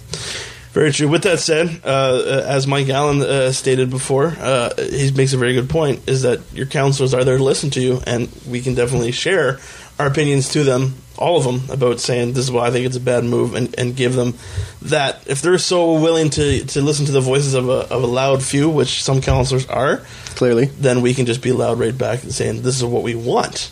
Very 0.73 0.93
true. 0.93 1.09
With 1.09 1.25
that 1.25 1.41
said, 1.41 1.81
uh, 1.85 1.89
uh, 1.89 2.45
as 2.47 2.67
Mike 2.67 2.89
Allen 2.89 3.23
uh, 3.23 3.51
stated 3.53 3.91
before, 3.91 4.27
uh, 4.39 4.71
he 4.77 5.11
makes 5.11 5.33
a 5.33 5.37
very 5.37 5.55
good 5.55 5.69
point: 5.69 6.09
is 6.09 6.23
that 6.23 6.41
your 6.53 6.67
counselors 6.67 7.13
are 7.13 7.25
there 7.25 7.39
to 7.39 7.45
listen 7.45 7.71
to 7.71 7.81
you, 7.81 8.01
and 8.07 8.29
we 8.49 8.61
can 8.61 8.75
definitely 8.75 9.13
share 9.13 9.59
our 9.99 10.07
opinions 10.07 10.49
to 10.51 10.63
them, 10.63 10.95
all 11.19 11.37
of 11.37 11.45
them, 11.45 11.71
about 11.75 12.01
saying 12.01 12.33
this 12.33 12.45
is 12.45 12.51
why 12.51 12.67
I 12.67 12.71
think 12.71 12.87
it's 12.87 12.97
a 12.97 13.01
bad 13.01 13.25
move, 13.25 13.55
and, 13.55 13.77
and 13.79 13.97
give 13.97 14.15
them 14.15 14.35
that. 14.83 15.27
If 15.27 15.43
they're 15.43 15.59
so 15.59 16.01
willing 16.01 16.31
to, 16.31 16.65
to 16.65 16.81
listen 16.81 17.07
to 17.07 17.13
the 17.13 17.21
voices 17.21 17.55
of 17.55 17.69
a, 17.69 17.93
of 17.93 18.03
a 18.03 18.07
loud 18.07 18.43
few, 18.43 18.71
which 18.71 19.03
some 19.03 19.21
counselors 19.21 19.67
are, 19.67 20.03
Clearly, 20.41 20.67
then 20.67 21.03
we 21.03 21.13
can 21.13 21.27
just 21.27 21.43
be 21.43 21.53
loud 21.53 21.79
right 21.79 21.97
back 21.97 22.23
and 22.23 22.33
saying 22.33 22.63
this 22.63 22.77
is 22.77 22.85
what 22.85 23.03
we 23.03 23.15
want. 23.15 23.71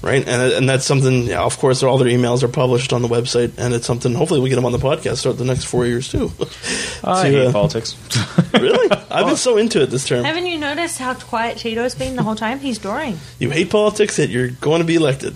Right, 0.00 0.26
and 0.28 0.52
and 0.52 0.68
that's 0.68 0.84
something. 0.84 1.24
Yeah, 1.24 1.42
of 1.42 1.58
course, 1.58 1.82
all 1.82 1.98
their 1.98 2.06
emails 2.06 2.44
are 2.44 2.48
published 2.48 2.92
on 2.92 3.02
the 3.02 3.08
website, 3.08 3.52
and 3.58 3.74
it's 3.74 3.84
something. 3.84 4.14
Hopefully, 4.14 4.38
we 4.40 4.48
get 4.48 4.54
them 4.54 4.64
on 4.64 4.70
the 4.70 4.78
podcast 4.78 5.22
throughout 5.22 5.38
the 5.38 5.44
next 5.44 5.64
four 5.64 5.86
years 5.86 6.08
too. 6.08 6.30
I 7.02 7.24
To, 7.24 7.28
hate 7.30 7.46
uh, 7.48 7.52
politics. 7.52 7.96
really, 8.54 8.88
I've 9.10 9.26
been 9.26 9.36
so 9.36 9.56
into 9.56 9.82
it 9.82 9.86
this 9.86 10.06
term. 10.06 10.24
Haven't 10.24 10.46
you 10.46 10.56
noticed 10.56 10.98
how 10.98 11.14
quiet 11.14 11.58
Tito's 11.58 11.96
been 11.96 12.14
the 12.14 12.22
whole 12.22 12.36
time? 12.36 12.60
He's 12.60 12.78
drawing. 12.78 13.18
You 13.40 13.50
hate 13.50 13.70
politics, 13.70 14.16
yet 14.20 14.28
you're 14.28 14.50
going 14.50 14.80
to 14.82 14.86
be 14.86 14.94
elected 14.94 15.34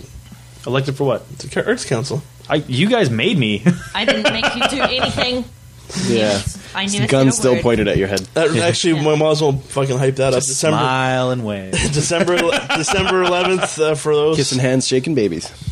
Elected 0.65 0.95
for 0.95 1.03
what? 1.03 1.39
to 1.39 1.67
Arts 1.67 1.83
Council. 1.83 2.21
I, 2.49 2.55
you 2.55 2.87
guys 2.87 3.09
made 3.09 3.37
me. 3.37 3.65
I 3.93 4.05
didn't 4.05 4.31
make 4.31 4.55
you 4.55 4.67
do 4.69 4.81
anything. 4.81 5.43
yeah. 6.07 6.41
I 6.75 6.85
never 6.85 7.07
Gun 7.07 7.31
said 7.31 7.39
still 7.39 7.53
word. 7.53 7.61
pointed 7.63 7.87
at 7.87 7.97
your 7.97 8.07
head. 8.07 8.19
That, 8.33 8.55
actually, 8.57 8.93
we 8.93 9.01
might 9.15 9.21
as 9.31 9.41
well 9.41 9.53
fucking 9.53 9.97
hype 9.97 10.15
that 10.17 10.33
up. 10.33 10.43
December, 10.43 10.77
smile 10.77 11.31
and 11.31 11.45
wave. 11.45 11.71
December, 11.71 12.35
December 12.75 13.23
11th 13.23 13.79
uh, 13.79 13.95
for 13.95 14.15
those 14.15 14.37
Kissing 14.37 14.59
hands, 14.59 14.87
shaking 14.87 15.15
babies. 15.15 15.51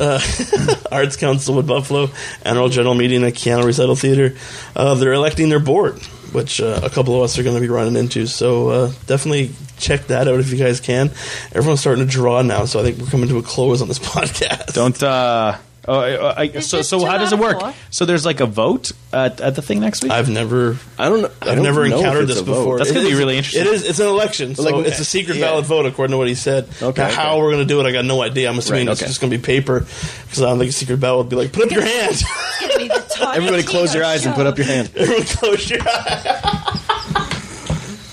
Arts 0.92 1.16
Council 1.16 1.54
Wood 1.54 1.66
Buffalo, 1.66 2.08
annual 2.44 2.68
general 2.68 2.94
meeting 2.94 3.24
at 3.24 3.34
Keyano 3.34 3.64
Recital 3.64 3.96
Theater. 3.96 4.36
Uh, 4.76 4.94
they're 4.94 5.12
electing 5.12 5.48
their 5.48 5.60
board, 5.60 5.98
which 6.32 6.60
uh, 6.60 6.80
a 6.82 6.90
couple 6.90 7.16
of 7.16 7.22
us 7.22 7.38
are 7.38 7.42
going 7.42 7.56
to 7.56 7.60
be 7.60 7.68
running 7.68 7.96
into. 7.96 8.26
So 8.26 8.68
uh, 8.68 8.92
definitely 9.06 9.50
check 9.78 10.06
that 10.08 10.28
out 10.28 10.38
if 10.40 10.50
you 10.52 10.58
guys 10.58 10.80
can. 10.80 11.08
Everyone's 11.52 11.80
starting 11.80 12.04
to 12.06 12.10
draw 12.10 12.42
now, 12.42 12.64
so 12.66 12.80
I 12.80 12.84
think 12.84 12.98
we're 12.98 13.06
coming 13.06 13.28
to 13.28 13.38
a 13.38 13.42
close 13.42 13.82
on 13.82 13.88
this 13.88 13.98
podcast. 13.98 14.74
Don't. 14.74 15.71
Uh 15.86 15.90
Oh, 15.92 15.98
I, 16.36 16.42
I, 16.42 16.48
so 16.60 16.78
just 16.78 16.90
so 16.90 17.00
two 17.00 17.06
how 17.06 17.18
does 17.18 17.32
out 17.32 17.32
it 17.32 17.34
of 17.34 17.40
work? 17.40 17.60
four. 17.60 17.74
So 17.90 18.04
there's 18.04 18.24
like 18.24 18.40
a 18.40 18.46
vote 18.46 18.92
at, 19.12 19.40
at 19.40 19.56
the 19.56 19.62
thing 19.62 19.80
next 19.80 20.02
week. 20.02 20.12
I've 20.12 20.28
never, 20.30 20.78
I 20.98 21.08
don't 21.08 21.22
know. 21.22 21.30
I 21.42 21.50
I've 21.50 21.54
don't 21.56 21.64
never 21.64 21.88
know 21.88 21.96
if 21.96 22.00
encountered 22.04 22.22
it's 22.24 22.32
this 22.34 22.40
a 22.40 22.44
vote. 22.44 22.54
before. 22.58 22.78
That's 22.78 22.90
It 22.90 22.94
gonna 22.94 23.06
be 23.06 23.12
is- 23.12 23.18
really 23.18 23.36
interesting. 23.36 23.62
It 23.62 23.66
is. 23.68 23.84
It's 23.88 23.98
an 23.98 24.06
election, 24.06 24.54
so 24.54 24.62
Like, 24.62 24.86
it's 24.86 25.00
a 25.00 25.04
secret 25.04 25.38
yeah. 25.38 25.46
ballot 25.50 25.66
vote 25.66 25.86
according 25.86 26.12
to 26.12 26.18
what 26.18 26.28
he 26.28 26.34
said. 26.34 26.68
Okay, 26.80 27.02
Now, 27.02 27.08
okay. 27.08 27.14
how 27.14 27.38
we're 27.38 27.50
going 27.50 27.66
to 27.66 27.74
do 27.74 27.80
it, 27.80 27.86
I 27.86 27.92
got 27.92 28.04
no 28.04 28.22
idea. 28.22 28.48
I'm 28.48 28.58
assuming 28.58 28.86
Right, 28.86 28.92
it's 28.92 29.02
okay. 29.02 29.08
just 29.08 29.20
going 29.20 29.30
to 29.32 29.36
be 29.38 29.42
paper 29.42 29.80
because 29.80 30.40
I 30.42 30.46
don't 30.50 30.58
think 30.58 30.70
a 30.70 30.72
secret 30.72 31.00
ballot 31.00 31.26
would 31.26 31.30
be 31.30 31.36
like, 31.36 31.52
put 31.52 31.64
up 31.64 31.70
your 31.72 31.82
hand. 31.84 32.12
It's 32.12 32.60
gonna 32.60 32.78
be 32.78 32.88
the 32.88 33.04
Tony 33.16 33.36
Everybody, 33.38 33.62
close 33.64 33.94
your 33.94 34.04
eyes 34.04 34.24
and 34.24 34.34
put 34.34 34.46
up 34.46 34.56
your 34.58 34.66
hand. 34.66 34.90
Everyone 34.96 35.24
close 35.26 35.68
your 35.68 35.80
eyes. 35.82 36.80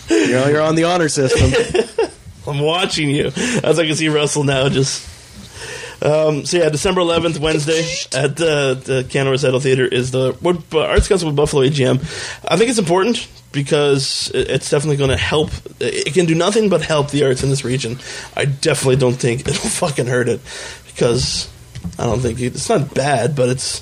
You 0.10 0.32
know, 0.32 0.48
you're 0.48 0.62
on 0.62 0.76
the 0.76 0.86
honor 0.86 1.08
system. 1.08 1.52
I'm 2.48 2.60
watching 2.60 3.10
you 3.12 3.28
as 3.64 3.78
I 3.80 3.86
can 3.86 3.96
see 3.96 4.10
Russell 4.10 4.44
now. 4.44 4.68
Just 4.70 5.08
um, 6.02 6.46
so 6.46 6.58
yeah, 6.58 6.70
December 6.70 7.02
11th, 7.02 7.40
Wednesday 7.40 7.82
at 8.18 8.36
the 8.38 8.74
the 8.84 9.04
Keyano 9.10 9.32
Recital 9.32 9.60
Theater 9.60 9.86
is 9.86 10.12
the 10.12 10.34
what, 10.40 10.58
uh, 10.74 10.82
Arts 10.86 11.08
Council 11.08 11.30
of 11.30 11.36
Buffalo 11.36 11.64
AGM. 11.64 12.00
I 12.48 12.58
think 12.58 12.70
it's 12.70 12.80
important 12.80 13.28
because 13.52 14.32
it- 14.34 14.50
it's 14.50 14.70
definitely 14.70 14.98
going 14.98 15.10
to 15.10 15.18
help. 15.18 15.52
It 15.80 16.14
can 16.14 16.26
do 16.26 16.36
nothing 16.36 16.70
but 16.70 16.82
help 16.82 17.12
the 17.12 17.26
arts 17.26 17.44
in 17.44 17.50
this 17.50 17.64
region. 17.66 17.98
I 18.36 18.46
definitely 18.46 18.98
don't 18.98 19.16
think 19.16 19.42
it'll 19.42 19.54
fucking 19.70 20.08
hurt 20.08 20.30
it 20.30 20.40
because 20.88 21.50
I 21.98 22.04
don't 22.06 22.20
think 22.22 22.40
it, 22.40 22.56
it's 22.56 22.70
not 22.70 22.94
bad, 22.94 23.36
but 23.36 23.50
it's 23.50 23.82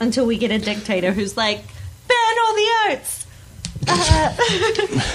Until 0.00 0.26
we 0.26 0.36
get 0.38 0.50
a 0.50 0.58
dictator 0.58 1.12
who's 1.12 1.36
like, 1.36 1.62
ban 2.08 2.38
all 2.46 2.54
the 2.54 2.68
arts. 2.90 3.26
Uh, 3.88 4.36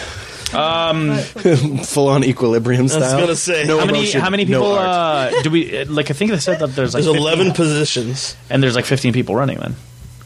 Full 1.85 2.07
on 2.07 2.23
equilibrium 2.23 2.81
I 2.81 2.83
was 2.83 2.93
style. 2.93 3.19
gonna 3.19 3.35
say 3.35 3.65
No 3.65 3.79
how 3.79 3.85
many 3.85 3.99
emotion, 3.99 4.21
how 4.21 4.29
many 4.29 4.45
no 4.45 4.59
people 4.61 4.73
art. 4.73 5.33
uh, 5.33 5.41
do 5.41 5.49
we 5.49 5.83
like? 5.85 6.09
I 6.09 6.13
think 6.13 6.31
they 6.31 6.37
said 6.39 6.59
that 6.59 6.75
there's 6.75 6.93
like 6.93 7.03
there's 7.03 7.15
15 7.15 7.21
11 7.21 7.51
positions. 7.53 8.35
and 8.49 8.61
there's 8.63 8.75
like 8.75 8.85
15 8.85 9.13
people 9.13 9.35
running. 9.35 9.57
Then 9.59 9.75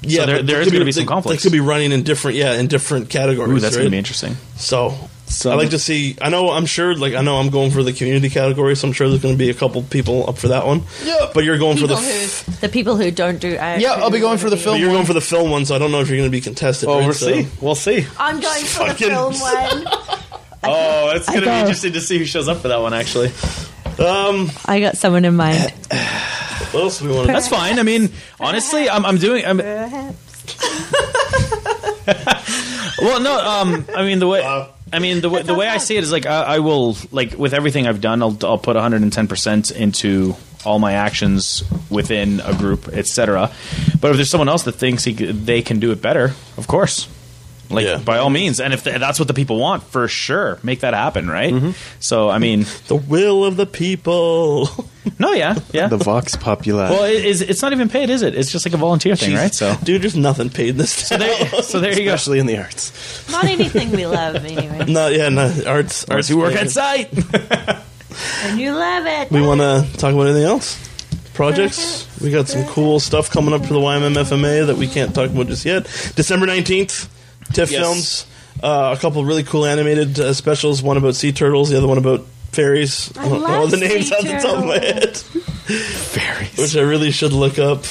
Yeah, 0.01 0.26
there- 0.26 0.38
but 0.38 0.47
there 0.47 0.55
they 0.57 0.61
is 0.61 0.67
could 0.67 0.74
gonna 0.74 0.86
be 0.86 0.91
some 0.91 1.03
they- 1.03 1.07
conflicts. 1.07 1.43
They 1.43 1.49
could 1.49 1.53
be 1.53 1.59
running 1.59 1.91
in 1.91 2.03
different 2.03 2.38
yeah 2.38 2.53
in 2.53 2.67
different 2.67 3.09
categories. 3.09 3.51
ooh, 3.51 3.59
that's 3.59 3.76
right? 3.76 3.82
gonna 3.82 3.89
be 3.91 3.97
interesting. 3.97 4.38
So 4.57 4.95
Some- 5.32 5.54
I 5.54 5.56
like 5.56 5.70
to 5.72 5.80
see. 5.80 6.16
I 6.22 6.30
know. 6.30 6.52
I'm 6.52 6.66
sure. 6.66 6.96
Like 6.96 7.14
I 7.14 7.22
know. 7.22 7.38
I'm 7.38 7.50
going 7.50 7.72
for 7.72 7.84
the 7.84 7.94
community 7.94 8.30
category, 8.30 8.76
so 8.76 8.88
I'm 8.88 8.94
sure 8.94 9.08
there's 9.10 9.22
going 9.22 9.34
to 9.34 9.38
be 9.40 9.50
a 9.50 9.54
couple 9.54 9.82
people 9.84 10.30
up 10.30 10.38
for 10.38 10.50
that 10.50 10.66
one. 10.68 10.84
Yeah. 11.04 11.32
But 11.34 11.44
you're 11.46 11.58
going 11.58 11.78
for 11.78 11.88
the. 11.88 11.96
people 11.96 12.10
f- 12.12 12.46
who, 12.46 12.52
the 12.54 12.70
people 12.70 12.96
who 12.98 13.12
don't 13.12 13.40
do 13.40 13.58
art. 13.58 13.80
Yeah, 13.80 13.94
I'll 13.94 14.12
be 14.12 14.20
going 14.20 14.38
for 14.38 14.50
the 14.50 14.58
film 14.58 14.76
but 14.76 14.82
you're 14.82 14.92
going 14.92 15.06
for 15.06 15.14
the 15.14 15.22
film 15.22 15.50
one, 15.50 15.66
so 15.66 15.74
I 15.76 15.80
don't 15.80 15.92
know 15.92 16.02
if 16.02 16.10
you're 16.10 16.18
going 16.18 16.30
to 16.30 16.38
be 16.38 16.42
contested. 16.42 16.90
Oh, 16.90 16.98
right? 17.00 17.06
we'll 17.06 17.14
So- 17.14 17.28
see. 17.34 17.48
We'll 17.62 17.76
see. 17.76 18.06
I'm 18.20 18.40
going 18.40 18.66
for 18.66 18.88
the 18.90 18.96
film 18.96 19.34
one. 19.40 19.86
Oh, 20.64 21.12
it's 21.16 21.26
gonna 21.26 21.42
be 21.42 21.48
interesting 21.48 21.94
to 21.94 22.00
see 22.02 22.20
who 22.20 22.26
shows 22.26 22.48
up 22.48 22.58
for 22.60 22.68
that 22.68 22.78
one. 22.80 22.94
Actually, 22.94 23.30
Um, 23.98 24.52
I 24.68 24.80
got 24.80 24.96
someone 24.96 25.26
in 25.26 25.36
mind. 25.36 25.72
what 26.70 26.76
else 26.84 27.00
do 27.00 27.10
we 27.10 27.16
want 27.16 27.26
that's 27.26 27.48
fine. 27.48 27.80
I 27.80 27.84
mean, 27.84 28.10
honestly, 28.40 28.88
I'm, 28.88 29.04
I'm 29.04 29.18
doing. 29.18 29.44
I'm, 29.44 29.58
well, 33.00 33.20
no. 33.20 33.39
Um, 33.39 33.86
I 33.96 34.04
mean 34.04 34.20
the 34.20 34.28
way. 34.28 34.42
I 34.94 35.00
mean 35.00 35.22
the 35.22 35.30
way 35.30 35.42
the 35.42 35.56
way 35.56 35.68
I 35.68 35.78
see 35.78 35.96
it 35.96 36.04
is 36.04 36.12
like 36.12 36.26
I, 36.26 36.44
I 36.44 36.60
will 36.60 36.98
like 37.12 37.38
with 37.38 37.54
everything 37.54 37.88
I've 37.88 38.02
done, 38.02 38.22
I'll 38.22 38.38
I'll 38.44 38.58
put 38.58 38.76
110 38.76 39.28
percent 39.28 39.72
into 39.72 40.36
all 40.66 40.80
my 40.80 40.94
actions 40.94 41.64
within 41.89 42.39
a 42.42 42.54
group, 42.54 42.88
etc. 42.89 43.52
But 44.00 44.12
if 44.12 44.18
there's 44.18 44.30
someone 44.30 44.50
else 44.50 44.64
that 44.64 44.74
thinks 44.74 45.04
he, 45.04 45.14
they 45.14 45.62
can 45.62 45.80
do 45.80 45.92
it 45.92 46.02
better, 46.02 46.34
of 46.58 46.68
course. 46.68 47.08
Like 47.72 47.86
Yeah. 47.86 47.97
by 47.97 48.17
all 48.17 48.30
means, 48.30 48.59
and 48.59 48.74
if 48.74 48.84
that's 48.84 49.17
what 49.19 49.28
the 49.28 49.34
people 49.34 49.57
want, 49.59 49.84
for 49.84 50.07
sure, 50.07 50.59
make 50.63 50.82
that 50.82 50.93
happen, 50.93 51.30
right? 51.30 51.53
Mm-hmm. 51.53 51.72
So 51.99 52.30
I 52.30 52.38
mean, 52.39 52.65
The 52.88 52.95
will 52.95 53.45
of 53.45 53.55
the 53.57 53.65
people. 53.65 54.69
no, 55.17 55.32
yeah, 55.34 55.55
yeah. 55.72 55.88
The 55.88 55.97
Vox 55.97 56.36
Populi. 56.36 56.89
well, 56.89 57.05
it 57.05 57.26
is, 57.26 57.41
it's 57.41 57.61
not 57.61 57.72
even 57.74 57.89
paid, 57.89 58.09
is 58.09 58.22
it? 58.22 58.36
It's 58.36 58.51
just 58.51 58.65
like 58.65 58.74
a 58.74 58.78
volunteer 58.78 59.15
thing, 59.15 59.32
Jeez. 59.32 59.38
right? 59.38 59.53
So, 59.53 59.76
dude, 59.84 60.01
there's 60.03 60.15
nothing 60.15 60.49
paid 60.49 60.69
in 60.69 60.78
this. 60.78 60.91
so 60.91 61.17
there, 61.17 61.45
so 61.63 61.80
there 61.80 61.91
you 61.97 62.05
go. 62.05 62.13
Especially 62.13 62.39
in 62.39 62.45
the 62.45 62.57
arts. 62.57 62.91
Not 63.32 63.45
anything 63.45 63.91
we 63.91 64.05
love, 64.05 64.36
anyway. 64.36 64.86
No, 64.91 65.07
yeah, 65.07 65.30
no, 65.30 65.51
arts. 65.65 66.05
Arts 66.09 66.28
who 66.28 66.38
work 66.38 66.53
at 66.55 66.69
site. 66.69 67.09
And 68.43 68.59
you 68.59 68.74
love 68.74 69.05
it. 69.05 69.32
We 69.32 69.41
want 69.41 69.61
to 69.61 69.88
talk 69.97 70.13
about 70.13 70.24
anything 70.28 70.43
else? 70.43 70.78
Projects. 71.34 72.05
We 72.19 72.30
got 72.30 72.47
some 72.49 72.65
cool 72.67 72.99
stuff 72.99 73.30
coming 73.32 73.53
up 73.53 73.65
for 73.65 73.74
the 73.74 73.80
YMM 73.80 74.13
FMA 74.15 74.67
that 74.67 74.76
we 74.76 74.86
can't 74.88 75.15
talk 75.15 75.30
about 75.30 75.47
just 75.47 75.65
yet. 75.65 75.84
December 76.15 76.45
nineteenth, 76.45 77.07
TIFF 77.54 77.72
Yes. 77.72 77.82
Films. 77.82 78.26
Uh, 78.62 78.95
a 78.97 79.02
couple 79.02 79.24
really 79.26 79.43
cool 79.43 79.66
animated 79.66 80.20
uh, 80.20 80.34
specials. 80.34 80.84
One 80.84 80.97
about 80.97 81.16
sea 81.16 81.32
turtles. 81.32 81.70
The 81.70 81.78
other 81.78 81.88
one 81.88 81.97
about 81.97 82.26
fairies. 82.52 83.16
I 83.18 83.24
don't 83.30 83.41
know 83.41 83.66
the 83.68 83.78
names 83.78 84.10
sea 84.10 84.16
off 84.16 84.24
the 84.24 84.47
top 84.47 84.58
of 84.60 84.66
my 84.66 84.78
head, 84.80 85.18
Fairies. 85.18 86.58
which 86.58 86.76
I 86.76 86.82
really 86.82 87.12
should 87.12 87.34
look 87.34 87.58
up. 87.60 87.84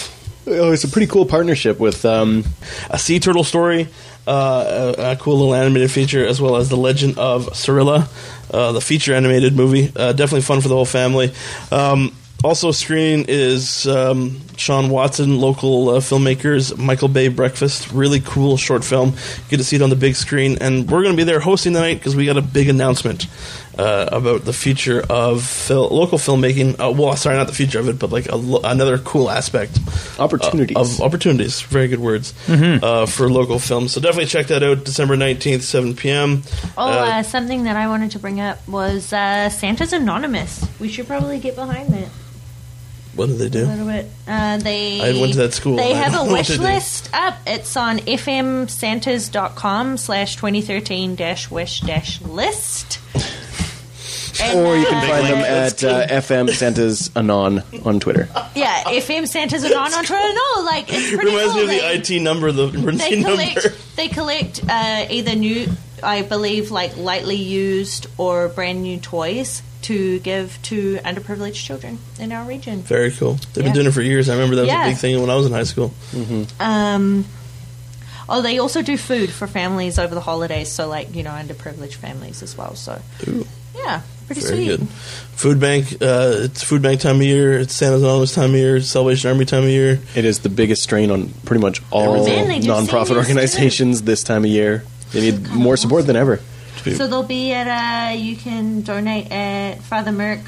Oh, 0.46 0.72
it's 0.72 0.84
a 0.84 0.88
pretty 0.88 1.06
cool 1.06 1.26
partnership 1.26 1.78
with. 1.78 2.04
Um, 2.04 2.44
a 2.90 2.98
sea 2.98 3.20
turtle 3.20 3.44
story, 3.44 3.88
uh, 4.26 4.94
a, 4.98 5.12
a 5.12 5.16
cool 5.16 5.38
little 5.38 5.54
animated 5.54 5.90
feature, 5.90 6.26
as 6.26 6.40
well 6.40 6.56
as 6.56 6.68
the 6.68 6.76
Legend 6.76 7.18
of 7.18 7.46
Sarila, 7.48 8.08
uh, 8.52 8.72
the 8.72 8.80
feature 8.80 9.14
animated 9.14 9.54
movie. 9.54 9.92
Uh, 9.94 10.12
definitely 10.12 10.40
fun 10.42 10.60
for 10.60 10.68
the 10.68 10.74
whole 10.74 10.84
family. 10.86 11.32
Um, 11.70 12.14
also 12.42 12.72
screening 12.72 13.26
is 13.28 13.86
um, 13.86 14.40
Sean 14.56 14.88
Watson, 14.90 15.40
local 15.40 15.90
uh, 15.90 16.00
filmmakers, 16.00 16.76
Michael 16.78 17.08
Bay 17.08 17.28
Breakfast. 17.28 17.92
Really 17.92 18.20
cool 18.20 18.56
short 18.56 18.84
film. 18.84 19.14
Get 19.48 19.58
to 19.58 19.64
see 19.64 19.76
it 19.76 19.82
on 19.82 19.90
the 19.90 19.96
big 19.96 20.16
screen, 20.16 20.58
and 20.60 20.90
we're 20.90 21.02
going 21.02 21.14
to 21.14 21.20
be 21.20 21.24
there 21.24 21.40
hosting 21.40 21.72
the 21.72 21.80
night 21.80 21.94
because 21.98 22.16
we 22.16 22.26
got 22.26 22.36
a 22.36 22.42
big 22.42 22.68
announcement 22.68 23.26
uh, 23.78 24.08
about 24.12 24.44
the 24.44 24.52
future 24.52 25.02
of 25.08 25.42
fil- 25.44 25.88
local 25.88 26.18
filmmaking. 26.18 26.78
Uh, 26.80 26.90
well, 26.92 27.14
sorry, 27.16 27.36
not 27.36 27.46
the 27.46 27.52
future 27.54 27.78
of 27.78 27.88
it, 27.88 27.98
but 27.98 28.10
like 28.10 28.28
a, 28.28 28.36
lo- 28.36 28.60
another 28.64 28.98
cool 28.98 29.30
aspect 29.30 29.78
Opportunities. 30.18 30.76
uh, 30.76 30.80
of 30.80 31.00
opportunities. 31.00 31.60
Very 31.62 31.88
good 31.88 32.00
words 32.00 32.32
uh, 32.48 33.06
for 33.06 33.30
local 33.30 33.58
films. 33.58 33.92
So 33.92 34.00
definitely 34.00 34.26
check 34.26 34.46
that 34.48 34.62
out. 34.62 34.84
December 34.84 35.16
nineteenth, 35.16 35.62
seven 35.62 35.94
p.m. 35.94 36.42
Oh, 36.76 36.86
Uh, 36.88 36.90
uh, 36.90 37.22
something 37.22 37.64
that 37.64 37.76
I 37.76 37.88
wanted 37.88 38.10
to 38.12 38.18
bring 38.18 38.40
up 38.40 38.66
was 38.68 39.12
uh, 39.12 39.48
Santa's 39.50 39.92
Anonymous. 39.92 40.66
We 40.80 40.88
should 40.88 41.06
probably 41.06 41.38
get 41.38 41.54
behind 41.54 41.90
that 41.94 42.08
what 43.20 43.28
do 43.28 43.36
they 43.36 43.46
a 43.46 43.50
do? 43.50 43.66
little 43.66 43.86
bit. 43.86 44.06
Uh, 44.26 44.56
they 44.56 45.00
I 45.00 45.20
went 45.20 45.32
to 45.34 45.38
that 45.40 45.52
school. 45.52 45.76
They 45.76 45.92
I 45.92 45.96
have 45.96 46.14
a 46.28 46.32
wish 46.32 46.56
list 46.56 47.10
up. 47.12 47.36
It's 47.46 47.76
on 47.76 47.98
fmsantas.com 47.98 49.98
slash 49.98 50.36
2013 50.36 51.16
dash 51.16 51.50
wish 51.50 51.80
dash 51.80 52.20
list. 52.22 52.98
And, 54.42 54.58
or 54.58 54.74
you 54.74 54.86
can 54.86 55.04
uh, 55.04 55.08
find 55.08 55.26
them 55.26 55.38
at 55.40 55.84
uh, 55.84 56.06
FM 56.06 56.48
Santa's 56.50 57.10
Anon 57.14 57.62
on 57.84 58.00
Twitter. 58.00 58.26
Yeah, 58.54 58.84
FM 58.84 59.28
Santa's 59.28 59.64
Anon 59.64 59.92
on 59.92 60.04
Twitter. 60.04 60.32
No, 60.32 60.62
like, 60.62 60.86
it's 60.88 61.10
pretty 61.10 61.26
Reminds 61.26 61.52
cool. 61.52 61.66
me 61.66 61.76
of 61.76 62.06
the 62.06 62.14
IT 62.16 62.22
number, 62.22 62.50
the 62.52 62.68
they 62.68 62.78
emergency 62.78 63.20
number. 63.20 63.60
collect 63.60 63.96
they 63.96 64.08
collect 64.08 64.60
uh, 64.66 65.06
either 65.10 65.34
new 65.34 65.66
I 66.02 66.22
believe 66.22 66.70
like 66.70 66.96
lightly 66.96 67.36
used 67.36 68.06
or 68.16 68.48
brand 68.48 68.82
new 68.82 68.98
toys 68.98 69.62
to 69.82 70.18
give 70.20 70.58
to 70.64 70.96
underprivileged 71.04 71.54
children 71.64 71.98
in 72.18 72.32
our 72.32 72.44
region. 72.44 72.82
Very 72.82 73.10
cool. 73.10 73.34
They've 73.54 73.58
Yeah. 73.58 73.62
been 73.70 73.72
doing 73.74 73.86
it 73.86 73.92
for 73.92 74.02
years. 74.02 74.28
I 74.28 74.34
remember 74.34 74.56
that 74.56 74.62
was 74.62 74.68
Yeah. 74.68 74.86
a 74.86 74.90
big 74.90 74.98
thing 74.98 75.20
when 75.20 75.30
I 75.30 75.34
was 75.36 75.46
in 75.46 75.52
high 75.52 75.64
school. 75.64 75.92
Um 76.58 77.24
Oh, 78.32 78.42
they 78.42 78.58
also 78.58 78.80
do 78.80 78.96
food 78.96 79.30
for 79.30 79.48
families 79.48 79.98
over 79.98 80.14
the 80.14 80.20
holidays, 80.20 80.68
so 80.68 80.86
like, 80.88 81.14
you 81.16 81.24
know, 81.24 81.30
underprivileged 81.30 81.94
families 81.94 82.44
as 82.44 82.56
well. 82.56 82.76
So 82.76 83.00
Ooh, 83.26 83.44
yeah, 83.76 84.02
pretty 84.28 84.42
very 84.42 84.54
sweet. 84.54 84.66
good. 84.68 84.88
Food 85.34 85.58
bank. 85.58 85.96
Uh, 86.00 86.34
it's 86.46 86.62
food 86.62 86.80
bank 86.80 87.00
time 87.00 87.16
of 87.16 87.22
year. 87.22 87.58
It's 87.58 87.74
Santa's 87.74 88.02
Anonymous 88.02 88.32
time 88.32 88.50
of 88.50 88.56
year. 88.56 88.76
It's 88.76 88.88
Salvation 88.88 89.30
Army 89.32 89.46
time 89.46 89.64
of 89.64 89.68
year. 89.70 89.98
It 90.14 90.24
is 90.24 90.40
the 90.40 90.48
biggest 90.48 90.84
strain 90.84 91.10
on 91.10 91.30
pretty 91.44 91.60
much 91.60 91.82
all 91.90 92.24
Man, 92.24 92.62
nonprofit 92.62 93.06
seniors, 93.08 93.10
organizations 93.10 94.02
this 94.02 94.22
time 94.22 94.44
of 94.44 94.50
year. 94.50 94.84
They 95.12 95.22
need 95.22 95.48
more 95.48 95.76
support 95.76 96.06
than 96.06 96.14
ever. 96.14 96.38
So 96.96 97.06
they'll 97.06 97.22
be 97.22 97.52
at 97.52 97.68
uh 97.68 98.12
you 98.14 98.36
can 98.36 98.80
donate 98.82 99.30
at 99.30 99.82
Father 99.82 100.10
Merck 100.12 100.42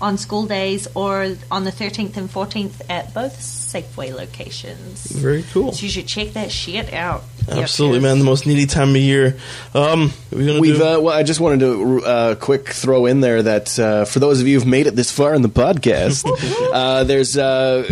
on 0.00 0.16
school 0.18 0.46
days 0.46 0.88
or 0.94 1.36
on 1.50 1.64
the 1.64 1.70
13th 1.72 2.16
and 2.16 2.28
14th 2.30 2.80
at 2.88 3.12
both 3.14 3.38
Safeway 3.38 4.12
locations. 4.14 5.04
Very 5.06 5.44
cool. 5.52 5.72
So 5.72 5.82
you 5.84 5.90
should 5.90 6.06
check 6.06 6.32
that 6.32 6.50
shit 6.50 6.92
out. 6.92 7.22
Absolutely, 7.48 7.98
Yep, 7.98 8.02
man. 8.02 8.18
The 8.18 8.24
most 8.24 8.46
needy 8.46 8.66
time 8.66 8.90
of 8.90 8.96
year. 8.96 9.36
Um, 9.74 10.12
are 10.32 10.36
we 10.38 10.46
gonna 10.46 10.60
We've 10.60 10.76
do? 10.78 10.84
uh, 10.84 11.00
well, 11.00 11.14
I 11.16 11.22
just 11.22 11.40
wanted 11.40 11.60
to 11.60 12.04
uh, 12.04 12.34
quick 12.36 12.68
throw 12.68 13.06
in 13.06 13.20
there 13.20 13.42
that 13.42 13.78
uh, 13.78 14.04
for 14.04 14.18
those 14.20 14.40
of 14.40 14.46
you 14.46 14.58
who've 14.58 14.68
made 14.68 14.86
it 14.86 14.94
this 14.94 15.10
far 15.10 15.34
in 15.34 15.42
the 15.42 15.48
podcast, 15.48 16.24
uh, 16.72 17.04
there's 17.04 17.36
uh, 17.36 17.84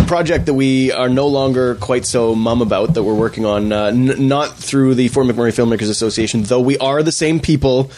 a 0.00 0.04
project 0.06 0.46
that 0.46 0.54
we 0.54 0.90
are 0.92 1.08
no 1.08 1.26
longer 1.28 1.74
quite 1.76 2.06
so 2.06 2.34
mum 2.34 2.60
about 2.62 2.94
that 2.94 3.02
we're 3.04 3.14
working 3.14 3.44
on, 3.44 3.72
uh, 3.72 3.84
n- 3.86 4.26
not 4.28 4.56
through 4.56 4.94
the 4.94 5.08
Fort 5.08 5.26
McMurray 5.26 5.52
Filmmakers 5.52 5.90
Association, 5.90 6.42
though 6.44 6.60
we 6.60 6.76
are 6.78 7.02
the 7.02 7.12
same 7.12 7.38
people. 7.40 7.90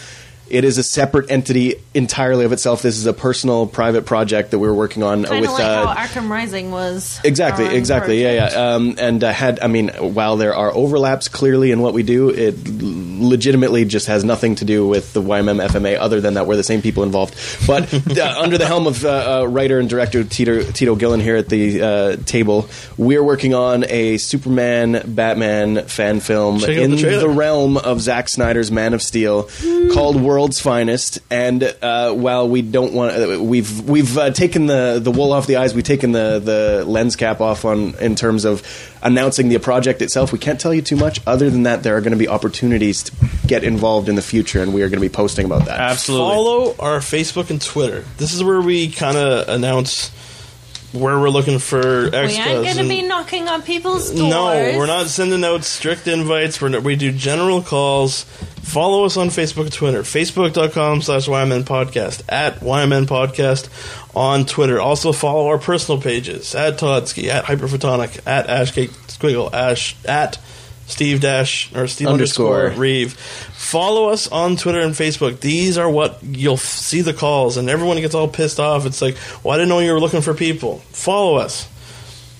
It 0.50 0.64
is 0.64 0.78
a 0.78 0.82
separate 0.82 1.30
entity 1.30 1.76
entirely 1.94 2.44
of 2.44 2.52
itself. 2.52 2.82
This 2.82 2.96
is 2.96 3.06
a 3.06 3.12
personal, 3.12 3.66
private 3.66 4.04
project 4.04 4.50
that 4.50 4.58
we're 4.58 4.74
working 4.74 5.02
on 5.02 5.24
Kind 5.24 5.40
with. 5.40 5.50
of 5.50 5.54
like 5.54 5.64
uh, 5.64 5.94
how 5.94 6.06
Arkham 6.06 6.28
Rising 6.28 6.70
was. 6.70 7.20
Exactly, 7.24 7.66
our 7.66 7.72
exactly. 7.72 8.22
Yeah, 8.22 8.38
project. 8.38 8.56
yeah. 8.56 8.74
Um, 8.74 8.94
and 8.98 9.24
uh, 9.24 9.32
had 9.32 9.60
I 9.60 9.68
mean, 9.68 9.88
while 9.90 10.36
there 10.36 10.54
are 10.54 10.74
overlaps 10.74 11.28
clearly 11.28 11.70
in 11.70 11.80
what 11.80 11.94
we 11.94 12.02
do, 12.02 12.30
it 12.30 12.56
legitimately 12.68 13.84
just 13.84 14.08
has 14.08 14.24
nothing 14.24 14.56
to 14.56 14.64
do 14.64 14.86
with 14.86 15.12
the 15.12 15.22
YMM 15.22 15.64
FMA. 15.66 15.98
Other 15.98 16.20
than 16.20 16.34
that, 16.34 16.46
we're 16.46 16.56
the 16.56 16.62
same 16.62 16.82
people 16.82 17.02
involved. 17.02 17.34
But 17.66 17.92
uh, 18.18 18.34
under 18.38 18.58
the 18.58 18.66
helm 18.66 18.86
of 18.86 19.04
uh, 19.04 19.42
uh, 19.42 19.44
writer 19.46 19.78
and 19.78 19.88
director 19.88 20.24
Tito, 20.24 20.62
Tito 20.62 20.96
Gillen 20.96 21.20
here 21.20 21.36
at 21.36 21.48
the 21.48 21.82
uh, 21.82 22.16
table, 22.24 22.68
we're 22.96 23.22
working 23.22 23.54
on 23.54 23.84
a 23.88 24.18
Superman 24.18 25.02
Batman 25.06 25.86
fan 25.86 26.20
film 26.20 26.58
Check 26.60 26.70
in 26.70 26.92
the 26.92 27.20
the 27.20 27.28
realm 27.28 27.76
of 27.76 28.00
Zack 28.00 28.28
Snyder's 28.28 28.70
Man 28.72 28.94
of 28.94 29.02
Steel, 29.02 29.48
called 29.92 30.20
World's 30.40 30.58
Finest. 30.58 31.18
And 31.30 31.62
uh, 31.62 32.14
while 32.14 32.48
we 32.48 32.62
don't 32.62 32.94
want, 32.94 33.42
we've 33.42 33.86
we've 33.86 34.16
uh, 34.16 34.30
taken 34.30 34.66
the 34.66 34.98
the 35.02 35.10
wool 35.10 35.32
off 35.32 35.46
the 35.46 35.56
eyes, 35.56 35.74
we've 35.74 35.84
taken 35.84 36.12
the 36.12 36.40
the 36.42 36.84
lens 36.86 37.14
cap 37.14 37.42
off 37.42 37.66
on 37.66 37.94
in 37.96 38.14
terms 38.14 38.46
of 38.46 38.62
announcing 39.02 39.50
the 39.50 39.58
project 39.58 40.00
itself. 40.00 40.32
We 40.32 40.38
can't 40.38 40.58
tell 40.58 40.72
you 40.72 40.80
too 40.80 40.96
much. 40.96 41.20
Other 41.26 41.50
than 41.50 41.64
that, 41.64 41.82
there 41.82 41.94
are 41.94 42.00
going 42.00 42.12
to 42.12 42.18
be 42.18 42.26
opportunities 42.26 43.02
to 43.02 43.12
get 43.46 43.64
involved 43.64 44.08
in 44.08 44.14
the 44.14 44.22
future, 44.22 44.62
and 44.62 44.72
we 44.72 44.82
are 44.82 44.88
going 44.88 45.02
to 45.02 45.06
be 45.06 45.14
posting 45.14 45.44
about 45.44 45.66
that. 45.66 45.78
Absolutely. 45.78 46.26
Follow 46.26 46.74
our 46.78 47.00
Facebook 47.00 47.50
and 47.50 47.60
Twitter. 47.60 48.04
This 48.16 48.32
is 48.32 48.42
where 48.42 48.62
we 48.62 48.90
kind 48.90 49.18
of 49.18 49.46
announce 49.46 50.10
where 50.92 51.18
we're 51.18 51.30
looking 51.30 51.58
for 51.58 52.06
extras. 52.06 52.36
We 52.36 52.42
ain't 52.42 52.64
going 52.64 52.76
to 52.76 52.88
be 52.88 53.02
knocking 53.02 53.48
on 53.48 53.62
people's 53.62 54.10
doors. 54.10 54.30
No, 54.30 54.46
we're 54.76 54.86
not 54.86 55.06
sending 55.06 55.44
out 55.44 55.64
strict 55.64 56.08
invites. 56.08 56.60
We're 56.60 56.80
we 56.80 56.96
do 56.96 57.12
general 57.12 57.62
calls. 57.62 58.24
Follow 58.62 59.04
us 59.04 59.16
on 59.16 59.28
Facebook 59.28 59.62
and 59.62 59.72
Twitter. 59.72 60.02
Facebook.com 60.02 61.02
slash 61.02 61.26
YMM 61.26 61.64
Podcast. 61.64 62.22
At 62.28 62.60
YMM 62.60 63.06
Podcast 63.06 63.68
on 64.14 64.46
Twitter. 64.46 64.80
Also 64.80 65.12
follow 65.12 65.46
our 65.48 65.58
personal 65.58 66.00
pages. 66.00 66.54
At 66.54 66.78
Todsky. 66.78 67.28
At 67.28 67.44
Hyperphotonic. 67.44 68.26
At 68.26 68.48
Ashcake 68.48 68.90
Squiggle. 69.08 69.52
Ash. 69.52 69.96
At 70.04 70.38
Steve 70.90 71.20
Dash. 71.20 71.74
Or 71.74 71.86
Steve 71.86 72.08
Underscore. 72.08 72.56
underscore 72.64 72.80
Reeve. 72.80 73.12
Follow 73.14 74.08
us 74.10 74.28
on 74.28 74.56
Twitter 74.56 74.80
and 74.80 74.94
Facebook. 74.94 75.40
These 75.40 75.78
are 75.78 75.88
what 75.90 76.18
you'll 76.22 76.54
f- 76.54 76.60
see 76.60 77.00
the 77.02 77.12
calls. 77.14 77.56
And 77.56 77.68
everyone 77.70 77.96
gets 78.00 78.14
all 78.14 78.28
pissed 78.28 78.58
off. 78.60 78.86
It's 78.86 79.00
like, 79.00 79.16
well, 79.42 79.54
I 79.54 79.56
didn't 79.58 79.68
know 79.68 79.78
you 79.78 79.92
were 79.92 80.00
looking 80.00 80.22
for 80.22 80.34
people. 80.34 80.78
Follow 80.92 81.36
us 81.36 81.68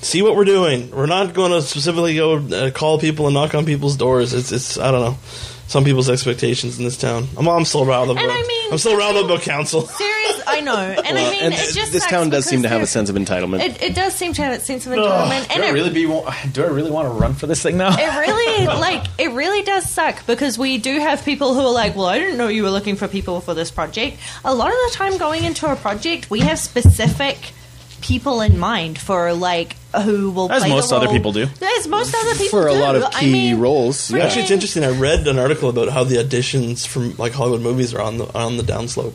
see 0.03 0.23
what 0.23 0.35
we're 0.35 0.47
doing. 0.47 0.91
We're 0.93 1.05
not 1.05 1.35
going 1.35 1.51
to 1.53 1.61
specifically 1.61 2.17
go 2.17 2.39
uh, 2.39 2.71
call 2.71 2.99
people 2.99 3.27
and 3.27 3.35
knock 3.35 3.55
on 3.55 3.67
people's 3.67 3.97
doors. 3.99 4.33
It's 4.33 4.51
it's 4.51 4.79
I 4.79 4.91
don't 4.91 5.03
know 5.03 5.19
some 5.67 5.85
people's 5.85 6.09
expectations 6.11 6.79
in 6.79 6.85
this 6.85 6.97
town. 6.97 7.29
I'm, 7.37 7.47
I'm 7.49 7.65
still 7.65 7.85
riled 7.85 8.11
up. 8.11 8.17
And 8.17 8.25
about, 8.27 8.37
I 8.37 8.47
mean- 8.49 8.73
I'm 8.73 8.79
still 8.79 8.97
riled 8.97 9.17
up 9.17 9.27
about 9.27 9.43
council. 9.43 9.83
Serious, 9.83 10.30
I 10.51 10.61
know, 10.61 10.77
and 10.77 11.19
I 11.19 11.31
mean, 11.31 11.43
and 11.43 11.55
it 11.55 11.75
just 11.75 11.93
this 11.93 12.07
town 12.07 12.31
does 12.31 12.45
seem 12.45 12.63
to 12.63 12.69
have 12.69 12.83
a 12.83 12.87
sense 12.87 13.09
of 13.09 13.17
entitlement. 13.17 13.61
It, 13.61 13.83
it 13.83 13.95
does 13.95 14.15
seem 14.15 14.33
to 14.35 14.43
have 14.43 14.55
a 14.55 14.61
sense 14.61 14.87
of 14.87 14.93
entitlement, 14.93 15.49
Do 15.49 15.55
and 15.55 15.65
I 15.65 15.69
it, 15.69 15.73
really 15.73 15.91
be? 15.91 16.03
Do 16.05 16.65
I 16.65 16.69
really 16.69 16.91
want 16.91 17.09
to 17.09 17.13
run 17.13 17.35
for 17.35 17.47
this 17.47 17.63
thing 17.63 17.77
now? 17.77 17.97
it 17.97 18.19
really 18.19 18.67
like 18.81 19.05
it 19.19 19.33
really 19.33 19.63
does 19.63 19.89
suck 19.91 20.27
because 20.27 20.59
we 20.59 20.79
do 20.79 20.99
have 21.01 21.25
people 21.25 21.55
who 21.55 21.61
are 21.61 21.73
like, 21.73 21.97
well, 21.97 22.07
I 22.07 22.19
didn't 22.19 22.39
know 22.39 22.49
you 22.49 22.63
were 22.63 22.71
looking 22.71 22.97
for 22.97 23.09
people 23.09 23.41
for 23.41 23.55
this 23.55 23.71
project. 23.71 24.19
A 24.45 24.55
lot 24.55 24.69
of 24.69 24.79
the 24.91 24.91
time, 24.95 25.19
going 25.19 25.45
into 25.45 25.71
a 25.71 25.77
project, 25.77 26.31
we 26.31 26.41
have 26.41 26.59
specific 26.59 27.53
people 28.01 28.41
in 28.41 28.59
mind 28.59 28.99
for 28.99 29.33
like 29.35 29.77
who 30.05 30.31
will 30.31 30.51
As 30.51 30.61
play 30.61 30.69
the 30.71 30.75
most 30.75 30.93
other 30.93 31.09
people 31.09 31.33
do. 31.33 31.47
As 31.79 31.89
most 31.89 32.15
other 32.15 32.33
people 32.35 32.61
For 32.61 32.69
a 32.69 32.73
do. 32.73 32.79
lot 32.81 32.97
of 32.97 33.05
I 33.05 33.21
key 33.21 33.33
mean, 33.33 33.59
roles, 33.61 34.11
yeah. 34.11 34.25
Actually, 34.25 34.43
it's 34.43 34.51
interesting. 34.51 34.85
I 34.85 34.91
read 34.91 35.27
an 35.27 35.39
article 35.39 35.69
about 35.69 35.89
how 35.91 36.05
the 36.05 36.17
auditions 36.17 36.87
from 36.87 37.17
like 37.17 37.33
Hollywood 37.33 37.61
movies 37.61 37.95
are 37.95 38.01
on 38.01 38.19
the 38.19 38.33
on 38.37 38.57
the 38.57 38.63
downslope 38.63 39.13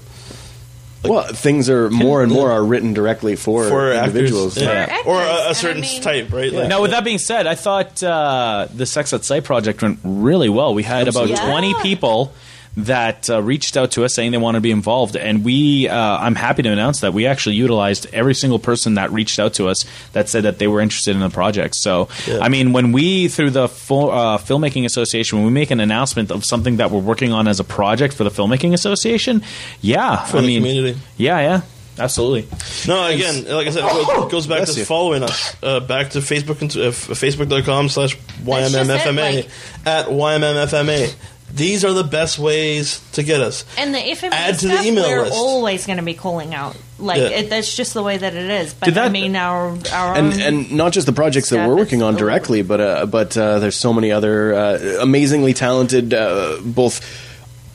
well, 1.10 1.34
things 1.34 1.70
are 1.70 1.89
more 1.89 2.24
and 2.24 2.32
more 2.32 2.51
are 2.51 2.64
written 2.64 2.93
directly 2.93 3.36
for, 3.36 3.68
for 3.68 3.91
individuals. 3.91 4.58
actors, 4.58 4.64
yeah. 4.64 4.95
actors, 4.95 5.06
or 5.08 5.16
a, 5.16 5.26
and 5.26 5.30
I 5.30 5.49
a 5.51 5.56
certain 5.56 5.82
mean- 5.82 6.01
type, 6.01 6.32
right? 6.32 6.51
Like, 6.51 6.70
Now, 6.70 6.82
with 6.82 6.91
that 6.91 7.03
being 7.03 7.18
said, 7.18 7.47
I 7.47 7.56
thought 7.56 8.01
uh, 8.03 8.68
the 8.74 8.86
Sex 8.86 9.14
at 9.14 9.26
Sight 9.26 9.43
project 9.43 9.82
went 9.82 9.99
really 10.03 10.49
well. 10.49 10.74
We 10.74 10.84
had 10.84 11.08
about 11.08 11.30
Absolutely. 11.30 11.72
20 11.72 11.74
people 11.82 12.34
that 12.78 13.30
uh, 13.30 13.41
reached 13.41 13.78
out 13.78 13.91
to 13.91 14.03
us 14.03 14.13
saying 14.13 14.32
they 14.32 14.38
want 14.38 14.55
to 14.55 14.61
be 14.61 14.71
involved, 14.71 15.15
and 15.15 15.43
we. 15.45 15.88
Uh, 15.88 15.95
I'm 16.17 16.36
happy 16.36 16.61
to 16.63 16.69
announce 16.69 16.99
that 17.01 17.13
we 17.13 17.26
actually 17.26 17.55
utilized 17.55 18.07
every 18.13 18.36
single 18.36 18.59
person 18.59 18.95
that 18.95 19.11
reached 19.11 19.39
out 19.39 19.53
to 19.55 19.67
us 19.69 19.86
that 20.13 20.28
said 20.30 20.43
that 20.43 20.59
they 20.59 20.67
were 20.67 20.82
interested 20.82 21.15
in 21.15 21.21
the 21.21 21.30
project. 21.30 21.76
So, 21.76 22.09
Yeah. 22.28 22.39
I 22.41 22.49
mean, 22.49 22.73
when 22.73 22.91
we 22.91 23.28
through 23.30 23.51
the 23.51 23.67
full, 23.67 24.11
uh, 24.11 24.38
filmmaking 24.38 24.86
association, 24.86 25.38
when 25.38 25.45
we 25.47 25.53
make 25.53 25.71
an 25.71 25.80
announcement 25.80 26.32
of 26.32 26.43
something 26.43 26.78
that 26.78 26.91
we're 26.91 26.99
working 26.99 27.32
on 27.32 27.47
as 27.47 27.59
a 27.59 27.63
project 27.63 28.13
for 28.13 28.23
the 28.26 28.30
filmmaking 28.32 28.73
association, 28.73 29.41
yeah, 29.82 30.26
For 30.26 30.38
I 30.38 30.41
the 30.41 30.47
mean, 30.47 30.61
community. 30.61 30.99
yeah, 31.17 31.39
yeah, 31.39 31.61
absolutely. 31.97 32.47
No, 32.88 33.05
again, 33.07 33.45
like 33.45 33.67
I 33.67 33.69
said, 33.69 33.86
it 33.86 34.07
goes- 34.07 34.32
goes 34.32 34.47
back 34.47 34.57
Bless 34.59 34.73
to 34.73 34.80
you. 34.82 34.86
following 34.86 35.23
us. 35.23 35.55
Uh, 35.63 35.80
back 35.80 36.09
to 36.11 36.19
Facebook 36.19 36.61
uh, 36.61 36.91
Facebook.com 36.91 37.88
slash 37.89 38.17
That's 38.43 38.73
YMMFMA 38.76 39.36
like- 39.36 39.49
at 39.86 40.07
YMMFMA. 40.07 41.13
These 41.54 41.86
are 41.86 41.93
the 41.93 42.04
best 42.04 42.38
ways 42.38 43.00
to 43.14 43.24
get 43.24 43.39
us. 43.39 43.64
And 43.78 43.93
the 43.93 44.00
if 44.00 44.22
FMA 44.22 44.30
Add 44.34 44.60
to 44.60 44.68
the 44.68 44.74
stuff, 44.74 44.86
email 44.86 45.08
we're 45.08 45.22
list. 45.22 45.34
always 45.36 45.86
going 45.86 45.98
to 46.00 46.04
be 46.04 46.14
calling 46.14 46.54
out. 46.54 46.76
Like 47.00 47.20
Yeah. 47.20 47.28
it, 47.30 47.50
that's 47.50 47.74
just 47.76 47.93
the 47.93 48.04
way 48.04 48.18
that 48.18 48.34
it 48.36 48.50
is. 48.50 48.74
But 48.74 48.86
Did 48.88 48.96
that- 48.96 49.06
I 49.06 49.10
mean, 49.10 49.36
our 49.36 49.70
our 49.93 50.16
and 50.16 50.34
own, 50.34 50.39
and 50.41 50.72
not 50.74 50.91
just 50.91 51.06
the 51.06 51.14
projects 51.14 51.50
that 51.52 51.68
we're 51.68 51.76
working 51.76 52.02
on 52.02 52.16
directly, 52.16 52.62
but 52.62 52.82
uh, 52.82 53.06
but 53.06 53.38
uh, 53.38 53.60
there's 53.60 53.78
so 53.78 53.93
many 53.93 54.12
other 54.12 54.54
uh, 54.54 54.98
amazingly 55.02 55.54
talented, 55.54 56.14
uh, 56.14 56.58
both 56.62 57.00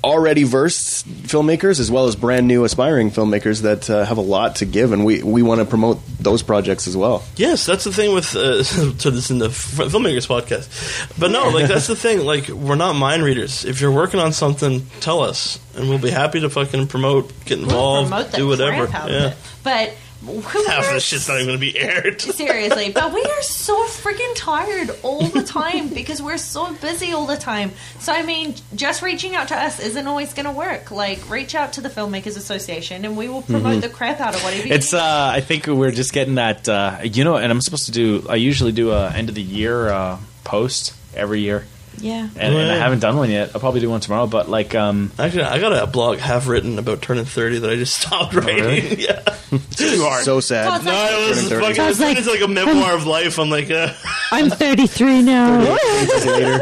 already 0.02 0.44
versed 0.44 1.06
filmmakers 1.08 1.80
as 1.80 1.90
well 1.90 2.06
as 2.06 2.16
brand 2.16 2.46
new 2.46 2.64
aspiring 2.64 3.10
filmmakers 3.10 3.62
that 3.62 3.88
uh, 3.90 4.04
have 4.04 4.18
a 4.18 4.22
lot 4.22 4.56
to 4.56 4.64
give, 4.64 4.92
and 4.92 5.04
we 5.04 5.22
we 5.22 5.42
want 5.42 5.60
to 5.60 5.64
promote 5.64 6.00
those 6.18 6.42
projects 6.42 6.86
as 6.86 6.96
well. 6.96 7.22
Yes, 7.36 7.66
that's 7.66 7.84
the 7.84 7.92
thing 7.92 8.14
with 8.14 8.34
uh, 8.36 8.62
to 8.98 9.10
this 9.10 9.30
in 9.30 9.38
the 9.38 9.48
filmmakers 9.48 10.26
podcast. 10.26 11.18
But 11.18 11.30
no, 11.30 11.48
like 11.48 11.68
that's 11.68 11.86
the 11.86 11.96
thing. 11.96 12.20
Like 12.20 12.48
we're 12.48 12.76
not 12.76 12.94
mind 12.94 13.22
readers. 13.22 13.64
If 13.64 13.80
you're 13.80 13.92
working 13.92 14.20
on 14.20 14.32
something, 14.32 14.86
tell 15.00 15.20
us, 15.20 15.58
and 15.76 15.88
we'll 15.88 15.98
be 15.98 16.10
happy 16.10 16.40
to 16.40 16.50
fucking 16.50 16.86
promote, 16.88 17.28
get 17.44 17.58
we'll 17.58 17.68
involved, 17.68 18.08
promote 18.08 18.32
do 18.32 18.48
whatever. 18.48 18.86
Yeah. 19.08 19.34
But 19.62 19.94
who 20.20 20.40
half 20.66 20.84
of 20.84 20.90
are 20.90 20.94
the 20.94 21.00
shit's 21.00 21.28
not 21.28 21.36
even 21.36 21.46
going 21.46 21.58
to 21.58 21.72
be 21.72 21.78
aired. 21.78 22.20
Seriously, 22.20 22.92
but 22.92 23.12
we 23.14 23.22
are 23.22 23.42
so 23.42 23.86
freaking 23.86 24.32
tired 24.36 24.90
all 25.02 25.22
the 25.22 25.42
time 25.42 25.88
because 25.88 26.20
we're 26.20 26.36
so 26.36 26.74
busy 26.74 27.12
all 27.12 27.26
the 27.26 27.38
time. 27.38 27.72
So 28.00 28.12
I 28.12 28.22
mean, 28.22 28.54
just 28.74 29.00
reaching 29.02 29.34
out 29.34 29.48
to 29.48 29.56
us 29.56 29.80
isn't 29.80 30.06
always 30.06 30.34
going 30.34 30.44
to 30.46 30.52
work. 30.52 30.90
Like, 30.90 31.30
reach 31.30 31.54
out 31.54 31.74
to 31.74 31.80
the 31.80 31.88
Filmmakers 31.88 32.36
Association, 32.36 33.04
and 33.04 33.16
we 33.16 33.28
will 33.28 33.42
promote 33.42 33.80
the 33.80 33.88
crap 33.88 34.20
out 34.20 34.34
of 34.34 34.42
whatever. 34.42 34.68
you 34.68 34.74
It's. 34.74 34.92
need. 34.92 34.98
Uh, 34.98 35.32
I 35.34 35.40
think 35.40 35.66
we're 35.66 35.90
just 35.90 36.12
getting 36.12 36.34
that. 36.34 36.68
Uh, 36.68 36.98
you 37.02 37.24
know, 37.24 37.36
and 37.36 37.50
I'm 37.50 37.62
supposed 37.62 37.86
to 37.86 37.92
do. 37.92 38.26
I 38.28 38.36
usually 38.36 38.72
do 38.72 38.90
a 38.90 39.10
end 39.10 39.30
of 39.30 39.34
the 39.34 39.42
year 39.42 39.88
uh, 39.88 40.18
post 40.44 40.94
every 41.14 41.40
year, 41.40 41.64
yeah. 42.00 42.28
and, 42.36 42.54
and 42.54 42.70
I 42.70 42.76
haven't 42.76 42.98
done 43.00 43.16
one 43.16 43.30
yet. 43.30 43.50
I'll 43.54 43.60
probably 43.60 43.80
do 43.80 43.88
one 43.90 44.00
tomorrow. 44.00 44.26
But 44.26 44.48
like, 44.48 44.74
um, 44.74 45.10
Actually, 45.18 45.44
I 45.44 45.58
got 45.60 45.72
a 45.72 45.86
blog 45.86 46.18
half 46.18 46.48
written 46.48 46.78
about 46.78 47.02
turning 47.02 47.24
thirty 47.24 47.58
that 47.58 47.70
I 47.70 47.76
just 47.76 48.00
stopped 48.00 48.34
writing. 48.34 48.56
really? 48.64 48.96
Yeah, 49.04 49.20
too 49.76 50.02
hard. 50.02 50.24
So 50.24 50.40
sad. 50.40 50.66
Todd's 50.68 50.84
no, 50.84 50.92
it 50.92 51.28
was 51.28 51.36
Turning 51.36 51.50
30. 51.50 51.60
fucking. 51.62 51.74
Sounds 51.76 52.00
like- 52.00 52.18
it's 52.18 52.26
like 52.26 52.40
a 52.40 52.48
memoir 52.48 52.94
of 52.94 53.06
life. 53.06 53.38
I'm 53.38 53.50
like, 53.50 53.70
uh, 53.70 53.92
I'm 54.32 54.50
33 54.50 55.22
now. 55.22 55.60
Later, 55.60 56.60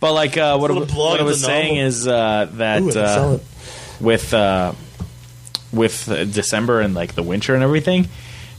But 0.00 0.12
like, 0.14 0.36
uh, 0.36 0.56
what, 0.58 0.70
I- 0.70 0.74
Little 0.74 0.86
blog 0.94 1.10
what 1.12 1.20
I 1.20 1.22
of 1.22 1.26
was 1.26 1.40
the 1.40 1.46
saying 1.46 1.74
novel. 1.76 1.86
is 1.88 2.08
uh, 2.08 2.48
that 2.54 2.82
ooh, 2.82 2.88
I 2.88 2.92
can 2.92 2.92
sell 2.92 3.30
uh, 3.30 3.34
it. 3.34 3.42
with 4.00 4.34
uh, 4.34 4.72
with 5.72 6.08
uh, 6.08 6.24
December 6.24 6.80
and 6.80 6.94
like 6.94 7.14
the 7.14 7.22
winter 7.22 7.54
and 7.54 7.62
everything, 7.62 8.08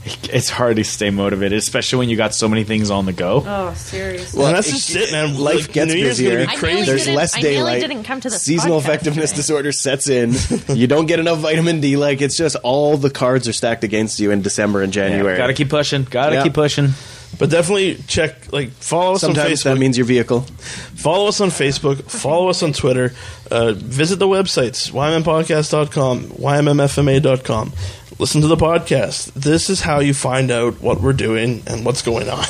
it's 0.24 0.48
hard 0.50 0.76
to 0.76 0.84
stay 0.84 1.10
motivated, 1.10 1.58
especially 1.58 2.00
when 2.00 2.08
you 2.08 2.16
got 2.16 2.34
so 2.34 2.48
many 2.48 2.64
things 2.64 2.90
on 2.90 3.06
the 3.06 3.12
go. 3.12 3.42
Oh, 3.46 3.72
seriously. 3.74 4.38
Well, 4.42 4.52
that's 4.52 4.68
just 4.70 4.96
it, 4.96 5.12
man. 5.12 5.38
Life 5.38 5.66
Like, 5.68 5.72
gets 5.72 5.92
New 5.92 5.98
Year's 5.98 6.18
gonna 6.20 6.30
busier. 6.30 6.46
be 6.48 6.56
crazy. 6.56 6.86
There's 6.86 7.04
didn't- 7.04 7.16
less 7.16 7.36
I 7.36 7.40
nearly 7.40 7.54
daylight. 7.56 7.80
didn't 7.82 8.02
come 8.04 8.20
to 8.20 8.30
this 8.30 8.42
Seasonal 8.42 8.78
effectiveness 8.78 9.30
today. 9.30 9.36
disorder 9.36 9.72
sets 9.72 10.08
in. 10.08 10.34
you 10.76 10.86
don't 10.86 11.06
get 11.06 11.20
enough 11.20 11.38
vitamin 11.38 11.80
D. 11.80 11.96
Like 11.96 12.20
it's 12.20 12.36
just 12.36 12.56
all 12.62 12.96
the 12.96 13.10
cards 13.10 13.46
are 13.48 13.52
stacked 13.52 13.84
against 13.84 14.18
you 14.20 14.30
in 14.32 14.42
December 14.42 14.82
and 14.82 14.92
January. 14.92 15.36
Got 15.36 15.46
to 15.48 15.54
keep 15.54 15.68
pushing. 15.70 16.04
Got 16.04 16.30
to 16.30 16.36
Yeah. 16.36 16.42
keep 16.42 16.54
pushing. 16.54 16.90
But 17.38 17.48
definitely 17.48 17.94
check, 18.06 18.52
like, 18.52 18.72
follow 18.72 19.14
us 19.14 19.24
on 19.24 19.34
Sometimes 19.34 19.60
Facebook. 19.60 19.64
that 19.64 19.78
means 19.78 19.96
your 19.96 20.04
vehicle. 20.04 20.40
Follow 20.42 21.28
us 21.28 21.40
on 21.40 21.48
Facebook. 21.48 22.02
Follow 22.10 22.48
us 22.50 22.62
on 22.62 22.74
Twitter. 22.74 23.14
Uh, 23.50 23.72
visit 23.72 24.18
the 24.18 24.26
websites, 24.28 24.90
ymmmpodcast.com, 24.92 26.24
ymmfma.com. 26.24 27.72
listen 28.18 28.40
to 28.42 28.46
the 28.46 28.56
podcast. 28.56 29.32
This 29.34 29.70
is 29.70 29.80
how 29.80 30.00
you 30.00 30.14
find 30.14 30.50
out 30.50 30.80
what 30.80 31.00
we're 31.00 31.12
doing 31.12 31.62
and 31.66 31.84
what's 31.84 32.02
going 32.02 32.28
on. 32.28 32.44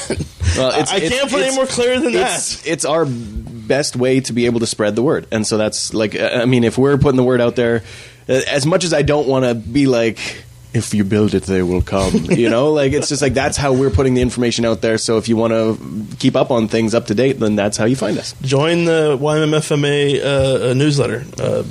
Well, 0.56 0.70
it's- 0.70 0.90
I 0.92 0.96
it's- 0.96 1.10
can't 1.10 1.30
put 1.30 1.40
it 1.40 1.46
any 1.48 1.56
more 1.56 1.66
clear 1.66 1.98
than 2.00 2.14
it's, 2.14 2.62
that. 2.62 2.68
it's 2.70 2.84
our 2.84 3.06
best 3.06 3.96
way 3.96 4.20
to 4.20 4.32
be 4.32 4.46
able 4.46 4.60
to 4.60 4.66
spread 4.66 4.96
the 4.96 5.02
word, 5.02 5.26
and 5.32 5.46
so 5.46 5.56
that's 5.56 5.94
like, 5.94 6.14
uh, 6.14 6.40
I 6.42 6.44
mean, 6.46 6.64
if 6.64 6.76
we're 6.78 6.98
putting 6.98 7.16
the 7.16 7.24
word 7.24 7.40
out 7.40 7.56
there, 7.56 7.82
uh, 8.28 8.40
as 8.50 8.66
much 8.66 8.84
as 8.84 8.92
I 8.92 9.02
don't 9.02 9.26
want 9.28 9.44
to 9.44 9.54
be 9.54 9.86
like. 9.86 10.44
If 10.74 10.94
you 10.94 11.04
build 11.04 11.34
it, 11.34 11.42
they 11.42 11.62
will 11.62 11.82
come. 11.82 12.14
You 12.30 12.48
know, 12.48 12.72
like 12.72 12.94
it's 12.94 13.10
just 13.10 13.20
like 13.20 13.34
that's 13.34 13.58
how 13.58 13.74
we're 13.74 13.90
putting 13.90 14.14
the 14.14 14.22
information 14.22 14.64
out 14.64 14.80
there. 14.80 14.96
So 14.96 15.18
if 15.18 15.28
you 15.28 15.36
want 15.36 15.52
to 15.52 16.16
keep 16.16 16.34
up 16.34 16.50
on 16.50 16.66
things 16.66 16.94
up 16.94 17.08
to 17.08 17.14
date, 17.14 17.34
then 17.38 17.56
that's 17.56 17.76
how 17.76 17.84
you 17.84 17.94
find 17.94 18.16
us. 18.16 18.34
Join 18.40 18.86
the 18.86 19.18
YMMFMA 19.20 20.22
uh, 20.24 20.70
uh, 20.70 20.72
newsletter. 20.72 21.26
Uh, 21.38 21.64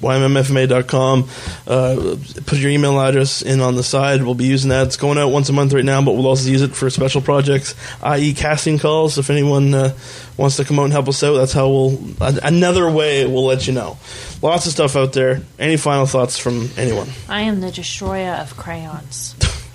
YMMFMA.com. 0.00 1.28
Uh, 1.66 2.16
put 2.46 2.58
your 2.58 2.70
email 2.70 2.98
address 3.00 3.42
in 3.42 3.60
on 3.60 3.76
the 3.76 3.82
side. 3.82 4.22
We'll 4.22 4.34
be 4.34 4.46
using 4.46 4.70
that. 4.70 4.86
It's 4.86 4.96
going 4.96 5.18
out 5.18 5.28
once 5.28 5.48
a 5.48 5.52
month 5.52 5.72
right 5.72 5.84
now, 5.84 6.02
but 6.02 6.12
we'll 6.12 6.26
also 6.26 6.48
use 6.50 6.62
it 6.62 6.74
for 6.74 6.88
special 6.90 7.20
projects, 7.20 7.74
i.e., 8.02 8.32
casting 8.34 8.78
calls. 8.78 9.18
If 9.18 9.30
anyone 9.30 9.74
uh, 9.74 9.96
wants 10.36 10.56
to 10.56 10.64
come 10.64 10.78
out 10.78 10.84
and 10.84 10.92
help 10.92 11.08
us 11.08 11.22
out, 11.22 11.34
that's 11.34 11.52
how 11.52 11.68
we'll. 11.68 11.98
Another 12.20 12.90
way 12.90 13.26
we'll 13.26 13.46
let 13.46 13.66
you 13.66 13.72
know. 13.72 13.98
Lots 14.40 14.66
of 14.66 14.72
stuff 14.72 14.96
out 14.96 15.12
there. 15.12 15.42
Any 15.58 15.76
final 15.76 16.06
thoughts 16.06 16.38
from 16.38 16.70
anyone? 16.76 17.08
I 17.28 17.42
am 17.42 17.60
the 17.60 17.72
destroyer 17.72 18.34
of 18.34 18.56
crayons. 18.56 19.34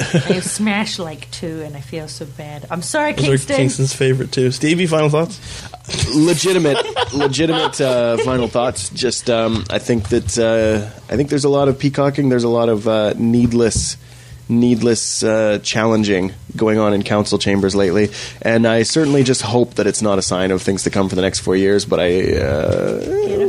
I 0.29 0.39
smashed 0.39 0.99
like 0.99 1.29
two, 1.31 1.61
and 1.61 1.75
I 1.75 1.81
feel 1.81 2.07
so 2.07 2.25
bad. 2.25 2.65
I'm 2.69 2.81
sorry, 2.81 3.13
Those 3.13 3.25
are 3.25 3.27
Kingston. 3.29 3.55
Kingston's 3.55 3.93
favorite 3.93 4.31
too. 4.31 4.51
Stevie, 4.51 4.87
final 4.87 5.09
thoughts? 5.09 5.39
legitimate 6.15 6.77
legitimate 7.13 7.79
uh, 7.81 8.17
final 8.17 8.47
thoughts 8.47 8.89
just 8.89 9.29
um, 9.29 9.65
i 9.69 9.79
think 9.79 10.09
that 10.09 10.37
uh, 10.37 10.89
i 11.11 11.17
think 11.17 11.29
there's 11.29 11.43
a 11.43 11.49
lot 11.49 11.67
of 11.67 11.77
peacocking 11.77 12.29
there's 12.29 12.45
a 12.45 12.49
lot 12.49 12.69
of 12.69 12.87
uh, 12.87 13.13
needless 13.17 13.97
needless 14.47 15.23
uh, 15.23 15.59
challenging 15.61 16.31
going 16.55 16.77
on 16.77 16.93
in 16.93 17.03
council 17.03 17.37
chambers 17.37 17.75
lately 17.75 18.09
and 18.41 18.65
i 18.65 18.83
certainly 18.83 19.23
just 19.23 19.41
hope 19.41 19.73
that 19.75 19.85
it's 19.87 20.01
not 20.01 20.17
a 20.17 20.21
sign 20.21 20.51
of 20.51 20.61
things 20.61 20.83
to 20.83 20.89
come 20.89 21.09
for 21.09 21.15
the 21.15 21.21
next 21.21 21.39
four 21.39 21.55
years 21.55 21.83
but 21.83 21.99
i 21.99 22.33
uh, 22.37 23.03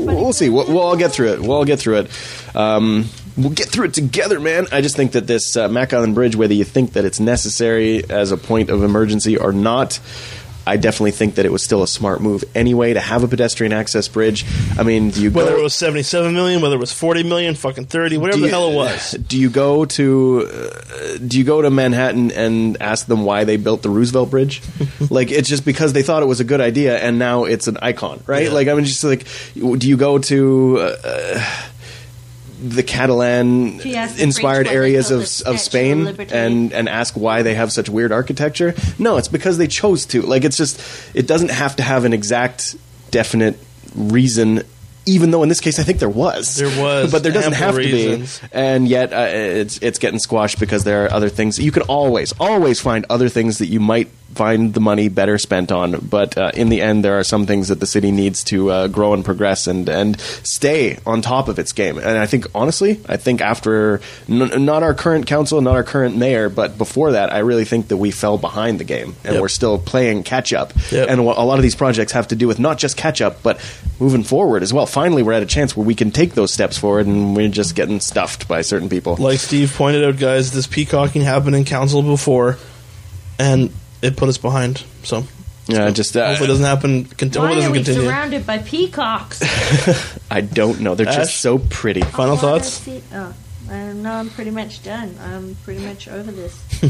we'll 0.05 0.33
see 0.33 0.49
we'll, 0.49 0.67
we'll 0.67 0.81
all 0.81 0.97
get 0.97 1.13
through 1.13 1.33
it 1.33 1.41
we'll 1.41 1.53
all 1.53 1.65
get 1.65 1.79
through 1.79 1.99
it 1.99 2.57
um, 2.57 3.05
We'll 3.37 3.51
get 3.51 3.69
through 3.69 3.87
it 3.87 3.95
together, 3.95 4.39
man. 4.39 4.67
I 4.71 4.81
just 4.81 4.97
think 4.97 5.13
that 5.13 5.27
this 5.27 5.57
uh, 5.57 5.69
Mac 5.69 5.93
Island 5.93 6.15
Bridge, 6.15 6.37
whether 6.37 6.55
you 6.55 6.65
think 6.65 6.93
that 6.93 7.05
it's 7.05 7.19
necessary 7.19 8.09
as 8.09 8.31
a 8.31 8.37
point 8.37 8.71
of 8.71 8.85
emergency 8.85 9.37
or 9.37 9.53
not, 9.53 9.99
I 10.67 10.77
definitely 10.77 11.11
think 11.11 11.35
that 11.35 11.45
it 11.45 11.53
was 11.53 11.63
still 11.63 11.83
a 11.83 11.89
smart 11.89 12.23
move 12.23 12.43
anyway 12.55 12.95
to 12.95 13.01
have 13.01 13.23
a 13.23 13.29
pedestrian 13.29 13.73
access 13.73 14.09
bridge. 14.09 14.47
I 14.79 14.83
mean, 14.83 15.11
do 15.11 15.23
you 15.23 15.31
Whether 15.31 15.53
go, 15.53 15.59
it 15.59 15.63
was 15.63 15.75
77 15.75 16.33
million, 16.33 16.63
whether 16.63 16.77
it 16.77 16.81
was 16.81 16.93
40 16.93 17.25
million, 17.25 17.55
fucking 17.55 17.87
30, 17.87 18.17
whatever 18.17 18.39
do 18.39 18.45
the 18.45 18.49
hell 18.49 18.71
it 18.71 18.75
was. 18.75 19.13
Do 19.29 19.39
you 19.39 19.51
go 19.51 19.85
to 19.85 20.49
uh, 20.53 21.19
do 21.19 21.39
you 21.39 21.45
go 21.45 21.63
to 21.63 21.71
Manhattan 21.71 22.31
and 22.31 22.81
ask 22.81 23.07
them 23.07 23.25
why 23.25 23.45
they 23.45 23.57
built 23.57 23.83
the 23.83 23.91
Roosevelt 23.91 24.31
Bridge? 24.31 24.63
like 25.11 25.31
it's 25.31 25.49
just 25.49 25.65
because 25.65 25.93
they 25.93 26.03
thought 26.03 26.23
it 26.23 26.27
was 26.27 26.41
a 26.41 26.45
good 26.45 26.61
idea 26.61 26.99
and 26.99 27.19
now 27.19 27.45
it's 27.45 27.69
an 27.69 27.79
icon, 27.83 28.23
right? 28.27 28.45
Yeah. 28.45 28.53
Like 28.53 28.69
I 28.69 28.75
mean, 28.75 28.85
just 28.85 29.05
like 29.05 29.27
do 29.55 29.89
you 29.89 29.97
go 29.97 30.19
to 30.19 30.79
uh, 30.81 31.63
the 32.63 32.83
Catalan 32.83 33.79
Do 33.79 33.89
you 33.89 33.97
ask 33.97 34.17
the 34.17 34.23
inspired 34.23 34.67
French 34.67 34.67
why 34.67 34.73
they 34.73 34.77
areas 34.77 35.11
of 35.11 35.47
of 35.47 35.61
Spain 35.61 36.07
and 36.31 36.73
and 36.73 36.89
ask 36.89 37.15
why 37.15 37.43
they 37.43 37.55
have 37.55 37.73
such 37.73 37.89
weird 37.89 38.13
architecture? 38.13 38.75
No, 38.99 39.17
it's 39.17 39.29
because 39.29 39.59
they 39.59 39.67
chose 39.67 40.07
to. 40.07 40.23
Like 40.23 40.45
it's 40.45 40.57
just 40.57 40.81
it 41.15 41.27
doesn't 41.27 41.51
have 41.51 41.77
to 41.77 41.83
have 41.83 42.05
an 42.05 42.13
exact 42.13 42.77
definite 43.11 43.59
reason 43.95 44.63
even 45.07 45.31
though 45.31 45.43
in 45.43 45.49
this 45.49 45.61
case 45.61 45.79
I 45.79 45.83
think 45.83 45.99
there 45.99 46.09
was. 46.09 46.57
There 46.57 46.83
was 46.83 47.11
but 47.13 47.23
there 47.23 47.33
doesn't 47.33 47.53
have 47.55 47.77
reasons. 47.77 48.39
to 48.39 48.49
be. 48.49 48.53
And 48.53 48.89
yet 48.89 49.13
uh, 49.13 49.29
it's 49.31 49.79
it's 49.79 49.99
getting 49.99 50.19
squashed 50.19 50.59
because 50.61 50.85
there 50.85 51.05
are 51.07 51.13
other 51.13 51.29
things. 51.29 51.59
You 51.59 51.73
can 51.73 51.83
always 51.83 52.33
always 52.41 52.81
find 52.81 53.07
other 53.11 53.29
things 53.29 53.59
that 53.59 53.67
you 53.67 53.81
might 53.81 54.09
find 54.35 54.75
the 54.75 54.81
money 54.81 55.09
better 55.09 55.39
spent 55.39 55.71
on. 55.71 55.93
But 56.01 56.37
uh, 56.37 56.51
in 56.55 56.69
the 56.69 56.81
end, 56.83 57.05
there 57.05 57.19
are 57.21 57.23
some 57.23 57.47
things 57.47 57.69
that 57.69 57.79
the 57.79 57.87
city 57.87 58.11
needs 58.11 58.43
to 58.45 58.69
uh, 58.71 58.87
grow 58.89 59.15
and 59.15 59.25
progress 59.25 59.69
and 59.69 59.89
and 59.89 60.19
stay 60.21 60.99
on 61.07 61.23
top 61.23 61.47
of 61.49 61.59
its 61.61 61.73
game. 61.73 61.99
And 61.99 62.19
I 62.19 62.27
think 62.27 62.47
honestly, 62.55 63.01
I 63.09 63.17
think 63.17 63.41
after 63.41 64.01
n- 64.29 64.65
not 64.65 64.83
our 64.83 64.93
current 64.95 65.27
council, 65.29 65.61
not 65.61 65.77
our 65.77 65.85
current 65.85 66.17
mayor, 66.17 66.49
but 66.49 66.77
before 66.79 67.13
that, 67.13 67.33
I 67.33 67.39
really 67.41 67.65
think 67.65 67.89
that 67.89 67.97
we 67.97 68.11
fell 68.11 68.37
behind 68.39 68.81
the 68.81 68.85
game 68.85 69.15
and 69.25 69.35
Yep. 69.35 69.41
we're 69.43 69.49
still 69.49 69.79
playing 69.79 70.25
catch 70.25 70.53
up. 70.53 70.73
Yep. 70.91 71.09
And 71.11 71.21
a 71.21 71.23
lot 71.23 71.59
of 71.59 71.63
these 71.63 71.77
projects 71.77 72.13
have 72.13 72.29
to 72.29 72.37
do 72.37 72.49
with 72.49 72.59
not 72.59 72.79
just 72.79 72.97
catch 72.97 73.21
up, 73.21 73.43
but 73.43 73.61
moving 74.01 74.25
forward 74.25 74.63
as 74.65 74.73
well. 74.73 74.87
Finally, 74.95 75.25
we're 75.25 75.33
at 75.33 75.43
a 75.43 75.47
chance 75.47 75.77
where 75.77 75.85
we 75.85 75.97
can 75.97 76.13
take 76.13 76.35
those 76.35 76.53
steps 76.53 76.79
forward, 76.79 77.05
and 77.09 77.35
we're 77.35 77.49
just 77.49 77.75
getting 77.75 77.99
stuffed 77.99 78.47
by 78.47 78.61
certain 78.63 78.89
people. 78.89 79.17
like 79.17 79.41
Steve 79.41 79.75
pointed 79.77 80.05
out, 80.05 80.17
guys, 80.21 80.53
this 80.53 80.69
peacocking 80.69 81.23
happened 81.23 81.57
in 81.57 81.65
council 81.65 82.01
before, 82.01 82.59
and 83.37 83.73
it 84.03 84.17
put 84.17 84.29
us 84.29 84.39
behind. 84.39 84.85
So 85.03 85.25
Yeah, 85.67 85.91
just 85.91 86.17
uh, 86.17 86.25
hopefully 86.29 86.45
it 86.45 86.53
doesn't 86.53 86.65
happen. 86.65 87.05
Cont- 87.07 87.37
Why 87.37 87.55
hopefully 87.55 87.65
it 87.65 87.67
are 87.69 87.73
we 87.73 87.79
continue. 87.79 88.03
surrounded 88.09 88.47
by 88.47 88.59
peacocks? 88.59 89.43
I 90.31 90.43
don't 90.43 90.79
know. 90.79 90.95
They're 90.95 91.09
Ash? 91.09 91.17
just 91.17 91.41
so 91.41 91.59
pretty. 91.59 92.03
Final 92.03 92.37
thoughts? 92.37 92.69
see- 92.69 93.03
oh, 93.13 93.35
I 93.69 93.93
no, 93.95 94.13
I'm 94.13 94.31
pretty 94.31 94.53
much 94.53 94.85
done. 94.85 95.17
I'm 95.21 95.57
pretty 95.65 95.85
much 95.85 96.07
over 96.07 96.31
this. 96.31 96.55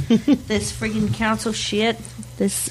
this 0.46 0.72
friggin' 0.78 1.14
council 1.14 1.52
shit. 1.54 1.96
This 2.36 2.68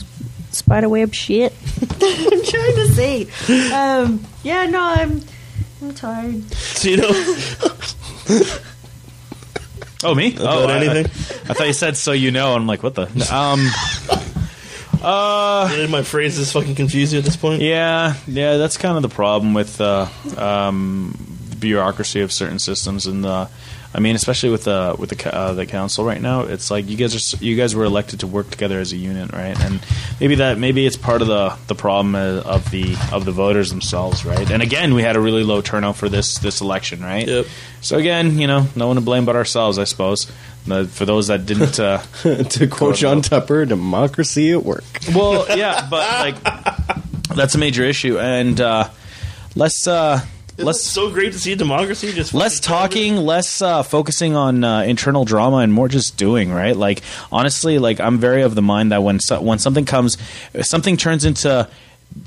spiderweb 0.53 1.13
shit. 1.13 1.53
I'm 1.81 2.43
trying 2.43 2.75
to 2.75 2.87
see. 2.93 3.71
Um, 3.73 4.23
yeah, 4.43 4.65
no, 4.67 4.81
I'm. 4.81 5.21
I'm 5.81 5.93
tired. 5.93 6.49
So 6.53 6.87
you 6.89 6.97
know, 6.97 7.09
Oh, 10.05 10.13
me? 10.15 10.35
oh, 10.37 10.63
about 10.63 10.69
I- 10.69 10.85
anything? 10.85 11.05
I, 11.49 11.53
thought 11.53 11.67
you 11.67 11.73
said 11.73 11.95
so 11.95 12.11
you 12.11 12.31
know. 12.31 12.55
I'm 12.55 12.67
like, 12.67 12.83
what 12.83 12.95
the? 12.95 13.03
Um, 15.03 15.69
did 15.69 15.89
my 15.89 16.01
phrases 16.03 16.51
fucking 16.53 16.75
confuse 16.75 17.11
you 17.11 17.19
at 17.19 17.25
this 17.25 17.35
point? 17.35 17.61
yeah, 17.61 18.13
yeah. 18.25 18.55
That's 18.55 18.77
kind 18.77 18.95
of 18.95 19.01
the 19.03 19.09
problem 19.09 19.53
with 19.53 19.81
uh, 19.81 20.07
um, 20.37 21.13
the 21.49 21.57
bureaucracy 21.57 22.21
of 22.21 22.31
certain 22.31 22.57
systems, 22.59 23.05
and 23.05 23.25
uh, 23.25 23.47
I 23.95 23.99
mean, 23.99 24.15
especially 24.15 24.49
with 24.49 24.63
the 24.63 24.95
with 24.97 25.11
the 25.11 25.35
uh, 25.35 25.53
the 25.53 25.65
council 25.67 26.03
right 26.03 26.21
now. 26.21 26.41
It's 26.41 26.71
like 26.71 26.89
you 26.89 26.97
guys 26.97 27.33
are 27.33 27.43
you 27.43 27.55
guys 27.55 27.75
were 27.75 27.83
elected 27.83 28.21
to 28.21 28.27
work 28.27 28.49
together 28.49 28.79
as 28.79 28.91
a 28.91 28.97
unit, 28.97 29.31
right? 29.31 29.59
And 29.59 29.85
maybe 30.19 30.35
that 30.35 30.57
maybe 30.57 30.85
it's 30.85 30.97
part 30.97 31.21
of 31.21 31.27
the 31.27 31.55
the 31.67 31.75
problem 31.75 32.15
uh, 32.15 32.41
of 32.41 32.71
the 32.71 32.95
of 33.11 33.25
the 33.25 33.31
voters 33.31 33.69
themselves, 33.69 34.25
right? 34.25 34.49
And 34.49 34.63
again, 34.63 34.95
we 34.95 35.03
had 35.03 35.15
a 35.15 35.19
really 35.19 35.43
low 35.43 35.61
turnout 35.61 35.95
for 35.95 36.09
this 36.09 36.39
this 36.39 36.59
election, 36.59 37.01
right? 37.01 37.27
Yep. 37.27 37.45
So 37.81 37.97
again, 37.97 38.39
you 38.39 38.47
know, 38.47 38.65
no 38.75 38.87
one 38.87 38.95
to 38.95 39.01
blame 39.01 39.25
but 39.25 39.35
ourselves, 39.35 39.77
I 39.77 39.83
suppose. 39.83 40.31
But 40.65 40.89
for 40.89 41.05
those 41.05 41.27
that 41.27 41.45
didn't. 41.45 41.79
Uh, 41.79 41.97
to 42.23 42.67
quote 42.67 42.95
John 42.95 43.21
Tupper, 43.21 43.65
democracy 43.65 44.51
at 44.51 44.63
work. 44.63 44.83
well, 45.13 45.45
yeah, 45.55 45.87
but 45.89 46.09
like 46.19 47.27
that's 47.35 47.53
a 47.53 47.57
major 47.57 47.83
issue, 47.83 48.17
and 48.17 48.59
uh, 48.59 48.89
less 49.55 49.87
uh, 49.87 50.21
Isn't 50.55 50.65
less 50.65 50.81
so 50.81 51.09
great 51.09 51.33
to 51.33 51.39
see 51.39 51.55
democracy 51.55 52.11
just 52.13 52.33
less 52.33 52.59
talking, 52.59 53.15
less 53.17 53.61
uh, 53.61 53.81
focusing 53.81 54.35
on 54.35 54.63
uh, 54.63 54.81
internal 54.81 55.25
drama, 55.25 55.57
and 55.57 55.73
more 55.73 55.87
just 55.87 56.15
doing. 56.15 56.51
Right? 56.51 56.75
Like 56.77 57.01
honestly, 57.31 57.79
like 57.79 57.99
I'm 57.99 58.19
very 58.19 58.43
of 58.43 58.53
the 58.53 58.61
mind 58.61 58.91
that 58.91 59.01
when 59.01 59.19
so- 59.19 59.41
when 59.41 59.57
something 59.57 59.85
comes, 59.85 60.17
something 60.61 60.95
turns 60.95 61.25
into 61.25 61.67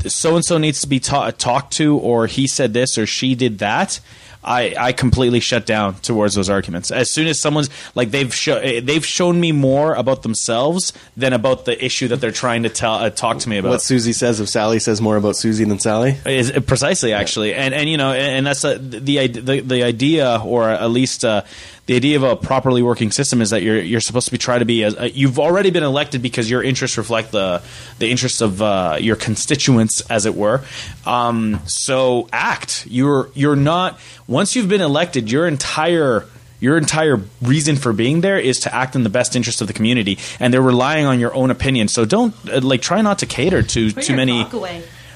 so 0.07 0.35
and 0.35 0.45
so 0.45 0.59
needs 0.59 0.81
to 0.81 0.89
be 0.89 0.99
ta- 0.99 1.31
talked 1.31 1.75
to, 1.75 1.97
or 1.99 2.27
he 2.27 2.49
said 2.49 2.73
this 2.73 2.99
or 2.99 3.07
she 3.07 3.35
did 3.37 3.59
that. 3.59 4.01
I, 4.47 4.75
I 4.79 4.93
completely 4.93 5.41
shut 5.41 5.67
down 5.67 5.97
towards 5.97 6.35
those 6.35 6.49
arguments. 6.49 6.91
As 6.91 7.11
soon 7.11 7.27
as 7.27 7.41
someone's 7.41 7.69
like 7.95 8.13
they've 8.13 8.33
sho- 8.33 8.59
eh, 8.59 8.81
they've 8.81 9.05
shown 9.05 9.41
me 9.41 9.53
more 9.53 9.95
about 9.95 10.23
themselves 10.23 10.93
than 11.17 11.33
about 11.33 11.65
the 11.65 11.85
issue 11.85 12.09
that 12.09 12.21
they're 12.21 12.31
trying 12.31 12.63
to 12.63 12.69
tell 12.69 12.95
uh, 12.95 13.11
talk 13.11 13.39
to 13.39 13.49
me 13.49 13.59
about. 13.59 13.71
What 13.71 13.83
Susie 13.83 14.13
says 14.13 14.39
of 14.39 14.49
Sally 14.49 14.79
says 14.79 15.01
more 15.01 15.17
about 15.17 15.37
Susie 15.37 15.65
than 15.65 15.81
Sally. 15.81 16.19
Is 16.25 16.53
precisely 16.67 17.13
actually, 17.13 17.55
and 17.55 17.75
and 17.75 17.91
you 17.91 17.97
know, 17.97 18.13
and, 18.13 18.39
and 18.39 18.47
that's 18.47 18.65
uh 18.65 18.79
the, 18.81 19.27
the 19.27 19.61
the 19.61 19.83
idea, 19.83 20.41
or 20.45 20.71
at 20.71 20.91
least 20.91 21.25
uh, 21.25 21.43
the 21.87 21.95
idea 21.95 22.17
of 22.17 22.25
a 22.25 22.37
properly 22.37 22.83
working 22.83 23.11
system 23.13 23.41
is 23.41 23.51
that 23.51 23.63
you're 23.63 23.81
you're 23.81 24.01
supposed 24.01 24.27
to 24.27 24.33
be 24.33 24.39
try 24.39 24.59
to 24.59 24.65
be 24.65 24.83
as 24.85 24.97
uh, 24.97 25.09
you've 25.13 25.39
already 25.39 25.71
been 25.71 25.85
elected 25.85 26.21
because 26.21 26.51
your 26.51 26.63
interests 26.63 26.99
reflect 26.99 27.33
the 27.33 27.63
the 27.99 28.11
interests 28.11 28.41
of 28.41 28.61
uh, 28.61 28.99
your 29.01 29.17
constituents, 29.17 30.03
as 30.11 30.27
it 30.27 30.35
were. 30.35 30.63
Um, 31.05 31.61
so 31.67 32.29
act. 32.33 32.87
You're 32.89 33.31
you're 33.35 33.57
not 33.57 33.99
once 34.27 34.57
you've 34.57 34.69
been 34.69 34.81
elected, 34.81 35.31
your 35.31 35.47
entire 35.47 36.27
your 36.59 36.77
entire 36.77 37.21
reason 37.43 37.77
for 37.77 37.93
being 37.93 38.21
there 38.21 38.39
is 38.39 38.61
to 38.61 38.75
act 38.75 38.97
in 38.97 39.05
the 39.05 39.11
best 39.11 39.37
interest 39.37 39.61
of 39.61 39.67
the 39.67 39.73
community, 39.73 40.19
and 40.41 40.53
they're 40.53 40.63
relying 40.63 41.07
on 41.07 41.21
your 41.21 41.35
own 41.35 41.51
opinion. 41.51 41.87
So 41.87 42.05
don't 42.05 42.35
uh, 42.49 42.61
like 42.63 42.83
try 42.83 43.03
not 43.03 43.21
to 43.21 43.27
cater 43.27 43.63
to 43.63 43.93
Put 43.93 44.05
too 44.05 44.17
many. 44.17 44.45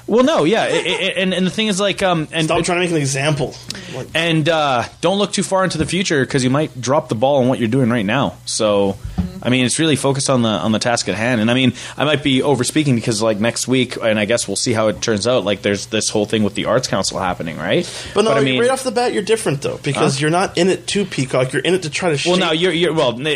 Well, 0.07 0.23
no, 0.23 0.43
yeah, 0.43 0.63
I- 0.63 0.67
I- 0.67 1.13
and 1.17 1.33
and 1.33 1.45
the 1.47 1.51
thing 1.51 1.67
is 1.67 1.79
like 1.79 2.01
um 2.03 2.27
and 2.31 2.45
Stop 2.45 2.63
trying 2.63 2.77
to 2.79 2.81
make 2.83 2.91
an 2.91 2.97
example. 2.97 3.55
Like, 3.95 4.07
and 4.13 4.47
uh, 4.47 4.83
don't 5.01 5.17
look 5.17 5.31
too 5.33 5.43
far 5.43 5.63
into 5.63 5.77
the 5.77 5.85
future 5.85 6.23
because 6.25 6.43
you 6.43 6.49
might 6.49 6.79
drop 6.79 7.09
the 7.09 7.15
ball 7.15 7.37
on 7.41 7.47
what 7.47 7.59
you're 7.59 7.67
doing 7.67 7.89
right 7.89 8.05
now. 8.05 8.35
So 8.45 8.97
I 9.43 9.49
mean, 9.49 9.65
it's 9.65 9.79
really 9.79 9.95
focused 9.95 10.29
on 10.29 10.43
the 10.43 10.49
on 10.49 10.71
the 10.71 10.79
task 10.79 11.09
at 11.09 11.15
hand. 11.15 11.41
And 11.41 11.49
I 11.49 11.55
mean, 11.55 11.73
I 11.97 12.05
might 12.05 12.23
be 12.23 12.43
over 12.43 12.63
speaking 12.63 12.95
because 12.95 13.21
like 13.21 13.39
next 13.39 13.67
week, 13.67 13.97
and 14.01 14.19
I 14.19 14.25
guess 14.25 14.47
we'll 14.47 14.55
see 14.55 14.71
how 14.73 14.87
it 14.89 15.01
turns 15.01 15.25
out. 15.27 15.43
Like, 15.43 15.61
there's 15.63 15.87
this 15.87 16.09
whole 16.09 16.25
thing 16.25 16.43
with 16.43 16.53
the 16.55 16.65
Arts 16.65 16.87
Council 16.87 17.19
happening, 17.19 17.57
right? 17.57 17.89
But 18.13 18.25
no, 18.25 18.31
I 18.31 18.41
mean, 18.41 18.61
right 18.61 18.69
off 18.69 18.83
the 18.83 18.91
bat, 18.91 19.13
you're 19.13 19.23
different 19.23 19.61
though 19.61 19.79
because 19.81 20.15
Huh? 20.15 20.21
you're 20.21 20.29
not 20.29 20.57
in 20.59 20.69
it 20.69 20.85
to 20.87 21.05
peacock. 21.05 21.53
You're 21.53 21.63
in 21.63 21.73
it 21.73 21.83
to 21.83 21.89
try 21.89 22.15
to. 22.15 22.29
Well, 22.29 22.35
shape 22.37 22.39
now 22.45 22.51
you're, 22.51 22.71
you're 22.71 22.93
well. 22.93 23.19
it- 23.19 23.27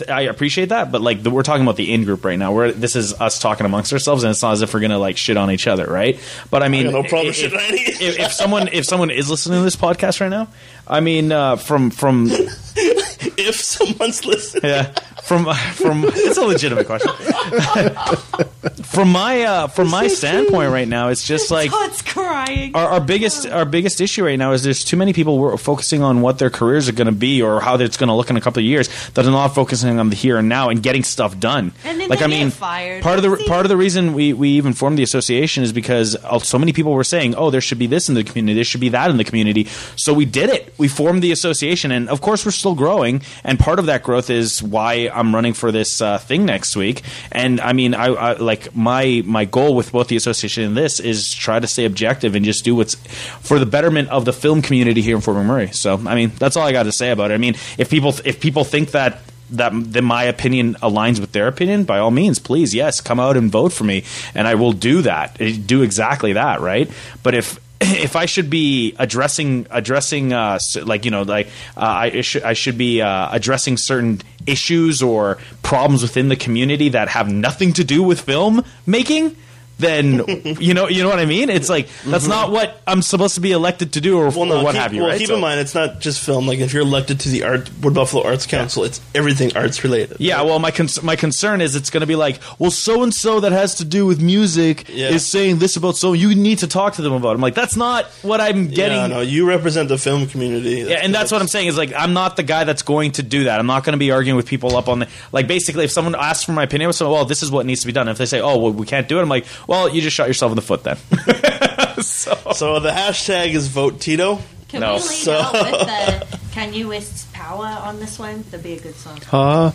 it- 0.00 0.10
I 0.10 0.22
appreciate 0.22 0.70
that, 0.70 0.90
but 0.90 1.00
like 1.02 1.22
the, 1.22 1.30
we're 1.30 1.42
talking 1.44 1.62
about 1.62 1.76
the 1.76 1.92
in 1.92 2.04
group 2.04 2.24
right 2.24 2.38
now. 2.38 2.52
Where 2.52 2.72
this 2.72 2.96
is 2.96 3.14
us 3.20 3.38
talking 3.38 3.64
amongst 3.64 3.92
ourselves, 3.92 4.24
and 4.24 4.32
it's 4.32 4.42
not 4.42 4.52
as 4.54 4.62
if 4.62 4.74
we're 4.74 4.80
gonna 4.80 4.98
like 4.98 5.16
shit 5.16 5.36
on 5.36 5.50
each 5.52 5.66
other, 5.68 5.86
right? 5.86 6.03
But 6.50 6.62
I 6.62 6.68
mean, 6.68 6.84
got 6.90 6.92
no 6.92 7.02
problem 7.02 7.28
if, 7.36 7.52
any- 7.52 7.80
if, 7.80 8.18
if 8.18 8.32
someone 8.32 8.68
if 8.68 8.84
someone 8.84 9.10
is 9.10 9.28
listening 9.30 9.58
to 9.60 9.64
this 9.64 9.76
podcast 9.76 10.20
right 10.20 10.28
now, 10.28 10.48
I 10.86 11.00
mean, 11.00 11.32
uh, 11.32 11.56
from 11.56 11.90
from 11.90 12.26
if 12.30 13.56
someone's 13.56 14.24
listening. 14.24 14.70
yeah, 14.70 14.92
from 15.24 15.52
from 15.72 16.04
it's 16.08 16.36
a 16.36 16.44
legitimate 16.44 16.86
question. 16.86 17.10
from 18.84 19.10
my 19.10 19.42
uh, 19.42 19.66
from 19.68 19.90
my 19.90 20.08
standpoint 20.08 20.70
right 20.70 20.86
now, 20.86 21.08
it's 21.08 21.26
just 21.26 21.50
like 21.50 21.70
Todd's 21.70 22.02
crying. 22.02 22.74
our, 22.74 22.88
our 22.88 23.00
biggest 23.00 23.46
our 23.46 23.64
biggest 23.64 24.00
issue 24.00 24.24
right 24.24 24.38
now 24.38 24.52
is 24.52 24.62
there's 24.62 24.84
too 24.84 24.96
many 24.96 25.12
people 25.12 25.38
who 25.38 25.44
are 25.44 25.56
focusing 25.58 26.02
on 26.02 26.20
what 26.20 26.38
their 26.38 26.50
careers 26.50 26.88
are 26.88 26.92
going 26.92 27.06
to 27.06 27.12
be 27.12 27.42
or 27.42 27.60
how 27.60 27.76
it's 27.76 27.96
going 27.96 28.08
to 28.08 28.14
look 28.14 28.30
in 28.30 28.36
a 28.36 28.40
couple 28.40 28.60
of 28.60 28.66
years 28.66 28.88
that 29.14 29.26
are 29.26 29.30
not 29.30 29.48
focusing 29.48 29.98
on 29.98 30.10
the 30.10 30.16
here 30.16 30.36
and 30.36 30.48
now 30.48 30.68
and 30.68 30.82
getting 30.82 31.02
stuff 31.02 31.38
done. 31.38 31.72
And 31.84 32.00
then 32.00 32.08
like 32.08 32.22
I 32.22 32.26
mean, 32.26 32.50
fired. 32.50 33.02
part 33.02 33.18
of 33.18 33.22
the 33.22 33.36
See? 33.36 33.48
part 33.48 33.64
of 33.64 33.70
the 33.70 33.76
reason 33.76 34.12
we, 34.12 34.32
we 34.32 34.50
even 34.50 34.72
formed 34.74 34.98
the 34.98 35.02
association 35.02 35.64
is 35.64 35.72
because 35.72 36.16
uh, 36.16 36.38
so 36.38 36.58
many 36.58 36.72
people 36.72 36.92
were 36.92 37.04
saying, 37.04 37.34
oh, 37.34 37.50
there 37.50 37.60
should 37.60 37.78
be 37.78 37.86
this 37.86 38.08
in 38.08 38.14
the 38.14 38.24
community, 38.24 38.54
there 38.54 38.64
should 38.64 38.80
be 38.80 38.90
that 38.90 39.10
in 39.10 39.16
the 39.16 39.24
community. 39.24 39.64
So 39.96 40.12
we 40.12 40.24
did 40.24 40.50
it. 40.50 40.74
We 40.78 40.88
formed 40.88 41.22
the 41.22 41.32
association, 41.32 41.90
and 41.90 42.08
of 42.08 42.20
course 42.20 42.44
we're 42.44 42.52
still 42.52 42.74
growing. 42.74 43.22
And 43.42 43.58
part 43.58 43.78
of 43.78 43.86
that 43.86 44.02
growth 44.02 44.30
is 44.30 44.62
why 44.62 45.08
I'm 45.14 45.34
running 45.34 45.54
for 45.54 45.72
this 45.72 46.00
uh, 46.00 46.18
thing 46.18 46.44
next 46.44 46.76
week. 46.76 47.02
And 47.32 47.60
I 47.60 47.72
mean, 47.72 47.94
I, 47.94 48.06
I 48.06 48.32
like 48.34 48.74
my 48.74 49.22
my 49.24 49.44
goal 49.44 49.74
with 49.74 49.92
both 49.92 50.08
the 50.08 50.16
association 50.16 50.64
and 50.64 50.76
this 50.76 51.00
is 51.00 51.32
try 51.32 51.60
to 51.60 51.66
stay 51.66 51.84
objective 51.84 52.34
and 52.34 52.44
just 52.44 52.64
do 52.64 52.74
what's 52.74 52.94
for 52.94 53.58
the 53.58 53.66
betterment 53.66 54.08
of 54.10 54.24
the 54.24 54.32
film 54.32 54.62
community 54.62 55.02
here 55.02 55.16
in 55.16 55.22
Fort 55.22 55.36
McMurray. 55.36 55.74
So 55.74 55.94
I 56.06 56.14
mean, 56.14 56.32
that's 56.38 56.56
all 56.56 56.66
I 56.66 56.72
got 56.72 56.84
to 56.84 56.92
say 56.92 57.10
about 57.10 57.30
it. 57.30 57.34
I 57.34 57.38
mean, 57.38 57.54
if 57.78 57.90
people 57.90 58.14
if 58.24 58.40
people 58.40 58.64
think 58.64 58.90
that 58.92 59.20
that 59.50 59.72
then 59.74 60.04
my 60.04 60.24
opinion 60.24 60.74
aligns 60.76 61.20
with 61.20 61.32
their 61.32 61.48
opinion, 61.48 61.84
by 61.84 61.98
all 61.98 62.10
means, 62.10 62.38
please, 62.38 62.74
yes, 62.74 63.00
come 63.00 63.20
out 63.20 63.36
and 63.36 63.50
vote 63.50 63.72
for 63.72 63.84
me, 63.84 64.04
and 64.34 64.48
I 64.48 64.54
will 64.54 64.72
do 64.72 65.02
that. 65.02 65.38
Do 65.66 65.82
exactly 65.82 66.32
that, 66.32 66.60
right? 66.60 66.90
But 67.22 67.34
if 67.34 67.58
if 67.84 68.16
I 68.16 68.26
should 68.26 68.50
be 68.50 68.94
addressing 68.98 69.66
addressing 69.70 70.32
uh, 70.32 70.58
like 70.82 71.04
you 71.04 71.10
know 71.10 71.22
like 71.22 71.48
uh, 71.76 71.80
I 71.80 72.20
should 72.22 72.42
I 72.42 72.54
should 72.54 72.78
be 72.78 73.02
uh, 73.02 73.28
addressing 73.30 73.76
certain 73.76 74.20
issues 74.46 75.02
or 75.02 75.38
problems 75.62 76.02
within 76.02 76.28
the 76.28 76.36
community 76.36 76.88
that 76.90 77.08
have 77.08 77.32
nothing 77.32 77.72
to 77.74 77.84
do 77.84 78.02
with 78.02 78.20
film 78.20 78.64
making. 78.86 79.36
Then 79.78 80.22
you 80.60 80.74
know 80.74 80.88
you 80.88 81.02
know 81.02 81.08
what 81.08 81.18
I 81.18 81.24
mean. 81.24 81.50
It's 81.50 81.68
like 81.68 81.88
that's 82.04 82.24
mm-hmm. 82.24 82.30
not 82.30 82.50
what 82.52 82.80
I'm 82.86 83.02
supposed 83.02 83.34
to 83.34 83.40
be 83.40 83.52
elected 83.52 83.92
to 83.94 84.00
do, 84.00 84.18
or, 84.18 84.30
Well, 84.30 84.46
no, 84.46 84.60
or 84.60 84.64
what 84.64 84.72
keep, 84.72 84.82
have 84.82 84.94
you. 84.94 85.00
well, 85.02 85.10
right? 85.10 85.18
keep 85.18 85.28
So- 85.28 85.34
in 85.34 85.40
mind, 85.40 85.60
it's 85.60 85.74
not 85.74 86.00
just 86.00 86.20
film. 86.20 86.46
Like 86.46 86.60
if 86.60 86.72
you're 86.72 86.82
elected 86.82 87.20
to 87.20 87.28
the 87.28 87.44
Art 87.44 87.70
Wood 87.80 87.94
Buffalo 87.94 88.24
Arts 88.24 88.46
Council, 88.46 88.84
it's 88.84 89.00
everything 89.14 89.56
arts 89.56 89.82
related. 89.82 90.18
Yeah, 90.20 90.42
well, 90.42 90.58
my 90.58 90.70
cons- 90.70 91.02
my 91.02 91.16
concern 91.16 91.60
is 91.60 91.74
it's 91.76 91.90
going 91.90 92.02
to 92.02 92.06
be 92.06 92.16
like, 92.16 92.40
well, 92.58 92.70
so 92.70 93.02
and 93.02 93.12
so 93.12 93.40
that 93.40 93.52
has 93.52 93.76
to 93.76 93.84
do 93.84 94.06
with 94.06 94.20
music 94.22 94.86
Yeah. 94.88 95.08
is 95.10 95.28
saying 95.30 95.58
this 95.58 95.76
about 95.76 95.96
so 95.96 96.12
you 96.12 96.34
need 96.34 96.58
to 96.58 96.66
talk 96.68 96.94
to 96.94 97.02
them 97.02 97.12
about. 97.12 97.30
it. 97.30 97.34
I'm 97.34 97.40
like, 97.40 97.54
that's 97.54 97.76
not 97.76 98.06
what 98.22 98.40
I'm 98.40 98.68
getting. 98.68 98.96
Yeah, 98.98 99.06
no, 99.08 99.20
you 99.20 99.46
represent 99.48 99.88
the 99.88 99.98
film 99.98 100.26
community. 100.26 100.84
Yeah, 100.88 101.00
and 101.02 101.14
that's 101.14 101.32
what 101.32 101.40
I'm 101.40 101.48
saying 101.48 101.68
is 101.68 101.76
like 101.76 101.92
I'm 101.94 102.12
not 102.12 102.36
the 102.36 102.42
guy 102.42 102.64
that's 102.64 102.82
going 102.82 103.12
to 103.12 103.22
do 103.22 103.44
that. 103.44 103.58
I'm 103.58 103.66
not 103.66 103.84
going 103.84 103.92
to 103.94 103.98
be 103.98 104.10
arguing 104.10 104.36
with 104.36 104.46
people 104.46 104.76
up 104.76 104.88
on 104.88 105.00
the 105.00 105.08
like. 105.32 105.48
Basically, 105.48 105.84
if 105.84 105.90
someone 105.90 106.14
asks 106.14 106.44
for 106.44 106.52
my 106.52 106.62
opinion, 106.62 106.92
so 106.92 107.12
well, 107.12 107.24
this 107.24 107.42
is 107.42 107.50
what 107.50 107.66
needs 107.66 107.80
to 107.80 107.86
be 107.86 107.92
done. 107.92 108.08
If 108.08 108.18
they 108.18 108.26
say, 108.26 108.40
oh, 108.40 108.58
well, 108.58 108.72
we 108.72 108.86
can't 108.86 109.08
do 109.08 109.18
it, 109.18 109.22
I'm 109.22 109.28
like, 109.28 109.46
well, 109.66 109.88
you 109.88 110.00
just 110.00 110.14
shot 110.16 110.26
yourself 110.28 110.50
in 110.52 110.56
the 110.56 110.62
foot 110.62 110.82
then. 110.84 110.96
so, 112.02 112.34
So 112.54 112.80
the 112.80 112.90
hashtag 112.90 113.54
is 113.54 113.68
vote 113.68 114.00
Tito. 114.00 114.38
Can 114.68 114.80
No. 114.80 114.94
we 114.94 115.00
lead 115.00 115.02
So- 115.02 115.32
out 115.34 115.52
with 115.52 115.70
the 115.86 116.38
Kanye 116.54 116.86
West's 116.88 117.26
Power 117.32 117.66
on 117.66 118.00
this 118.00 118.18
one? 118.18 118.42
That'd 118.50 118.62
be 118.62 118.74
a 118.74 118.80
good 118.80 118.94
song. 118.96 119.20
Huh? 119.26 119.70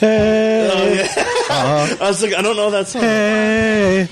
Oh, 0.00 0.06
hey, 0.06 1.02
uh-huh. 1.02 1.96
I 2.04 2.08
was 2.08 2.22
like, 2.22 2.32
I 2.34 2.42
don't 2.42 2.54
know 2.56 2.70
that 2.70 2.86
song. 2.86 3.02
hey. 3.02 4.08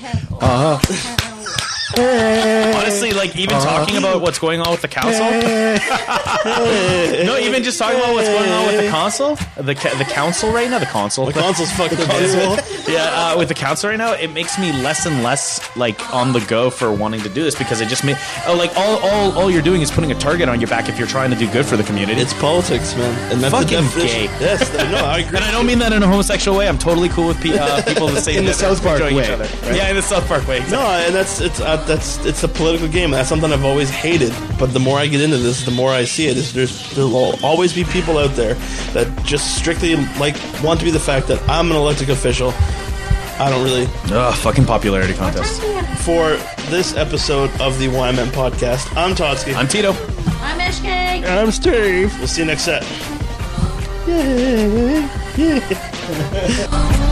Honestly, 1.95 3.11
like 3.11 3.35
even 3.35 3.59
talking 3.59 3.97
about 3.97 4.21
what's 4.21 4.39
going 4.39 4.59
on 4.59 4.71
with 4.71 4.81
the 4.81 4.87
council. 4.87 5.25
no, 7.25 7.37
even 7.37 7.63
just 7.63 7.79
talking 7.79 7.99
about 7.99 8.13
what's 8.13 8.27
going 8.27 8.49
on 8.51 8.67
with 8.67 8.77
the 8.83 8.89
council, 8.89 9.35
the 9.55 9.75
ca- 9.75 9.97
the 9.97 10.05
council 10.05 10.51
right 10.51 10.69
now, 10.69 10.79
the 10.79 10.85
council. 10.85 11.25
The 11.25 11.33
console's 11.33 11.71
fucked 11.71 11.93
up. 11.93 12.09
as 12.09 12.87
yeah, 12.87 13.09
uh, 13.33 13.37
with 13.37 13.47
the 13.47 13.53
council 13.53 13.89
right 13.89 13.97
now, 13.97 14.13
it 14.13 14.31
makes 14.31 14.59
me 14.59 14.71
less 14.71 15.05
and 15.05 15.23
less 15.23 15.75
like 15.77 16.13
on 16.13 16.33
the 16.33 16.39
go 16.41 16.69
for 16.69 16.91
wanting 16.91 17.21
to 17.21 17.29
do 17.29 17.43
this 17.43 17.55
because 17.55 17.81
it 17.81 17.87
just 17.87 18.03
made 18.03 18.17
oh, 18.47 18.55
like 18.55 18.75
all, 18.75 18.97
all 18.99 19.37
all 19.37 19.51
you're 19.51 19.61
doing 19.61 19.81
is 19.81 19.91
putting 19.91 20.11
a 20.11 20.15
target 20.15 20.49
on 20.49 20.59
your 20.59 20.69
back 20.69 20.89
if 20.89 20.97
you're 20.97 21.07
trying 21.07 21.29
to 21.31 21.37
do 21.37 21.49
good 21.51 21.65
for 21.65 21.77
the 21.77 21.83
community. 21.83 22.19
It's 22.21 22.33
politics, 22.33 22.95
man, 22.95 23.31
and 23.31 23.41
that's 23.41 23.53
Fucking 23.53 23.83
the 23.99 24.05
gay. 24.07 24.23
Yes, 24.39 24.71
no, 24.73 24.97
I 25.05 25.19
agree. 25.19 25.37
and 25.37 25.45
I 25.45 25.51
don't 25.51 25.65
mean 25.65 25.79
that 25.79 25.93
in 25.93 26.03
a 26.03 26.07
homosexual 26.07 26.57
way. 26.57 26.67
I'm 26.67 26.77
totally 26.77 27.09
cool 27.09 27.27
with 27.27 27.41
pe- 27.41 27.57
uh, 27.57 27.81
people 27.83 28.07
that 28.07 28.21
say 28.23 28.37
In 28.37 28.45
the 28.45 28.51
that 28.51 28.57
South 28.57 28.81
Park 28.83 29.01
enjoying 29.01 29.17
each 29.23 29.27
way, 29.29 29.33
other. 29.33 29.43
right? 29.67 29.75
Yeah, 29.75 29.89
in 29.89 29.95
the 29.95 30.01
South 30.01 30.27
Park 30.27 30.47
way. 30.47 30.57
Exactly. 30.57 30.77
No, 30.77 30.85
and 31.05 31.15
that's 31.15 31.41
it's 31.41 31.59
that's 31.85 32.25
it's 32.25 32.43
a 32.43 32.47
political 32.47 32.87
game. 32.87 33.11
That's 33.11 33.29
something 33.29 33.51
I've 33.51 33.65
always 33.65 33.89
hated. 33.89 34.33
But 34.57 34.73
the 34.73 34.79
more 34.79 34.97
I 34.97 35.07
get 35.07 35.21
into 35.21 35.37
this, 35.37 35.65
the 35.65 35.71
more 35.71 35.91
I 35.91 36.05
see 36.05 36.27
it. 36.27 36.37
Is 36.37 36.53
there's 36.53 36.95
there'll 36.95 37.35
always 37.45 37.73
be 37.73 37.83
people 37.83 38.17
out 38.17 38.31
there 38.31 38.55
that 38.93 39.23
just 39.25 39.57
strictly 39.57 39.95
like 40.19 40.35
want 40.63 40.79
to 40.79 40.85
be 40.85 40.91
the 40.91 40.99
fact 40.99 41.27
that 41.27 41.41
I'm 41.49 41.69
an 41.71 41.77
elected 41.77 42.09
official. 42.09 42.53
I 43.39 43.49
don't 43.49 43.63
really. 43.63 43.87
Ugh, 44.11 44.35
fucking 44.35 44.65
popularity 44.65 45.13
contest. 45.13 45.61
For 46.03 46.37
this 46.71 46.95
episode 46.95 47.49
of 47.61 47.77
the 47.77 47.87
YMM 47.87 48.27
podcast, 48.27 48.95
I'm 48.97 49.13
Totsky. 49.13 49.53
I'm 49.55 49.67
Tito. 49.67 49.91
I'm 50.41 50.59
Ashkay. 50.59 51.23
I'm 51.25 51.51
Steve. 51.51 52.17
we'll 52.17 52.27
see 52.27 52.41
you 52.41 52.47
next 52.47 52.63
set. 52.63 52.83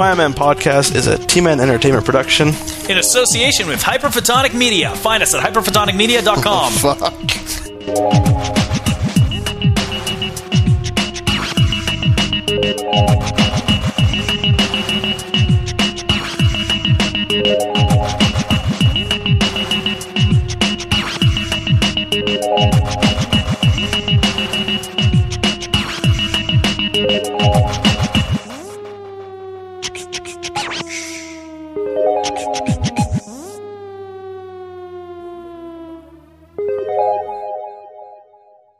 YMM 0.00 0.32
podcast 0.32 0.96
is 0.96 1.06
a 1.06 1.18
T-Man 1.18 1.60
Entertainment 1.60 2.06
production. 2.06 2.48
In 2.88 2.96
association 2.96 3.68
with 3.68 3.82
Hyperphotonic 3.82 4.54
Media. 4.54 4.96
Find 4.96 5.22
us 5.22 5.34
at 5.34 5.42
hyperphotonicmedia.com. 5.42 6.72
Fuck. 13.20 13.29